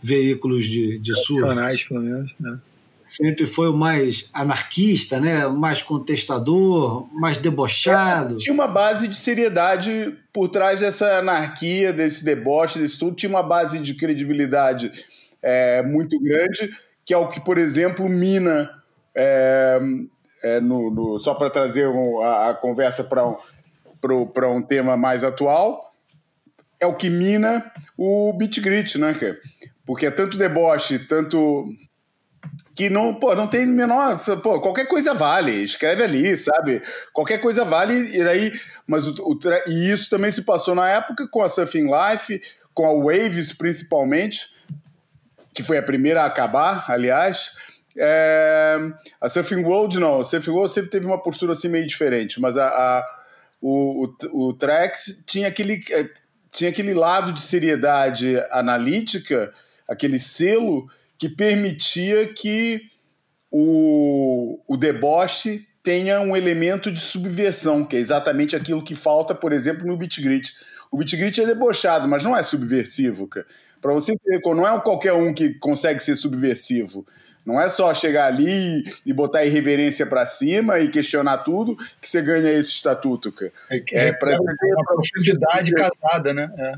veículos 0.02 0.66
de, 0.66 1.00
de 1.00 1.16
surf. 1.16 1.88
pelo 1.88 2.02
menos, 2.02 2.34
né? 2.40 2.60
Sempre 3.08 3.46
foi 3.46 3.70
o 3.70 3.74
mais 3.74 4.30
anarquista, 4.34 5.18
né? 5.18 5.48
mais 5.48 5.82
contestador, 5.82 7.08
mais 7.14 7.38
debochado. 7.38 8.36
É, 8.36 8.38
tinha 8.38 8.54
uma 8.54 8.68
base 8.68 9.08
de 9.08 9.16
seriedade 9.16 10.14
por 10.34 10.50
trás 10.50 10.82
dessa 10.82 11.20
anarquia, 11.20 11.94
desse 11.94 12.26
deboche, 12.26 12.80
desse 12.80 13.00
tudo. 13.00 13.16
Tinha 13.16 13.30
uma 13.30 13.42
base 13.42 13.80
de 13.80 13.94
credibilidade 13.94 14.92
é, 15.42 15.82
muito 15.84 16.20
grande, 16.20 16.70
que 17.06 17.14
é 17.14 17.18
o 17.18 17.30
que, 17.30 17.40
por 17.40 17.58
exemplo, 17.58 18.10
mina 18.10 18.70
é, 19.18 19.80
é 20.44 20.60
no, 20.62 20.92
no, 20.92 21.20
só 21.20 21.34
para 21.34 21.50
trazer 21.50 21.88
um, 21.88 22.22
a, 22.22 22.50
a, 22.50 22.54
conversa 22.54 23.04
para 23.04 23.28
um, 23.28 23.36
um 24.56 24.62
tema 24.62 24.96
mais 24.96 25.24
atual, 25.24 25.92
é 26.80 26.86
o 26.86 26.96
que 26.96 27.10
mina 27.10 27.72
o 27.98 28.32
beat 28.34 28.62
grit, 28.62 28.98
né, 29.00 29.16
Porque 29.84 30.06
é 30.06 30.12
tanto 30.12 30.38
deboche, 30.38 31.00
tanto, 31.00 31.68
que 32.76 32.92
não, 32.92 33.16
pô, 33.16 33.34
não 33.34 33.48
tem 33.48 33.66
menor. 33.66 34.24
Pô, 34.44 34.62
qualquer 34.62 34.88
coisa 34.88 35.16
vale, 35.16 35.64
escreve 35.64 36.04
ali, 36.04 36.38
sabe? 36.38 36.84
Qualquer 37.12 37.40
coisa 37.40 37.66
vale, 37.66 38.16
e 38.16 38.24
daí. 38.24 38.54
Mas 38.86 39.08
o, 39.08 39.14
o, 39.24 39.40
e 39.66 39.92
isso 39.92 40.10
também 40.12 40.32
se 40.32 40.44
passou 40.44 40.76
na 40.76 40.88
época 40.88 41.28
com 41.28 41.42
a 41.42 41.50
Surfing 41.50 41.88
Life, 41.88 42.40
com 42.76 42.86
a 42.86 42.94
Waves 42.94 43.52
principalmente, 43.52 44.52
que 45.56 45.64
foi 45.64 45.80
a 45.80 45.84
primeira 45.84 46.22
a 46.22 46.28
acabar, 46.28 46.86
aliás. 46.88 47.58
É, 48.00 48.78
a 49.20 49.28
Surfing 49.28 49.64
World 49.64 50.00
não, 50.00 50.20
a 50.20 50.24
Surfing 50.24 50.52
World 50.52 50.72
sempre 50.72 50.90
teve 50.90 51.06
uma 51.06 51.22
postura 51.22 51.54
assim 51.54 51.68
meio 51.68 51.88
diferente, 51.88 52.40
mas 52.40 52.58
a, 52.58 52.68
a 52.68 53.18
o, 53.62 54.06
o, 54.34 54.48
o 54.50 54.54
Trex 54.54 55.24
tinha 55.26 55.48
aquele, 55.48 55.84
é, 55.92 56.10
tinha 56.52 56.70
aquele 56.70 56.94
lado 56.94 57.34
de 57.34 57.42
seriedade 57.42 58.38
analítica, 58.52 59.52
aquele 59.88 60.20
selo 60.20 60.88
que 61.18 61.28
permitia 61.28 62.28
que 62.28 62.82
o, 63.52 64.60
o 64.68 64.78
deboche 64.78 65.68
tenha 65.82 66.20
um 66.20 66.36
elemento 66.36 66.92
de 66.92 67.00
subversão, 67.00 67.86
que 67.86 67.96
é 67.96 68.00
exatamente 68.00 68.56
aquilo 68.56 68.84
que 68.84 68.96
falta, 68.96 69.34
por 69.34 69.54
exemplo, 69.54 69.88
no 69.88 69.98
Beat 69.98 70.22
Grit. 70.22 70.54
O 70.92 70.98
Beat 70.98 71.12
Grit 71.16 71.42
é 71.42 71.46
debochado, 71.46 72.08
mas 72.08 72.24
não 72.24 72.36
é 72.36 72.44
subversivo, 72.44 73.28
Para 73.82 73.94
você 73.94 74.14
não 74.46 74.68
é 74.68 74.80
qualquer 74.82 75.14
um 75.14 75.34
que 75.34 75.54
consegue 75.56 76.00
ser 76.02 76.16
subversivo. 76.16 77.08
Não 77.48 77.62
é 77.62 77.70
só 77.70 77.94
chegar 77.94 78.26
ali 78.26 78.84
e 79.06 79.14
botar 79.14 79.46
irreverência 79.46 80.06
para 80.06 80.28
cima 80.28 80.80
e 80.80 80.90
questionar 80.90 81.38
tudo 81.38 81.78
que 82.02 82.10
você 82.10 82.22
ganha 82.22 82.52
esse 82.52 82.72
estatuto, 82.72 83.32
cara. 83.32 83.54
É, 83.72 83.78
é, 83.78 84.08
é 84.08 84.12
para 84.12 84.38
uma 84.38 84.84
profundidade 84.84 85.72
casada, 85.72 86.34
né? 86.34 86.52
É. 86.60 86.76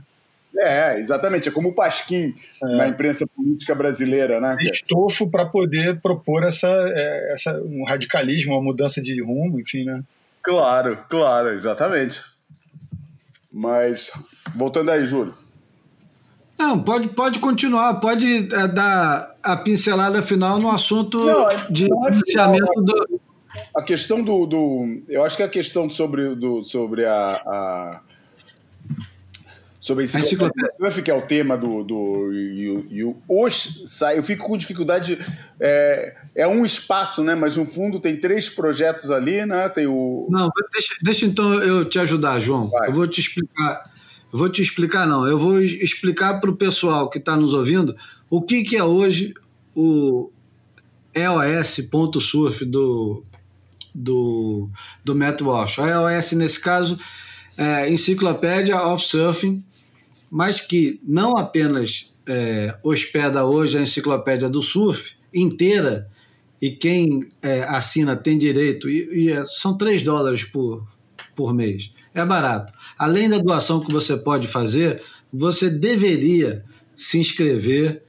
É, 0.57 0.99
exatamente. 0.99 1.49
É 1.49 1.51
como 1.51 1.69
o 1.69 1.73
Pasquim 1.73 2.35
é. 2.61 2.75
na 2.75 2.87
imprensa 2.87 3.25
política 3.25 3.73
brasileira, 3.73 4.39
né? 4.39 4.57
Estofo 4.59 5.27
para 5.27 5.43
poder 5.43 5.99
propor 6.01 6.43
essa, 6.43 6.67
é, 6.67 7.33
essa, 7.33 7.59
um 7.61 7.83
radicalismo, 7.83 8.53
uma 8.53 8.61
mudança 8.61 9.01
de 9.01 9.19
rumo, 9.23 9.59
enfim, 9.59 9.85
né? 9.85 10.03
Claro, 10.43 11.03
claro, 11.09 11.49
exatamente. 11.49 12.21
Mas, 13.51 14.11
voltando 14.53 14.91
aí, 14.91 15.03
Júlio. 15.03 15.33
Não, 16.59 16.83
pode, 16.83 17.07
pode 17.07 17.39
continuar, 17.39 18.01
pode 18.01 18.53
é, 18.53 18.67
dar 18.67 19.33
a 19.53 19.57
pincelada 19.57 20.21
final 20.21 20.59
no 20.59 20.69
assunto 20.69 21.19
não, 21.19 21.47
de 21.69 21.85
financiamento 21.85 22.81
do. 22.81 23.21
A 23.75 23.81
questão 23.81 24.23
do, 24.23 24.45
do. 24.45 25.01
Eu 25.07 25.23
acho 25.23 25.35
que 25.35 25.43
a 25.43 25.49
questão 25.49 25.89
sobre, 25.89 26.35
do, 26.35 26.63
sobre 26.63 27.05
a, 27.05 27.41
a 27.45 28.01
sobre 29.79 30.03
a 30.03 30.05
enciclopédia 30.05 30.71
Surf, 30.77 31.01
que 31.01 31.09
é 31.09 31.13
o 31.13 31.21
tema 31.21 31.57
do. 31.57 31.83
do 31.83 32.33
e, 32.33 32.87
e 32.91 33.03
o 33.03 33.17
os 33.27 33.83
sai. 33.87 34.17
Eu 34.17 34.23
fico 34.23 34.45
com 34.45 34.57
dificuldade. 34.57 35.17
É, 35.59 36.15
é 36.35 36.47
um 36.47 36.65
espaço, 36.65 37.23
né? 37.23 37.33
Mas 37.33 37.55
no 37.55 37.65
fundo 37.65 37.99
tem 37.99 38.15
três 38.17 38.49
projetos 38.49 39.09
ali, 39.09 39.45
né? 39.45 39.67
Tem 39.69 39.87
o. 39.87 40.27
Não, 40.29 40.49
deixa, 40.71 40.95
deixa 41.01 41.25
então 41.25 41.55
eu 41.55 41.85
te 41.85 41.97
ajudar, 41.97 42.39
João. 42.39 42.69
Vai. 42.69 42.89
Eu 42.89 42.93
vou 42.93 43.07
te 43.07 43.19
explicar. 43.19 43.83
Eu 44.31 44.37
vou 44.37 44.49
te 44.49 44.61
explicar, 44.61 45.07
não. 45.07 45.25
Eu 45.25 45.39
vou 45.39 45.59
explicar 45.59 46.39
para 46.39 46.51
o 46.51 46.55
pessoal 46.55 47.09
que 47.09 47.17
está 47.17 47.35
nos 47.35 47.53
ouvindo 47.53 47.95
o 48.29 48.41
que, 48.41 48.63
que 48.63 48.77
é 48.77 48.83
hoje 48.83 49.33
o 49.75 50.31
EOS.surf 51.13 52.65
do, 52.65 53.23
do, 53.93 54.69
do 55.03 55.15
Matt 55.15 55.41
Walsh. 55.41 55.79
A 55.79 55.87
EOS, 55.87 56.33
nesse 56.33 56.59
caso, 56.59 56.97
é 57.57 57.89
Enciclopédia 57.89 58.81
of 58.81 59.03
Surfing, 59.03 59.63
mas 60.29 60.61
que 60.61 60.99
não 61.03 61.37
apenas 61.37 62.13
é, 62.27 62.77
hospeda 62.83 63.43
hoje 63.45 63.77
a 63.77 63.81
enciclopédia 63.81 64.47
do 64.47 64.61
surf 64.61 65.13
inteira, 65.33 66.07
e 66.61 66.71
quem 66.71 67.27
é, 67.41 67.63
assina 67.63 68.15
tem 68.15 68.37
direito, 68.37 68.89
e, 68.89 69.25
e, 69.25 69.31
é, 69.31 69.43
são 69.45 69.77
3 69.77 70.03
dólares 70.03 70.43
por, 70.43 70.85
por 71.35 71.53
mês. 71.53 71.91
É 72.13 72.23
barato. 72.23 72.73
Além 72.97 73.29
da 73.29 73.37
doação 73.37 73.79
que 73.79 73.91
você 73.91 74.15
pode 74.15 74.47
fazer, 74.47 75.01
você 75.31 75.69
deveria 75.69 76.63
se 76.95 77.17
inscrever 77.17 78.01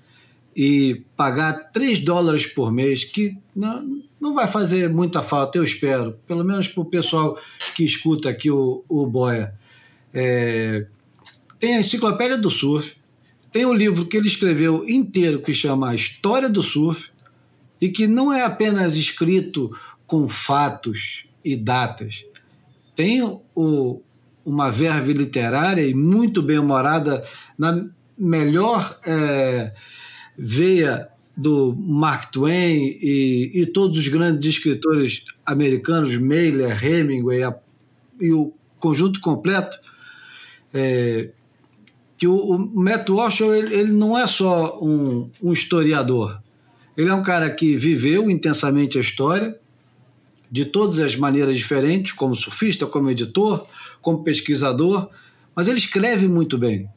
e 0.62 1.06
pagar 1.16 1.54
3 1.72 2.00
dólares 2.00 2.44
por 2.44 2.70
mês, 2.70 3.02
que 3.02 3.34
não, 3.56 4.02
não 4.20 4.34
vai 4.34 4.46
fazer 4.46 4.90
muita 4.90 5.22
falta, 5.22 5.56
eu 5.56 5.64
espero, 5.64 6.18
pelo 6.26 6.44
menos 6.44 6.68
para 6.68 6.82
o 6.82 6.84
pessoal 6.84 7.40
que 7.74 7.82
escuta 7.82 8.28
aqui 8.28 8.50
o, 8.50 8.84
o 8.86 9.06
Boia. 9.06 9.54
É, 10.12 10.86
tem 11.58 11.76
a 11.76 11.80
Enciclopédia 11.80 12.36
do 12.36 12.50
Surf, 12.50 12.94
tem 13.50 13.64
um 13.64 13.72
livro 13.72 14.04
que 14.04 14.18
ele 14.18 14.26
escreveu 14.26 14.86
inteiro 14.86 15.40
que 15.40 15.54
chama 15.54 15.88
A 15.88 15.94
História 15.94 16.50
do 16.50 16.62
Surf, 16.62 17.10
e 17.80 17.88
que 17.88 18.06
não 18.06 18.30
é 18.30 18.42
apenas 18.44 18.96
escrito 18.96 19.74
com 20.06 20.28
fatos 20.28 21.24
e 21.42 21.56
datas. 21.56 22.26
Tem 22.94 23.22
o, 23.22 24.02
uma 24.44 24.70
verve 24.70 25.14
literária 25.14 25.86
e 25.86 25.94
muito 25.94 26.42
bem 26.42 26.58
humorada 26.58 27.24
na 27.56 27.82
melhor 28.18 29.00
é, 29.06 29.72
veia 30.42 31.06
do 31.36 31.76
Mark 31.78 32.32
Twain 32.32 32.98
e, 33.00 33.50
e, 33.54 33.66
todos 33.66 33.98
os 33.98 34.08
grandes 34.08 34.48
escritores 34.48 35.26
americanos, 35.44 36.16
Mailer, 36.16 36.82
Hemingway 36.82 37.42
a, 37.42 37.54
e 38.18 38.32
o 38.32 38.52
conjunto 38.78 39.20
completo. 39.20 39.78
É, 40.72 41.28
que 42.16 42.26
o, 42.26 42.36
o 42.36 42.58
Matt 42.58 43.08
ele, 43.40 43.74
ele, 43.74 43.92
não 43.92 44.16
é 44.16 44.26
só 44.26 44.78
um, 44.82 45.30
um 45.42 45.52
historiador. 45.52 46.40
Ele 46.96 47.10
é 47.10 47.14
um 47.14 47.22
cara 47.22 47.50
que 47.50 47.76
viveu 47.76 48.30
intensamente 48.30 48.98
a 48.98 49.00
história, 49.00 49.58
de 50.50 50.64
todas 50.64 50.98
as 50.98 51.16
maneiras 51.16 51.56
diferentes, 51.56 52.12
como 52.12 52.34
surfista, 52.34 52.86
como 52.86 53.10
editor, 53.10 53.66
como 54.02 54.24
pesquisador, 54.24 55.08
mas 55.54 55.68
ele 55.68 55.78
escreve 55.78 56.26
muito 56.26 56.58
bem. 56.58 56.88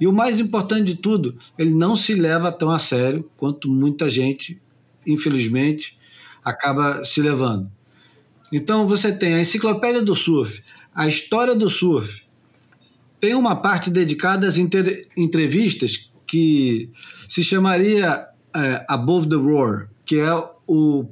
E 0.00 0.06
o 0.06 0.12
mais 0.12 0.38
importante 0.38 0.84
de 0.84 0.94
tudo, 0.96 1.36
ele 1.58 1.72
não 1.72 1.96
se 1.96 2.14
leva 2.14 2.52
tão 2.52 2.70
a 2.70 2.78
sério 2.78 3.28
quanto 3.36 3.68
muita 3.68 4.08
gente, 4.08 4.58
infelizmente, 5.06 5.98
acaba 6.44 7.04
se 7.04 7.20
levando. 7.20 7.70
Então 8.52 8.86
você 8.86 9.12
tem 9.12 9.34
a 9.34 9.40
Enciclopédia 9.40 10.02
do 10.02 10.14
Surf, 10.14 10.62
a 10.94 11.06
História 11.06 11.54
do 11.54 11.68
Surf, 11.68 12.22
tem 13.20 13.34
uma 13.34 13.56
parte 13.56 13.90
dedicada 13.90 14.46
às 14.46 14.56
entrevistas 14.56 16.10
que 16.26 16.88
se 17.28 17.42
chamaria 17.42 18.26
é, 18.54 18.84
Above 18.88 19.28
the 19.28 19.36
Roar, 19.36 19.88
que 20.06 20.16
é 20.16 20.32
o 20.66 21.06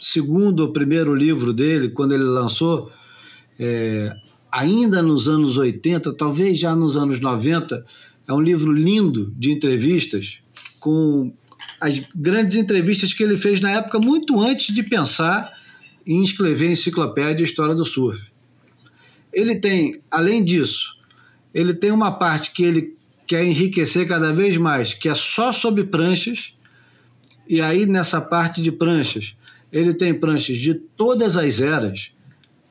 segundo 0.00 0.60
ou 0.60 0.72
primeiro 0.72 1.14
livro 1.14 1.52
dele, 1.52 1.90
quando 1.90 2.12
ele 2.12 2.24
lançou, 2.24 2.90
é, 3.58 4.14
ainda 4.50 5.02
nos 5.02 5.28
anos 5.28 5.56
80, 5.56 6.12
talvez 6.14 6.58
já 6.58 6.74
nos 6.74 6.96
anos 6.96 7.20
90. 7.20 7.84
É 8.26 8.32
um 8.32 8.40
livro 8.40 8.72
lindo 8.72 9.32
de 9.36 9.50
entrevistas, 9.50 10.38
com 10.80 11.32
as 11.80 11.98
grandes 12.14 12.56
entrevistas 12.56 13.12
que 13.12 13.22
ele 13.22 13.36
fez 13.36 13.60
na 13.60 13.70
época, 13.70 13.98
muito 13.98 14.40
antes 14.40 14.74
de 14.74 14.82
pensar 14.82 15.52
em 16.06 16.22
escrever 16.22 16.68
a 16.68 16.72
enciclopédia 16.72 17.44
História 17.44 17.74
do 17.74 17.84
Surf. 17.84 18.20
Ele 19.32 19.56
tem, 19.56 20.00
além 20.10 20.44
disso, 20.44 20.96
ele 21.52 21.74
tem 21.74 21.90
uma 21.90 22.12
parte 22.12 22.52
que 22.52 22.64
ele 22.64 22.94
quer 23.26 23.44
enriquecer 23.44 24.06
cada 24.06 24.32
vez 24.32 24.56
mais, 24.56 24.94
que 24.94 25.08
é 25.08 25.14
só 25.14 25.52
sobre 25.52 25.84
pranchas. 25.84 26.54
E 27.48 27.60
aí, 27.60 27.86
nessa 27.86 28.20
parte 28.20 28.62
de 28.62 28.70
pranchas, 28.70 29.34
ele 29.72 29.92
tem 29.92 30.14
pranchas 30.14 30.58
de 30.58 30.74
todas 30.74 31.36
as 31.36 31.60
eras, 31.60 32.10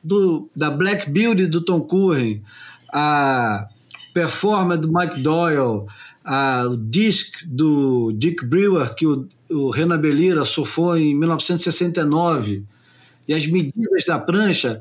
do, 0.02 0.50
da 0.54 0.70
Black 0.70 1.10
Beauty 1.10 1.46
do 1.46 1.62
Tom 1.62 1.80
Curren, 1.80 2.42
a 2.92 3.68
Performance 4.14 4.80
do 4.80 4.90
Mike 4.90 5.20
Doyle, 5.20 5.86
a, 6.24 6.64
o 6.66 6.76
Disc 6.76 7.44
do 7.44 8.12
Dick 8.12 8.46
Brewer, 8.46 8.94
que 8.94 9.06
o, 9.06 9.28
o 9.50 9.68
Renan 9.68 10.00
Belira 10.00 10.44
surfou 10.46 10.96
em 10.96 11.14
1969, 11.14 12.64
e 13.28 13.34
as 13.34 13.46
medidas 13.46 14.04
da 14.06 14.18
prancha 14.18 14.80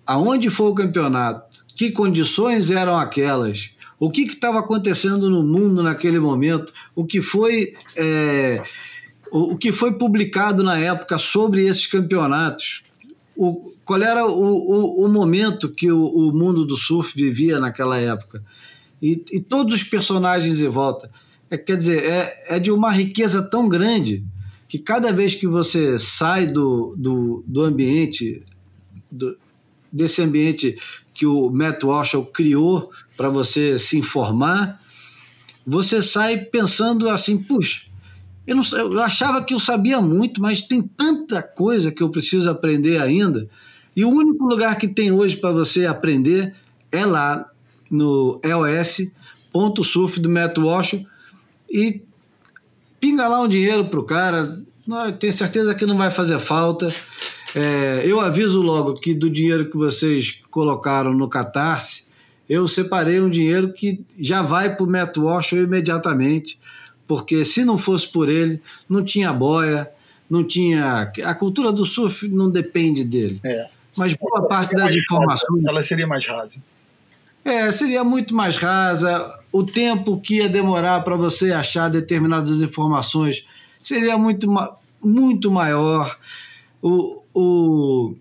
aonde 0.07 0.51
foi 0.51 0.71
o 0.71 0.75
campeonato, 0.75 1.65
que 1.75 1.91
condições 1.91 2.71
eram 2.71 2.99
aquelas, 2.99 3.71
o 3.99 4.11
que 4.11 4.23
estava 4.23 4.59
acontecendo 4.59 5.31
no 5.31 5.43
mundo 5.43 5.83
naquele 5.83 6.19
momento, 6.19 6.73
o 6.95 7.05
que 7.05 7.23
foi 7.23 7.75
é, 7.97 8.63
o, 9.31 9.53
o, 9.53 9.57
que 9.57 9.73
foi 9.73 9.95
publicado 9.95 10.63
na 10.63 10.79
época 10.79 11.19
sobre 11.19 11.67
esses 11.67 11.87
campeonatos, 11.87 12.83
o, 13.37 13.73
qual 13.85 14.03
era 14.03 14.27
o, 14.27 14.33
o, 14.33 15.05
o 15.05 15.09
momento 15.09 15.69
que 15.69 15.91
o, 15.91 16.05
o, 16.05 16.33
mundo 16.33 16.65
do 16.65 16.77
surf 16.77 17.15
vivia 17.15 17.59
naquela 17.59 17.99
época 17.99 18.43
e, 19.01 19.25
e 19.33 19.41
todos 19.41 19.75
os 19.75 19.85
personagens 19.85 20.61
em 20.61 20.69
volta. 20.69 21.11
É, 21.51 21.57
quer 21.57 21.77
dizer, 21.77 22.05
é, 22.05 22.57
é 22.57 22.59
de 22.59 22.71
uma 22.71 22.93
riqueza 22.93 23.43
tão 23.43 23.69
grande 23.69 24.25
que 24.69 24.79
cada 24.79 25.13
vez 25.13 25.35
que 25.35 25.47
você 25.47 25.99
sai 25.99 26.47
do, 26.47 26.95
do, 26.97 27.43
do 27.47 27.63
ambiente, 27.63 28.43
do, 29.11 29.37
desse 29.93 30.23
ambiente 30.23 30.79
que 31.13 31.27
o 31.27 31.51
Matt 31.51 31.83
Walsh 31.83 32.13
criou 32.33 32.91
para 33.17 33.29
você 33.29 33.79
se 33.79 33.99
informar, 33.99 34.79
você 35.67 36.01
sai 36.01 36.39
pensando 36.39 37.09
assim, 37.09 37.37
puxa, 37.37 37.90
eu, 38.51 38.57
não, 38.57 38.65
eu 38.77 39.01
achava 39.01 39.45
que 39.45 39.55
eu 39.55 39.61
sabia 39.61 40.01
muito, 40.01 40.43
mas 40.43 40.61
tem 40.61 40.83
tanta 40.83 41.41
coisa 41.41 41.93
que 41.93 42.03
eu 42.03 42.11
preciso 42.11 42.51
aprender 42.51 43.01
ainda. 43.01 43.49
E 43.95 44.05
o 44.05 44.11
único 44.11 44.45
lugar 44.45 44.77
que 44.77 44.89
tem 44.89 45.13
hoje 45.13 45.37
para 45.37 45.53
você 45.53 45.87
aprender 45.87 46.53
é 46.91 47.07
lá 47.07 47.49
no 47.89 48.41
EOS.surf 48.43 50.19
do 50.19 50.29
Matt 50.29 50.59
Walsh 50.59 51.01
e 51.71 52.03
pinga 53.01 53.29
lá 53.29 53.41
um 53.41 53.47
dinheiro 53.47 53.85
pro 53.85 54.03
cara. 54.03 54.61
tenho 55.21 55.33
certeza 55.33 55.73
que 55.73 55.87
não 55.87 55.97
vai 55.97 56.11
fazer 56.11 56.41
falta. 56.41 56.93
É, 57.55 58.03
eu 58.05 58.19
aviso 58.19 58.61
logo 58.61 58.95
que 58.95 59.15
do 59.15 59.31
dinheiro 59.31 59.71
que 59.71 59.77
vocês 59.77 60.41
colocaram 60.51 61.15
no 61.15 61.29
Catarse, 61.29 62.03
eu 62.49 62.67
separei 62.67 63.21
um 63.21 63.31
dinheiro 63.31 63.73
que 63.73 64.05
já 64.19 64.43
vai 64.43 64.75
para 64.75 64.85
o 64.85 64.91
Matt 64.91 65.17
Walsh 65.19 65.53
imediatamente, 65.53 66.59
porque 67.11 67.45
se 67.45 67.65
não 67.65 67.77
fosse 67.77 68.07
por 68.07 68.29
ele, 68.29 68.63
não 68.89 69.05
tinha 69.05 69.33
boia, 69.33 69.91
não 70.31 70.45
tinha. 70.45 71.11
A 71.25 71.35
cultura 71.35 71.73
do 71.73 71.85
surf 71.85 72.29
não 72.29 72.49
depende 72.49 73.03
dele. 73.03 73.41
É. 73.43 73.67
Mas 73.99 74.15
boa 74.15 74.47
parte 74.47 74.77
das 74.77 74.95
informações. 74.95 75.65
Ela 75.67 75.83
seria 75.83 76.07
mais 76.07 76.25
rasa. 76.25 76.63
É, 77.45 77.73
seria 77.73 78.05
muito 78.05 78.33
mais 78.33 78.55
rasa. 78.55 79.41
O 79.51 79.65
tempo 79.65 80.21
que 80.21 80.37
ia 80.37 80.49
demorar 80.49 81.03
para 81.03 81.17
você 81.17 81.51
achar 81.51 81.91
determinadas 81.91 82.63
informações 82.63 83.45
seria 83.81 84.17
muito, 84.17 84.49
muito 85.03 85.51
maior. 85.51 86.17
O, 86.81 87.25
o, 87.35 88.15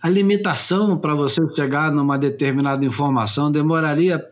a 0.00 0.08
limitação 0.08 0.96
para 0.96 1.16
você 1.16 1.40
chegar 1.52 1.90
numa 1.90 2.16
determinada 2.16 2.84
informação 2.84 3.50
demoraria. 3.50 4.24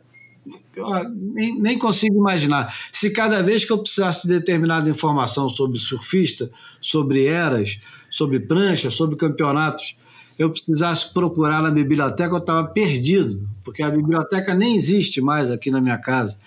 Nem, 1.34 1.58
nem 1.58 1.78
consigo 1.78 2.16
imaginar. 2.16 2.76
Se 2.92 3.10
cada 3.10 3.42
vez 3.42 3.64
que 3.64 3.72
eu 3.72 3.78
precisasse 3.78 4.22
de 4.22 4.28
determinada 4.28 4.90
informação 4.90 5.48
sobre 5.48 5.78
surfista, 5.78 6.50
sobre 6.80 7.26
eras, 7.26 7.78
sobre 8.10 8.40
prancha, 8.40 8.90
sobre 8.90 9.16
campeonatos, 9.16 9.96
eu 10.38 10.50
precisasse 10.50 11.12
procurar 11.14 11.62
na 11.62 11.70
biblioteca, 11.70 12.34
eu 12.34 12.38
estava 12.38 12.66
perdido, 12.68 13.48
porque 13.64 13.82
a 13.82 13.90
biblioteca 13.90 14.54
nem 14.54 14.76
existe 14.76 15.20
mais 15.20 15.50
aqui 15.50 15.70
na 15.70 15.80
minha 15.80 15.96
casa. 15.96 16.38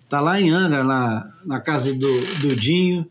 Está 0.00 0.20
lá 0.20 0.40
em 0.40 0.50
Angra, 0.50 0.84
na, 0.84 1.28
na 1.44 1.60
casa 1.60 1.92
do, 1.92 2.20
do 2.40 2.54
Dinho. 2.54 3.04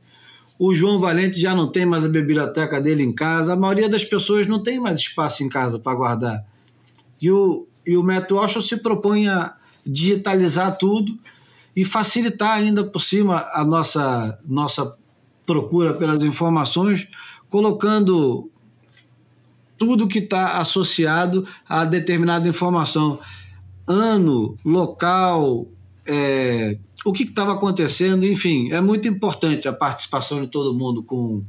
O 0.58 0.74
João 0.74 1.00
Valente 1.00 1.40
já 1.40 1.54
não 1.54 1.68
tem 1.68 1.86
mais 1.86 2.06
a 2.06 2.08
biblioteca 2.08 2.80
dele 2.80 3.04
em 3.04 3.12
casa. 3.12 3.54
A 3.54 3.56
maioria 3.58 3.90
das 3.90 4.06
pessoas 4.06 4.48
não 4.48 4.62
tem 4.62 4.80
mais 4.80 5.02
espaço 5.02 5.44
em 5.44 5.50
casa 5.50 5.80
para 5.80 5.96
guardar. 5.96 6.46
E 7.20 7.30
o, 7.30 7.68
e 7.86 7.98
o 7.98 8.04
Matt 8.04 8.32
Walsh 8.32 8.66
se 8.66 8.78
propõe 8.78 9.28
a 9.28 9.54
digitalizar 9.86 10.78
tudo 10.78 11.18
e 11.76 11.86
facilitar 11.86 12.58
ainda 12.58 12.84
por 12.84 13.00
cima 13.00 13.46
a 13.54 13.64
nossa, 13.64 14.40
nossa 14.46 14.96
procura 15.46 15.94
pelas 15.94 16.24
informações, 16.24 17.08
colocando 17.50 18.50
tudo 19.78 20.08
que 20.08 20.20
está 20.20 20.58
associado 20.60 21.48
a 21.68 21.86
determinada 21.86 22.48
informação. 22.48 23.20
Ano, 23.88 24.58
local, 24.64 25.66
é, 26.06 26.78
o 27.04 27.12
que 27.12 27.24
estava 27.24 27.54
acontecendo, 27.54 28.26
enfim, 28.26 28.72
é 28.72 28.80
muito 28.80 29.08
importante 29.08 29.68
a 29.68 29.74
participação 29.74 30.42
de 30.42 30.48
todo 30.48 30.74
mundo 30.74 31.02
com, 31.02 31.44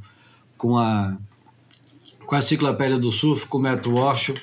com, 0.57 0.77
a, 0.77 1.15
com 2.25 2.35
a 2.35 2.39
Enciclopédia 2.39 2.97
do 2.97 3.11
Surf, 3.11 3.45
com 3.47 3.59
o 3.59 3.91
Walsh, 3.91 4.33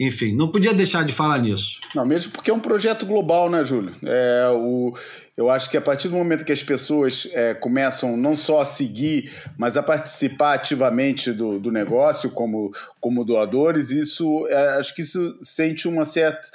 enfim, 0.00 0.34
não 0.34 0.50
podia 0.50 0.72
deixar 0.72 1.04
de 1.04 1.12
falar 1.12 1.38
nisso. 1.38 1.78
Não, 1.94 2.06
mesmo 2.06 2.32
porque 2.32 2.50
é 2.50 2.54
um 2.54 2.58
projeto 2.58 3.04
global, 3.04 3.50
né, 3.50 3.62
Júlio? 3.66 3.94
É, 4.02 4.48
o, 4.50 4.94
eu 5.36 5.50
acho 5.50 5.68
que 5.68 5.76
a 5.76 5.80
partir 5.80 6.08
do 6.08 6.16
momento 6.16 6.42
que 6.42 6.52
as 6.52 6.62
pessoas 6.62 7.28
é, 7.34 7.52
começam 7.52 8.16
não 8.16 8.34
só 8.34 8.62
a 8.62 8.64
seguir, 8.64 9.30
mas 9.58 9.76
a 9.76 9.82
participar 9.82 10.54
ativamente 10.54 11.32
do, 11.32 11.60
do 11.60 11.70
negócio 11.70 12.30
como, 12.30 12.72
como 12.98 13.26
doadores, 13.26 13.90
isso 13.90 14.46
é, 14.48 14.78
acho 14.78 14.94
que 14.94 15.02
isso 15.02 15.36
sente 15.42 15.86
uma 15.86 16.06
certa 16.06 16.48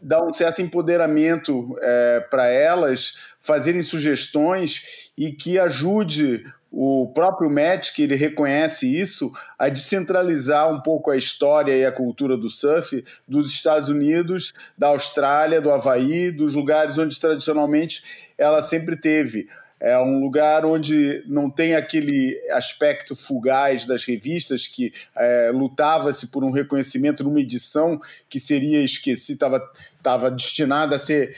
dá 0.00 0.24
um 0.24 0.32
certo 0.32 0.62
empoderamento 0.62 1.76
é, 1.80 2.20
para 2.30 2.46
elas 2.46 3.16
fazerem 3.40 3.82
sugestões 3.82 5.10
e 5.18 5.32
que 5.32 5.58
ajude 5.58 6.46
o 6.72 7.06
próprio 7.14 7.50
que 7.94 8.02
ele 8.02 8.14
reconhece 8.14 8.88
isso, 8.88 9.30
a 9.58 9.68
descentralizar 9.68 10.72
um 10.72 10.80
pouco 10.80 11.10
a 11.10 11.16
história 11.16 11.76
e 11.76 11.84
a 11.84 11.92
cultura 11.92 12.34
do 12.34 12.48
surf 12.48 13.04
dos 13.28 13.52
Estados 13.52 13.90
Unidos, 13.90 14.54
da 14.76 14.88
Austrália, 14.88 15.60
do 15.60 15.70
Havaí, 15.70 16.30
dos 16.30 16.54
lugares 16.54 16.96
onde 16.96 17.20
tradicionalmente 17.20 18.02
ela 18.38 18.62
sempre 18.62 18.96
teve. 18.96 19.48
É 19.78 19.98
um 19.98 20.20
lugar 20.20 20.64
onde 20.64 21.22
não 21.26 21.50
tem 21.50 21.74
aquele 21.74 22.40
aspecto 22.52 23.14
fugaz 23.14 23.84
das 23.84 24.04
revistas 24.04 24.66
que 24.66 24.94
é, 25.14 25.50
lutava-se 25.52 26.28
por 26.28 26.42
um 26.42 26.52
reconhecimento 26.52 27.22
numa 27.22 27.40
edição 27.40 28.00
que 28.30 28.40
seria 28.40 28.80
esquecida, 28.82 29.60
estava 29.98 30.30
destinada 30.30 30.96
a 30.96 30.98
ser 30.98 31.36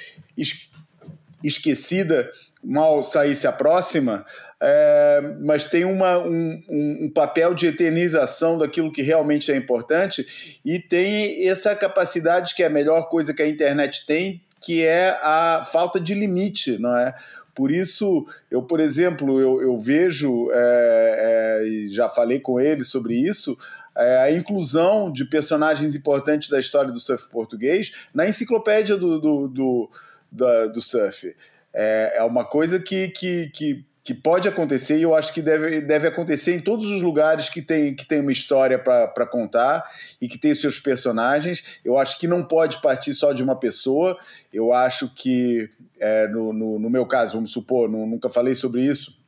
esquecida 1.43 2.31
mal 2.65 3.03
saísse 3.03 3.47
a 3.47 3.53
próxima, 3.53 4.25
é, 4.61 5.21
mas 5.41 5.67
tem 5.67 5.85
uma, 5.85 6.19
um, 6.19 6.63
um, 6.69 7.11
papel 7.11 7.55
de 7.55 7.67
eternização 7.67 8.57
daquilo 8.57 8.93
que 8.93 9.03
realmente 9.03 9.51
é 9.51 9.57
importante 9.57 10.61
e 10.65 10.79
tem 10.79 11.47
essa 11.49 11.75
capacidade 11.75 12.55
que 12.55 12.63
é 12.63 12.67
a 12.67 12.71
melhor 12.71 13.09
coisa 13.09 13.35
que 13.35 13.43
a 13.43 13.49
internet 13.49 14.07
tem, 14.07 14.41
que 14.61 14.83
é 14.85 15.11
a 15.23 15.65
falta 15.71 16.01
de 16.01 16.15
limite, 16.15 16.79
não 16.79 16.97
é? 16.97 17.15
Por 17.55 17.71
isso, 17.71 18.27
eu, 18.51 18.63
por 18.63 18.81
exemplo, 18.81 19.39
eu, 19.39 19.63
eu 19.63 19.79
vejo, 19.79 20.51
é, 20.51 21.63
é, 21.63 21.89
já 21.89 22.09
falei 22.09 22.41
com 22.41 22.59
ele 22.59 22.83
sobre 22.83 23.15
isso, 23.15 23.57
é, 23.97 24.19
a 24.19 24.33
inclusão 24.33 25.11
de 25.11 25.25
personagens 25.25 25.95
importantes 25.95 26.49
da 26.49 26.59
história 26.59 26.91
do 26.91 26.99
surf 26.99 27.29
português 27.29 28.09
na 28.13 28.27
enciclopédia 28.27 28.97
do, 28.97 29.21
do, 29.21 29.49
do, 29.49 29.91
do, 30.33 30.69
do 30.69 30.83
surf. 30.83 31.35
É, 31.73 32.15
é 32.17 32.23
uma 32.25 32.45
coisa 32.45 32.81
que, 32.81 33.09
que, 33.09 33.51
que, 33.51 33.85
que 34.05 34.13
pode 34.13 34.47
acontecer 34.47 34.99
e 34.99 35.03
eu 35.03 35.15
acho 35.15 35.33
que 35.33 35.41
deve, 35.41 35.81
deve 35.81 36.07
acontecer 36.07 36.55
em 36.55 36.61
todos 36.61 36.85
os 36.91 37.01
lugares 37.01 37.49
que 37.49 37.63
tem, 37.63 37.95
que 37.95 38.07
tem 38.07 38.21
uma 38.21 38.31
história 38.31 38.79
para 38.79 39.27
contar 39.27 39.83
e 40.21 40.29
que 40.29 40.37
tem 40.37 40.55
seus 40.55 40.79
personagens. 40.79 41.81
Eu 41.83 41.97
acho 41.97 42.19
que 42.19 42.29
não 42.29 42.45
pode 42.45 42.83
partir 42.83 43.15
só 43.15 43.33
de 43.33 43.43
uma 43.43 43.57
pessoa. 43.57 44.19
Eu 44.53 44.75
acho 44.75 45.09
que, 45.15 45.71
é, 45.99 46.29
no, 46.29 46.53
no, 46.53 46.79
no, 46.79 46.91
meu 46.91 47.07
caso, 47.07 47.37
vamos 47.37 47.51
supor, 47.51 47.89
não, 47.89 48.07
nunca 48.07 48.29
falei 48.29 48.55
sobre 48.55 48.83
isso, 48.83 49.19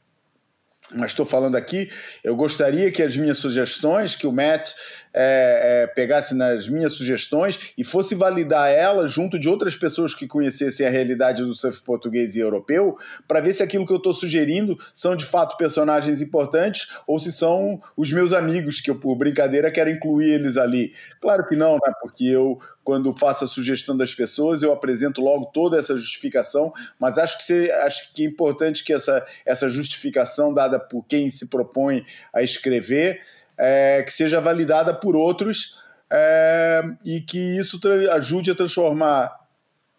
mas 0.95 1.13
estou 1.13 1.25
falando 1.25 1.57
aqui, 1.57 1.91
eu 2.23 2.37
gostaria 2.37 2.93
que 2.93 3.03
as 3.03 3.17
minhas 3.17 3.39
sugestões, 3.39 4.15
que 4.15 4.27
o 4.27 4.33
Matt 4.33 4.73
é, 5.17 5.85
é, 5.85 5.87
pegasse 5.87 6.35
nas 6.35 6.69
minhas 6.69 6.93
sugestões 6.93 7.73
e 7.77 7.83
fosse 7.83 8.15
validar 8.15 8.69
elas 8.69 9.11
junto 9.11 9.39
de 9.39 9.49
outras 9.49 9.75
pessoas 9.75 10.15
que 10.15 10.27
conhecessem 10.27 10.87
a 10.87 10.91
realidade 10.91 11.43
do 11.43 11.55
surf 11.55 11.83
português 11.83 12.37
e 12.37 12.41
europeu, 12.41 12.99
para 13.27 13.41
ver 13.41 13.55
se 13.55 13.63
aquilo 13.63 13.87
que 13.87 13.93
eu 13.93 13.97
estou 13.97 14.13
sugerindo 14.13 14.79
são 14.93 15.17
de 15.17 15.25
fato 15.25 15.57
personagens 15.57 16.21
importantes 16.21 16.89
ou 17.07 17.19
se 17.19 17.33
são 17.33 17.81
os 17.97 18.13
meus 18.13 18.35
amigos, 18.35 18.81
que 18.81 18.91
eu, 18.91 18.97
por 18.97 19.17
brincadeira, 19.17 19.71
quero 19.71 19.89
incluir 19.89 20.35
eles 20.35 20.59
ali. 20.59 20.93
Claro 21.21 21.49
que 21.49 21.57
não, 21.57 21.75
né? 21.75 21.93
porque 22.03 22.27
eu, 22.27 22.59
quando 22.85 23.17
faço 23.17 23.45
a 23.45 23.49
sugestão 23.49 23.97
das 23.97 24.13
pessoas, 24.13 24.63
eu 24.63 24.71
apresento 24.73 25.23
logo 25.23 25.47
toda 25.47 25.79
essa 25.79 25.97
justificação, 25.97 26.73
mas 27.01 27.17
acho 27.17 27.39
que, 27.45 27.71
acho 27.71 28.13
que 28.13 28.25
é 28.25 28.27
importante 28.29 28.85
que 28.85 28.93
essa, 28.93 29.25
essa 29.47 29.69
justificação 29.69 30.53
dada 30.53 30.79
por 30.79 31.05
quem 31.07 31.31
se 31.31 31.47
propõe 31.47 32.05
a 32.35 32.43
escrever 32.43 33.23
é, 33.59 34.03
que 34.03 34.13
seja 34.13 34.41
validada 34.41 34.93
por 34.95 35.17
outros 35.17 35.83
é, 36.11 36.83
e 37.05 37.21
que 37.21 37.59
isso 37.59 37.81
ajude 38.13 38.51
a 38.51 38.55
transformar 38.55 39.35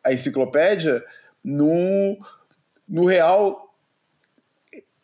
a 0.05 0.13
enciclopédia 0.13 1.03
no, 1.43 2.17
no 2.87 3.05
real 3.05 3.73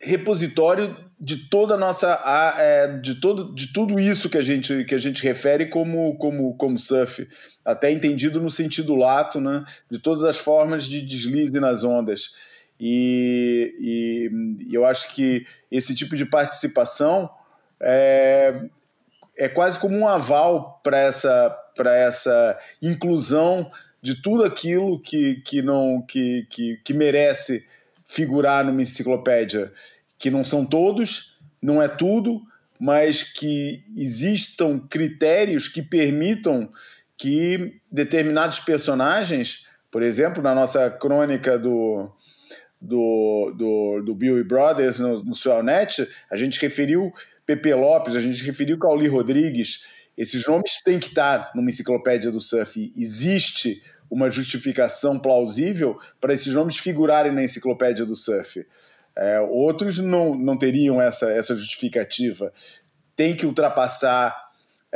repositório 0.00 0.96
de 1.18 1.48
toda 1.48 1.74
a 1.74 1.78
nossa 1.78 2.20
é, 2.58 2.98
de 2.98 3.14
todo 3.14 3.54
de 3.54 3.72
tudo 3.72 3.98
isso 3.98 4.28
que 4.28 4.36
a 4.36 4.42
gente 4.42 4.84
que 4.84 4.94
a 4.94 4.98
gente 4.98 5.22
refere 5.22 5.66
como 5.66 6.16
como 6.18 6.54
como 6.56 6.78
surf. 6.78 7.26
Até 7.64 7.90
entendido 7.90 8.40
no 8.40 8.50
sentido 8.50 8.94
lato 8.94 9.40
né? 9.40 9.64
De 9.90 9.98
todas 9.98 10.22
as 10.24 10.36
formas 10.36 10.84
de 10.84 11.00
deslize 11.00 11.58
nas 11.58 11.82
ondas. 11.82 12.32
E, 12.78 13.72
e, 13.80 14.66
e 14.68 14.74
eu 14.74 14.84
acho 14.84 15.14
que 15.14 15.46
esse 15.70 15.94
tipo 15.94 16.16
de 16.16 16.26
participação 16.26 17.30
é, 17.80 18.62
é 19.36 19.48
quase 19.48 19.78
como 19.78 19.96
um 19.96 20.08
aval 20.08 20.80
para 20.82 20.98
essa 20.98 21.60
essa 21.76 22.58
inclusão 22.80 23.68
de 24.00 24.20
tudo 24.22 24.44
aquilo 24.44 25.00
que, 25.00 25.36
que 25.36 25.60
não 25.60 26.02
que, 26.02 26.46
que, 26.50 26.76
que 26.84 26.94
merece 26.94 27.64
figurar 28.04 28.64
numa 28.64 28.82
enciclopédia. 28.82 29.72
Que 30.18 30.30
não 30.30 30.44
são 30.44 30.64
todos, 30.64 31.40
não 31.60 31.82
é 31.82 31.88
tudo, 31.88 32.42
mas 32.78 33.22
que 33.22 33.82
existam 33.96 34.78
critérios 34.90 35.68
que 35.68 35.82
permitam 35.82 36.68
que 37.16 37.80
determinados 37.90 38.60
personagens, 38.60 39.66
por 39.90 40.02
exemplo, 40.02 40.42
na 40.42 40.54
nossa 40.54 40.90
crônica 40.90 41.58
do, 41.58 42.10
do, 42.80 43.54
do, 43.56 44.02
do 44.04 44.14
Bill 44.14 44.38
e 44.38 44.44
Brothers 44.44 45.00
no, 45.00 45.24
no 45.24 45.34
Suelnet, 45.34 46.06
a 46.30 46.36
gente 46.36 46.60
referiu 46.60 47.12
Pepe 47.46 47.74
Lopes, 47.74 48.16
a 48.16 48.20
gente 48.20 48.42
referiu 48.44 48.78
Cauli 48.78 49.06
Rodrigues. 49.06 49.86
Esses 50.16 50.46
nomes 50.46 50.80
têm 50.82 50.98
que 50.98 51.08
estar 51.08 51.50
numa 51.54 51.70
enciclopédia 51.70 52.30
do 52.30 52.40
surf. 52.40 52.92
Existe 52.96 53.82
uma 54.10 54.30
justificação 54.30 55.18
plausível 55.18 55.98
para 56.20 56.32
esses 56.32 56.52
nomes 56.52 56.78
figurarem 56.78 57.32
na 57.32 57.42
enciclopédia 57.42 58.06
do 58.06 58.14
surf. 58.14 58.66
É, 59.16 59.40
outros 59.40 59.98
não, 59.98 60.34
não 60.34 60.56
teriam 60.56 61.00
essa, 61.00 61.30
essa 61.30 61.54
justificativa. 61.54 62.52
Tem 63.16 63.36
que 63.36 63.46
ultrapassar 63.46 64.43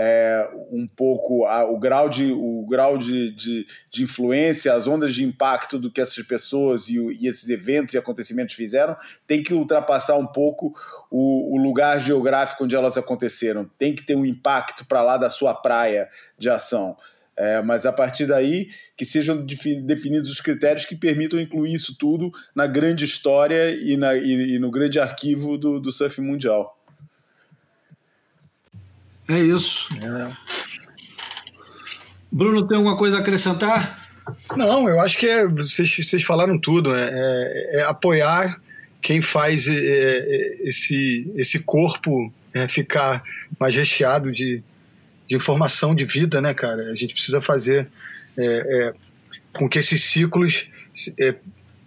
é, 0.01 0.49
um 0.71 0.87
pouco 0.87 1.45
a, 1.45 1.69
o 1.69 1.77
grau, 1.77 2.09
de, 2.09 2.31
o 2.31 2.65
grau 2.71 2.97
de, 2.97 3.35
de, 3.35 3.67
de, 3.91 4.05
influência, 4.05 4.73
as 4.73 4.87
ondas 4.87 5.13
de 5.13 5.25
impacto 5.25 5.77
do 5.77 5.91
que 5.91 6.01
essas 6.01 6.25
pessoas 6.25 6.89
e, 6.89 6.99
e, 7.21 7.27
esses 7.27 7.51
eventos 7.51 7.95
e 7.95 7.99
acontecimentos 7.99 8.55
fizeram, 8.55 8.97
tem 9.27 9.43
que 9.43 9.53
ultrapassar 9.53 10.17
um 10.17 10.27
pouco 10.27 10.73
o, 11.11 11.53
o 11.53 11.61
lugar 11.61 12.01
geográfico 12.01 12.63
onde 12.63 12.77
elas 12.77 12.97
aconteceram. 12.97 13.69
Tem 13.77 13.93
que 13.93 14.05
ter 14.05 14.15
um 14.15 14.25
impacto 14.25 14.87
para 14.87 15.03
lá 15.03 15.17
da 15.17 15.29
sua 15.29 15.53
praia 15.53 16.09
de 16.39 16.49
ação. 16.49 16.97
É, 17.37 17.61
mas 17.61 17.85
a 17.85 17.93
partir 17.93 18.27
daí 18.27 18.69
que 18.97 19.05
sejam 19.05 19.45
definidos 19.45 20.31
os 20.31 20.41
critérios 20.41 20.85
que 20.85 20.95
permitam 20.95 21.41
incluir 21.41 21.75
isso 21.75 21.97
tudo 21.99 22.31
na 22.55 22.69
grande 22.69 23.05
história 23.05 23.71
e, 23.71 23.97
na, 23.97 24.15
e, 24.15 24.55
e 24.55 24.59
no 24.61 24.71
grande 24.71 25.01
arquivo 25.01 25.59
do, 25.59 25.81
do 25.81 25.91
surf 25.91 26.21
mundial. 26.21 26.78
É 29.29 29.39
isso. 29.39 29.89
É. 30.03 30.33
Bruno, 32.33 32.67
tem 32.67 32.77
alguma 32.77 32.97
coisa 32.97 33.19
a 33.19 33.21
acrescentar? 33.21 34.09
Não, 34.57 34.89
eu 34.89 35.01
acho 35.01 35.17
que 35.19 35.27
é, 35.27 35.47
vocês, 35.47 36.25
falaram 36.25 36.59
tudo. 36.59 36.95
É, 36.95 37.11
é, 37.11 37.81
é 37.81 37.83
apoiar 37.83 38.61
quem 39.01 39.21
faz 39.21 39.69
é, 39.69 39.73
é, 39.75 40.59
esse, 40.63 41.31
esse 41.37 41.59
corpo 41.59 42.33
ficar 42.69 43.23
mais 43.61 43.75
recheado 43.75 44.33
de, 44.33 44.63
de 45.29 45.37
informação 45.37 45.95
de 45.95 46.05
vida, 46.05 46.41
né, 46.41 46.53
cara? 46.55 46.91
A 46.91 46.95
gente 46.95 47.13
precisa 47.13 47.41
fazer 47.41 47.87
com 49.53 49.69
que 49.69 49.79
esses 49.79 50.03
ciclos 50.03 50.67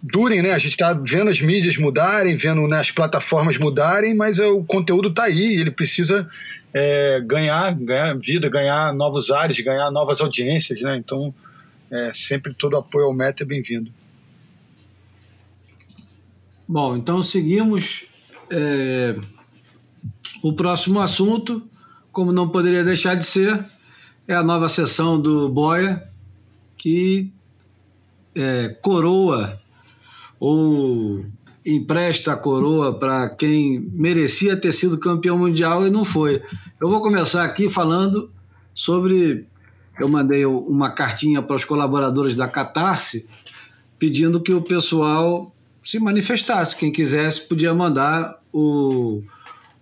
durem, 0.02 0.40
né? 0.40 0.52
A 0.52 0.58
gente 0.58 0.70
está 0.70 0.92
vendo 0.92 1.30
as 1.30 1.40
mídias 1.40 1.76
mudarem, 1.76 2.36
vendo 2.36 2.66
né, 2.66 2.78
as 2.78 2.90
plataformas 2.90 3.58
mudarem, 3.58 4.14
mas 4.14 4.38
o 4.38 4.62
conteúdo 4.64 5.08
está 5.08 5.24
aí, 5.24 5.60
ele 5.60 5.70
precisa 5.70 6.28
é, 6.72 7.20
ganhar, 7.20 7.74
ganhar 7.74 8.18
vida, 8.18 8.48
ganhar 8.48 8.92
novos 8.94 9.30
ares, 9.30 9.60
ganhar 9.60 9.90
novas 9.90 10.20
audiências, 10.20 10.80
né? 10.80 10.96
Então, 10.96 11.34
é, 11.90 12.12
sempre 12.14 12.54
todo 12.54 12.76
apoio 12.76 13.06
ao 13.06 13.14
Meta 13.14 13.42
é 13.42 13.46
bem-vindo. 13.46 13.92
Bom, 16.66 16.96
então 16.96 17.22
seguimos. 17.22 18.04
o 20.42 20.52
próximo 20.52 21.00
assunto 21.00 21.68
como 22.12 22.30
não 22.30 22.48
poderia 22.50 22.84
deixar 22.84 23.14
de 23.14 23.24
ser, 23.24 23.58
é 24.28 24.34
a 24.34 24.42
nova 24.42 24.68
sessão 24.68 25.20
do 25.20 25.48
Boia, 25.48 26.06
que 26.76 27.32
é, 28.34 28.68
coroa 28.82 29.58
ou 30.38 31.24
empresta 31.64 32.32
a 32.32 32.36
coroa 32.36 32.98
para 32.98 33.28
quem 33.28 33.80
merecia 33.92 34.56
ter 34.56 34.72
sido 34.72 34.98
campeão 34.98 35.38
mundial 35.38 35.86
e 35.86 35.90
não 35.90 36.04
foi. 36.04 36.42
Eu 36.80 36.88
vou 36.88 37.00
começar 37.00 37.44
aqui 37.44 37.68
falando 37.68 38.30
sobre. 38.74 39.46
Eu 39.98 40.08
mandei 40.08 40.44
uma 40.46 40.90
cartinha 40.90 41.42
para 41.42 41.56
os 41.56 41.64
colaboradores 41.64 42.34
da 42.34 42.48
Catarse 42.48 43.26
pedindo 43.98 44.40
que 44.40 44.52
o 44.52 44.62
pessoal 44.62 45.54
se 45.80 45.98
manifestasse. 45.98 46.76
Quem 46.76 46.90
quisesse 46.90 47.46
podia 47.46 47.74
mandar 47.74 48.40
o, 48.52 49.22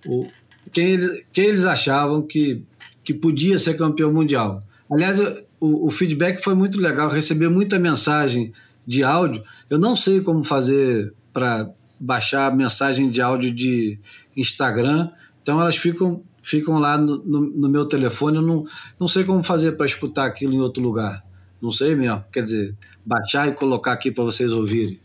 o, 0.05 0.27
quem 0.73 0.89
eles, 0.89 1.25
quem 1.33 1.47
eles 1.47 1.65
achavam 1.65 2.21
que, 2.21 2.63
que 3.03 3.15
podia 3.15 3.59
ser 3.59 3.79
campeão 3.79 4.13
mundial. 4.13 4.63
Aliás, 4.91 5.21
o, 5.61 5.87
o 5.87 5.91
feedback 5.91 6.43
foi 6.43 6.55
muito 6.55 6.81
legal, 6.81 7.09
receber 7.09 7.49
muita 7.49 7.79
mensagem 7.79 8.53
de 8.87 9.05
áudio. 9.05 9.43
Eu 9.71 9.79
não 9.79 9.95
sei 9.95 10.21
como 10.21 10.43
fazer 10.43 11.15
para 11.33 11.71
baixar 11.99 12.55
mensagem 12.55 13.11
de 13.11 13.21
áudio 13.21 13.53
de 13.53 13.99
Instagram, 14.37 15.11
então 15.43 15.61
elas 15.61 15.77
ficam, 15.77 16.23
ficam 16.43 16.79
lá 16.79 16.97
no, 16.97 17.19
no, 17.19 17.41
no 17.41 17.69
meu 17.69 17.85
telefone. 17.87 18.37
Eu 18.37 18.43
não, 18.43 18.65
não 18.99 19.09
sei 19.09 19.25
como 19.25 19.43
fazer 19.43 19.73
para 19.73 19.87
escutar 19.87 20.27
aquilo 20.27 20.55
em 20.55 20.61
outro 20.61 20.83
lugar. 20.83 21.21
Não 21.61 21.71
sei 21.71 21.95
mesmo. 21.95 22.25
Quer 22.33 22.43
dizer, 22.43 22.75
baixar 23.05 23.49
e 23.49 23.53
colocar 23.53 23.93
aqui 23.93 24.11
para 24.11 24.25
vocês 24.25 24.51
ouvirem. 24.53 25.01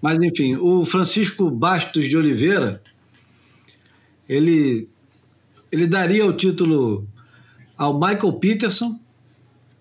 Mas, 0.00 0.18
enfim, 0.20 0.56
o 0.56 0.84
Francisco 0.84 1.50
Bastos 1.50 2.08
de 2.08 2.16
Oliveira 2.16 2.82
ele, 4.28 4.88
ele 5.72 5.86
daria 5.86 6.26
o 6.26 6.32
título 6.32 7.08
ao 7.76 7.94
Michael 7.94 8.34
Peterson 8.34 9.00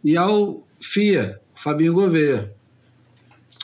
e 0.04 0.16
ao 0.16 0.66
FIA, 0.80 1.42
Fabinho 1.56 1.94
Gouveia. 1.94 2.56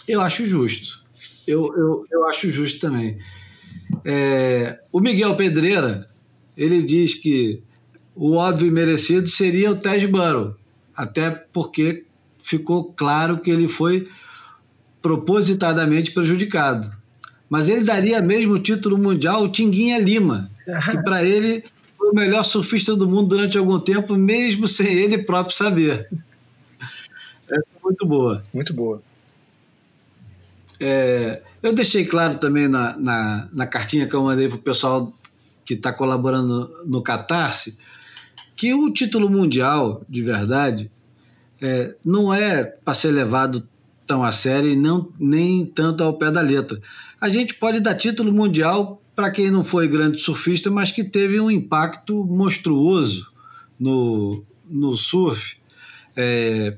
Eu 0.08 0.20
acho 0.20 0.46
justo. 0.46 1.03
Eu, 1.48 1.74
eu, 1.76 2.04
eu 2.12 2.28
acho 2.28 2.50
justo 2.50 2.80
também. 2.80 3.18
É, 4.06 4.80
o 4.92 5.00
Miguel 5.00 5.36
Pedreira, 5.36 6.10
ele 6.56 6.82
diz 6.82 7.16
que 7.16 7.62
o 8.16 8.36
óbvio 8.36 8.68
e 8.68 8.72
merecido 8.72 9.28
seria 9.28 9.72
o 9.72 9.76
Ted 9.76 10.08
Burrow, 10.08 10.54
até 10.96 11.32
porque 11.32 12.06
ficou 12.40 12.94
claro 12.94 13.40
que 13.40 13.50
ele 13.50 13.68
foi 13.68 14.08
propositadamente 15.02 16.12
prejudicado. 16.12 16.92
Mas 17.50 17.70
ele 17.70 17.84
daria 17.84 18.22
mesmo 18.22 18.54
o 18.54 18.60
título 18.60 18.98
mundial 18.98 19.42
ao 19.42 19.50
Tinguinha 19.50 20.00
Lima, 20.00 20.50
que 20.90 20.98
para 21.04 21.24
ele 21.24 21.64
foi 21.98 22.10
o 22.10 22.16
melhor 22.16 22.44
surfista 22.44 22.96
do 22.96 23.08
mundo 23.08 23.30
durante 23.30 23.58
algum 23.58 23.80
tempo, 23.80 24.16
mesmo 24.16 24.68
sem 24.68 24.88
ele 24.88 25.18
próprio 25.20 25.56
saber. 25.56 26.10
Essa 27.50 27.68
é 27.76 27.84
muito 27.84 28.06
boa. 28.06 28.44
Muito 28.54 28.74
boa. 28.74 29.02
É, 30.86 31.42
eu 31.62 31.74
deixei 31.74 32.06
claro 32.06 32.38
também 32.38 32.68
na, 32.68 32.98
na, 32.98 33.50
na 33.54 33.66
cartinha 33.66 34.06
que 34.06 34.14
eu 34.14 34.24
mandei 34.24 34.50
para 34.50 34.58
o 34.58 34.62
pessoal 34.62 35.14
que 35.64 35.76
está 35.76 35.94
colaborando 35.94 36.70
no 36.86 37.02
Catarse 37.02 37.78
que 38.56 38.74
o 38.74 38.92
título 38.92 39.30
mundial, 39.30 40.04
de 40.08 40.22
verdade, 40.22 40.92
é, 41.62 41.96
não 42.04 42.34
é 42.34 42.64
para 42.64 42.94
ser 42.94 43.12
levado 43.12 43.68
tão 44.06 44.24
a 44.24 44.32
sério 44.32 44.70
e 44.70 44.76
não, 44.76 45.10
nem 45.20 45.66
tanto 45.66 46.04
ao 46.04 46.14
pé 46.14 46.30
da 46.30 46.42
letra. 46.42 46.80
A 47.20 47.30
gente 47.30 47.56
pode 47.56 47.80
dar 47.80 47.96
título 47.96 48.32
mundial 48.32 49.02
para 49.16 49.32
quem 49.32 49.50
não 49.50 49.64
foi 49.64 49.88
grande 49.88 50.18
surfista, 50.18 50.70
mas 50.70 50.92
que 50.92 51.04
teve 51.04 51.40
um 51.40 51.50
impacto 51.50 52.24
monstruoso 52.26 53.28
no, 53.80 54.44
no 54.70 54.98
surf. 54.98 55.56
É, 56.16 56.76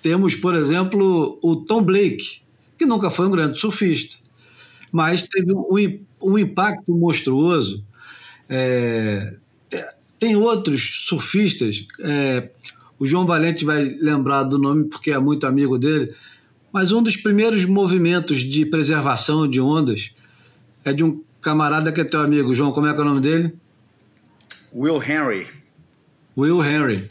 temos, 0.00 0.34
por 0.34 0.54
exemplo, 0.54 1.38
o 1.42 1.56
Tom 1.56 1.82
Blake, 1.82 2.40
que 2.78 2.86
nunca 2.86 3.10
foi 3.10 3.26
um 3.26 3.30
grande 3.30 3.58
surfista, 3.58 4.16
mas 4.92 5.22
teve 5.22 5.52
um, 5.52 5.66
um 6.22 6.38
impacto 6.38 6.94
monstruoso. 6.94 7.84
É, 8.48 9.34
tem 10.18 10.36
outros 10.36 11.06
surfistas, 11.06 11.86
é, 12.00 12.50
o 12.98 13.06
João 13.06 13.26
Valente 13.26 13.64
vai 13.64 13.84
lembrar 13.84 14.44
do 14.44 14.58
nome 14.58 14.84
porque 14.84 15.10
é 15.10 15.18
muito 15.18 15.46
amigo 15.46 15.78
dele, 15.78 16.14
mas 16.72 16.92
um 16.92 17.02
dos 17.02 17.16
primeiros 17.16 17.64
movimentos 17.64 18.40
de 18.40 18.64
preservação 18.64 19.48
de 19.48 19.60
ondas 19.60 20.10
é 20.84 20.92
de 20.92 21.04
um 21.04 21.22
camarada 21.40 21.92
que 21.92 22.00
é 22.00 22.04
teu 22.04 22.20
amigo, 22.20 22.54
João, 22.54 22.72
como 22.72 22.86
é 22.86 22.92
que 22.94 22.98
é 22.98 23.02
o 23.02 23.04
nome 23.04 23.20
dele? 23.20 23.54
Will 24.72 25.02
Henry. 25.02 25.46
Will 26.36 26.64
Henry. 26.64 27.08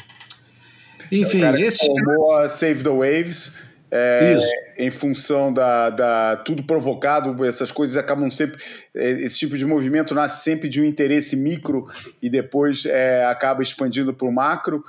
Enfim, 1.12 1.42
é 1.42 1.62
esse. 1.62 1.86
Formou 1.86 2.38
a 2.38 2.50
Save 2.50 2.84
the 2.84 2.90
Waves 2.90 3.54
É, 3.90 4.38
em 4.78 4.92
função 4.92 5.52
da, 5.54 5.90
da 5.90 6.36
tudo 6.38 6.62
provocado, 6.64 7.46
essas 7.46 7.72
coisas 7.72 7.96
acabam 7.96 8.30
sempre. 8.30 8.62
É, 8.94 9.12
esse 9.12 9.38
tipo 9.38 9.58
de 9.58 9.66
movimento 9.66 10.14
nasce 10.14 10.44
sempre 10.44 10.68
de 10.68 10.82
um 10.82 10.86
interesse 10.86 11.36
micro 11.36 11.88
e 12.22 12.30
depois 12.30 12.86
é, 12.86 13.24
acaba 13.26 13.64
expandindo 13.64 14.14
para 14.14 14.28
o 14.28 14.32
macro. 14.32 14.84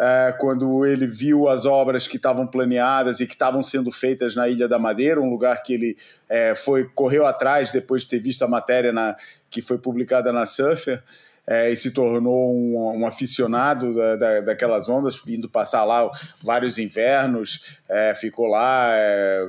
É, 0.00 0.34
quando 0.40 0.84
ele 0.84 1.06
viu 1.06 1.48
as 1.48 1.66
obras 1.66 2.08
que 2.08 2.16
estavam 2.16 2.46
planeadas 2.46 3.20
e 3.20 3.26
que 3.26 3.34
estavam 3.34 3.62
sendo 3.62 3.92
feitas 3.92 4.34
na 4.34 4.48
Ilha 4.48 4.66
da 4.66 4.78
Madeira, 4.78 5.20
um 5.20 5.30
lugar 5.30 5.62
que 5.62 5.72
ele 5.72 5.96
é, 6.28 6.54
foi 6.54 6.84
correu 6.94 7.26
atrás 7.26 7.70
depois 7.70 8.02
de 8.02 8.08
ter 8.08 8.18
visto 8.18 8.42
a 8.42 8.48
matéria 8.48 8.92
na, 8.92 9.16
que 9.48 9.62
foi 9.62 9.78
publicada 9.78 10.32
na 10.32 10.46
Surfer 10.46 11.02
é, 11.46 11.70
e 11.70 11.76
se 11.76 11.90
tornou 11.90 12.54
um, 12.54 13.00
um 13.00 13.06
aficionado 13.06 13.94
da, 13.94 14.16
da, 14.16 14.40
daquelas 14.40 14.88
ondas, 14.88 15.20
indo 15.26 15.48
passar 15.48 15.84
lá 15.84 16.10
vários 16.42 16.78
invernos, 16.78 17.78
é, 17.88 18.14
ficou 18.14 18.46
lá 18.46 18.90
é, 18.94 19.46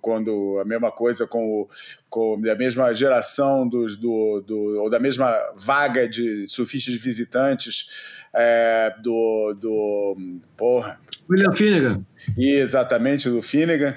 quando 0.00 0.58
a 0.60 0.64
mesma 0.64 0.90
coisa 0.90 1.26
com, 1.26 1.44
o, 1.44 1.68
com 2.10 2.34
a 2.34 2.54
mesma 2.54 2.92
geração 2.94 3.68
dos, 3.68 3.96
do, 3.96 4.42
do, 4.46 4.82
ou 4.82 4.90
da 4.90 4.98
mesma 4.98 5.32
vaga 5.56 6.08
de 6.08 6.46
surfistas 6.48 6.96
visitantes 6.96 8.20
é, 8.34 8.94
do, 9.00 9.54
do 9.54 10.40
porra. 10.56 10.98
William 11.30 11.54
Finnegan. 11.54 12.04
Exatamente, 12.36 13.28
do 13.30 13.40
Finnegan. 13.40 13.94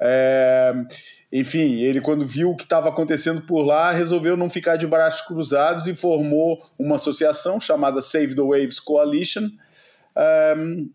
É, 0.00 0.72
enfim, 1.32 1.80
ele 1.80 2.00
quando 2.00 2.26
viu 2.26 2.50
o 2.50 2.56
que 2.56 2.62
estava 2.62 2.88
acontecendo 2.88 3.42
por 3.42 3.62
lá, 3.62 3.92
resolveu 3.92 4.36
não 4.36 4.48
ficar 4.48 4.76
de 4.76 4.86
braços 4.86 5.26
cruzados 5.26 5.86
e 5.86 5.94
formou 5.94 6.64
uma 6.78 6.96
associação 6.96 7.60
chamada 7.60 8.00
Save 8.00 8.34
the 8.34 8.42
Waves 8.42 8.80
Coalition, 8.80 9.48
um, 10.56 10.90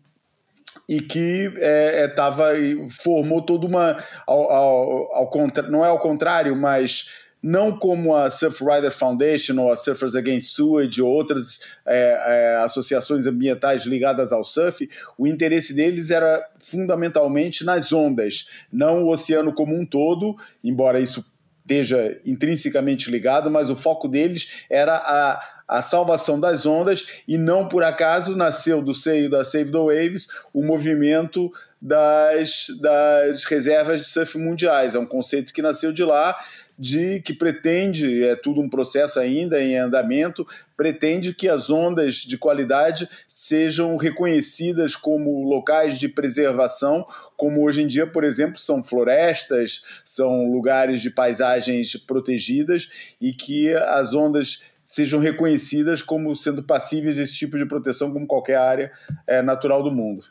e 0.88 1.00
que 1.00 1.52
é, 1.56 2.04
é 2.04 2.88
formou 3.02 3.40
toda 3.42 3.66
uma 3.66 3.96
ao, 4.26 4.50
ao, 4.50 5.14
ao, 5.14 5.30
não 5.70 5.84
é 5.84 5.88
ao 5.88 5.98
contrário, 5.98 6.54
mas 6.56 7.23
não 7.44 7.76
como 7.76 8.16
a 8.16 8.30
Surf 8.30 8.64
Rider 8.64 8.90
Foundation 8.90 9.60
ou 9.60 9.70
a 9.70 9.76
Surfers 9.76 10.16
Against 10.16 10.56
Sewage 10.56 11.02
ou 11.02 11.12
outras 11.12 11.60
é, 11.84 12.54
é, 12.56 12.56
associações 12.64 13.26
ambientais 13.26 13.84
ligadas 13.84 14.32
ao 14.32 14.42
surf, 14.42 14.88
o 15.18 15.26
interesse 15.26 15.74
deles 15.74 16.10
era 16.10 16.42
fundamentalmente 16.60 17.62
nas 17.62 17.92
ondas, 17.92 18.48
não 18.72 19.04
o 19.04 19.12
oceano 19.12 19.52
como 19.52 19.78
um 19.78 19.84
todo, 19.84 20.34
embora 20.64 20.98
isso 20.98 21.22
esteja 21.60 22.18
intrinsecamente 22.24 23.10
ligado, 23.10 23.50
mas 23.50 23.68
o 23.68 23.76
foco 23.76 24.06
deles 24.06 24.64
era 24.70 24.96
a, 24.96 25.40
a 25.66 25.82
salvação 25.82 26.38
das 26.38 26.64
ondas 26.66 27.06
e 27.26 27.38
não 27.38 27.68
por 27.68 27.82
acaso 27.82 28.36
nasceu 28.36 28.82
do 28.82 28.94
seio 28.94 29.30
da 29.30 29.44
Save 29.44 29.72
the 29.72 29.78
Waves 29.78 30.28
o 30.52 30.62
movimento 30.62 31.50
das, 31.80 32.66
das 32.80 33.44
reservas 33.44 34.02
de 34.02 34.06
surf 34.06 34.38
mundiais. 34.38 34.94
É 34.94 34.98
um 34.98 35.06
conceito 35.06 35.52
que 35.52 35.62
nasceu 35.62 35.90
de 35.90 36.04
lá 36.04 36.36
de 36.78 37.20
que 37.20 37.32
pretende, 37.32 38.24
é 38.24 38.34
tudo 38.34 38.60
um 38.60 38.68
processo 38.68 39.20
ainda 39.20 39.62
em 39.62 39.76
andamento, 39.76 40.46
pretende 40.76 41.32
que 41.32 41.48
as 41.48 41.70
ondas 41.70 42.16
de 42.16 42.36
qualidade 42.36 43.08
sejam 43.28 43.96
reconhecidas 43.96 44.96
como 44.96 45.48
locais 45.48 45.98
de 45.98 46.08
preservação, 46.08 47.06
como 47.36 47.64
hoje 47.64 47.82
em 47.82 47.86
dia, 47.86 48.06
por 48.06 48.24
exemplo, 48.24 48.58
são 48.58 48.82
florestas, 48.82 50.02
são 50.04 50.50
lugares 50.50 51.00
de 51.00 51.10
paisagens 51.10 51.94
protegidas 51.96 52.90
e 53.20 53.32
que 53.32 53.72
as 53.74 54.14
ondas 54.14 54.64
sejam 54.86 55.20
reconhecidas 55.20 56.02
como 56.02 56.34
sendo 56.36 56.62
passíveis 56.62 57.16
desse 57.16 57.34
tipo 57.34 57.56
de 57.56 57.66
proteção, 57.66 58.12
como 58.12 58.26
qualquer 58.26 58.58
área 58.58 58.92
é, 59.26 59.42
natural 59.42 59.82
do 59.82 59.90
mundo. 59.90 60.24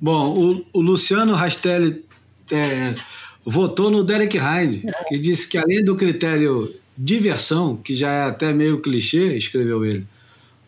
Bom, 0.00 0.36
o, 0.36 0.66
o 0.72 0.80
Luciano 0.80 1.34
Rastelli 1.34 2.04
é 2.50 2.94
votou 3.44 3.90
no 3.90 4.02
Derek 4.02 4.38
Hind, 4.38 4.84
que 5.08 5.18
disse 5.18 5.46
que 5.46 5.58
além 5.58 5.84
do 5.84 5.94
critério 5.94 6.74
diversão, 6.96 7.76
que 7.76 7.94
já 7.94 8.10
é 8.10 8.22
até 8.24 8.52
meio 8.52 8.80
clichê, 8.80 9.36
escreveu 9.36 9.84
ele, 9.84 10.06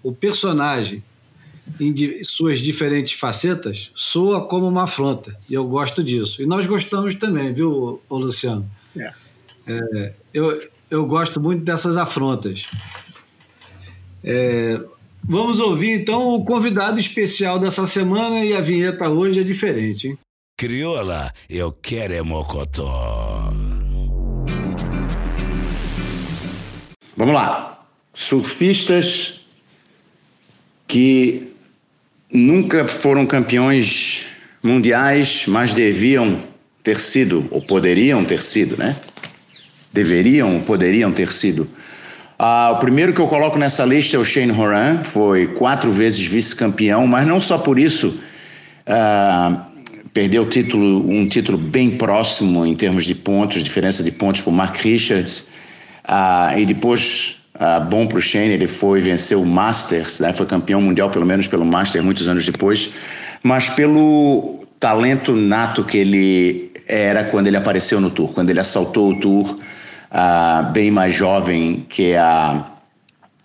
o 0.03 0.13
personagem 0.13 1.03
em 1.81 2.23
suas 2.23 2.61
diferentes 2.61 3.19
facetas 3.19 3.91
soa 3.95 4.47
como 4.47 4.69
uma 4.69 4.85
afronta, 4.85 5.37
e 5.49 5.55
eu 5.55 5.67
gosto 5.67 6.03
disso. 6.03 6.43
E 6.43 6.47
nós 6.47 6.67
gostamos 6.67 7.15
também, 7.17 7.53
viu, 7.53 8.01
Luciano? 8.11 8.69
É. 8.97 9.13
É, 9.67 10.13
eu, 10.33 10.61
eu 10.91 11.07
gosto 11.07 11.41
muito 11.41 11.65
dessas 11.65 11.97
afrontas. 11.97 12.67
É, 14.23 14.81
vamos 15.25 15.59
ouvir 15.59 16.01
então 16.01 16.35
o 16.35 16.45
convidado 16.45 17.01
especial 17.01 17.59
dessa 17.59 17.87
semana 17.87 18.45
e 18.45 18.55
a 18.55 18.61
vinheta 18.61 19.09
hoje 19.09 19.41
é 19.41 19.45
diferente. 19.45 20.09
Hein? 20.09 20.19
Crioula, 20.59 21.35
eu 21.51 21.71
quero 21.71 22.15
é 22.15 22.23
mocotó. 22.23 23.53
Vamos 27.15 27.35
lá. 27.35 27.85
Surfistas 28.15 29.41
que 30.89 31.53
nunca 32.33 32.89
foram 32.89 33.27
campeões 33.27 34.25
mundiais, 34.63 35.45
mas 35.47 35.75
deviam 35.75 36.45
ter 36.83 36.99
sido, 36.99 37.47
ou 37.51 37.61
poderiam 37.61 38.25
ter 38.25 38.41
sido, 38.41 38.79
né? 38.79 38.97
Deveriam, 39.93 40.63
poderiam 40.63 41.13
ter 41.13 41.31
sido. 41.31 41.69
Ah, 42.39 42.71
o 42.73 42.79
primeiro 42.79 43.13
que 43.13 43.21
eu 43.21 43.29
coloco 43.29 43.59
nessa 43.59 43.85
lista 43.85 44.17
é 44.17 44.19
o 44.19 44.25
Shane 44.25 44.53
Horan, 44.53 45.05
foi 45.05 45.49
quatro 45.49 45.93
vezes 45.93 46.25
vice-campeão, 46.25 47.07
mas 47.07 47.27
não 47.27 47.43
só 47.43 47.59
por 47.59 47.79
isso. 47.79 48.19
Ah, 48.87 49.66
perdeu 50.17 50.49
título, 50.49 51.07
um 51.07 51.29
título 51.29 51.59
bem 51.59 51.91
próximo 51.91 52.65
em 52.65 52.75
termos 52.75 53.05
de 53.05 53.15
pontos, 53.15 53.63
diferença 53.63 54.03
de 54.03 54.11
pontos 54.11 54.41
para 54.41 54.51
o 54.51 54.55
Mark 54.55 54.75
Richards. 54.79 55.47
Ah, 56.03 56.55
e 56.57 56.65
depois, 56.65 57.37
ah, 57.53 57.81
bom 57.81 58.07
para 58.07 58.17
o 58.17 58.23
Shane, 58.23 58.55
ele 58.55 58.67
foi 58.67 59.03
vencer 59.03 59.37
o 59.37 59.45
Masters, 59.45 60.19
né? 60.21 60.33
foi 60.33 60.47
campeão 60.47 60.81
mundial 60.81 61.11
pelo 61.11 61.27
menos 61.27 61.47
pelo 61.49 61.67
Masters 61.67 62.03
muitos 62.03 62.31
anos 62.31 62.47
depois, 62.47 62.89
mas 63.43 63.69
pelo 63.69 64.65
talento 64.81 65.37
nato 65.37 65.85
que 65.85 65.99
ele 65.99 66.73
era 66.89 67.23
quando 67.25 67.49
ele 67.49 67.59
apareceu 67.59 68.01
no 68.01 68.09
Tour, 68.09 68.33
quando 68.33 68.49
ele 68.49 68.61
assaltou 68.61 69.11
o 69.11 69.21
Tour, 69.21 69.59
ah, 70.11 70.71
bem 70.73 70.91
mais 70.91 71.15
jovem 71.15 71.85
que 71.91 72.17
a 72.17 72.65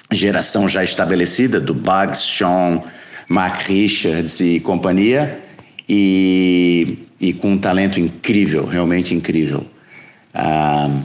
geração 0.09 0.69
já 0.69 0.85
estabelecida 0.85 1.59
do 1.59 1.73
Bugs, 1.73 2.19
Sean, 2.19 2.81
Mark 3.27 3.57
Richards 3.67 4.39
e 4.39 4.61
companhia 4.61 5.50
e, 5.87 6.99
e 7.19 7.33
com 7.33 7.53
um 7.53 7.57
talento 7.57 7.99
incrível, 7.99 8.65
realmente 8.65 9.13
incrível. 9.13 9.65
Uh, 10.33 11.03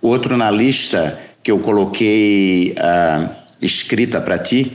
outro 0.00 0.36
na 0.36 0.50
lista 0.50 1.18
que 1.42 1.50
eu 1.50 1.58
coloquei 1.58 2.74
uh, 2.78 3.30
escrita 3.60 4.20
para 4.20 4.38
ti, 4.38 4.72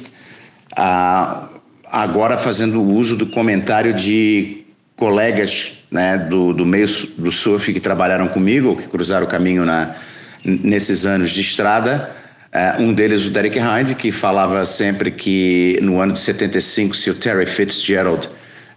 uh, 0.73 1.47
agora 1.85 2.37
fazendo 2.37 2.81
uso 2.81 3.15
do 3.15 3.27
comentário 3.27 3.93
de 3.93 4.63
colegas 4.95 5.73
né, 5.91 6.17
do, 6.17 6.53
do 6.53 6.65
meio 6.65 6.87
do 7.17 7.31
surf 7.31 7.71
que 7.71 7.79
trabalharam 7.79 8.27
comigo, 8.27 8.75
que 8.75 8.87
cruzaram 8.87 9.25
o 9.25 9.29
caminho 9.29 9.63
na, 9.63 9.95
nesses 10.43 11.05
anos 11.05 11.31
de 11.31 11.41
estrada. 11.41 12.11
Uh, 12.53 12.83
um 12.83 12.93
deles, 12.93 13.25
o 13.25 13.29
Derek 13.29 13.59
Hind, 13.59 13.95
que 13.95 14.11
falava 14.11 14.65
sempre 14.65 15.11
que 15.11 15.77
no 15.81 15.99
ano 15.99 16.13
de 16.13 16.19
75, 16.19 16.95
se 16.95 17.09
o 17.09 17.15
Terry 17.15 17.45
Fitzgerald 17.45 18.29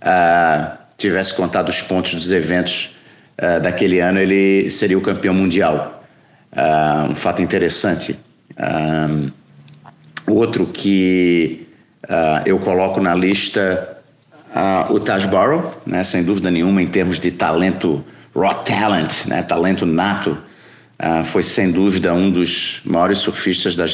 uh, 0.02 0.76
tivesse 0.96 1.34
contado 1.34 1.68
os 1.68 1.82
pontos 1.82 2.14
dos 2.14 2.32
eventos 2.32 2.96
uh, 3.40 3.60
daquele 3.60 4.00
ano, 4.00 4.18
ele 4.18 4.70
seria 4.70 4.98
o 4.98 5.00
campeão 5.00 5.34
mundial. 5.34 6.04
Uh, 6.52 7.10
um 7.10 7.14
fato 7.14 7.42
interessante. 7.42 8.18
Outro 10.26 10.66
que 10.66 11.66
eu 12.44 12.58
coloco 12.58 13.00
na 13.00 13.14
lista, 13.14 13.98
o 14.90 14.98
Taj 14.98 15.26
Burrow, 15.28 15.74
né, 15.86 16.02
sem 16.02 16.24
dúvida 16.24 16.50
nenhuma, 16.50 16.82
em 16.82 16.88
termos 16.88 17.20
de 17.20 17.30
talento, 17.30 18.04
raw 18.34 18.64
talent, 18.64 19.26
né, 19.26 19.42
talento 19.42 19.86
nato, 19.86 20.36
Uh, 21.00 21.24
foi 21.24 21.44
sem 21.44 21.70
dúvida 21.70 22.12
um 22.12 22.28
dos 22.28 22.80
maiores 22.84 23.18
surfistas 23.18 23.76
da, 23.76 23.86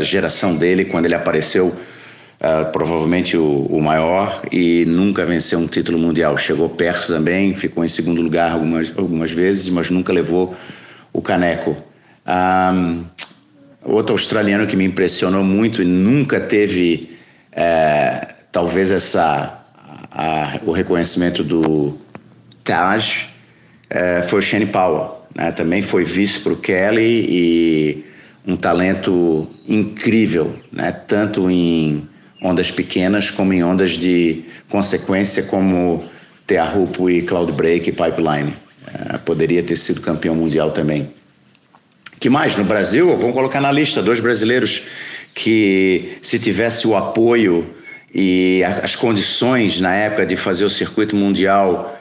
geração 0.00 0.56
dele 0.56 0.84
quando 0.84 1.04
ele 1.04 1.14
apareceu 1.14 1.72
Uh, 2.42 2.72
provavelmente 2.72 3.36
o, 3.36 3.66
o, 3.70 3.80
maior, 3.80 4.42
e 4.50 4.84
nunca 4.84 5.24
venceu 5.24 5.60
um 5.60 5.68
título 5.68 5.96
mundial. 5.96 6.36
Chegou 6.36 6.68
perto 6.68 7.06
também, 7.06 7.54
ficou 7.54 7.84
em 7.84 7.88
segundo 7.88 8.20
lugar 8.20 8.50
algumas, 8.50 8.92
algumas 8.96 9.30
vezes, 9.30 9.68
mas 9.68 9.90
nunca 9.90 10.12
levou 10.12 10.52
o 11.12 11.22
caneco. 11.22 11.76
Um, 12.26 13.04
outro 13.84 14.14
australiano 14.14 14.66
que 14.66 14.76
me 14.76 14.84
impressionou 14.84 15.44
muito 15.44 15.82
e 15.82 15.84
nunca 15.84 16.40
teve, 16.40 17.16
é, 17.52 18.34
talvez, 18.50 18.90
essa, 18.90 19.64
a, 20.10 20.58
o 20.66 20.72
reconhecimento 20.72 21.44
do 21.44 21.96
Taj, 22.64 23.28
é, 23.88 24.22
foi 24.22 24.40
o 24.40 24.42
Shane 24.42 24.66
Powell. 24.66 25.22
Né? 25.34 25.52
Também 25.52 25.80
foi 25.80 26.04
vice 26.04 26.40
para 26.40 26.52
o 26.52 26.56
Kelly 26.56 27.26
e 27.28 28.04
um 28.44 28.56
talento 28.56 29.48
incrível, 29.68 30.56
né? 30.72 30.90
tanto 30.90 31.48
em 31.48 32.08
ondas 32.42 32.70
pequenas 32.70 33.30
como 33.30 33.52
em 33.52 33.62
ondas 33.62 33.92
de 33.92 34.44
consequência, 34.68 35.44
como 35.44 36.04
Teahupo 36.46 37.08
e 37.08 37.22
Cloudbreak 37.22 37.88
e 37.88 37.92
Pipeline. 37.92 38.56
Uh, 38.88 39.18
poderia 39.24 39.62
ter 39.62 39.76
sido 39.76 40.00
campeão 40.00 40.34
mundial 40.34 40.70
também. 40.72 41.10
Que 42.18 42.28
mais? 42.28 42.56
No 42.56 42.64
Brasil, 42.64 43.16
vamos 43.16 43.32
colocar 43.32 43.60
na 43.60 43.72
lista 43.72 44.02
dois 44.02 44.20
brasileiros 44.20 44.82
que, 45.34 46.18
se 46.20 46.38
tivesse 46.38 46.86
o 46.86 46.96
apoio 46.96 47.74
e 48.14 48.62
as 48.82 48.94
condições 48.94 49.80
na 49.80 49.94
época 49.94 50.26
de 50.26 50.36
fazer 50.36 50.64
o 50.64 50.70
circuito 50.70 51.16
mundial, 51.16 51.98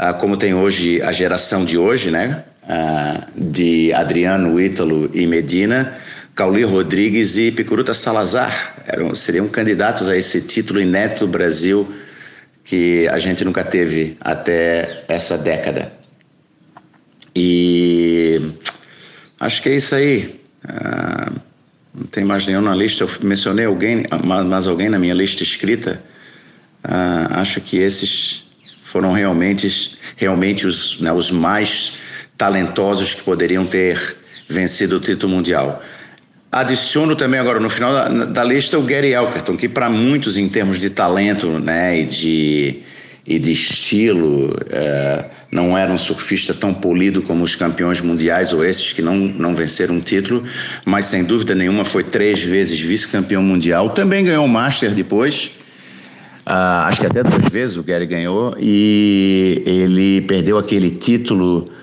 uh, 0.00 0.14
como 0.18 0.36
tem 0.36 0.54
hoje 0.54 1.00
a 1.02 1.12
geração 1.12 1.64
de 1.64 1.78
hoje, 1.78 2.10
né? 2.10 2.44
Uh, 2.64 3.50
de 3.52 3.92
Adriano, 3.92 4.60
Ítalo 4.60 5.10
e 5.14 5.26
Medina, 5.26 5.96
Cauli 6.34 6.64
Rodrigues 6.64 7.36
e 7.36 7.52
Picuruta 7.52 7.94
Salazar 7.94 8.82
eram, 8.86 9.14
seriam 9.14 9.48
candidatos 9.48 10.08
a 10.08 10.16
esse 10.16 10.40
título 10.42 10.80
inédito 10.80 11.26
do 11.26 11.30
Brasil 11.30 11.94
que 12.64 13.06
a 13.08 13.18
gente 13.18 13.44
nunca 13.44 13.62
teve 13.62 14.16
até 14.20 15.04
essa 15.06 15.38
década. 15.38 15.92
E 17.36 18.40
acho 19.38 19.62
que 19.62 19.68
é 19.68 19.76
isso 19.76 19.94
aí. 19.94 20.40
Uh, 20.64 21.40
não 21.94 22.06
tem 22.06 22.24
mais 22.24 22.46
nenhum 22.46 22.62
na 22.62 22.74
lista. 22.74 23.04
Eu 23.04 23.10
mencionei 23.22 23.66
alguém, 23.66 24.04
mais 24.24 24.66
alguém 24.66 24.88
na 24.88 24.98
minha 24.98 25.14
lista 25.14 25.42
escrita. 25.42 26.02
Uh, 26.84 27.30
acho 27.30 27.60
que 27.60 27.76
esses 27.76 28.44
foram 28.82 29.12
realmente, 29.12 29.96
realmente 30.16 30.66
os, 30.66 31.00
né, 31.00 31.12
os 31.12 31.30
mais 31.30 31.94
talentosos 32.36 33.14
que 33.14 33.22
poderiam 33.22 33.66
ter 33.66 34.16
vencido 34.48 34.96
o 34.96 35.00
título 35.00 35.32
mundial. 35.32 35.82
Adiciono 36.54 37.16
também 37.16 37.40
agora 37.40 37.58
no 37.58 37.68
final 37.68 37.92
da, 37.92 38.08
da 38.26 38.44
lista 38.44 38.78
o 38.78 38.82
Gary 38.82 39.12
Elkerton, 39.12 39.56
que 39.56 39.68
para 39.68 39.90
muitos 39.90 40.36
em 40.36 40.48
termos 40.48 40.78
de 40.78 40.88
talento 40.88 41.48
né, 41.58 41.98
e, 41.98 42.04
de, 42.04 42.82
e 43.26 43.40
de 43.40 43.52
estilo 43.52 44.56
é, 44.70 45.24
não 45.50 45.76
era 45.76 45.92
um 45.92 45.98
surfista 45.98 46.54
tão 46.54 46.72
polido 46.72 47.22
como 47.22 47.42
os 47.42 47.56
campeões 47.56 48.00
mundiais 48.00 48.52
ou 48.52 48.64
esses 48.64 48.92
que 48.92 49.02
não, 49.02 49.16
não 49.16 49.52
venceram 49.52 49.96
um 49.96 50.00
título, 50.00 50.44
mas 50.84 51.06
sem 51.06 51.24
dúvida 51.24 51.56
nenhuma 51.56 51.84
foi 51.84 52.04
três 52.04 52.44
vezes 52.44 52.78
vice-campeão 52.78 53.42
mundial. 53.42 53.90
Também 53.90 54.24
ganhou 54.24 54.44
o 54.44 54.48
Master 54.48 54.92
depois. 54.92 55.46
Uh, 56.46 56.86
acho 56.86 57.00
que 57.00 57.06
até 57.08 57.24
duas 57.24 57.50
vezes 57.50 57.76
o 57.76 57.82
Gary 57.82 58.06
ganhou 58.06 58.54
e 58.60 59.60
ele 59.66 60.20
perdeu 60.20 60.56
aquele 60.56 60.92
título 60.92 61.73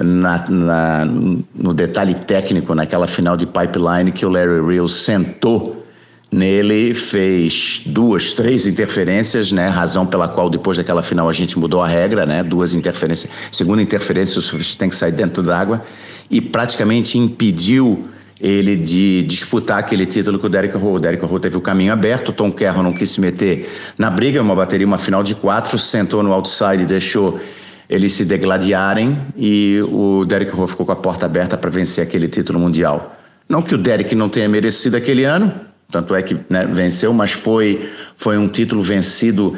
na, 0.00 0.44
na, 0.48 1.04
no 1.04 1.74
detalhe 1.74 2.14
técnico, 2.14 2.74
naquela 2.74 3.06
final 3.06 3.36
de 3.36 3.46
pipeline 3.46 4.12
que 4.12 4.24
o 4.24 4.28
Larry 4.28 4.60
Reels 4.60 4.94
sentou 4.94 5.86
nele, 6.30 6.94
fez 6.94 7.82
duas, 7.86 8.32
três 8.34 8.66
interferências, 8.66 9.50
né? 9.50 9.68
Razão 9.68 10.06
pela 10.06 10.28
qual 10.28 10.50
depois 10.50 10.76
daquela 10.76 11.02
final 11.02 11.28
a 11.28 11.32
gente 11.32 11.58
mudou 11.58 11.82
a 11.82 11.88
regra, 11.88 12.26
né? 12.26 12.42
Duas 12.42 12.74
interferências. 12.74 13.32
Segunda 13.50 13.80
interferência, 13.80 14.38
o 14.38 14.42
surfista 14.42 14.78
tem 14.78 14.88
que 14.88 14.96
sair 14.96 15.12
dentro 15.12 15.42
d'água 15.42 15.82
e 16.30 16.40
praticamente 16.40 17.18
impediu 17.18 18.08
ele 18.40 18.76
de 18.76 19.22
disputar 19.24 19.78
aquele 19.78 20.06
título 20.06 20.38
com 20.38 20.46
o 20.46 20.50
Derek 20.50 20.76
Rowe. 20.76 20.96
O 20.96 20.98
Derek 21.00 21.24
Rowe 21.24 21.40
teve 21.40 21.56
o 21.56 21.60
caminho 21.60 21.92
aberto, 21.92 22.28
o 22.28 22.32
Tom 22.32 22.52
Carroll 22.52 22.84
não 22.84 22.92
quis 22.92 23.10
se 23.10 23.20
meter 23.20 23.68
na 23.96 24.10
briga, 24.10 24.40
uma 24.40 24.54
bateria, 24.54 24.86
uma 24.86 24.98
final 24.98 25.24
de 25.24 25.34
quatro, 25.34 25.78
sentou 25.78 26.22
no 26.22 26.32
outside 26.32 26.82
e 26.82 26.86
deixou 26.86 27.40
eles 27.88 28.12
se 28.12 28.24
degladiarem 28.24 29.18
e 29.36 29.80
o 29.90 30.24
Derek 30.24 30.52
Rowe 30.52 30.68
ficou 30.68 30.84
com 30.84 30.92
a 30.92 30.96
porta 30.96 31.26
aberta 31.26 31.56
para 31.56 31.70
vencer 31.70 32.04
aquele 32.04 32.28
título 32.28 32.58
mundial. 32.58 33.16
Não 33.48 33.62
que 33.62 33.74
o 33.74 33.78
Derek 33.78 34.14
não 34.14 34.28
tenha 34.28 34.48
merecido 34.48 34.96
aquele 34.96 35.24
ano, 35.24 35.52
tanto 35.90 36.14
é 36.14 36.20
que 36.20 36.36
né, 36.50 36.66
venceu, 36.66 37.14
mas 37.14 37.32
foi, 37.32 37.88
foi 38.16 38.36
um 38.36 38.46
título 38.46 38.82
vencido, 38.82 39.56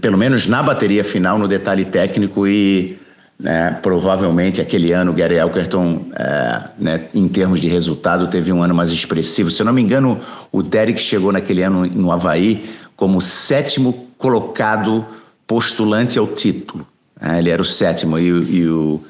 pelo 0.00 0.16
menos 0.16 0.46
na 0.46 0.62
bateria 0.62 1.02
final, 1.02 1.38
no 1.38 1.48
detalhe 1.48 1.84
técnico 1.84 2.46
e 2.46 2.96
né, 3.42 3.76
provavelmente 3.82 4.60
aquele 4.60 4.92
ano 4.92 5.10
o 5.10 5.14
Gary 5.14 5.34
Elkerton, 5.34 6.06
é, 6.14 6.62
né, 6.78 7.06
em 7.12 7.26
termos 7.26 7.60
de 7.60 7.66
resultado, 7.66 8.30
teve 8.30 8.52
um 8.52 8.62
ano 8.62 8.72
mais 8.72 8.92
expressivo. 8.92 9.50
Se 9.50 9.60
eu 9.60 9.66
não 9.66 9.72
me 9.72 9.82
engano, 9.82 10.20
o 10.52 10.62
Derek 10.62 11.00
chegou 11.00 11.32
naquele 11.32 11.62
ano 11.62 11.84
no 11.86 12.12
Havaí 12.12 12.70
como 12.94 13.20
sétimo 13.20 14.08
colocado 14.16 15.04
postulante 15.48 16.16
ao 16.16 16.28
título. 16.28 16.86
É, 17.22 17.38
ele 17.38 17.50
era 17.50 17.62
o 17.62 17.64
sétimo 17.64 18.18
e, 18.18 18.26
e 18.26 18.68
o, 18.68 19.00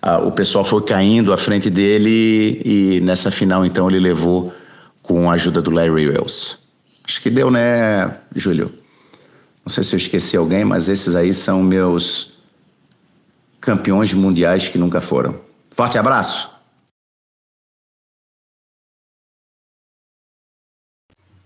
a, 0.00 0.18
o 0.18 0.30
pessoal 0.30 0.64
foi 0.64 0.82
caindo 0.84 1.32
à 1.32 1.36
frente 1.36 1.68
dele 1.68 2.62
e 2.64 3.00
nessa 3.00 3.28
final 3.30 3.66
então 3.66 3.90
ele 3.90 3.98
levou 3.98 4.54
com 5.02 5.28
a 5.28 5.34
ajuda 5.34 5.60
do 5.60 5.72
Larry 5.72 6.08
Wells. 6.08 6.58
Acho 7.04 7.20
que 7.20 7.28
deu, 7.28 7.50
né, 7.50 8.16
Júlio? 8.34 8.72
Não 9.64 9.70
sei 9.70 9.82
se 9.82 9.96
eu 9.96 9.98
esqueci 9.98 10.36
alguém, 10.36 10.64
mas 10.64 10.88
esses 10.88 11.16
aí 11.16 11.34
são 11.34 11.60
meus 11.60 12.36
campeões 13.60 14.14
mundiais 14.14 14.68
que 14.68 14.78
nunca 14.78 15.00
foram. 15.00 15.40
Forte 15.72 15.98
abraço! 15.98 16.54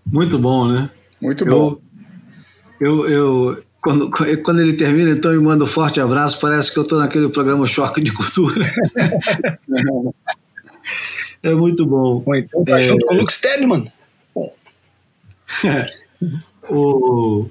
Muito 0.05 0.37
bom, 0.37 0.67
né? 0.67 0.89
Muito 1.19 1.45
bom. 1.45 1.79
Eu, 2.79 3.07
eu, 3.07 3.09
eu, 3.09 3.63
quando, 3.81 4.11
quando 4.43 4.61
ele 4.61 4.73
termina, 4.73 5.09
então, 5.09 5.33
e 5.33 5.39
manda 5.39 5.63
um 5.63 5.67
forte 5.67 5.99
abraço, 5.99 6.39
parece 6.39 6.71
que 6.71 6.77
eu 6.77 6.83
estou 6.83 6.99
naquele 6.99 7.29
programa 7.29 7.65
Choque 7.65 7.99
de 7.99 8.13
Cultura. 8.13 8.71
é 11.41 11.53
muito 11.55 11.85
bom. 11.85 12.21
Ou 12.23 12.35
então 12.35 12.63
tá 12.63 12.79
é, 12.79 12.83
junto 12.83 13.05
com 13.07 13.15
o 13.15 13.17
Luke 13.17 13.33
Stedman. 13.33 13.91
o, 16.69 17.49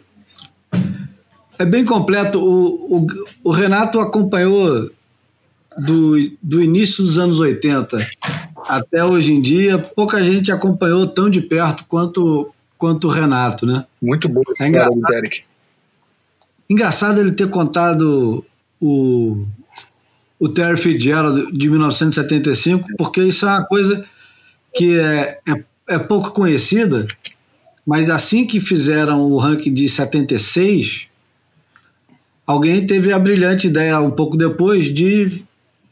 é 1.58 1.64
bem 1.64 1.84
completo. 1.84 2.38
O, 2.38 2.98
o, 2.98 3.06
o, 3.42 3.50
Renato 3.50 3.98
acompanhou 3.98 4.88
do, 5.76 6.30
do 6.40 6.62
início 6.62 7.02
dos 7.02 7.18
anos 7.18 7.40
80 7.40 8.06
até 8.68 9.04
hoje 9.04 9.32
em 9.32 9.42
dia. 9.42 9.78
Pouca 9.78 10.22
gente 10.22 10.52
acompanhou 10.52 11.08
tão 11.08 11.28
de 11.28 11.40
perto 11.40 11.84
quanto, 11.88 12.54
quanto 12.78 13.08
o 13.08 13.10
Renato, 13.10 13.66
né? 13.66 13.84
Muito 14.00 14.28
bom 14.28 14.42
é 14.60 14.68
engraçado, 14.68 15.00
Derek. 15.08 15.49
Engraçado 16.70 17.18
ele 17.18 17.32
ter 17.32 17.50
contado 17.50 18.44
o, 18.80 19.44
o 20.38 20.48
Terry 20.48 20.76
Fitzgerald 20.76 21.50
de 21.50 21.68
1975, 21.68 22.86
porque 22.96 23.20
isso 23.24 23.44
é 23.44 23.48
uma 23.48 23.66
coisa 23.66 24.04
que 24.72 24.96
é, 24.96 25.40
é, 25.48 25.64
é 25.88 25.98
pouco 25.98 26.30
conhecida, 26.30 27.08
mas 27.84 28.08
assim 28.08 28.46
que 28.46 28.60
fizeram 28.60 29.20
o 29.20 29.36
ranking 29.36 29.74
de 29.74 29.88
76, 29.88 31.08
alguém 32.46 32.86
teve 32.86 33.12
a 33.12 33.18
brilhante 33.18 33.66
ideia 33.66 34.00
um 34.00 34.12
pouco 34.12 34.36
depois 34.36 34.94
de 34.94 35.42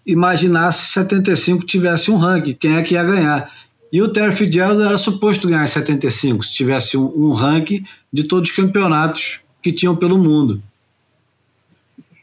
imaginar 0.06 0.70
se 0.70 0.92
75 0.92 1.66
tivesse 1.66 2.08
um 2.08 2.16
ranking, 2.16 2.54
quem 2.54 2.76
é 2.76 2.82
que 2.82 2.94
ia 2.94 3.02
ganhar. 3.02 3.52
E 3.92 4.00
o 4.00 4.06
Terry 4.06 4.30
Fitzgerald 4.32 4.80
era 4.80 4.96
suposto 4.96 5.48
ganhar 5.48 5.66
75, 5.66 6.44
se 6.44 6.54
tivesse 6.54 6.96
um, 6.96 7.12
um 7.16 7.32
ranking 7.32 7.84
de 8.12 8.22
todos 8.22 8.50
os 8.50 8.54
campeonatos 8.54 9.40
que 9.60 9.72
tinham 9.72 9.96
pelo 9.96 10.16
mundo. 10.16 10.62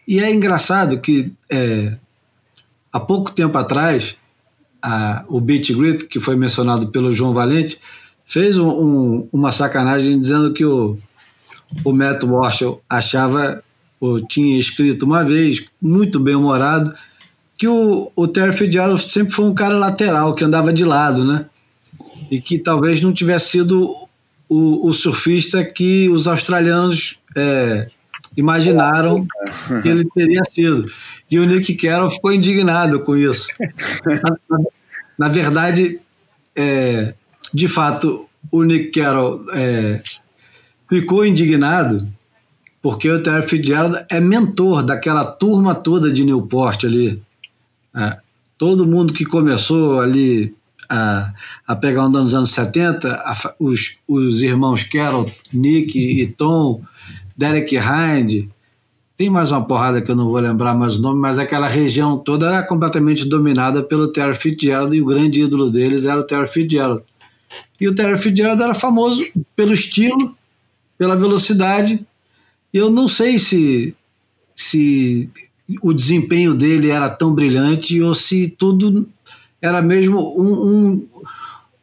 E 0.08 0.20
é 0.20 0.34
engraçado 0.34 1.00
que 1.00 1.32
é, 1.50 1.96
há 2.92 3.00
pouco 3.00 3.32
tempo 3.32 3.58
atrás, 3.58 4.18
a, 4.82 5.26
o 5.28 5.42
Beat 5.42 5.72
Grit, 5.72 6.06
que 6.06 6.20
foi 6.20 6.36
mencionado 6.36 6.88
pelo 6.90 7.12
João 7.12 7.34
Valente, 7.34 7.80
fez 8.26 8.58
um, 8.58 8.70
um, 8.70 9.30
uma 9.32 9.52
sacanagem 9.52 10.20
dizendo 10.20 10.54
que 10.54 10.66
o, 10.66 10.98
o 11.84 11.92
Matt 11.92 12.24
Walsh 12.24 12.64
achava, 12.90 13.64
ou 14.00 14.26
tinha 14.26 14.60
escrito 14.60 15.06
uma 15.06 15.24
vez, 15.24 15.66
muito 15.82 16.20
bem-humorado, 16.20 16.94
que 17.58 17.68
o, 17.68 18.12
o 18.16 18.28
Terry 18.28 18.56
Fitzgerald 18.56 19.02
sempre 19.02 19.34
foi 19.34 19.46
um 19.46 19.54
cara 19.54 19.76
lateral, 19.76 20.34
que 20.34 20.44
andava 20.44 20.74
de 20.74 20.84
lado, 20.84 21.24
né? 21.24 21.46
E 22.30 22.42
que 22.42 22.58
talvez 22.58 23.02
não 23.02 23.14
tivesse 23.14 23.52
sido 23.52 23.96
o, 24.50 24.88
o 24.88 24.94
surfista 24.94 25.64
que 25.64 26.10
os 26.10 26.28
australianos 26.28 27.18
é, 27.36 27.88
imaginaram 28.36 29.28
que 29.82 29.88
ele 29.88 30.08
teria 30.14 30.44
sido. 30.44 30.86
E 31.30 31.40
o 31.40 31.46
Nick 31.46 31.76
Carroll 31.76 32.10
ficou 32.10 32.32
indignado 32.32 33.00
com 33.00 33.16
isso. 33.16 33.48
Na, 35.18 35.28
verdade, 35.28 36.00
é, 36.56 37.14
de 37.54 37.68
fato, 37.68 38.28
o 38.52 38.64
Nick 38.64 39.00
Carroll 39.00 39.46
é, 39.54 40.02
ficou 40.90 41.26
indignado 41.26 42.08
porque 42.82 43.10
o 43.10 43.22
Terry 43.22 43.42
Fitzgerald 43.42 44.06
é 44.10 44.20
mentor 44.20 44.84
daquela 44.84 45.26
turma 45.26 45.74
toda 45.74 46.12
de 46.12 46.24
Newport 46.24 46.84
ali. 46.84 47.20
É, 47.96 48.20
todo 48.60 48.86
mundo 48.86 49.12
que 49.12 49.26
começou 49.26 50.00
ali 50.00 50.54
a, 50.88 51.34
a 51.66 51.76
pegar 51.76 52.06
onda 52.06 52.22
nos 52.22 52.36
anos 52.36 52.52
70, 52.52 53.12
a, 53.12 53.34
os, 53.60 53.98
os 54.08 54.42
irmãos 54.44 54.84
Carroll, 54.84 55.32
Nick 55.52 55.98
e 55.98 56.28
Tom, 56.28 56.84
Derek 57.36 57.76
Hind, 57.76 58.50
tem 59.18 59.30
mais 59.30 59.52
uma 59.52 59.64
porrada 59.64 60.02
que 60.02 60.12
eu 60.12 60.16
não 60.16 60.26
vou 60.26 60.40
lembrar 60.40 60.76
mais 60.76 60.98
o 60.98 61.02
nome, 61.02 61.20
mas 61.20 61.40
aquela 61.40 61.68
região 61.68 62.18
toda 62.18 62.48
era 62.48 62.64
completamente 62.64 63.26
dominada 63.26 63.82
pelo 63.82 64.10
Terry 64.10 64.36
Fitzgerald 64.36 64.96
e 64.96 65.02
o 65.02 65.06
grande 65.06 65.42
ídolo 65.42 65.70
deles 65.70 66.06
era 66.06 66.20
o 66.20 66.24
Terry 66.24 66.48
Fitzgerald. 66.48 67.02
E 67.80 67.88
o 67.88 67.96
Terry 67.96 68.18
Fitzgerald 68.18 68.62
era 68.62 68.74
famoso 68.74 69.24
pelo 69.56 69.74
estilo, 69.74 70.36
pela 70.98 71.16
velocidade. 71.16 72.06
Eu 72.74 72.90
não 72.90 73.08
sei 73.08 73.40
se 73.40 73.96
se 74.56 75.30
o 75.82 75.94
desempenho 75.94 76.54
dele 76.54 76.90
era 76.90 77.10
tão 77.10 77.34
brilhante 77.34 78.02
ou 78.02 78.16
se 78.16 78.48
tudo 78.58 79.08
era 79.62 79.82
mesmo 79.82 80.20
um, 80.40 80.68
um, 80.68 81.08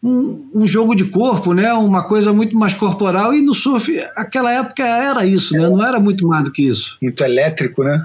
um, 0.02 0.50
um, 0.54 0.66
jogo 0.66 0.94
de 0.94 1.04
corpo, 1.04 1.54
né? 1.54 1.72
uma 1.74 2.02
coisa 2.02 2.32
muito 2.32 2.56
mais 2.56 2.74
corporal, 2.74 3.32
e 3.32 3.40
no 3.40 3.54
surf, 3.54 3.98
aquela 4.16 4.52
época 4.52 4.82
era 4.82 5.24
isso, 5.24 5.54
né? 5.54 5.60
não 5.68 5.84
era 5.84 6.00
muito 6.00 6.26
mais 6.26 6.44
do 6.44 6.50
que 6.50 6.62
isso. 6.62 6.98
Muito 7.00 7.22
elétrico, 7.22 7.84
né? 7.84 8.04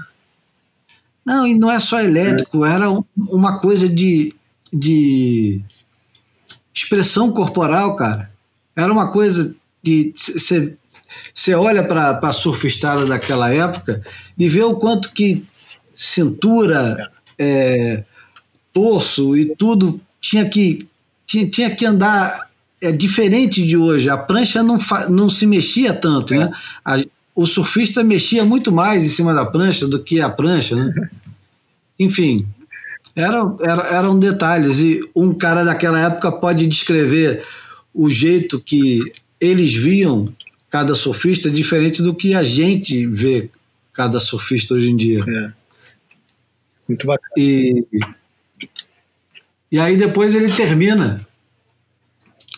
Não, 1.24 1.46
e 1.46 1.54
não 1.54 1.70
é 1.70 1.78
só 1.80 2.00
elétrico, 2.00 2.64
é. 2.64 2.72
era 2.72 2.86
uma 3.16 3.58
coisa 3.58 3.88
de, 3.88 4.34
de 4.72 5.60
expressão 6.72 7.32
corporal, 7.32 7.96
cara. 7.96 8.30
Era 8.74 8.92
uma 8.92 9.10
coisa 9.10 9.54
que 9.84 10.14
você 11.34 11.54
olha 11.54 11.82
para 11.82 12.18
a 12.22 12.32
surfistada 12.32 13.04
daquela 13.04 13.52
época 13.52 14.02
e 14.38 14.48
vê 14.48 14.62
o 14.62 14.76
quanto 14.76 15.12
que 15.12 15.44
cintura, 15.94 17.10
é, 17.38 18.04
torso 18.72 19.36
e 19.36 19.54
tudo 19.56 20.00
tinha 20.20 20.48
que, 20.48 20.88
tinha, 21.28 21.46
tinha 21.46 21.70
que 21.70 21.84
andar 21.84 22.48
é, 22.80 22.90
diferente 22.90 23.64
de 23.64 23.76
hoje. 23.76 24.08
A 24.08 24.16
prancha 24.16 24.62
não, 24.62 24.78
não 25.10 25.28
se 25.28 25.46
mexia 25.46 25.92
tanto, 25.92 26.34
né? 26.34 26.50
A, 26.84 26.96
o 27.34 27.46
surfista 27.46 28.02
mexia 28.02 28.44
muito 28.44 28.72
mais 28.72 29.04
em 29.04 29.08
cima 29.08 29.32
da 29.32 29.44
prancha 29.44 29.86
do 29.86 30.02
que 30.02 30.20
a 30.20 30.30
prancha, 30.30 30.74
né? 30.74 31.10
Enfim, 32.00 32.46
era, 33.14 33.42
era, 33.60 33.82
eram 33.88 34.18
detalhes. 34.18 34.80
E 34.80 35.00
um 35.14 35.34
cara 35.34 35.64
daquela 35.64 36.00
época 36.00 36.32
pode 36.32 36.66
descrever 36.66 37.44
o 37.92 38.08
jeito 38.08 38.58
que 38.58 39.00
eles 39.40 39.74
viam 39.74 40.32
cada 40.70 40.94
surfista 40.94 41.50
diferente 41.50 42.02
do 42.02 42.14
que 42.14 42.34
a 42.34 42.42
gente 42.42 43.06
vê 43.06 43.50
cada 43.92 44.18
surfista 44.18 44.74
hoje 44.74 44.90
em 44.90 44.96
dia. 44.96 45.24
É. 45.26 45.52
Muito 46.88 47.06
bacana. 47.06 47.32
E, 47.36 47.84
e 49.70 49.78
aí 49.78 49.96
depois 49.96 50.34
ele 50.34 50.52
termina. 50.52 51.26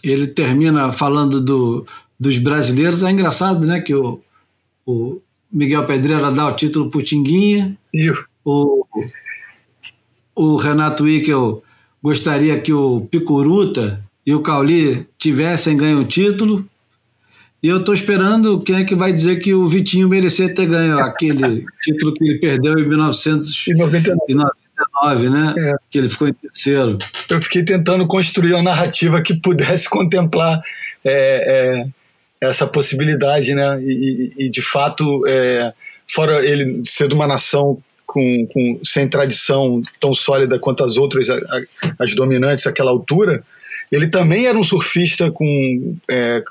Ele 0.03 0.27
termina 0.27 0.93
falando 0.93 1.41
do, 1.41 1.87
dos 2.19 2.39
brasileiros. 2.39 3.03
É 3.03 3.11
engraçado, 3.11 3.67
né? 3.67 3.81
Que 3.81 3.95
o, 3.95 4.21
o 4.87 5.21
Miguel 5.53 5.87
Pedreira 5.87 6.31
dá 6.31 6.47
o 6.47 6.57
título 6.57 6.91
pro 6.91 7.03
Tinguinha. 7.03 7.77
O, 8.45 8.87
o 10.35 10.57
Renato 10.57 11.05
Wickel 11.05 11.63
gostaria 12.03 12.59
que 12.61 12.73
o 12.73 13.03
Picuruta 13.03 14.03
e 14.25 14.35
o 14.35 14.41
Cauli 14.41 15.07
tivessem 15.19 15.77
ganho 15.77 16.01
o 16.01 16.05
título. 16.05 16.67
E 17.63 17.69
eu 17.69 17.79
estou 17.79 17.93
esperando 17.93 18.61
quem 18.61 18.77
é 18.77 18.85
que 18.85 18.95
vai 18.95 19.13
dizer 19.13 19.39
que 19.39 19.53
o 19.53 19.69
Vitinho 19.69 20.09
merecia 20.09 20.55
ter 20.55 20.67
ganho 20.67 20.99
aquele 20.99 21.67
título 21.83 22.15
que 22.15 22.25
ele 22.25 22.39
perdeu 22.39 22.79
em 22.79 22.89
1999, 22.89 24.51
né? 25.31 25.55
É. 25.59 25.73
Que 25.91 25.99
ele 25.99 26.09
ficou 26.09 26.29
em 26.29 26.33
terceiro. 26.33 26.99
Eu 27.29 27.41
fiquei 27.41 27.65
tentando 27.65 28.07
construir 28.07 28.55
uma 28.55 28.63
narrativa 28.63 29.23
que 29.23 29.35
pudesse 29.35 29.89
contemplar 29.89 30.61
é, 31.05 31.85
é, 32.43 32.49
essa 32.49 32.67
possibilidade, 32.67 33.55
né? 33.55 33.81
E, 33.83 34.33
e 34.39 34.49
de 34.49 34.63
fato, 34.63 35.27
é, 35.27 35.73
fora 36.13 36.45
ele 36.45 36.83
ser 36.85 37.09
de 37.09 37.15
uma 37.15 37.27
nação 37.27 37.83
com, 38.07 38.47
com, 38.53 38.81
sem 38.85 39.09
tradição 39.09 39.81
tão 40.01 40.13
sólida 40.15 40.59
quanto 40.59 40.83
as 40.83 40.97
outras, 40.97 41.29
as 41.99 42.15
dominantes 42.15 42.67
àquela 42.67 42.91
altura, 42.91 43.45
ele 43.91 44.09
também 44.09 44.47
era 44.47 44.59
um 44.59 44.65
surfista 44.65 45.31
com 45.31 45.97
é, 46.09 46.43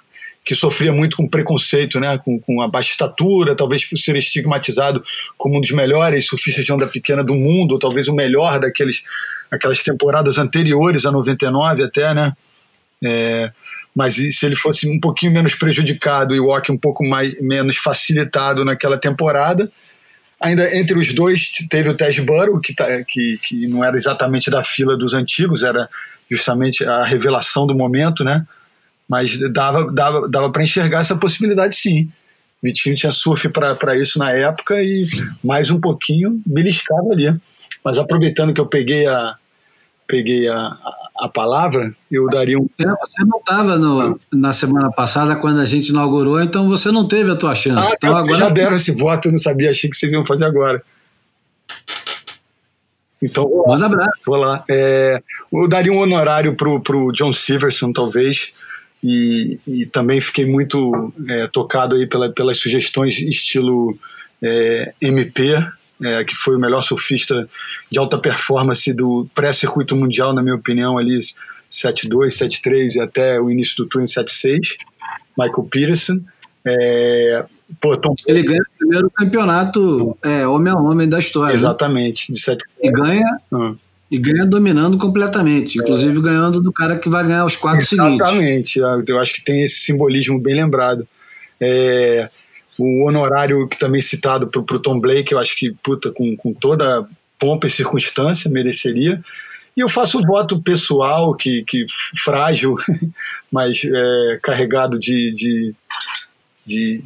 que 0.43 0.55
sofria 0.55 0.91
muito 0.91 1.17
com 1.17 1.27
preconceito, 1.27 1.99
né, 1.99 2.17
com, 2.17 2.39
com 2.39 2.61
a 2.61 2.67
baixa 2.67 2.91
estatura, 2.91 3.55
talvez 3.55 3.85
por 3.85 3.97
ser 3.97 4.15
estigmatizado 4.15 5.03
como 5.37 5.57
um 5.57 5.61
dos 5.61 5.71
melhores 5.71 6.25
surfistas 6.25 6.65
de 6.65 6.73
onda 6.73 6.87
pequena 6.87 7.23
do 7.23 7.35
mundo, 7.35 7.73
ou 7.73 7.79
talvez 7.79 8.07
o 8.07 8.15
melhor 8.15 8.59
daqueles 8.59 9.03
aquelas 9.51 9.81
temporadas 9.81 10.37
anteriores 10.37 11.05
a 11.05 11.11
99 11.11 11.83
até, 11.83 12.13
né? 12.13 12.33
É, 13.03 13.51
mas 13.95 14.15
se 14.15 14.45
ele 14.45 14.55
fosse 14.55 14.87
um 14.87 14.99
pouquinho 14.99 15.31
menos 15.31 15.55
prejudicado 15.55 16.35
e 16.35 16.39
o 16.39 16.45
Walk 16.45 16.71
um 16.71 16.77
pouco 16.77 17.03
mais 17.07 17.39
menos 17.41 17.77
facilitado 17.77 18.63
naquela 18.63 18.97
temporada, 18.97 19.71
ainda 20.39 20.77
entre 20.77 20.97
os 20.97 21.13
dois 21.13 21.49
teve 21.69 21.89
o 21.89 21.93
Tess 21.95 22.19
Burrow, 22.19 22.59
que, 22.59 22.73
tá, 22.73 22.85
que, 23.03 23.37
que 23.37 23.67
não 23.67 23.83
era 23.83 23.97
exatamente 23.97 24.49
da 24.49 24.63
fila 24.63 24.95
dos 24.95 25.13
antigos, 25.13 25.63
era 25.63 25.89
justamente 26.29 26.85
a 26.85 27.03
revelação 27.03 27.65
do 27.65 27.75
momento, 27.75 28.23
né? 28.23 28.45
Mas 29.09 29.37
dava, 29.51 29.91
dava, 29.91 30.29
dava 30.29 30.51
para 30.51 30.63
enxergar 30.63 30.99
essa 30.99 31.15
possibilidade 31.15 31.75
sim. 31.75 32.09
Vitinho 32.61 32.95
tinha 32.95 33.11
surf 33.11 33.49
para 33.49 33.97
isso 33.97 34.19
na 34.19 34.31
época 34.31 34.81
e 34.83 35.07
mais 35.43 35.71
um 35.71 35.79
pouquinho 35.79 36.41
beliscava 36.45 37.09
ali. 37.11 37.27
Mas 37.83 37.97
aproveitando 37.97 38.53
que 38.53 38.61
eu 38.61 38.67
peguei 38.67 39.07
a, 39.07 39.35
peguei 40.07 40.47
a, 40.49 40.57
a, 40.57 41.09
a 41.21 41.29
palavra, 41.29 41.95
eu 42.11 42.27
daria 42.27 42.59
um. 42.59 42.69
É, 42.77 42.85
você 42.85 43.23
não 43.25 43.39
estava 43.39 43.79
na 44.31 44.51
semana 44.51 44.91
passada 44.91 45.35
quando 45.37 45.59
a 45.59 45.65
gente 45.65 45.89
inaugurou, 45.89 46.41
então 46.41 46.67
você 46.67 46.91
não 46.91 47.07
teve 47.07 47.31
a 47.31 47.35
tua 47.35 47.55
chance. 47.55 47.87
Ah, 47.87 47.95
então, 47.95 48.15
agora... 48.15 48.35
já 48.35 48.49
deram 48.49 48.75
esse 48.75 48.91
voto, 48.91 49.27
eu 49.27 49.31
não 49.31 49.39
sabia, 49.39 49.71
achei 49.71 49.89
que 49.89 49.95
vocês 49.95 50.11
iam 50.11 50.25
fazer 50.25 50.45
agora. 50.45 50.83
Então, 53.21 53.47
vou 53.47 53.67
Manda 53.67 53.85
abraço. 53.85 54.19
Vou 54.25 54.37
lá. 54.37 54.63
É, 54.69 55.21
eu 55.51 55.67
daria 55.67 55.91
um 55.91 55.99
honorário 55.99 56.55
para 56.55 56.69
o 56.69 57.11
John 57.11 57.33
Silverson, 57.33 57.91
talvez, 57.91 58.53
e, 59.03 59.59
e 59.65 59.85
também 59.85 60.19
fiquei 60.19 60.45
muito 60.45 61.13
é, 61.27 61.47
tocado 61.47 61.95
aí 61.95 62.05
pela, 62.05 62.29
pelas 62.29 62.57
sugestões 62.57 63.17
estilo 63.17 63.97
é, 64.41 64.93
MP, 65.01 65.55
é, 66.01 66.23
que 66.23 66.35
foi 66.35 66.55
o 66.55 66.59
melhor 66.59 66.81
surfista 66.81 67.47
de 67.89 67.97
alta 67.97 68.17
performance 68.17 68.91
do 68.93 69.27
pré-circuito 69.33 69.95
mundial, 69.95 70.33
na 70.33 70.41
minha 70.41 70.55
opinião, 70.55 70.97
ali 70.97 71.19
7.2, 71.71 72.27
7.3 72.27 72.95
e 72.95 72.99
até 72.99 73.39
o 73.39 73.49
início 73.49 73.77
do 73.77 73.85
Twin 73.85 74.03
7.6, 74.03 74.75
Michael 75.37 75.67
Peterson. 75.69 76.19
É, 76.65 77.45
pô, 77.79 77.95
Tom... 77.95 78.15
Ele 78.27 78.43
ganha 78.43 78.61
o 78.61 78.77
primeiro 78.77 79.09
campeonato 79.11 80.17
é, 80.23 80.45
homem 80.45 80.73
a 80.73 80.77
homem 80.77 81.07
da 81.07 81.19
história. 81.19 81.49
Né? 81.49 81.53
Exatamente, 81.53 82.31
de 82.31 82.39
7 82.39 82.63
E 82.81 82.91
ganha... 82.91 83.39
Hum 83.51 83.77
e 84.11 84.17
ganha 84.17 84.45
dominando 84.45 84.97
completamente, 84.97 85.77
inclusive 85.77 86.17
é. 86.17 86.21
ganhando 86.21 86.59
do 86.59 86.71
cara 86.71 86.97
que 86.97 87.09
vai 87.09 87.23
ganhar 87.23 87.45
os 87.45 87.55
quatro 87.55 87.81
Exatamente. 87.81 88.17
seguintes. 88.17 88.75
Exatamente, 88.75 89.11
eu 89.11 89.19
acho 89.19 89.33
que 89.33 89.43
tem 89.43 89.63
esse 89.63 89.81
simbolismo 89.81 90.39
bem 90.39 90.55
lembrado. 90.55 91.07
É, 91.61 92.29
o 92.79 93.07
honorário 93.07 93.67
que 93.67 93.77
também 93.77 94.01
citado 94.01 94.47
para 94.47 94.61
o 94.61 94.79
Tom 94.79 94.99
Blake, 94.99 95.33
eu 95.33 95.39
acho 95.39 95.55
que, 95.55 95.75
puta, 95.83 96.11
com, 96.11 96.35
com 96.37 96.53
toda 96.53 97.07
pompa 97.37 97.67
e 97.67 97.71
circunstância, 97.71 98.49
mereceria. 98.49 99.21
E 99.77 99.81
eu 99.81 99.87
faço 99.87 100.17
o 100.17 100.25
voto 100.25 100.61
pessoal, 100.61 101.35
que, 101.35 101.63
que 101.67 101.85
frágil, 102.23 102.75
mas 103.51 103.81
é, 103.85 104.39
carregado 104.41 104.99
de, 104.99 105.33
de, 105.35 105.75
de 106.69 107.03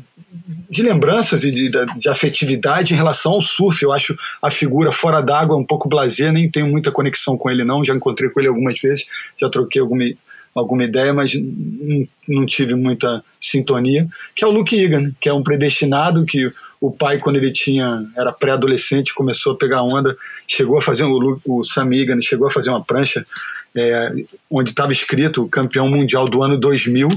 de 0.70 0.82
lembranças 0.82 1.44
e 1.44 1.52
de, 1.52 1.70
de, 1.70 2.10
afetividade 2.10 2.94
em 2.94 2.98
relação 2.98 3.34
ao 3.34 3.42
surf. 3.42 3.84
Eu 3.84 3.94
acho 3.94 4.16
a 4.42 4.50
figura 4.50 4.92
fora 4.92 5.22
d'água 5.22 5.56
um 5.56 5.64
pouco 5.64 5.88
blasé, 5.88 6.32
nem 6.32 6.50
tenho 6.50 6.68
muita 6.68 6.92
conexão 6.92 7.38
com 7.38 7.50
ele, 7.50 7.64
não. 7.64 7.86
Já 7.86 7.94
encontrei 7.94 8.30
com 8.30 8.40
ele 8.40 8.50
algumas 8.50 8.80
vezes, 8.82 9.06
já 9.40 9.50
troquei 9.50 9.80
alguma, 9.80 10.04
alguma 10.56 10.84
ideia, 10.84 11.14
mas 11.14 11.34
não, 11.36 12.08
não 12.28 12.46
tive 12.46 12.74
muita 12.74 13.24
sintonia. 13.40 14.08
Que 14.36 14.44
é 14.44 14.48
o 14.48 14.52
Luke 14.52 14.76
Egan, 14.76 15.12
que 15.22 15.30
é 15.30 15.34
um 15.34 15.44
predestinado 15.44 16.26
que 16.26 16.52
o 16.82 16.92
pai, 16.92 17.20
quando 17.20 17.36
ele 17.36 17.52
tinha 17.52 18.04
era 18.18 18.32
pré-adolescente, 18.32 19.14
começou 19.14 19.54
a 19.54 19.58
pegar 19.58 19.84
onda, 19.84 20.18
chegou 20.48 20.78
a 20.78 20.82
fazer 20.82 21.04
o, 21.04 21.40
o 21.46 21.64
Sam 21.64 21.94
Egan 21.94 22.22
chegou 22.22 22.48
a 22.48 22.52
fazer 22.52 22.72
uma 22.72 22.84
prancha 22.84 23.26
é, 23.76 24.12
onde 24.50 24.72
estava 24.72 24.92
escrito 24.92 25.48
campeão 25.48 25.88
mundial 25.88 26.28
do 26.28 26.42
ano 26.44 26.60
2000 26.60 27.10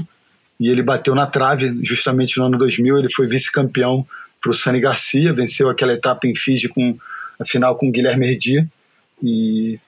e 0.59 0.69
ele 0.69 0.81
bateu 0.81 1.13
na 1.13 1.27
trave 1.27 1.79
justamente 1.83 2.37
no 2.37 2.45
ano 2.45 2.57
2000. 2.57 2.97
Ele 2.97 3.11
foi 3.11 3.27
vice-campeão 3.27 4.05
para 4.41 4.51
o 4.51 4.53
Sani 4.53 4.79
Garcia, 4.79 5.33
venceu 5.33 5.69
aquela 5.69 5.93
etapa 5.93 6.27
em 6.27 6.35
Fiji 6.35 6.67
com 6.67 6.97
a 7.39 7.45
final 7.45 7.75
com 7.75 7.87
o 7.87 7.91
Guilherme 7.91 8.27
Herdi. 8.27 8.67
E 9.23 9.79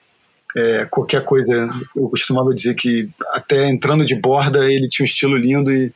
é, 0.56 0.84
qualquer 0.84 1.24
coisa, 1.24 1.68
eu 1.94 2.08
costumava 2.08 2.54
dizer 2.54 2.74
que 2.74 3.08
até 3.32 3.68
entrando 3.68 4.04
de 4.04 4.14
borda 4.14 4.70
ele 4.70 4.88
tinha 4.88 5.04
um 5.04 5.06
estilo 5.06 5.36
lindo 5.36 5.72
e, 5.72 5.92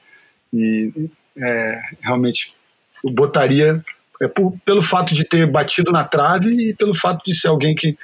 e 0.53 0.93
é, 1.37 1.81
realmente 2.01 2.55
botaria 3.03 3.85
é, 4.23 4.29
por, 4.29 4.57
pelo 4.65 4.81
fato 4.81 5.15
de 5.15 5.25
ter 5.25 5.47
batido 5.47 5.91
na 5.91 6.05
trave 6.05 6.71
e 6.71 6.75
pelo 6.75 6.95
fato 6.95 7.25
de 7.25 7.35
ser 7.35 7.49
alguém 7.49 7.75
que, 7.75 7.97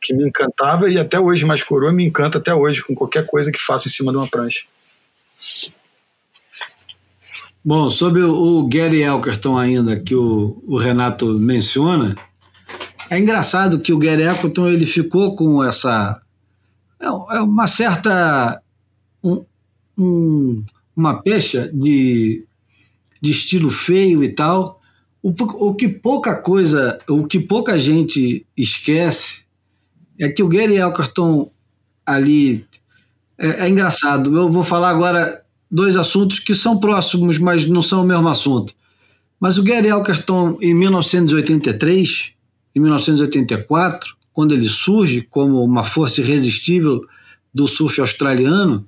que 0.00 0.14
me 0.14 0.28
encantava 0.28 0.88
e 0.88 0.98
até 0.98 1.18
hoje 1.18 1.44
mais 1.44 1.62
coroa 1.62 1.92
me 1.92 2.04
encanta 2.06 2.38
até 2.38 2.54
hoje 2.54 2.82
com 2.82 2.94
qualquer 2.94 3.26
coisa 3.26 3.50
que 3.50 3.60
faça 3.60 3.88
em 3.88 3.90
cima 3.90 4.12
de 4.12 4.18
uma 4.18 4.28
prancha. 4.28 4.62
Bom, 7.68 7.90
sobre 7.90 8.22
o 8.22 8.64
Gary 8.68 9.02
Elkerton 9.02 9.58
ainda, 9.58 9.98
que 9.98 10.14
o, 10.14 10.62
o 10.68 10.78
Renato 10.78 11.36
menciona, 11.36 12.14
é 13.10 13.18
engraçado 13.18 13.80
que 13.80 13.92
o 13.92 13.98
Gary 13.98 14.22
Elkerton 14.22 14.68
ele 14.68 14.86
ficou 14.86 15.34
com 15.34 15.64
essa... 15.64 16.22
É, 17.00 17.06
é 17.06 17.40
uma 17.40 17.66
certa... 17.66 18.62
Um, 19.20 19.44
um, 19.98 20.64
uma 20.96 21.20
pecha 21.20 21.68
de, 21.74 22.46
de 23.20 23.32
estilo 23.32 23.68
feio 23.68 24.22
e 24.22 24.28
tal. 24.28 24.80
O, 25.20 25.34
o 25.66 25.74
que 25.74 25.88
pouca 25.88 26.40
coisa, 26.40 27.00
o 27.08 27.26
que 27.26 27.40
pouca 27.40 27.76
gente 27.80 28.46
esquece 28.56 29.40
é 30.20 30.28
que 30.28 30.40
o 30.40 30.48
Gary 30.48 30.76
Elkerton 30.76 31.50
ali 32.06 32.64
é, 33.36 33.64
é 33.64 33.68
engraçado. 33.68 34.36
Eu 34.36 34.52
vou 34.52 34.62
falar 34.62 34.90
agora 34.90 35.44
dois 35.70 35.96
assuntos 35.96 36.38
que 36.38 36.54
são 36.54 36.78
próximos, 36.78 37.38
mas 37.38 37.68
não 37.68 37.82
são 37.82 38.02
o 38.02 38.06
mesmo 38.06 38.28
assunto. 38.28 38.74
Mas 39.38 39.58
o 39.58 39.62
Gary 39.62 39.88
Elkerton, 39.88 40.58
em 40.60 40.74
1983, 40.74 42.32
em 42.74 42.80
1984, 42.80 44.16
quando 44.32 44.54
ele 44.54 44.68
surge 44.68 45.22
como 45.22 45.62
uma 45.62 45.84
força 45.84 46.20
irresistível 46.20 47.04
do 47.52 47.66
surf 47.66 48.00
australiano, 48.00 48.86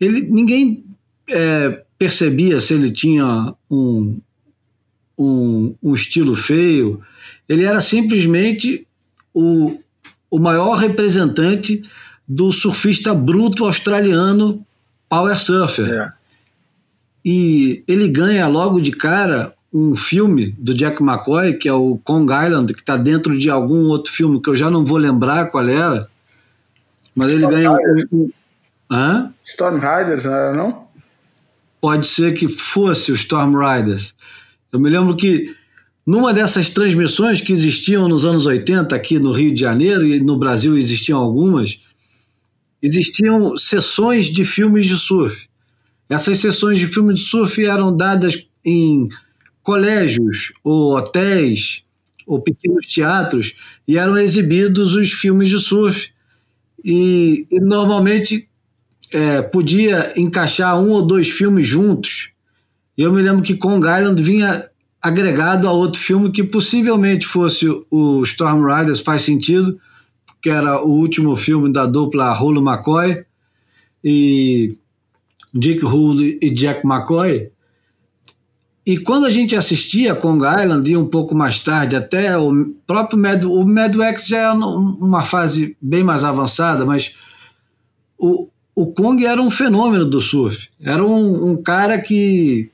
ele, 0.00 0.22
ninguém 0.22 0.84
é, 1.28 1.84
percebia 1.98 2.60
se 2.60 2.74
ele 2.74 2.90
tinha 2.90 3.54
um, 3.70 4.18
um, 5.16 5.74
um, 5.82 5.94
estilo 5.94 6.34
feio. 6.34 7.00
Ele 7.48 7.64
era 7.64 7.80
simplesmente 7.80 8.86
o, 9.32 9.78
o 10.30 10.38
maior 10.38 10.76
representante 10.76 11.82
do 12.26 12.52
surfista 12.52 13.14
bruto 13.14 13.64
australiano 13.64 14.66
power 15.12 15.38
surfer. 15.38 15.92
É. 15.92 16.12
E 17.22 17.84
ele 17.86 18.08
ganha 18.08 18.46
logo 18.46 18.80
de 18.80 18.90
cara 18.92 19.54
um 19.70 19.94
filme 19.94 20.54
do 20.58 20.72
Jack 20.72 21.02
McCoy, 21.02 21.52
que 21.58 21.68
é 21.68 21.72
o 21.72 22.00
Kong 22.02 22.32
Island, 22.32 22.72
que 22.72 22.80
está 22.80 22.96
dentro 22.96 23.38
de 23.38 23.50
algum 23.50 23.88
outro 23.88 24.10
filme 24.10 24.40
que 24.40 24.48
eu 24.48 24.56
já 24.56 24.70
não 24.70 24.86
vou 24.86 24.96
lembrar 24.96 25.50
qual 25.50 25.68
era. 25.68 26.08
Mas 27.14 27.30
ele 27.30 27.44
Storm 27.44 27.54
ganha 27.54 27.76
Riders. 27.76 28.04
um. 28.10 28.30
Hã? 28.90 29.34
Storm 29.44 29.74
Riders, 29.74 30.24
não 30.24 30.32
era 30.32 30.54
não? 30.54 30.88
Pode 31.78 32.06
ser 32.06 32.32
que 32.32 32.48
fosse 32.48 33.12
o 33.12 33.14
Storm 33.14 33.54
Riders. 33.54 34.14
Eu 34.72 34.80
me 34.80 34.88
lembro 34.88 35.14
que 35.14 35.54
numa 36.06 36.32
dessas 36.32 36.70
transmissões 36.70 37.42
que 37.42 37.52
existiam 37.52 38.08
nos 38.08 38.24
anos 38.24 38.46
80 38.46 38.96
aqui 38.96 39.18
no 39.18 39.32
Rio 39.32 39.52
de 39.52 39.60
Janeiro 39.60 40.06
e 40.06 40.20
no 40.20 40.38
Brasil 40.38 40.78
existiam 40.78 41.18
algumas, 41.18 41.80
existiam 42.82 43.56
sessões 43.56 44.26
de 44.26 44.44
filmes 44.44 44.86
de 44.86 44.96
surf. 44.96 45.48
Essas 46.08 46.38
sessões 46.38 46.78
de 46.78 46.86
filmes 46.86 47.20
de 47.20 47.26
surf 47.26 47.64
eram 47.64 47.96
dadas 47.96 48.46
em 48.64 49.08
colégios 49.62 50.52
ou 50.64 50.96
hotéis 50.96 51.82
ou 52.26 52.40
pequenos 52.40 52.86
teatros 52.86 53.54
e 53.86 53.96
eram 53.96 54.18
exibidos 54.18 54.94
os 54.94 55.12
filmes 55.12 55.48
de 55.48 55.60
surf. 55.60 56.10
E, 56.84 57.46
e 57.50 57.60
normalmente 57.60 58.48
é, 59.12 59.40
podia 59.42 60.12
encaixar 60.16 60.80
um 60.80 60.90
ou 60.90 61.02
dois 61.02 61.30
filmes 61.30 61.66
juntos. 61.66 62.30
Eu 62.98 63.12
me 63.12 63.22
lembro 63.22 63.42
que 63.42 63.56
Kong 63.56 63.86
Island 63.86 64.20
vinha 64.22 64.68
agregado 65.00 65.68
a 65.68 65.72
outro 65.72 66.00
filme 66.00 66.30
que 66.30 66.44
possivelmente 66.44 67.26
fosse 67.26 67.66
o 67.90 68.22
Storm 68.22 68.64
Riders, 68.64 69.00
faz 69.00 69.22
sentido, 69.22 69.78
que 70.42 70.50
era 70.50 70.82
o 70.82 70.90
último 70.90 71.36
filme 71.36 71.72
da 71.72 71.86
dupla 71.86 72.32
Rulo 72.32 72.60
McCoy 72.60 73.24
e 74.02 74.76
Dick 75.54 75.84
Hull 75.84 76.20
e 76.20 76.50
Jack 76.50 76.84
McCoy. 76.84 77.50
E 78.84 78.98
quando 78.98 79.26
a 79.26 79.30
gente 79.30 79.54
assistia 79.54 80.16
Kong 80.16 80.44
Island, 80.44 80.90
e 80.90 80.96
um 80.96 81.06
pouco 81.06 81.32
mais 81.36 81.60
tarde, 81.60 81.94
até 81.94 82.36
o 82.36 82.74
próprio 82.84 83.16
Mad, 83.16 83.44
o 83.44 83.64
Mad 83.64 83.94
Wax 83.94 84.26
já 84.26 84.38
é 84.38 84.52
uma 84.52 85.22
fase 85.22 85.76
bem 85.80 86.02
mais 86.02 86.24
avançada, 86.24 86.84
mas 86.84 87.14
o, 88.18 88.48
o 88.74 88.86
Kong 88.86 89.24
era 89.24 89.40
um 89.40 89.52
fenômeno 89.52 90.04
do 90.04 90.20
surf. 90.20 90.68
Era 90.80 91.04
um, 91.04 91.52
um 91.52 91.62
cara 91.62 92.00
que 92.00 92.68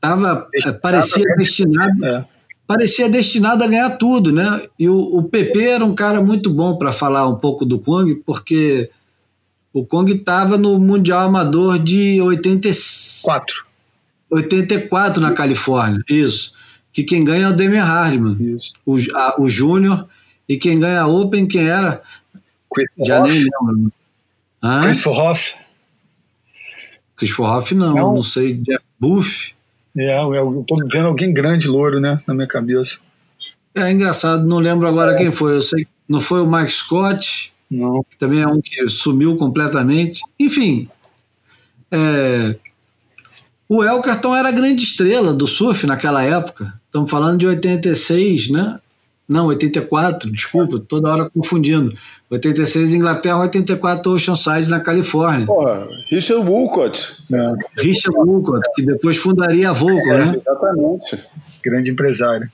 tava, 0.00 0.48
parecia 0.80 1.24
destinado. 1.36 2.02
É 2.02 2.33
parecia 2.66 3.08
destinado 3.08 3.62
a 3.62 3.66
ganhar 3.66 3.90
tudo, 3.90 4.32
né? 4.32 4.66
E 4.78 4.88
o, 4.88 4.96
o 4.96 5.22
PP 5.22 5.62
era 5.62 5.84
um 5.84 5.94
cara 5.94 6.22
muito 6.22 6.50
bom 6.50 6.76
para 6.76 6.92
falar 6.92 7.28
um 7.28 7.36
pouco 7.36 7.64
do 7.64 7.78
Kong, 7.78 8.14
porque 8.26 8.90
o 9.72 9.84
Kong 9.84 10.12
estava 10.12 10.56
no 10.56 10.78
Mundial 10.78 11.22
Amador 11.28 11.78
de 11.78 12.20
84. 12.20 13.64
84 14.30 15.20
na 15.20 15.32
Califórnia, 15.32 16.02
isso. 16.08 16.52
Que 16.92 17.02
quem 17.02 17.24
ganha 17.24 17.46
é 17.46 17.48
o 17.48 17.52
Demian 17.52 17.84
Hardman, 17.84 18.36
isso. 18.54 18.72
o, 18.86 18.96
a, 19.14 19.40
o 19.40 19.48
Júnior, 19.48 20.06
e 20.48 20.56
quem 20.56 20.78
ganha 20.78 21.00
a 21.00 21.06
Open, 21.06 21.46
quem 21.46 21.68
era? 21.68 22.02
Chris 22.72 22.88
Já 23.06 23.20
Hoff. 23.22 23.32
nem 23.32 23.42
lembro. 23.42 23.92
Hã? 24.62 24.82
Chris 24.82 25.06
Hoff. 25.06 25.54
Chris 27.16 27.38
Hoff 27.38 27.74
não, 27.74 27.94
não, 27.94 28.14
não 28.14 28.22
sei, 28.22 28.54
Jeff 28.54 28.84
Buff. 28.98 29.53
É, 29.96 30.20
eu 30.20 30.64
tô 30.66 30.76
vendo 30.90 31.06
alguém 31.06 31.32
grande 31.32 31.68
louro, 31.68 32.00
né, 32.00 32.20
na 32.26 32.34
minha 32.34 32.48
cabeça. 32.48 32.98
É 33.74 33.90
engraçado, 33.90 34.46
não 34.46 34.58
lembro 34.58 34.86
agora 34.86 35.12
é. 35.12 35.16
quem 35.16 35.30
foi. 35.30 35.56
Eu 35.56 35.62
sei 35.62 35.86
não 36.08 36.20
foi 36.20 36.40
o 36.40 36.50
Mike 36.50 36.72
Scott, 36.72 37.52
não. 37.70 38.04
que 38.04 38.16
também 38.16 38.42
é 38.42 38.46
um 38.46 38.60
que 38.60 38.88
sumiu 38.88 39.36
completamente. 39.36 40.20
Enfim, 40.38 40.88
é, 41.90 42.56
o 43.68 43.82
Elkerton 43.82 44.34
era 44.34 44.48
a 44.48 44.52
grande 44.52 44.84
estrela 44.84 45.32
do 45.32 45.46
surf 45.46 45.86
naquela 45.86 46.22
época. 46.22 46.78
Estamos 46.86 47.10
falando 47.10 47.38
de 47.38 47.46
86, 47.46 48.50
né? 48.50 48.78
Não, 49.26 49.46
84, 49.46 50.30
desculpa, 50.30 50.78
toda 50.78 51.10
hora 51.10 51.30
confundindo. 51.30 51.94
86 52.28 52.92
Inglaterra, 52.92 53.38
84 53.38 54.12
Oceanside 54.12 54.68
na 54.68 54.80
Califórnia. 54.80 55.46
Porra, 55.46 55.88
Richard 56.10 56.46
Woolcott. 56.46 57.24
É. 57.32 57.82
Richard 57.82 58.16
Woolcott, 58.16 58.62
que 58.74 58.82
depois 58.82 59.16
fundaria 59.16 59.70
a 59.70 59.72
Volco, 59.72 60.10
é, 60.10 60.26
né? 60.26 60.36
Exatamente. 60.36 61.18
Grande 61.62 61.90
empresário. 61.90 62.50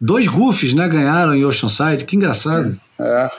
Dois 0.00 0.28
Goofs, 0.28 0.74
né, 0.74 0.88
ganharam 0.88 1.34
em 1.34 1.44
Oceanside, 1.44 2.04
que 2.04 2.16
engraçado. 2.16 2.78
É. 2.98 3.30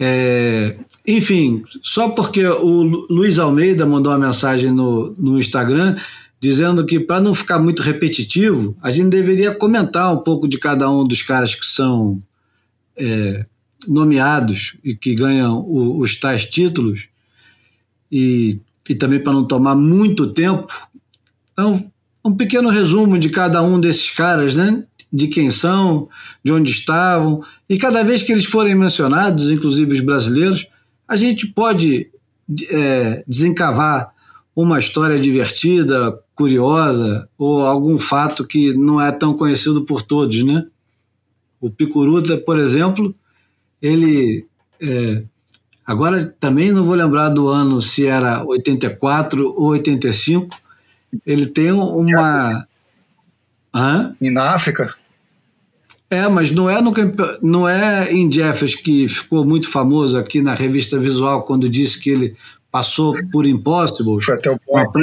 é. 0.00 0.76
enfim, 1.06 1.64
só 1.82 2.10
porque 2.10 2.44
o 2.44 2.82
Luiz 3.08 3.38
Almeida 3.38 3.86
mandou 3.86 4.12
uma 4.12 4.26
mensagem 4.26 4.72
no, 4.72 5.14
no 5.16 5.38
Instagram 5.38 5.96
dizendo 6.40 6.86
que, 6.86 6.98
para 6.98 7.20
não 7.20 7.34
ficar 7.34 7.58
muito 7.58 7.82
repetitivo, 7.82 8.76
a 8.82 8.90
gente 8.90 9.10
deveria 9.10 9.54
comentar 9.54 10.12
um 10.12 10.18
pouco 10.18 10.48
de 10.48 10.58
cada 10.58 10.90
um 10.90 11.04
dos 11.04 11.22
caras 11.22 11.54
que 11.54 11.66
são 11.66 12.18
é, 12.96 13.44
nomeados 13.86 14.74
e 14.82 14.94
que 14.94 15.14
ganham 15.14 15.60
o, 15.60 16.00
os 16.00 16.16
tais 16.16 16.46
títulos, 16.46 17.08
e, 18.10 18.58
e 18.88 18.94
também 18.94 19.22
para 19.22 19.32
não 19.32 19.44
tomar 19.44 19.76
muito 19.76 20.26
tempo. 20.28 20.72
Então, 21.52 21.90
um 22.24 22.34
pequeno 22.34 22.70
resumo 22.70 23.18
de 23.18 23.28
cada 23.28 23.62
um 23.62 23.78
desses 23.78 24.10
caras, 24.10 24.54
né? 24.54 24.84
De 25.12 25.28
quem 25.28 25.50
são, 25.50 26.08
de 26.42 26.52
onde 26.52 26.70
estavam, 26.70 27.44
e 27.68 27.78
cada 27.78 28.02
vez 28.02 28.22
que 28.22 28.32
eles 28.32 28.44
forem 28.46 28.74
mencionados, 28.74 29.50
inclusive 29.50 29.92
os 29.92 30.00
brasileiros, 30.00 30.66
a 31.06 31.16
gente 31.16 31.46
pode 31.46 32.08
é, 32.68 33.24
desencavar 33.26 34.12
uma 34.54 34.78
história 34.78 35.18
divertida, 35.18 36.18
curiosa 36.40 37.28
ou 37.36 37.60
algum 37.60 37.98
fato 37.98 38.46
que 38.46 38.72
não 38.72 38.98
é 38.98 39.12
tão 39.12 39.34
conhecido 39.34 39.84
por 39.84 40.00
todos, 40.00 40.42
né? 40.42 40.64
O 41.60 41.68
Picuruta, 41.68 42.38
por 42.38 42.58
exemplo, 42.58 43.12
ele 43.82 44.46
é, 44.80 45.22
agora 45.86 46.24
também 46.40 46.72
não 46.72 46.82
vou 46.82 46.94
lembrar 46.94 47.28
do 47.28 47.48
ano 47.48 47.82
se 47.82 48.06
era 48.06 48.42
84 48.42 49.46
ou 49.54 49.66
85. 49.66 50.56
Ele 51.26 51.44
tem 51.44 51.70
uma 51.72 52.66
Hã? 53.74 54.16
E 54.18 54.30
na 54.30 54.54
África? 54.54 54.94
É, 56.08 56.26
mas 56.26 56.50
não 56.50 56.70
é, 56.70 56.80
no, 56.80 56.92
não 57.42 57.68
é 57.68 58.10
em 58.10 58.32
Jeffers 58.32 58.74
que 58.74 59.06
ficou 59.06 59.44
muito 59.44 59.70
famoso 59.70 60.16
aqui 60.16 60.40
na 60.40 60.54
revista 60.54 60.98
Visual 60.98 61.42
quando 61.42 61.68
disse 61.68 62.00
que 62.00 62.08
ele 62.08 62.34
passou 62.70 63.14
por 63.30 63.44
Impossible. 63.44 64.24
Foi 64.24 64.34
até 64.34 64.50
o 64.50 64.58
ponto 64.58 64.98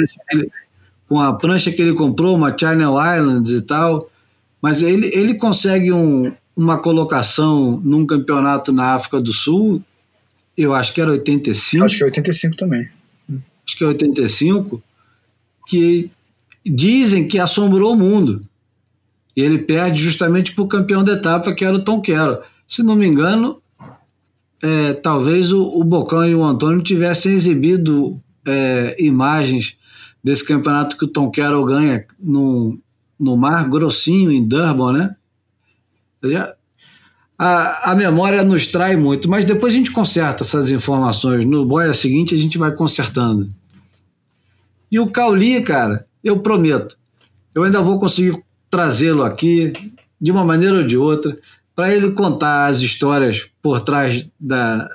com 1.08 1.18
a 1.18 1.32
prancha 1.32 1.72
que 1.72 1.80
ele 1.80 1.94
comprou, 1.94 2.36
uma 2.36 2.56
Channel 2.56 2.94
Islands 3.16 3.50
e 3.50 3.62
tal, 3.62 4.08
mas 4.60 4.82
ele, 4.82 5.10
ele 5.14 5.34
consegue 5.34 5.92
um, 5.92 6.32
uma 6.54 6.78
colocação 6.78 7.80
num 7.82 8.04
campeonato 8.04 8.72
na 8.72 8.94
África 8.94 9.20
do 9.20 9.32
Sul, 9.32 9.82
eu 10.56 10.74
acho 10.74 10.92
que 10.92 11.00
era 11.00 11.12
85. 11.12 11.84
Acho 11.84 11.96
que 11.96 12.02
é 12.02 12.06
85 12.06 12.56
também. 12.56 12.88
Acho 13.64 13.78
que 13.78 13.84
é 13.84 13.86
85, 13.86 14.82
que 15.68 16.10
dizem 16.66 17.28
que 17.28 17.38
assombrou 17.38 17.92
o 17.92 17.96
mundo. 17.96 18.40
E 19.36 19.40
ele 19.40 19.58
perde 19.58 20.02
justamente 20.02 20.52
para 20.52 20.64
o 20.64 20.68
campeão 20.68 21.04
da 21.04 21.12
etapa, 21.12 21.54
que 21.54 21.64
era 21.64 21.76
o 21.76 21.84
Tom 21.84 22.00
Quero. 22.00 22.40
Se 22.66 22.82
não 22.82 22.96
me 22.96 23.06
engano, 23.06 23.56
é, 24.60 24.94
talvez 24.94 25.52
o, 25.52 25.62
o 25.62 25.84
Bocão 25.84 26.26
e 26.26 26.34
o 26.34 26.42
Antônio 26.42 26.82
tivessem 26.82 27.32
exibido 27.32 28.20
é, 28.44 28.96
imagens 28.98 29.76
desse 30.22 30.46
campeonato 30.46 30.96
que 30.96 31.04
o 31.04 31.08
Tom 31.08 31.30
Carroll 31.30 31.64
ganha 31.64 32.04
no, 32.18 32.78
no 33.18 33.36
mar 33.36 33.68
grossinho 33.68 34.30
em 34.30 34.46
Durban, 34.46 34.92
né? 34.92 35.16
A, 37.38 37.92
a 37.92 37.94
memória 37.94 38.42
nos 38.42 38.66
trai 38.66 38.96
muito, 38.96 39.30
mas 39.30 39.44
depois 39.44 39.72
a 39.72 39.76
gente 39.76 39.92
conserta 39.92 40.42
essas 40.42 40.70
informações. 40.70 41.44
No 41.44 41.64
boia 41.64 41.94
seguinte 41.94 42.34
a 42.34 42.38
gente 42.38 42.58
vai 42.58 42.72
consertando. 42.72 43.48
E 44.90 44.98
o 44.98 45.06
Cauli, 45.06 45.60
cara, 45.62 46.06
eu 46.24 46.40
prometo, 46.40 46.98
eu 47.54 47.62
ainda 47.62 47.80
vou 47.80 47.98
conseguir 47.98 48.42
trazê-lo 48.70 49.22
aqui 49.22 49.72
de 50.20 50.32
uma 50.32 50.44
maneira 50.44 50.78
ou 50.78 50.86
de 50.86 50.96
outra 50.96 51.36
para 51.74 51.94
ele 51.94 52.10
contar 52.10 52.66
as 52.66 52.80
histórias 52.80 53.48
por 53.62 53.80
trás 53.80 54.28
da, 54.38 54.90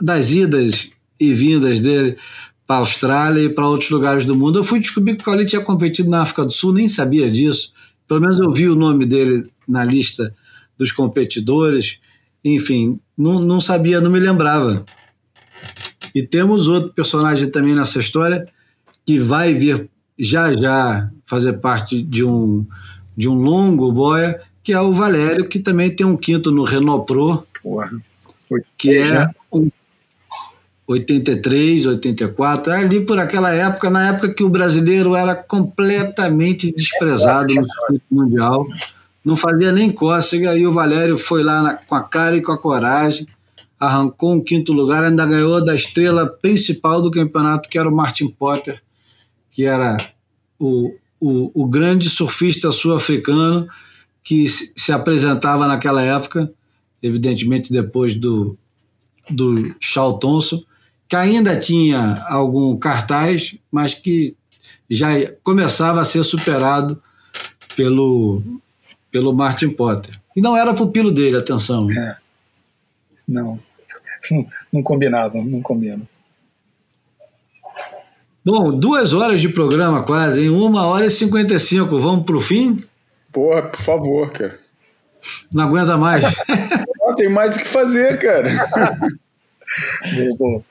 das 0.00 0.32
idas 0.32 0.90
e 1.18 1.32
vindas 1.32 1.80
dele 1.80 2.18
para 2.66 2.76
a 2.76 2.78
Austrália 2.80 3.42
e 3.42 3.48
para 3.48 3.68
outros 3.68 3.90
lugares 3.90 4.24
do 4.24 4.34
mundo. 4.34 4.58
Eu 4.58 4.64
fui 4.64 4.80
descobrir 4.80 5.14
que 5.14 5.22
o 5.22 5.24
Cauê 5.24 5.44
tinha 5.44 5.60
competido 5.60 6.08
na 6.08 6.22
África 6.22 6.44
do 6.44 6.52
Sul, 6.52 6.72
nem 6.72 6.88
sabia 6.88 7.30
disso. 7.30 7.72
Pelo 8.08 8.20
menos 8.20 8.38
eu 8.38 8.50
vi 8.50 8.68
o 8.68 8.74
nome 8.74 9.06
dele 9.06 9.50
na 9.66 9.84
lista 9.84 10.34
dos 10.78 10.92
competidores. 10.92 12.00
Enfim, 12.44 12.98
não, 13.16 13.40
não 13.40 13.60
sabia, 13.60 14.00
não 14.00 14.10
me 14.10 14.18
lembrava. 14.18 14.84
E 16.14 16.22
temos 16.22 16.68
outro 16.68 16.92
personagem 16.92 17.50
também 17.50 17.74
nessa 17.74 17.98
história 17.98 18.46
que 19.04 19.18
vai 19.18 19.54
vir 19.54 19.88
já 20.18 20.52
já 20.52 21.10
fazer 21.26 21.54
parte 21.54 22.00
de 22.02 22.24
um, 22.24 22.64
de 23.16 23.28
um 23.28 23.34
longo 23.34 23.90
boia, 23.90 24.40
que 24.62 24.72
é 24.72 24.80
o 24.80 24.92
Valério, 24.92 25.48
que 25.48 25.58
também 25.58 25.94
tem 25.94 26.06
um 26.06 26.16
quinto 26.16 26.50
no 26.50 26.62
Renault 26.62 27.06
Pro, 27.06 27.46
Porra. 27.62 27.90
que 28.78 28.98
é 28.98 29.28
83, 30.86 31.86
84, 31.86 32.72
ali 32.72 33.00
por 33.00 33.18
aquela 33.18 33.52
época, 33.52 33.88
na 33.88 34.08
época 34.08 34.34
que 34.34 34.44
o 34.44 34.50
brasileiro 34.50 35.16
era 35.16 35.34
completamente 35.34 36.70
desprezado 36.72 37.54
no 37.54 37.66
circuito 37.66 38.04
mundial, 38.10 38.66
não 39.24 39.34
fazia 39.34 39.72
nem 39.72 39.90
cócega, 39.90 40.54
e 40.54 40.66
o 40.66 40.72
Valério 40.72 41.16
foi 41.16 41.42
lá 41.42 41.62
na, 41.62 41.74
com 41.74 41.94
a 41.94 42.02
cara 42.02 42.36
e 42.36 42.42
com 42.42 42.52
a 42.52 42.58
coragem, 42.58 43.26
arrancou 43.80 44.34
um 44.34 44.40
quinto 44.40 44.72
lugar, 44.72 45.04
ainda 45.04 45.24
ganhou 45.24 45.64
da 45.64 45.74
estrela 45.74 46.26
principal 46.26 47.00
do 47.00 47.10
campeonato, 47.10 47.68
que 47.68 47.78
era 47.78 47.88
o 47.88 47.94
Martin 47.94 48.28
Potter, 48.28 48.82
que 49.50 49.64
era 49.64 49.96
o, 50.58 50.94
o, 51.18 51.62
o 51.62 51.66
grande 51.66 52.10
surfista 52.10 52.70
sul-africano 52.70 53.66
que 54.22 54.48
se, 54.48 54.72
se 54.76 54.92
apresentava 54.92 55.66
naquela 55.66 56.02
época, 56.02 56.50
evidentemente 57.02 57.72
depois 57.72 58.14
do, 58.14 58.56
do 59.30 59.74
Charles 59.80 60.18
Thompson, 60.20 60.62
que 61.08 61.16
ainda 61.16 61.58
tinha 61.58 62.24
algum 62.28 62.76
cartaz, 62.76 63.56
mas 63.70 63.94
que 63.94 64.36
já 64.90 65.08
começava 65.42 66.00
a 66.00 66.04
ser 66.04 66.24
superado 66.24 67.00
pelo, 67.76 68.42
pelo 69.10 69.32
Martin 69.32 69.70
Potter. 69.70 70.18
E 70.36 70.40
não 70.40 70.56
era 70.56 70.74
pupilo 70.74 71.12
dele, 71.12 71.36
atenção. 71.36 71.90
É. 71.90 72.16
Não. 73.26 73.58
não, 74.30 74.46
não 74.72 74.82
combinava, 74.82 75.42
não 75.42 75.62
combina. 75.62 76.02
Bom, 78.44 78.78
duas 78.78 79.14
horas 79.14 79.40
de 79.40 79.48
programa 79.48 80.02
quase, 80.02 80.44
em 80.44 80.50
uma 80.50 80.86
hora 80.86 81.06
e 81.06 81.10
cinquenta 81.10 81.54
e 81.54 81.60
cinco. 81.60 81.98
Vamos 81.98 82.26
para 82.26 82.36
o 82.36 82.40
fim? 82.40 82.78
Porra, 83.32 83.62
por 83.62 83.80
favor, 83.80 84.30
cara. 84.30 84.58
Não 85.52 85.64
aguenta 85.64 85.96
mais. 85.96 86.24
tem 87.16 87.28
mais 87.28 87.56
o 87.56 87.58
que 87.58 87.66
fazer, 87.66 88.18
cara. 88.18 88.50
Bom, 90.38 90.62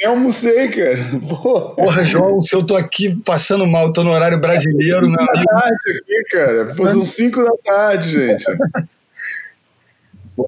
Eu 0.00 0.10
almocei, 0.10 0.68
cara. 0.68 0.96
Porra. 1.20 1.74
Porra, 1.74 2.04
João, 2.04 2.42
se 2.42 2.54
eu 2.54 2.64
tô 2.64 2.76
aqui 2.76 3.14
passando 3.24 3.66
mal, 3.66 3.92
tô 3.92 4.02
no 4.02 4.10
horário 4.10 4.40
brasileiro, 4.40 5.06
amigo. 5.06 5.16
tarde 5.16 6.02
aqui, 6.02 6.24
cara. 6.30 6.74
Foi 6.74 6.90
são 6.90 7.04
5 7.04 7.42
da 7.42 7.56
tarde, 7.64 8.10
gente. 8.10 8.44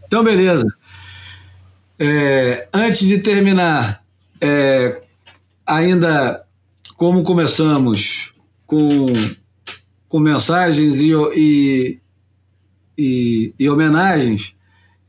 Então, 0.07 0.25
beleza. 0.25 0.67
É, 1.99 2.67
antes 2.75 3.07
de 3.07 3.19
terminar, 3.19 4.03
é, 4.41 5.01
ainda 5.65 6.45
como 6.97 7.23
começamos 7.23 8.33
com, 8.67 9.07
com 10.09 10.19
mensagens 10.19 11.01
e, 11.01 11.13
e, 11.35 12.01
e, 12.99 13.55
e 13.59 13.71
homenagens, 13.71 14.55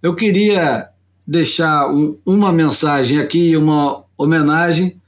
eu 0.01 0.15
queria 0.15 0.89
deixar 1.26 1.89
um, 1.89 2.18
uma 2.26 2.53
mensagem 2.53 3.19
aqui, 3.19 3.57
uma 3.57 4.05
homenagem 4.18 4.99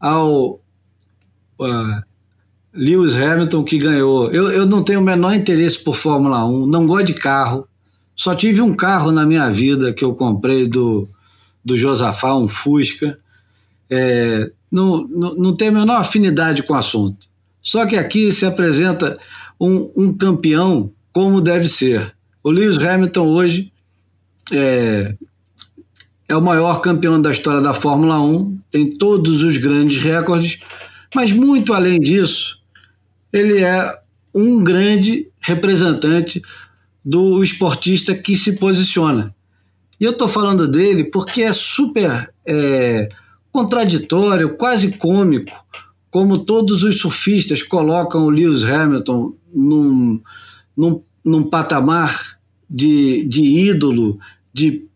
ao 0.00 0.60
uh, 1.58 2.02
Lewis 2.72 3.14
Hamilton 3.14 3.64
que 3.64 3.78
ganhou. 3.78 4.30
Eu, 4.30 4.50
eu 4.50 4.66
não 4.66 4.82
tenho 4.82 5.00
o 5.00 5.04
menor 5.04 5.34
interesse 5.34 5.82
por 5.82 5.94
Fórmula 5.94 6.44
1, 6.44 6.66
não 6.66 6.86
gosto 6.86 7.06
de 7.06 7.14
carro. 7.14 7.66
Só 8.14 8.34
tive 8.34 8.60
um 8.60 8.74
carro 8.74 9.12
na 9.12 9.26
minha 9.26 9.50
vida 9.50 9.92
que 9.92 10.04
eu 10.04 10.14
comprei 10.14 10.66
do, 10.66 11.08
do 11.64 11.76
Josafá, 11.76 12.34
um 12.34 12.48
Fusca. 12.48 13.18
É, 13.88 14.50
não, 14.70 15.06
não, 15.06 15.34
não 15.34 15.56
tenho 15.56 15.70
a 15.70 15.80
menor 15.80 16.00
afinidade 16.00 16.62
com 16.62 16.72
o 16.72 16.76
assunto. 16.76 17.26
Só 17.62 17.84
que 17.86 17.96
aqui 17.96 18.32
se 18.32 18.46
apresenta 18.46 19.18
um, 19.60 19.90
um 19.96 20.12
campeão 20.12 20.90
como 21.12 21.40
deve 21.40 21.68
ser. 21.68 22.14
O 22.42 22.50
Lewis 22.50 22.78
Hamilton 22.78 23.26
hoje 23.26 23.72
é, 24.52 25.14
é 26.28 26.36
o 26.36 26.42
maior 26.42 26.80
campeão 26.80 27.20
da 27.20 27.30
história 27.30 27.60
da 27.60 27.72
Fórmula 27.72 28.20
1, 28.20 28.58
tem 28.70 28.96
todos 28.96 29.42
os 29.42 29.56
grandes 29.56 30.02
recordes, 30.02 30.58
mas 31.14 31.32
muito 31.32 31.72
além 31.72 32.00
disso, 32.00 32.60
ele 33.32 33.60
é 33.60 33.96
um 34.34 34.62
grande 34.62 35.28
representante 35.40 36.42
do 37.04 37.42
esportista 37.42 38.14
que 38.14 38.36
se 38.36 38.56
posiciona. 38.56 39.34
E 40.00 40.04
eu 40.04 40.10
estou 40.10 40.28
falando 40.28 40.66
dele 40.68 41.04
porque 41.04 41.42
é 41.42 41.52
super 41.52 42.32
é, 42.44 43.08
contraditório, 43.52 44.56
quase 44.56 44.98
cômico, 44.98 45.64
como 46.10 46.38
todos 46.38 46.82
os 46.82 46.98
surfistas 46.98 47.62
colocam 47.62 48.24
o 48.24 48.30
Lewis 48.30 48.64
Hamilton 48.64 49.34
num, 49.54 50.20
num, 50.76 51.02
num 51.24 51.42
patamar 51.44 52.38
de, 52.68 53.24
de 53.24 53.42
ídolo, 53.42 54.18
de 54.52 54.86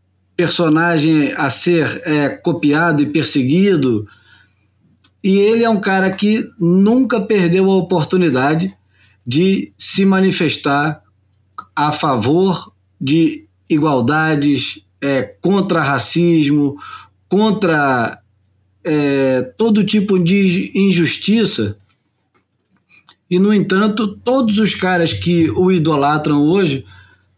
personagem 0.41 1.35
a 1.37 1.51
ser 1.51 2.01
é, 2.03 2.31
copiado 2.31 3.03
e 3.03 3.07
perseguido. 3.07 4.09
E 5.23 5.39
ele 5.39 5.63
é 5.63 5.69
um 5.69 5.79
cara 5.79 6.11
que 6.11 6.49
nunca 6.59 7.21
perdeu 7.21 7.71
a 7.71 7.77
oportunidade 7.77 8.75
de 9.27 9.71
se 9.77 10.07
manifestar 10.07 11.03
a 11.77 11.93
favor 11.93 12.73
de 12.99 13.45
igualdades, 13.69 14.83
é, 14.99 15.23
contra 15.43 15.83
racismo, 15.83 16.79
contra 17.29 18.19
é, 18.83 19.43
todo 19.59 19.85
tipo 19.85 20.19
de 20.19 20.73
injustiça. 20.75 21.77
E, 23.31 23.39
no 23.39 23.53
entanto, 23.53 24.17
todos 24.25 24.59
os 24.59 24.75
caras 24.75 25.13
que 25.13 25.51
o 25.51 25.71
idolatram 25.71 26.43
hoje 26.43 26.87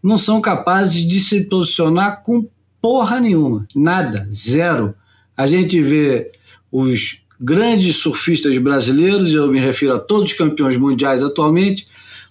não 0.01 0.19
são 0.19 0.41
capazes 0.41 1.05
de 1.05 1.19
se 1.19 1.49
posicionar 1.49 2.23
com 2.23 2.49
porra 2.83 3.21
nenhuma, 3.21 3.67
nada, 3.75 4.29
zero. 4.33 4.93
A 5.37 5.47
gente 5.47 5.81
vê 5.81 6.33
os 6.71 7.23
grandes 7.41 7.97
surfistas 7.97 8.59
brasileiros, 8.59 9.33
eu 9.33 9.47
me 9.51 9.61
refiro 9.61 9.95
a 9.95 9.99
todos 10.01 10.33
os 10.33 10.37
campeões 10.37 10.77
mundiais 10.77 11.23
atualmente, 11.23 11.87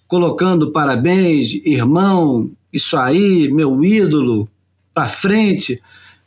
colocando 0.08 0.72
parabéns, 0.72 1.54
irmão, 1.66 2.52
isso 2.72 2.98
aí, 2.98 3.50
meu 3.52 3.84
ídolo, 3.84 4.48
para 4.94 5.08
frente, 5.08 5.82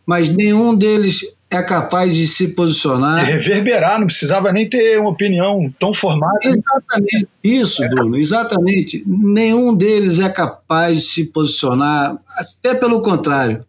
mas 0.06 0.28
nenhum 0.28 0.74
deles 0.74 1.34
é 1.50 1.62
capaz 1.62 2.14
de 2.14 2.26
se 2.26 2.48
posicionar. 2.48 3.24
Reverberar, 3.24 3.98
não 3.98 4.06
precisava 4.06 4.52
nem 4.52 4.68
ter 4.68 4.98
uma 4.98 5.10
opinião 5.10 5.72
tão 5.78 5.92
formada. 5.92 6.38
Exatamente, 6.42 7.28
isso, 7.42 7.86
Bruno, 7.88 8.16
exatamente. 8.16 9.02
Nenhum 9.06 9.74
deles 9.74 10.18
é 10.18 10.28
capaz 10.28 11.02
de 11.02 11.08
se 11.08 11.24
posicionar, 11.24 12.18
até 12.36 12.74
pelo 12.74 13.00
contrário. 13.02 13.64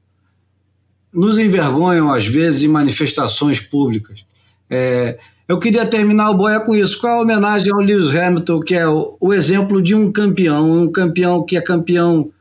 Nos 1.16 1.40
envergonham, 1.40 2.12
às 2.12 2.28
vezes, 2.28 2.64
em 2.64 2.68
manifestações 2.68 3.60
públicas. 3.60 4.26
É, 4.70 5.18
eu 5.48 5.60
queria 5.60 5.86
terminar 5.86 6.30
o 6.32 6.34
Boia 6.36 6.60
com 6.60 6.76
isso. 6.76 7.00
Qual 7.00 7.20
a 7.20 7.22
homenagem 7.22 7.72
ao 7.72 7.80
Lewis 7.80 8.14
Hamilton, 8.16 8.60
que 8.60 8.76
é 8.76 8.88
o, 8.88 9.16
o 9.20 9.34
exemplo 9.34 9.82
de 9.82 9.96
um 9.96 10.12
campeão, 10.12 10.84
um 10.84 10.92
campeão 10.92 11.44
que 11.46 11.56
é 11.56 11.62
campeão, 11.62 12.32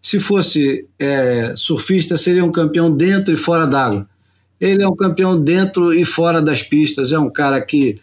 se 0.00 0.18
fosse 0.18 0.86
é, 0.98 1.54
surfista, 1.56 2.16
seria 2.16 2.44
um 2.44 2.50
campeão 2.52 2.88
dentro 2.90 3.34
e 3.34 3.36
fora 3.36 3.66
d'água. 3.66 4.08
Ele 4.60 4.82
é 4.82 4.88
um 4.88 4.96
campeão 4.96 5.40
dentro 5.40 5.92
e 5.92 6.04
fora 6.04 6.40
das 6.40 6.62
pistas, 6.62 7.12
é 7.12 7.18
um 7.18 7.30
cara 7.30 7.60
que 7.60 7.96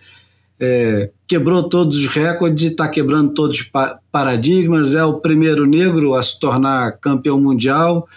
é, 0.59 1.09
quebrou 1.25 1.63
todos 1.63 1.97
os 1.97 2.07
recordes, 2.07 2.71
está 2.71 2.87
quebrando 2.87 3.33
todos 3.33 3.61
os 3.61 3.71
paradigmas, 4.11 4.93
é 4.93 5.03
o 5.03 5.19
primeiro 5.19 5.65
negro 5.65 6.15
a 6.15 6.21
se 6.21 6.37
tornar 6.37 6.97
campeão 6.99 7.39
mundial. 7.39 8.07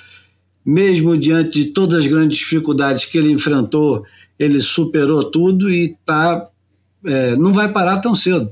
Mesmo 0.65 1.17
diante 1.17 1.51
de 1.51 1.65
todas 1.67 2.01
as 2.01 2.07
grandes 2.07 2.39
dificuldades 2.39 3.05
que 3.05 3.19
ele 3.19 3.31
enfrentou, 3.31 4.05
ele 4.39 4.61
superou 4.61 5.25
tudo 5.25 5.71
e 5.71 5.97
tá, 6.07 6.49
é, 7.05 7.37
não 7.37 7.53
vai 7.53 7.69
parar 7.69 7.99
tão 7.99 8.15
cedo. 8.15 8.51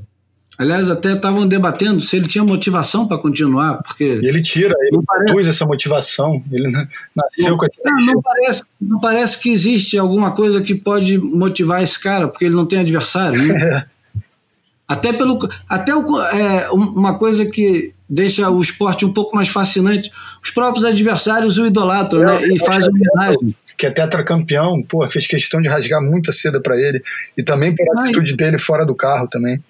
Aliás, 0.61 0.91
até 0.91 1.15
estavam 1.15 1.49
debatendo 1.49 2.03
se 2.03 2.17
ele 2.17 2.29
tinha 2.29 2.45
motivação 2.45 3.09
para 3.09 3.17
continuar, 3.17 3.83
porque. 3.83 4.21
E 4.23 4.27
ele 4.27 4.43
tira, 4.43 4.75
ele 4.83 5.01
produz 5.07 5.49
essa 5.49 5.65
motivação. 5.65 6.45
Ele 6.53 6.69
nasceu 7.17 7.53
não, 7.53 7.57
com 7.57 7.65
essa. 7.65 7.81
Não, 7.83 7.97
não, 8.05 8.21
parece, 8.21 8.63
não 8.79 9.01
parece 9.01 9.41
que 9.41 9.49
existe 9.49 9.97
alguma 9.97 10.33
coisa 10.33 10.61
que 10.61 10.75
pode 10.75 11.17
motivar 11.17 11.83
esse 11.83 11.99
cara, 11.99 12.29
porque 12.29 12.45
ele 12.45 12.55
não 12.55 12.67
tem 12.67 12.79
adversário. 12.79 13.43
Né? 13.43 13.87
Até, 14.87 15.13
pelo, 15.13 15.39
até 15.69 15.95
o, 15.95 16.21
é, 16.21 16.69
uma 16.71 17.17
coisa 17.17 17.47
que 17.47 17.95
deixa 18.11 18.51
o 18.51 18.61
esporte 18.61 19.05
um 19.05 19.13
pouco 19.13 19.37
mais 19.37 19.49
fascinante. 19.49 20.11
Os 20.43 20.51
próprios 20.51 20.85
adversários 20.85 21.57
o 21.57 21.67
idolatram, 21.67 22.21
né? 22.21 22.49
E 22.49 22.59
fazem 22.59 22.91
homenagem. 22.91 23.55
Que 23.79 23.87
é 23.87 23.91
tetracampeão, 23.91 24.83
pô, 24.83 25.09
fez 25.09 25.27
questão 25.27 25.63
de 25.63 25.69
rasgar 25.69 26.03
muita 26.03 26.33
seda 26.33 26.61
para 26.61 26.77
ele. 26.77 27.03
E 27.37 27.43
também 27.43 27.75
pela 27.75 28.03
atitude 28.03 28.35
dele 28.37 28.59
fora 28.59 28.85
do 28.85 28.95
carro 28.95 29.29
também. 29.29 29.63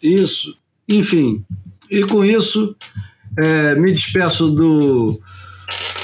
Isso. 0.00 0.56
Enfim. 0.88 1.44
E 1.90 2.04
com 2.04 2.24
isso, 2.24 2.76
é, 3.36 3.74
me 3.74 3.92
despeço 3.92 4.48
do 4.48 5.20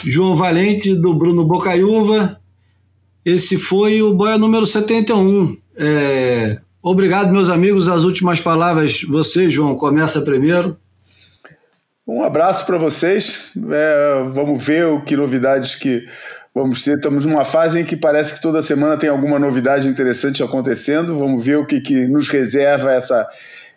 João 0.05 0.35
Valente, 0.35 0.95
do 0.95 1.15
Bruno 1.15 1.45
Bocaiúva. 1.45 2.39
Esse 3.25 3.57
foi 3.57 4.03
o 4.03 4.13
Boia 4.13 4.37
número 4.37 4.67
71. 4.67 5.57
É, 5.77 6.59
obrigado, 6.83 7.33
meus 7.33 7.49
amigos. 7.49 7.89
As 7.89 8.05
últimas 8.05 8.41
palavras, 8.41 9.03
você, 9.03 9.49
João, 9.49 9.77
começa 9.77 10.21
primeiro. 10.21 10.77
Um 12.07 12.23
abraço 12.23 12.67
para 12.67 12.77
vocês. 12.77 13.51
É, 13.57 14.23
vamos 14.31 14.63
ver 14.63 14.85
o 14.85 15.01
que 15.01 15.17
novidades 15.17 15.75
que 15.75 16.07
vamos 16.55 16.85
ter. 16.85 16.97
Estamos 16.97 17.25
numa 17.25 17.47
fase 17.47 17.81
em 17.81 17.85
que 17.85 17.97
parece 17.97 18.35
que 18.35 18.43
toda 18.43 18.61
semana 18.61 18.99
tem 18.99 19.09
alguma 19.09 19.39
novidade 19.39 19.89
interessante 19.89 20.43
acontecendo. 20.43 21.19
Vamos 21.19 21.43
ver 21.43 21.57
o 21.57 21.67
que, 21.67 21.81
que 21.81 22.07
nos 22.07 22.29
reserva 22.29 22.93
essa, 22.93 23.27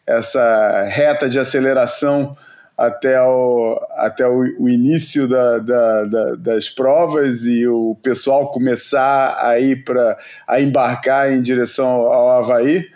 essa 0.06 0.84
reta 0.90 1.30
de 1.30 1.40
aceleração 1.40 2.36
até 2.78 3.20
o, 3.22 3.80
até 3.96 4.28
o, 4.28 4.42
o 4.60 4.68
início 4.68 5.26
da, 5.26 5.60
da, 5.60 6.04
da, 6.04 6.36
das 6.36 6.70
provas 6.70 7.46
e 7.46 7.66
o 7.66 7.96
pessoal 8.04 8.52
começar 8.52 9.38
a 9.42 9.58
ir 9.58 9.86
para 9.86 10.18
a 10.46 10.60
embarcar 10.60 11.32
em 11.32 11.42
direção 11.42 11.88
ao 11.88 12.30
Havaí. 12.42 12.88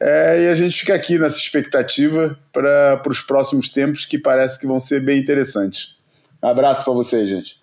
É, 0.00 0.44
e 0.44 0.48
a 0.48 0.54
gente 0.54 0.78
fica 0.78 0.94
aqui 0.94 1.18
nessa 1.18 1.38
expectativa 1.38 2.38
para 2.52 3.00
os 3.08 3.20
próximos 3.20 3.70
tempos 3.70 4.04
que 4.04 4.18
parece 4.18 4.58
que 4.58 4.66
vão 4.66 4.80
ser 4.80 5.00
bem 5.00 5.18
interessantes. 5.18 5.94
Um 6.42 6.48
abraço 6.48 6.84
para 6.84 6.92
vocês, 6.92 7.28
gente. 7.28 7.60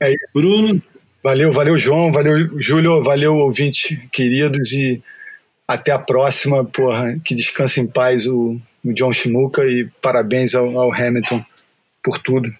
É 0.00 0.10
isso. 0.10 0.26
Bruno. 0.34 0.82
Valeu, 1.22 1.52
valeu, 1.52 1.78
João, 1.78 2.10
valeu, 2.10 2.60
Júlio, 2.60 3.00
valeu, 3.04 3.36
ouvintes 3.36 3.96
queridos, 4.10 4.72
e 4.72 5.00
até 5.68 5.92
a 5.92 5.98
próxima. 5.98 6.64
Porra, 6.64 7.16
que 7.24 7.32
descanse 7.32 7.80
em 7.80 7.86
paz 7.86 8.26
o, 8.26 8.60
o 8.84 8.92
John 8.92 9.12
Shimuka 9.12 9.64
e 9.64 9.88
parabéns 10.02 10.52
ao, 10.52 10.76
ao 10.76 10.92
Hamilton 10.92 11.44
por 12.02 12.18
tudo. 12.18 12.50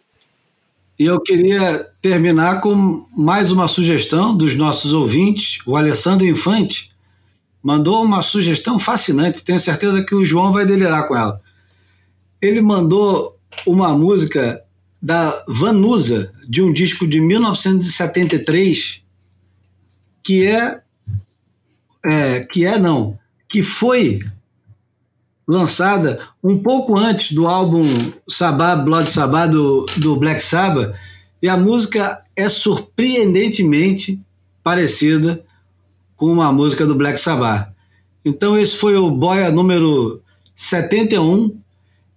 E 0.97 1.05
eu 1.07 1.21
queria 1.21 1.89
terminar 2.01 2.61
com 2.61 3.05
mais 3.17 3.51
uma 3.51 3.67
sugestão 3.67 4.37
dos 4.37 4.55
nossos 4.55 4.93
ouvintes, 4.93 5.59
o 5.67 5.77
Alessandro 5.77 6.25
Infante, 6.25 6.92
mandou 7.63 8.03
uma 8.03 8.23
sugestão 8.23 8.79
fascinante. 8.79 9.45
Tenho 9.45 9.61
certeza 9.61 10.03
que 10.03 10.15
o 10.15 10.25
João 10.25 10.53
vai 10.53 10.67
delirar 10.67 11.07
com 11.07 11.17
ela. 11.17 11.41
Ele 12.41 12.61
mandou 12.61 13.39
uma 13.67 13.97
música 13.97 14.63
da 15.01 15.45
Vanusa, 15.49 16.33
de 16.49 16.63
um 16.63 16.73
disco 16.73 17.07
de 17.07 17.21
1973, 17.21 19.03
que 20.23 20.47
é, 20.47 20.81
é 22.05 22.41
que 22.41 22.65
é 22.65 22.79
não, 22.79 23.19
que 23.49 23.63
foi 23.63 24.21
lançada 25.47 26.21
um 26.43 26.57
pouco 26.59 26.97
antes 26.97 27.33
do 27.33 27.49
álbum 27.49 27.85
Sabá, 28.29 28.77
Blood 28.77 29.11
Sabá 29.11 29.47
do, 29.47 29.87
do 29.97 30.17
Black 30.17 30.41
Sabbath, 30.41 30.95
e 31.41 31.49
a 31.49 31.57
música 31.57 32.23
é 32.37 32.49
surpreendentemente 32.49 34.21
parecida 34.63 35.45
com 36.17 36.27
uma 36.27 36.53
música 36.53 36.87
do 36.87 36.95
Black 36.95 37.19
Sabbath. 37.19 37.69
Então 38.25 38.59
esse 38.59 38.77
foi 38.77 38.97
o 38.97 39.11
Boia 39.11 39.51
número 39.51 40.23
71 40.55 41.57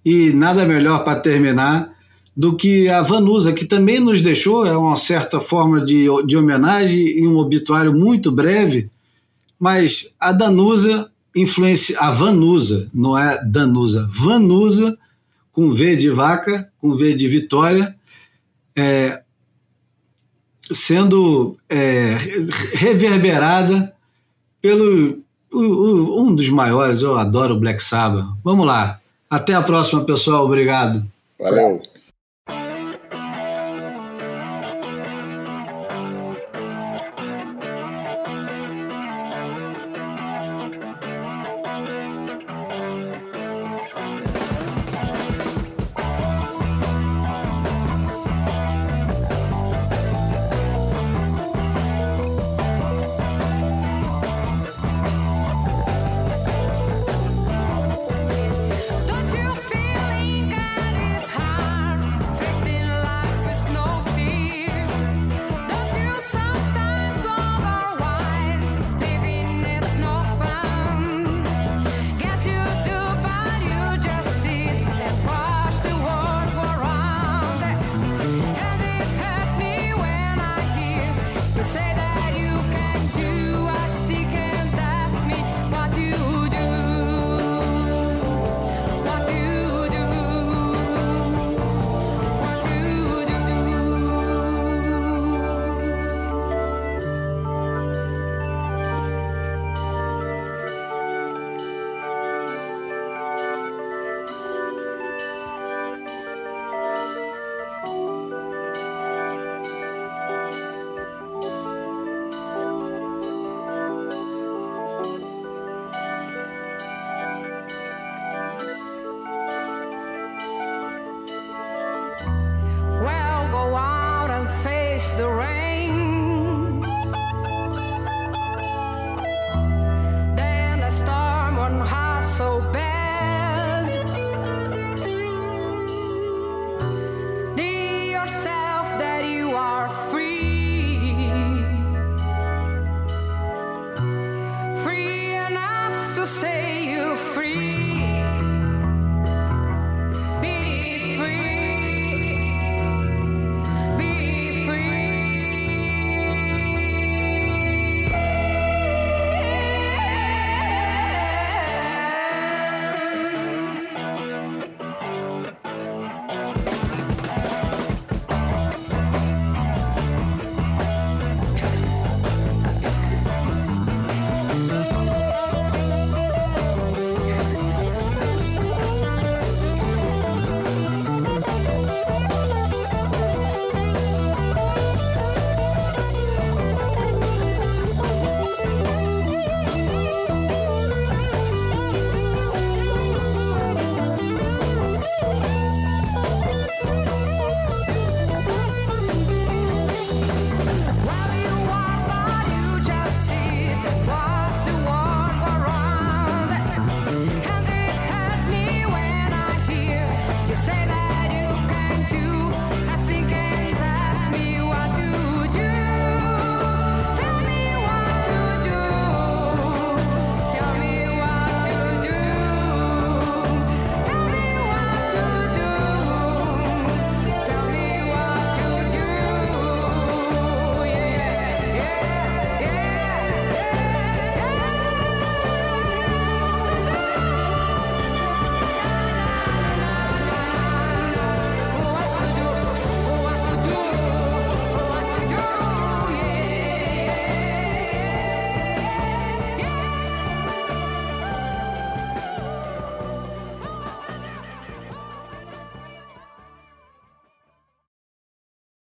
e 0.04 0.32
nada 0.34 0.66
melhor 0.66 1.04
para 1.04 1.20
terminar 1.20 1.96
do 2.36 2.56
que 2.56 2.90
a 2.90 3.02
Vanusa, 3.02 3.54
que 3.54 3.66
também 3.66 4.00
nos 4.00 4.22
deixou, 4.22 4.66
é 4.66 4.78
uma 4.78 4.98
certa 4.98 5.40
forma 5.40 5.84
de, 5.84 6.08
de 6.26 6.36
homenagem 6.36 7.20
e 7.20 7.26
um 7.26 7.38
obituário 7.38 7.94
muito 7.94 8.32
breve, 8.32 8.90
mas 9.58 10.14
a 10.20 10.34
Danusa 10.34 11.10
influencia, 11.34 11.98
a 12.00 12.12
Vanusa, 12.12 12.90
não 12.94 13.18
é 13.18 13.42
Danusa, 13.44 14.06
Vanusa, 14.10 14.98
com 15.52 15.72
V 15.72 15.96
de 15.96 16.10
vaca, 16.10 16.70
com 16.80 16.94
V 16.94 17.14
de 17.14 17.28
vitória, 17.28 17.96
é, 18.76 19.22
sendo 20.72 21.58
é, 21.70 22.18
reverberada 22.74 23.94
pelo 24.62 25.24
um 25.54 26.36
dos 26.36 26.50
maiores, 26.50 27.02
eu 27.02 27.16
adoro 27.16 27.56
o 27.56 27.60
Black 27.60 27.82
Sabbath. 27.82 28.26
Vamos 28.44 28.66
lá. 28.66 29.00
Até 29.30 29.54
a 29.54 29.62
próxima, 29.62 30.04
pessoal. 30.04 30.46
Obrigado. 30.46 31.06
Valeu. 31.40 31.82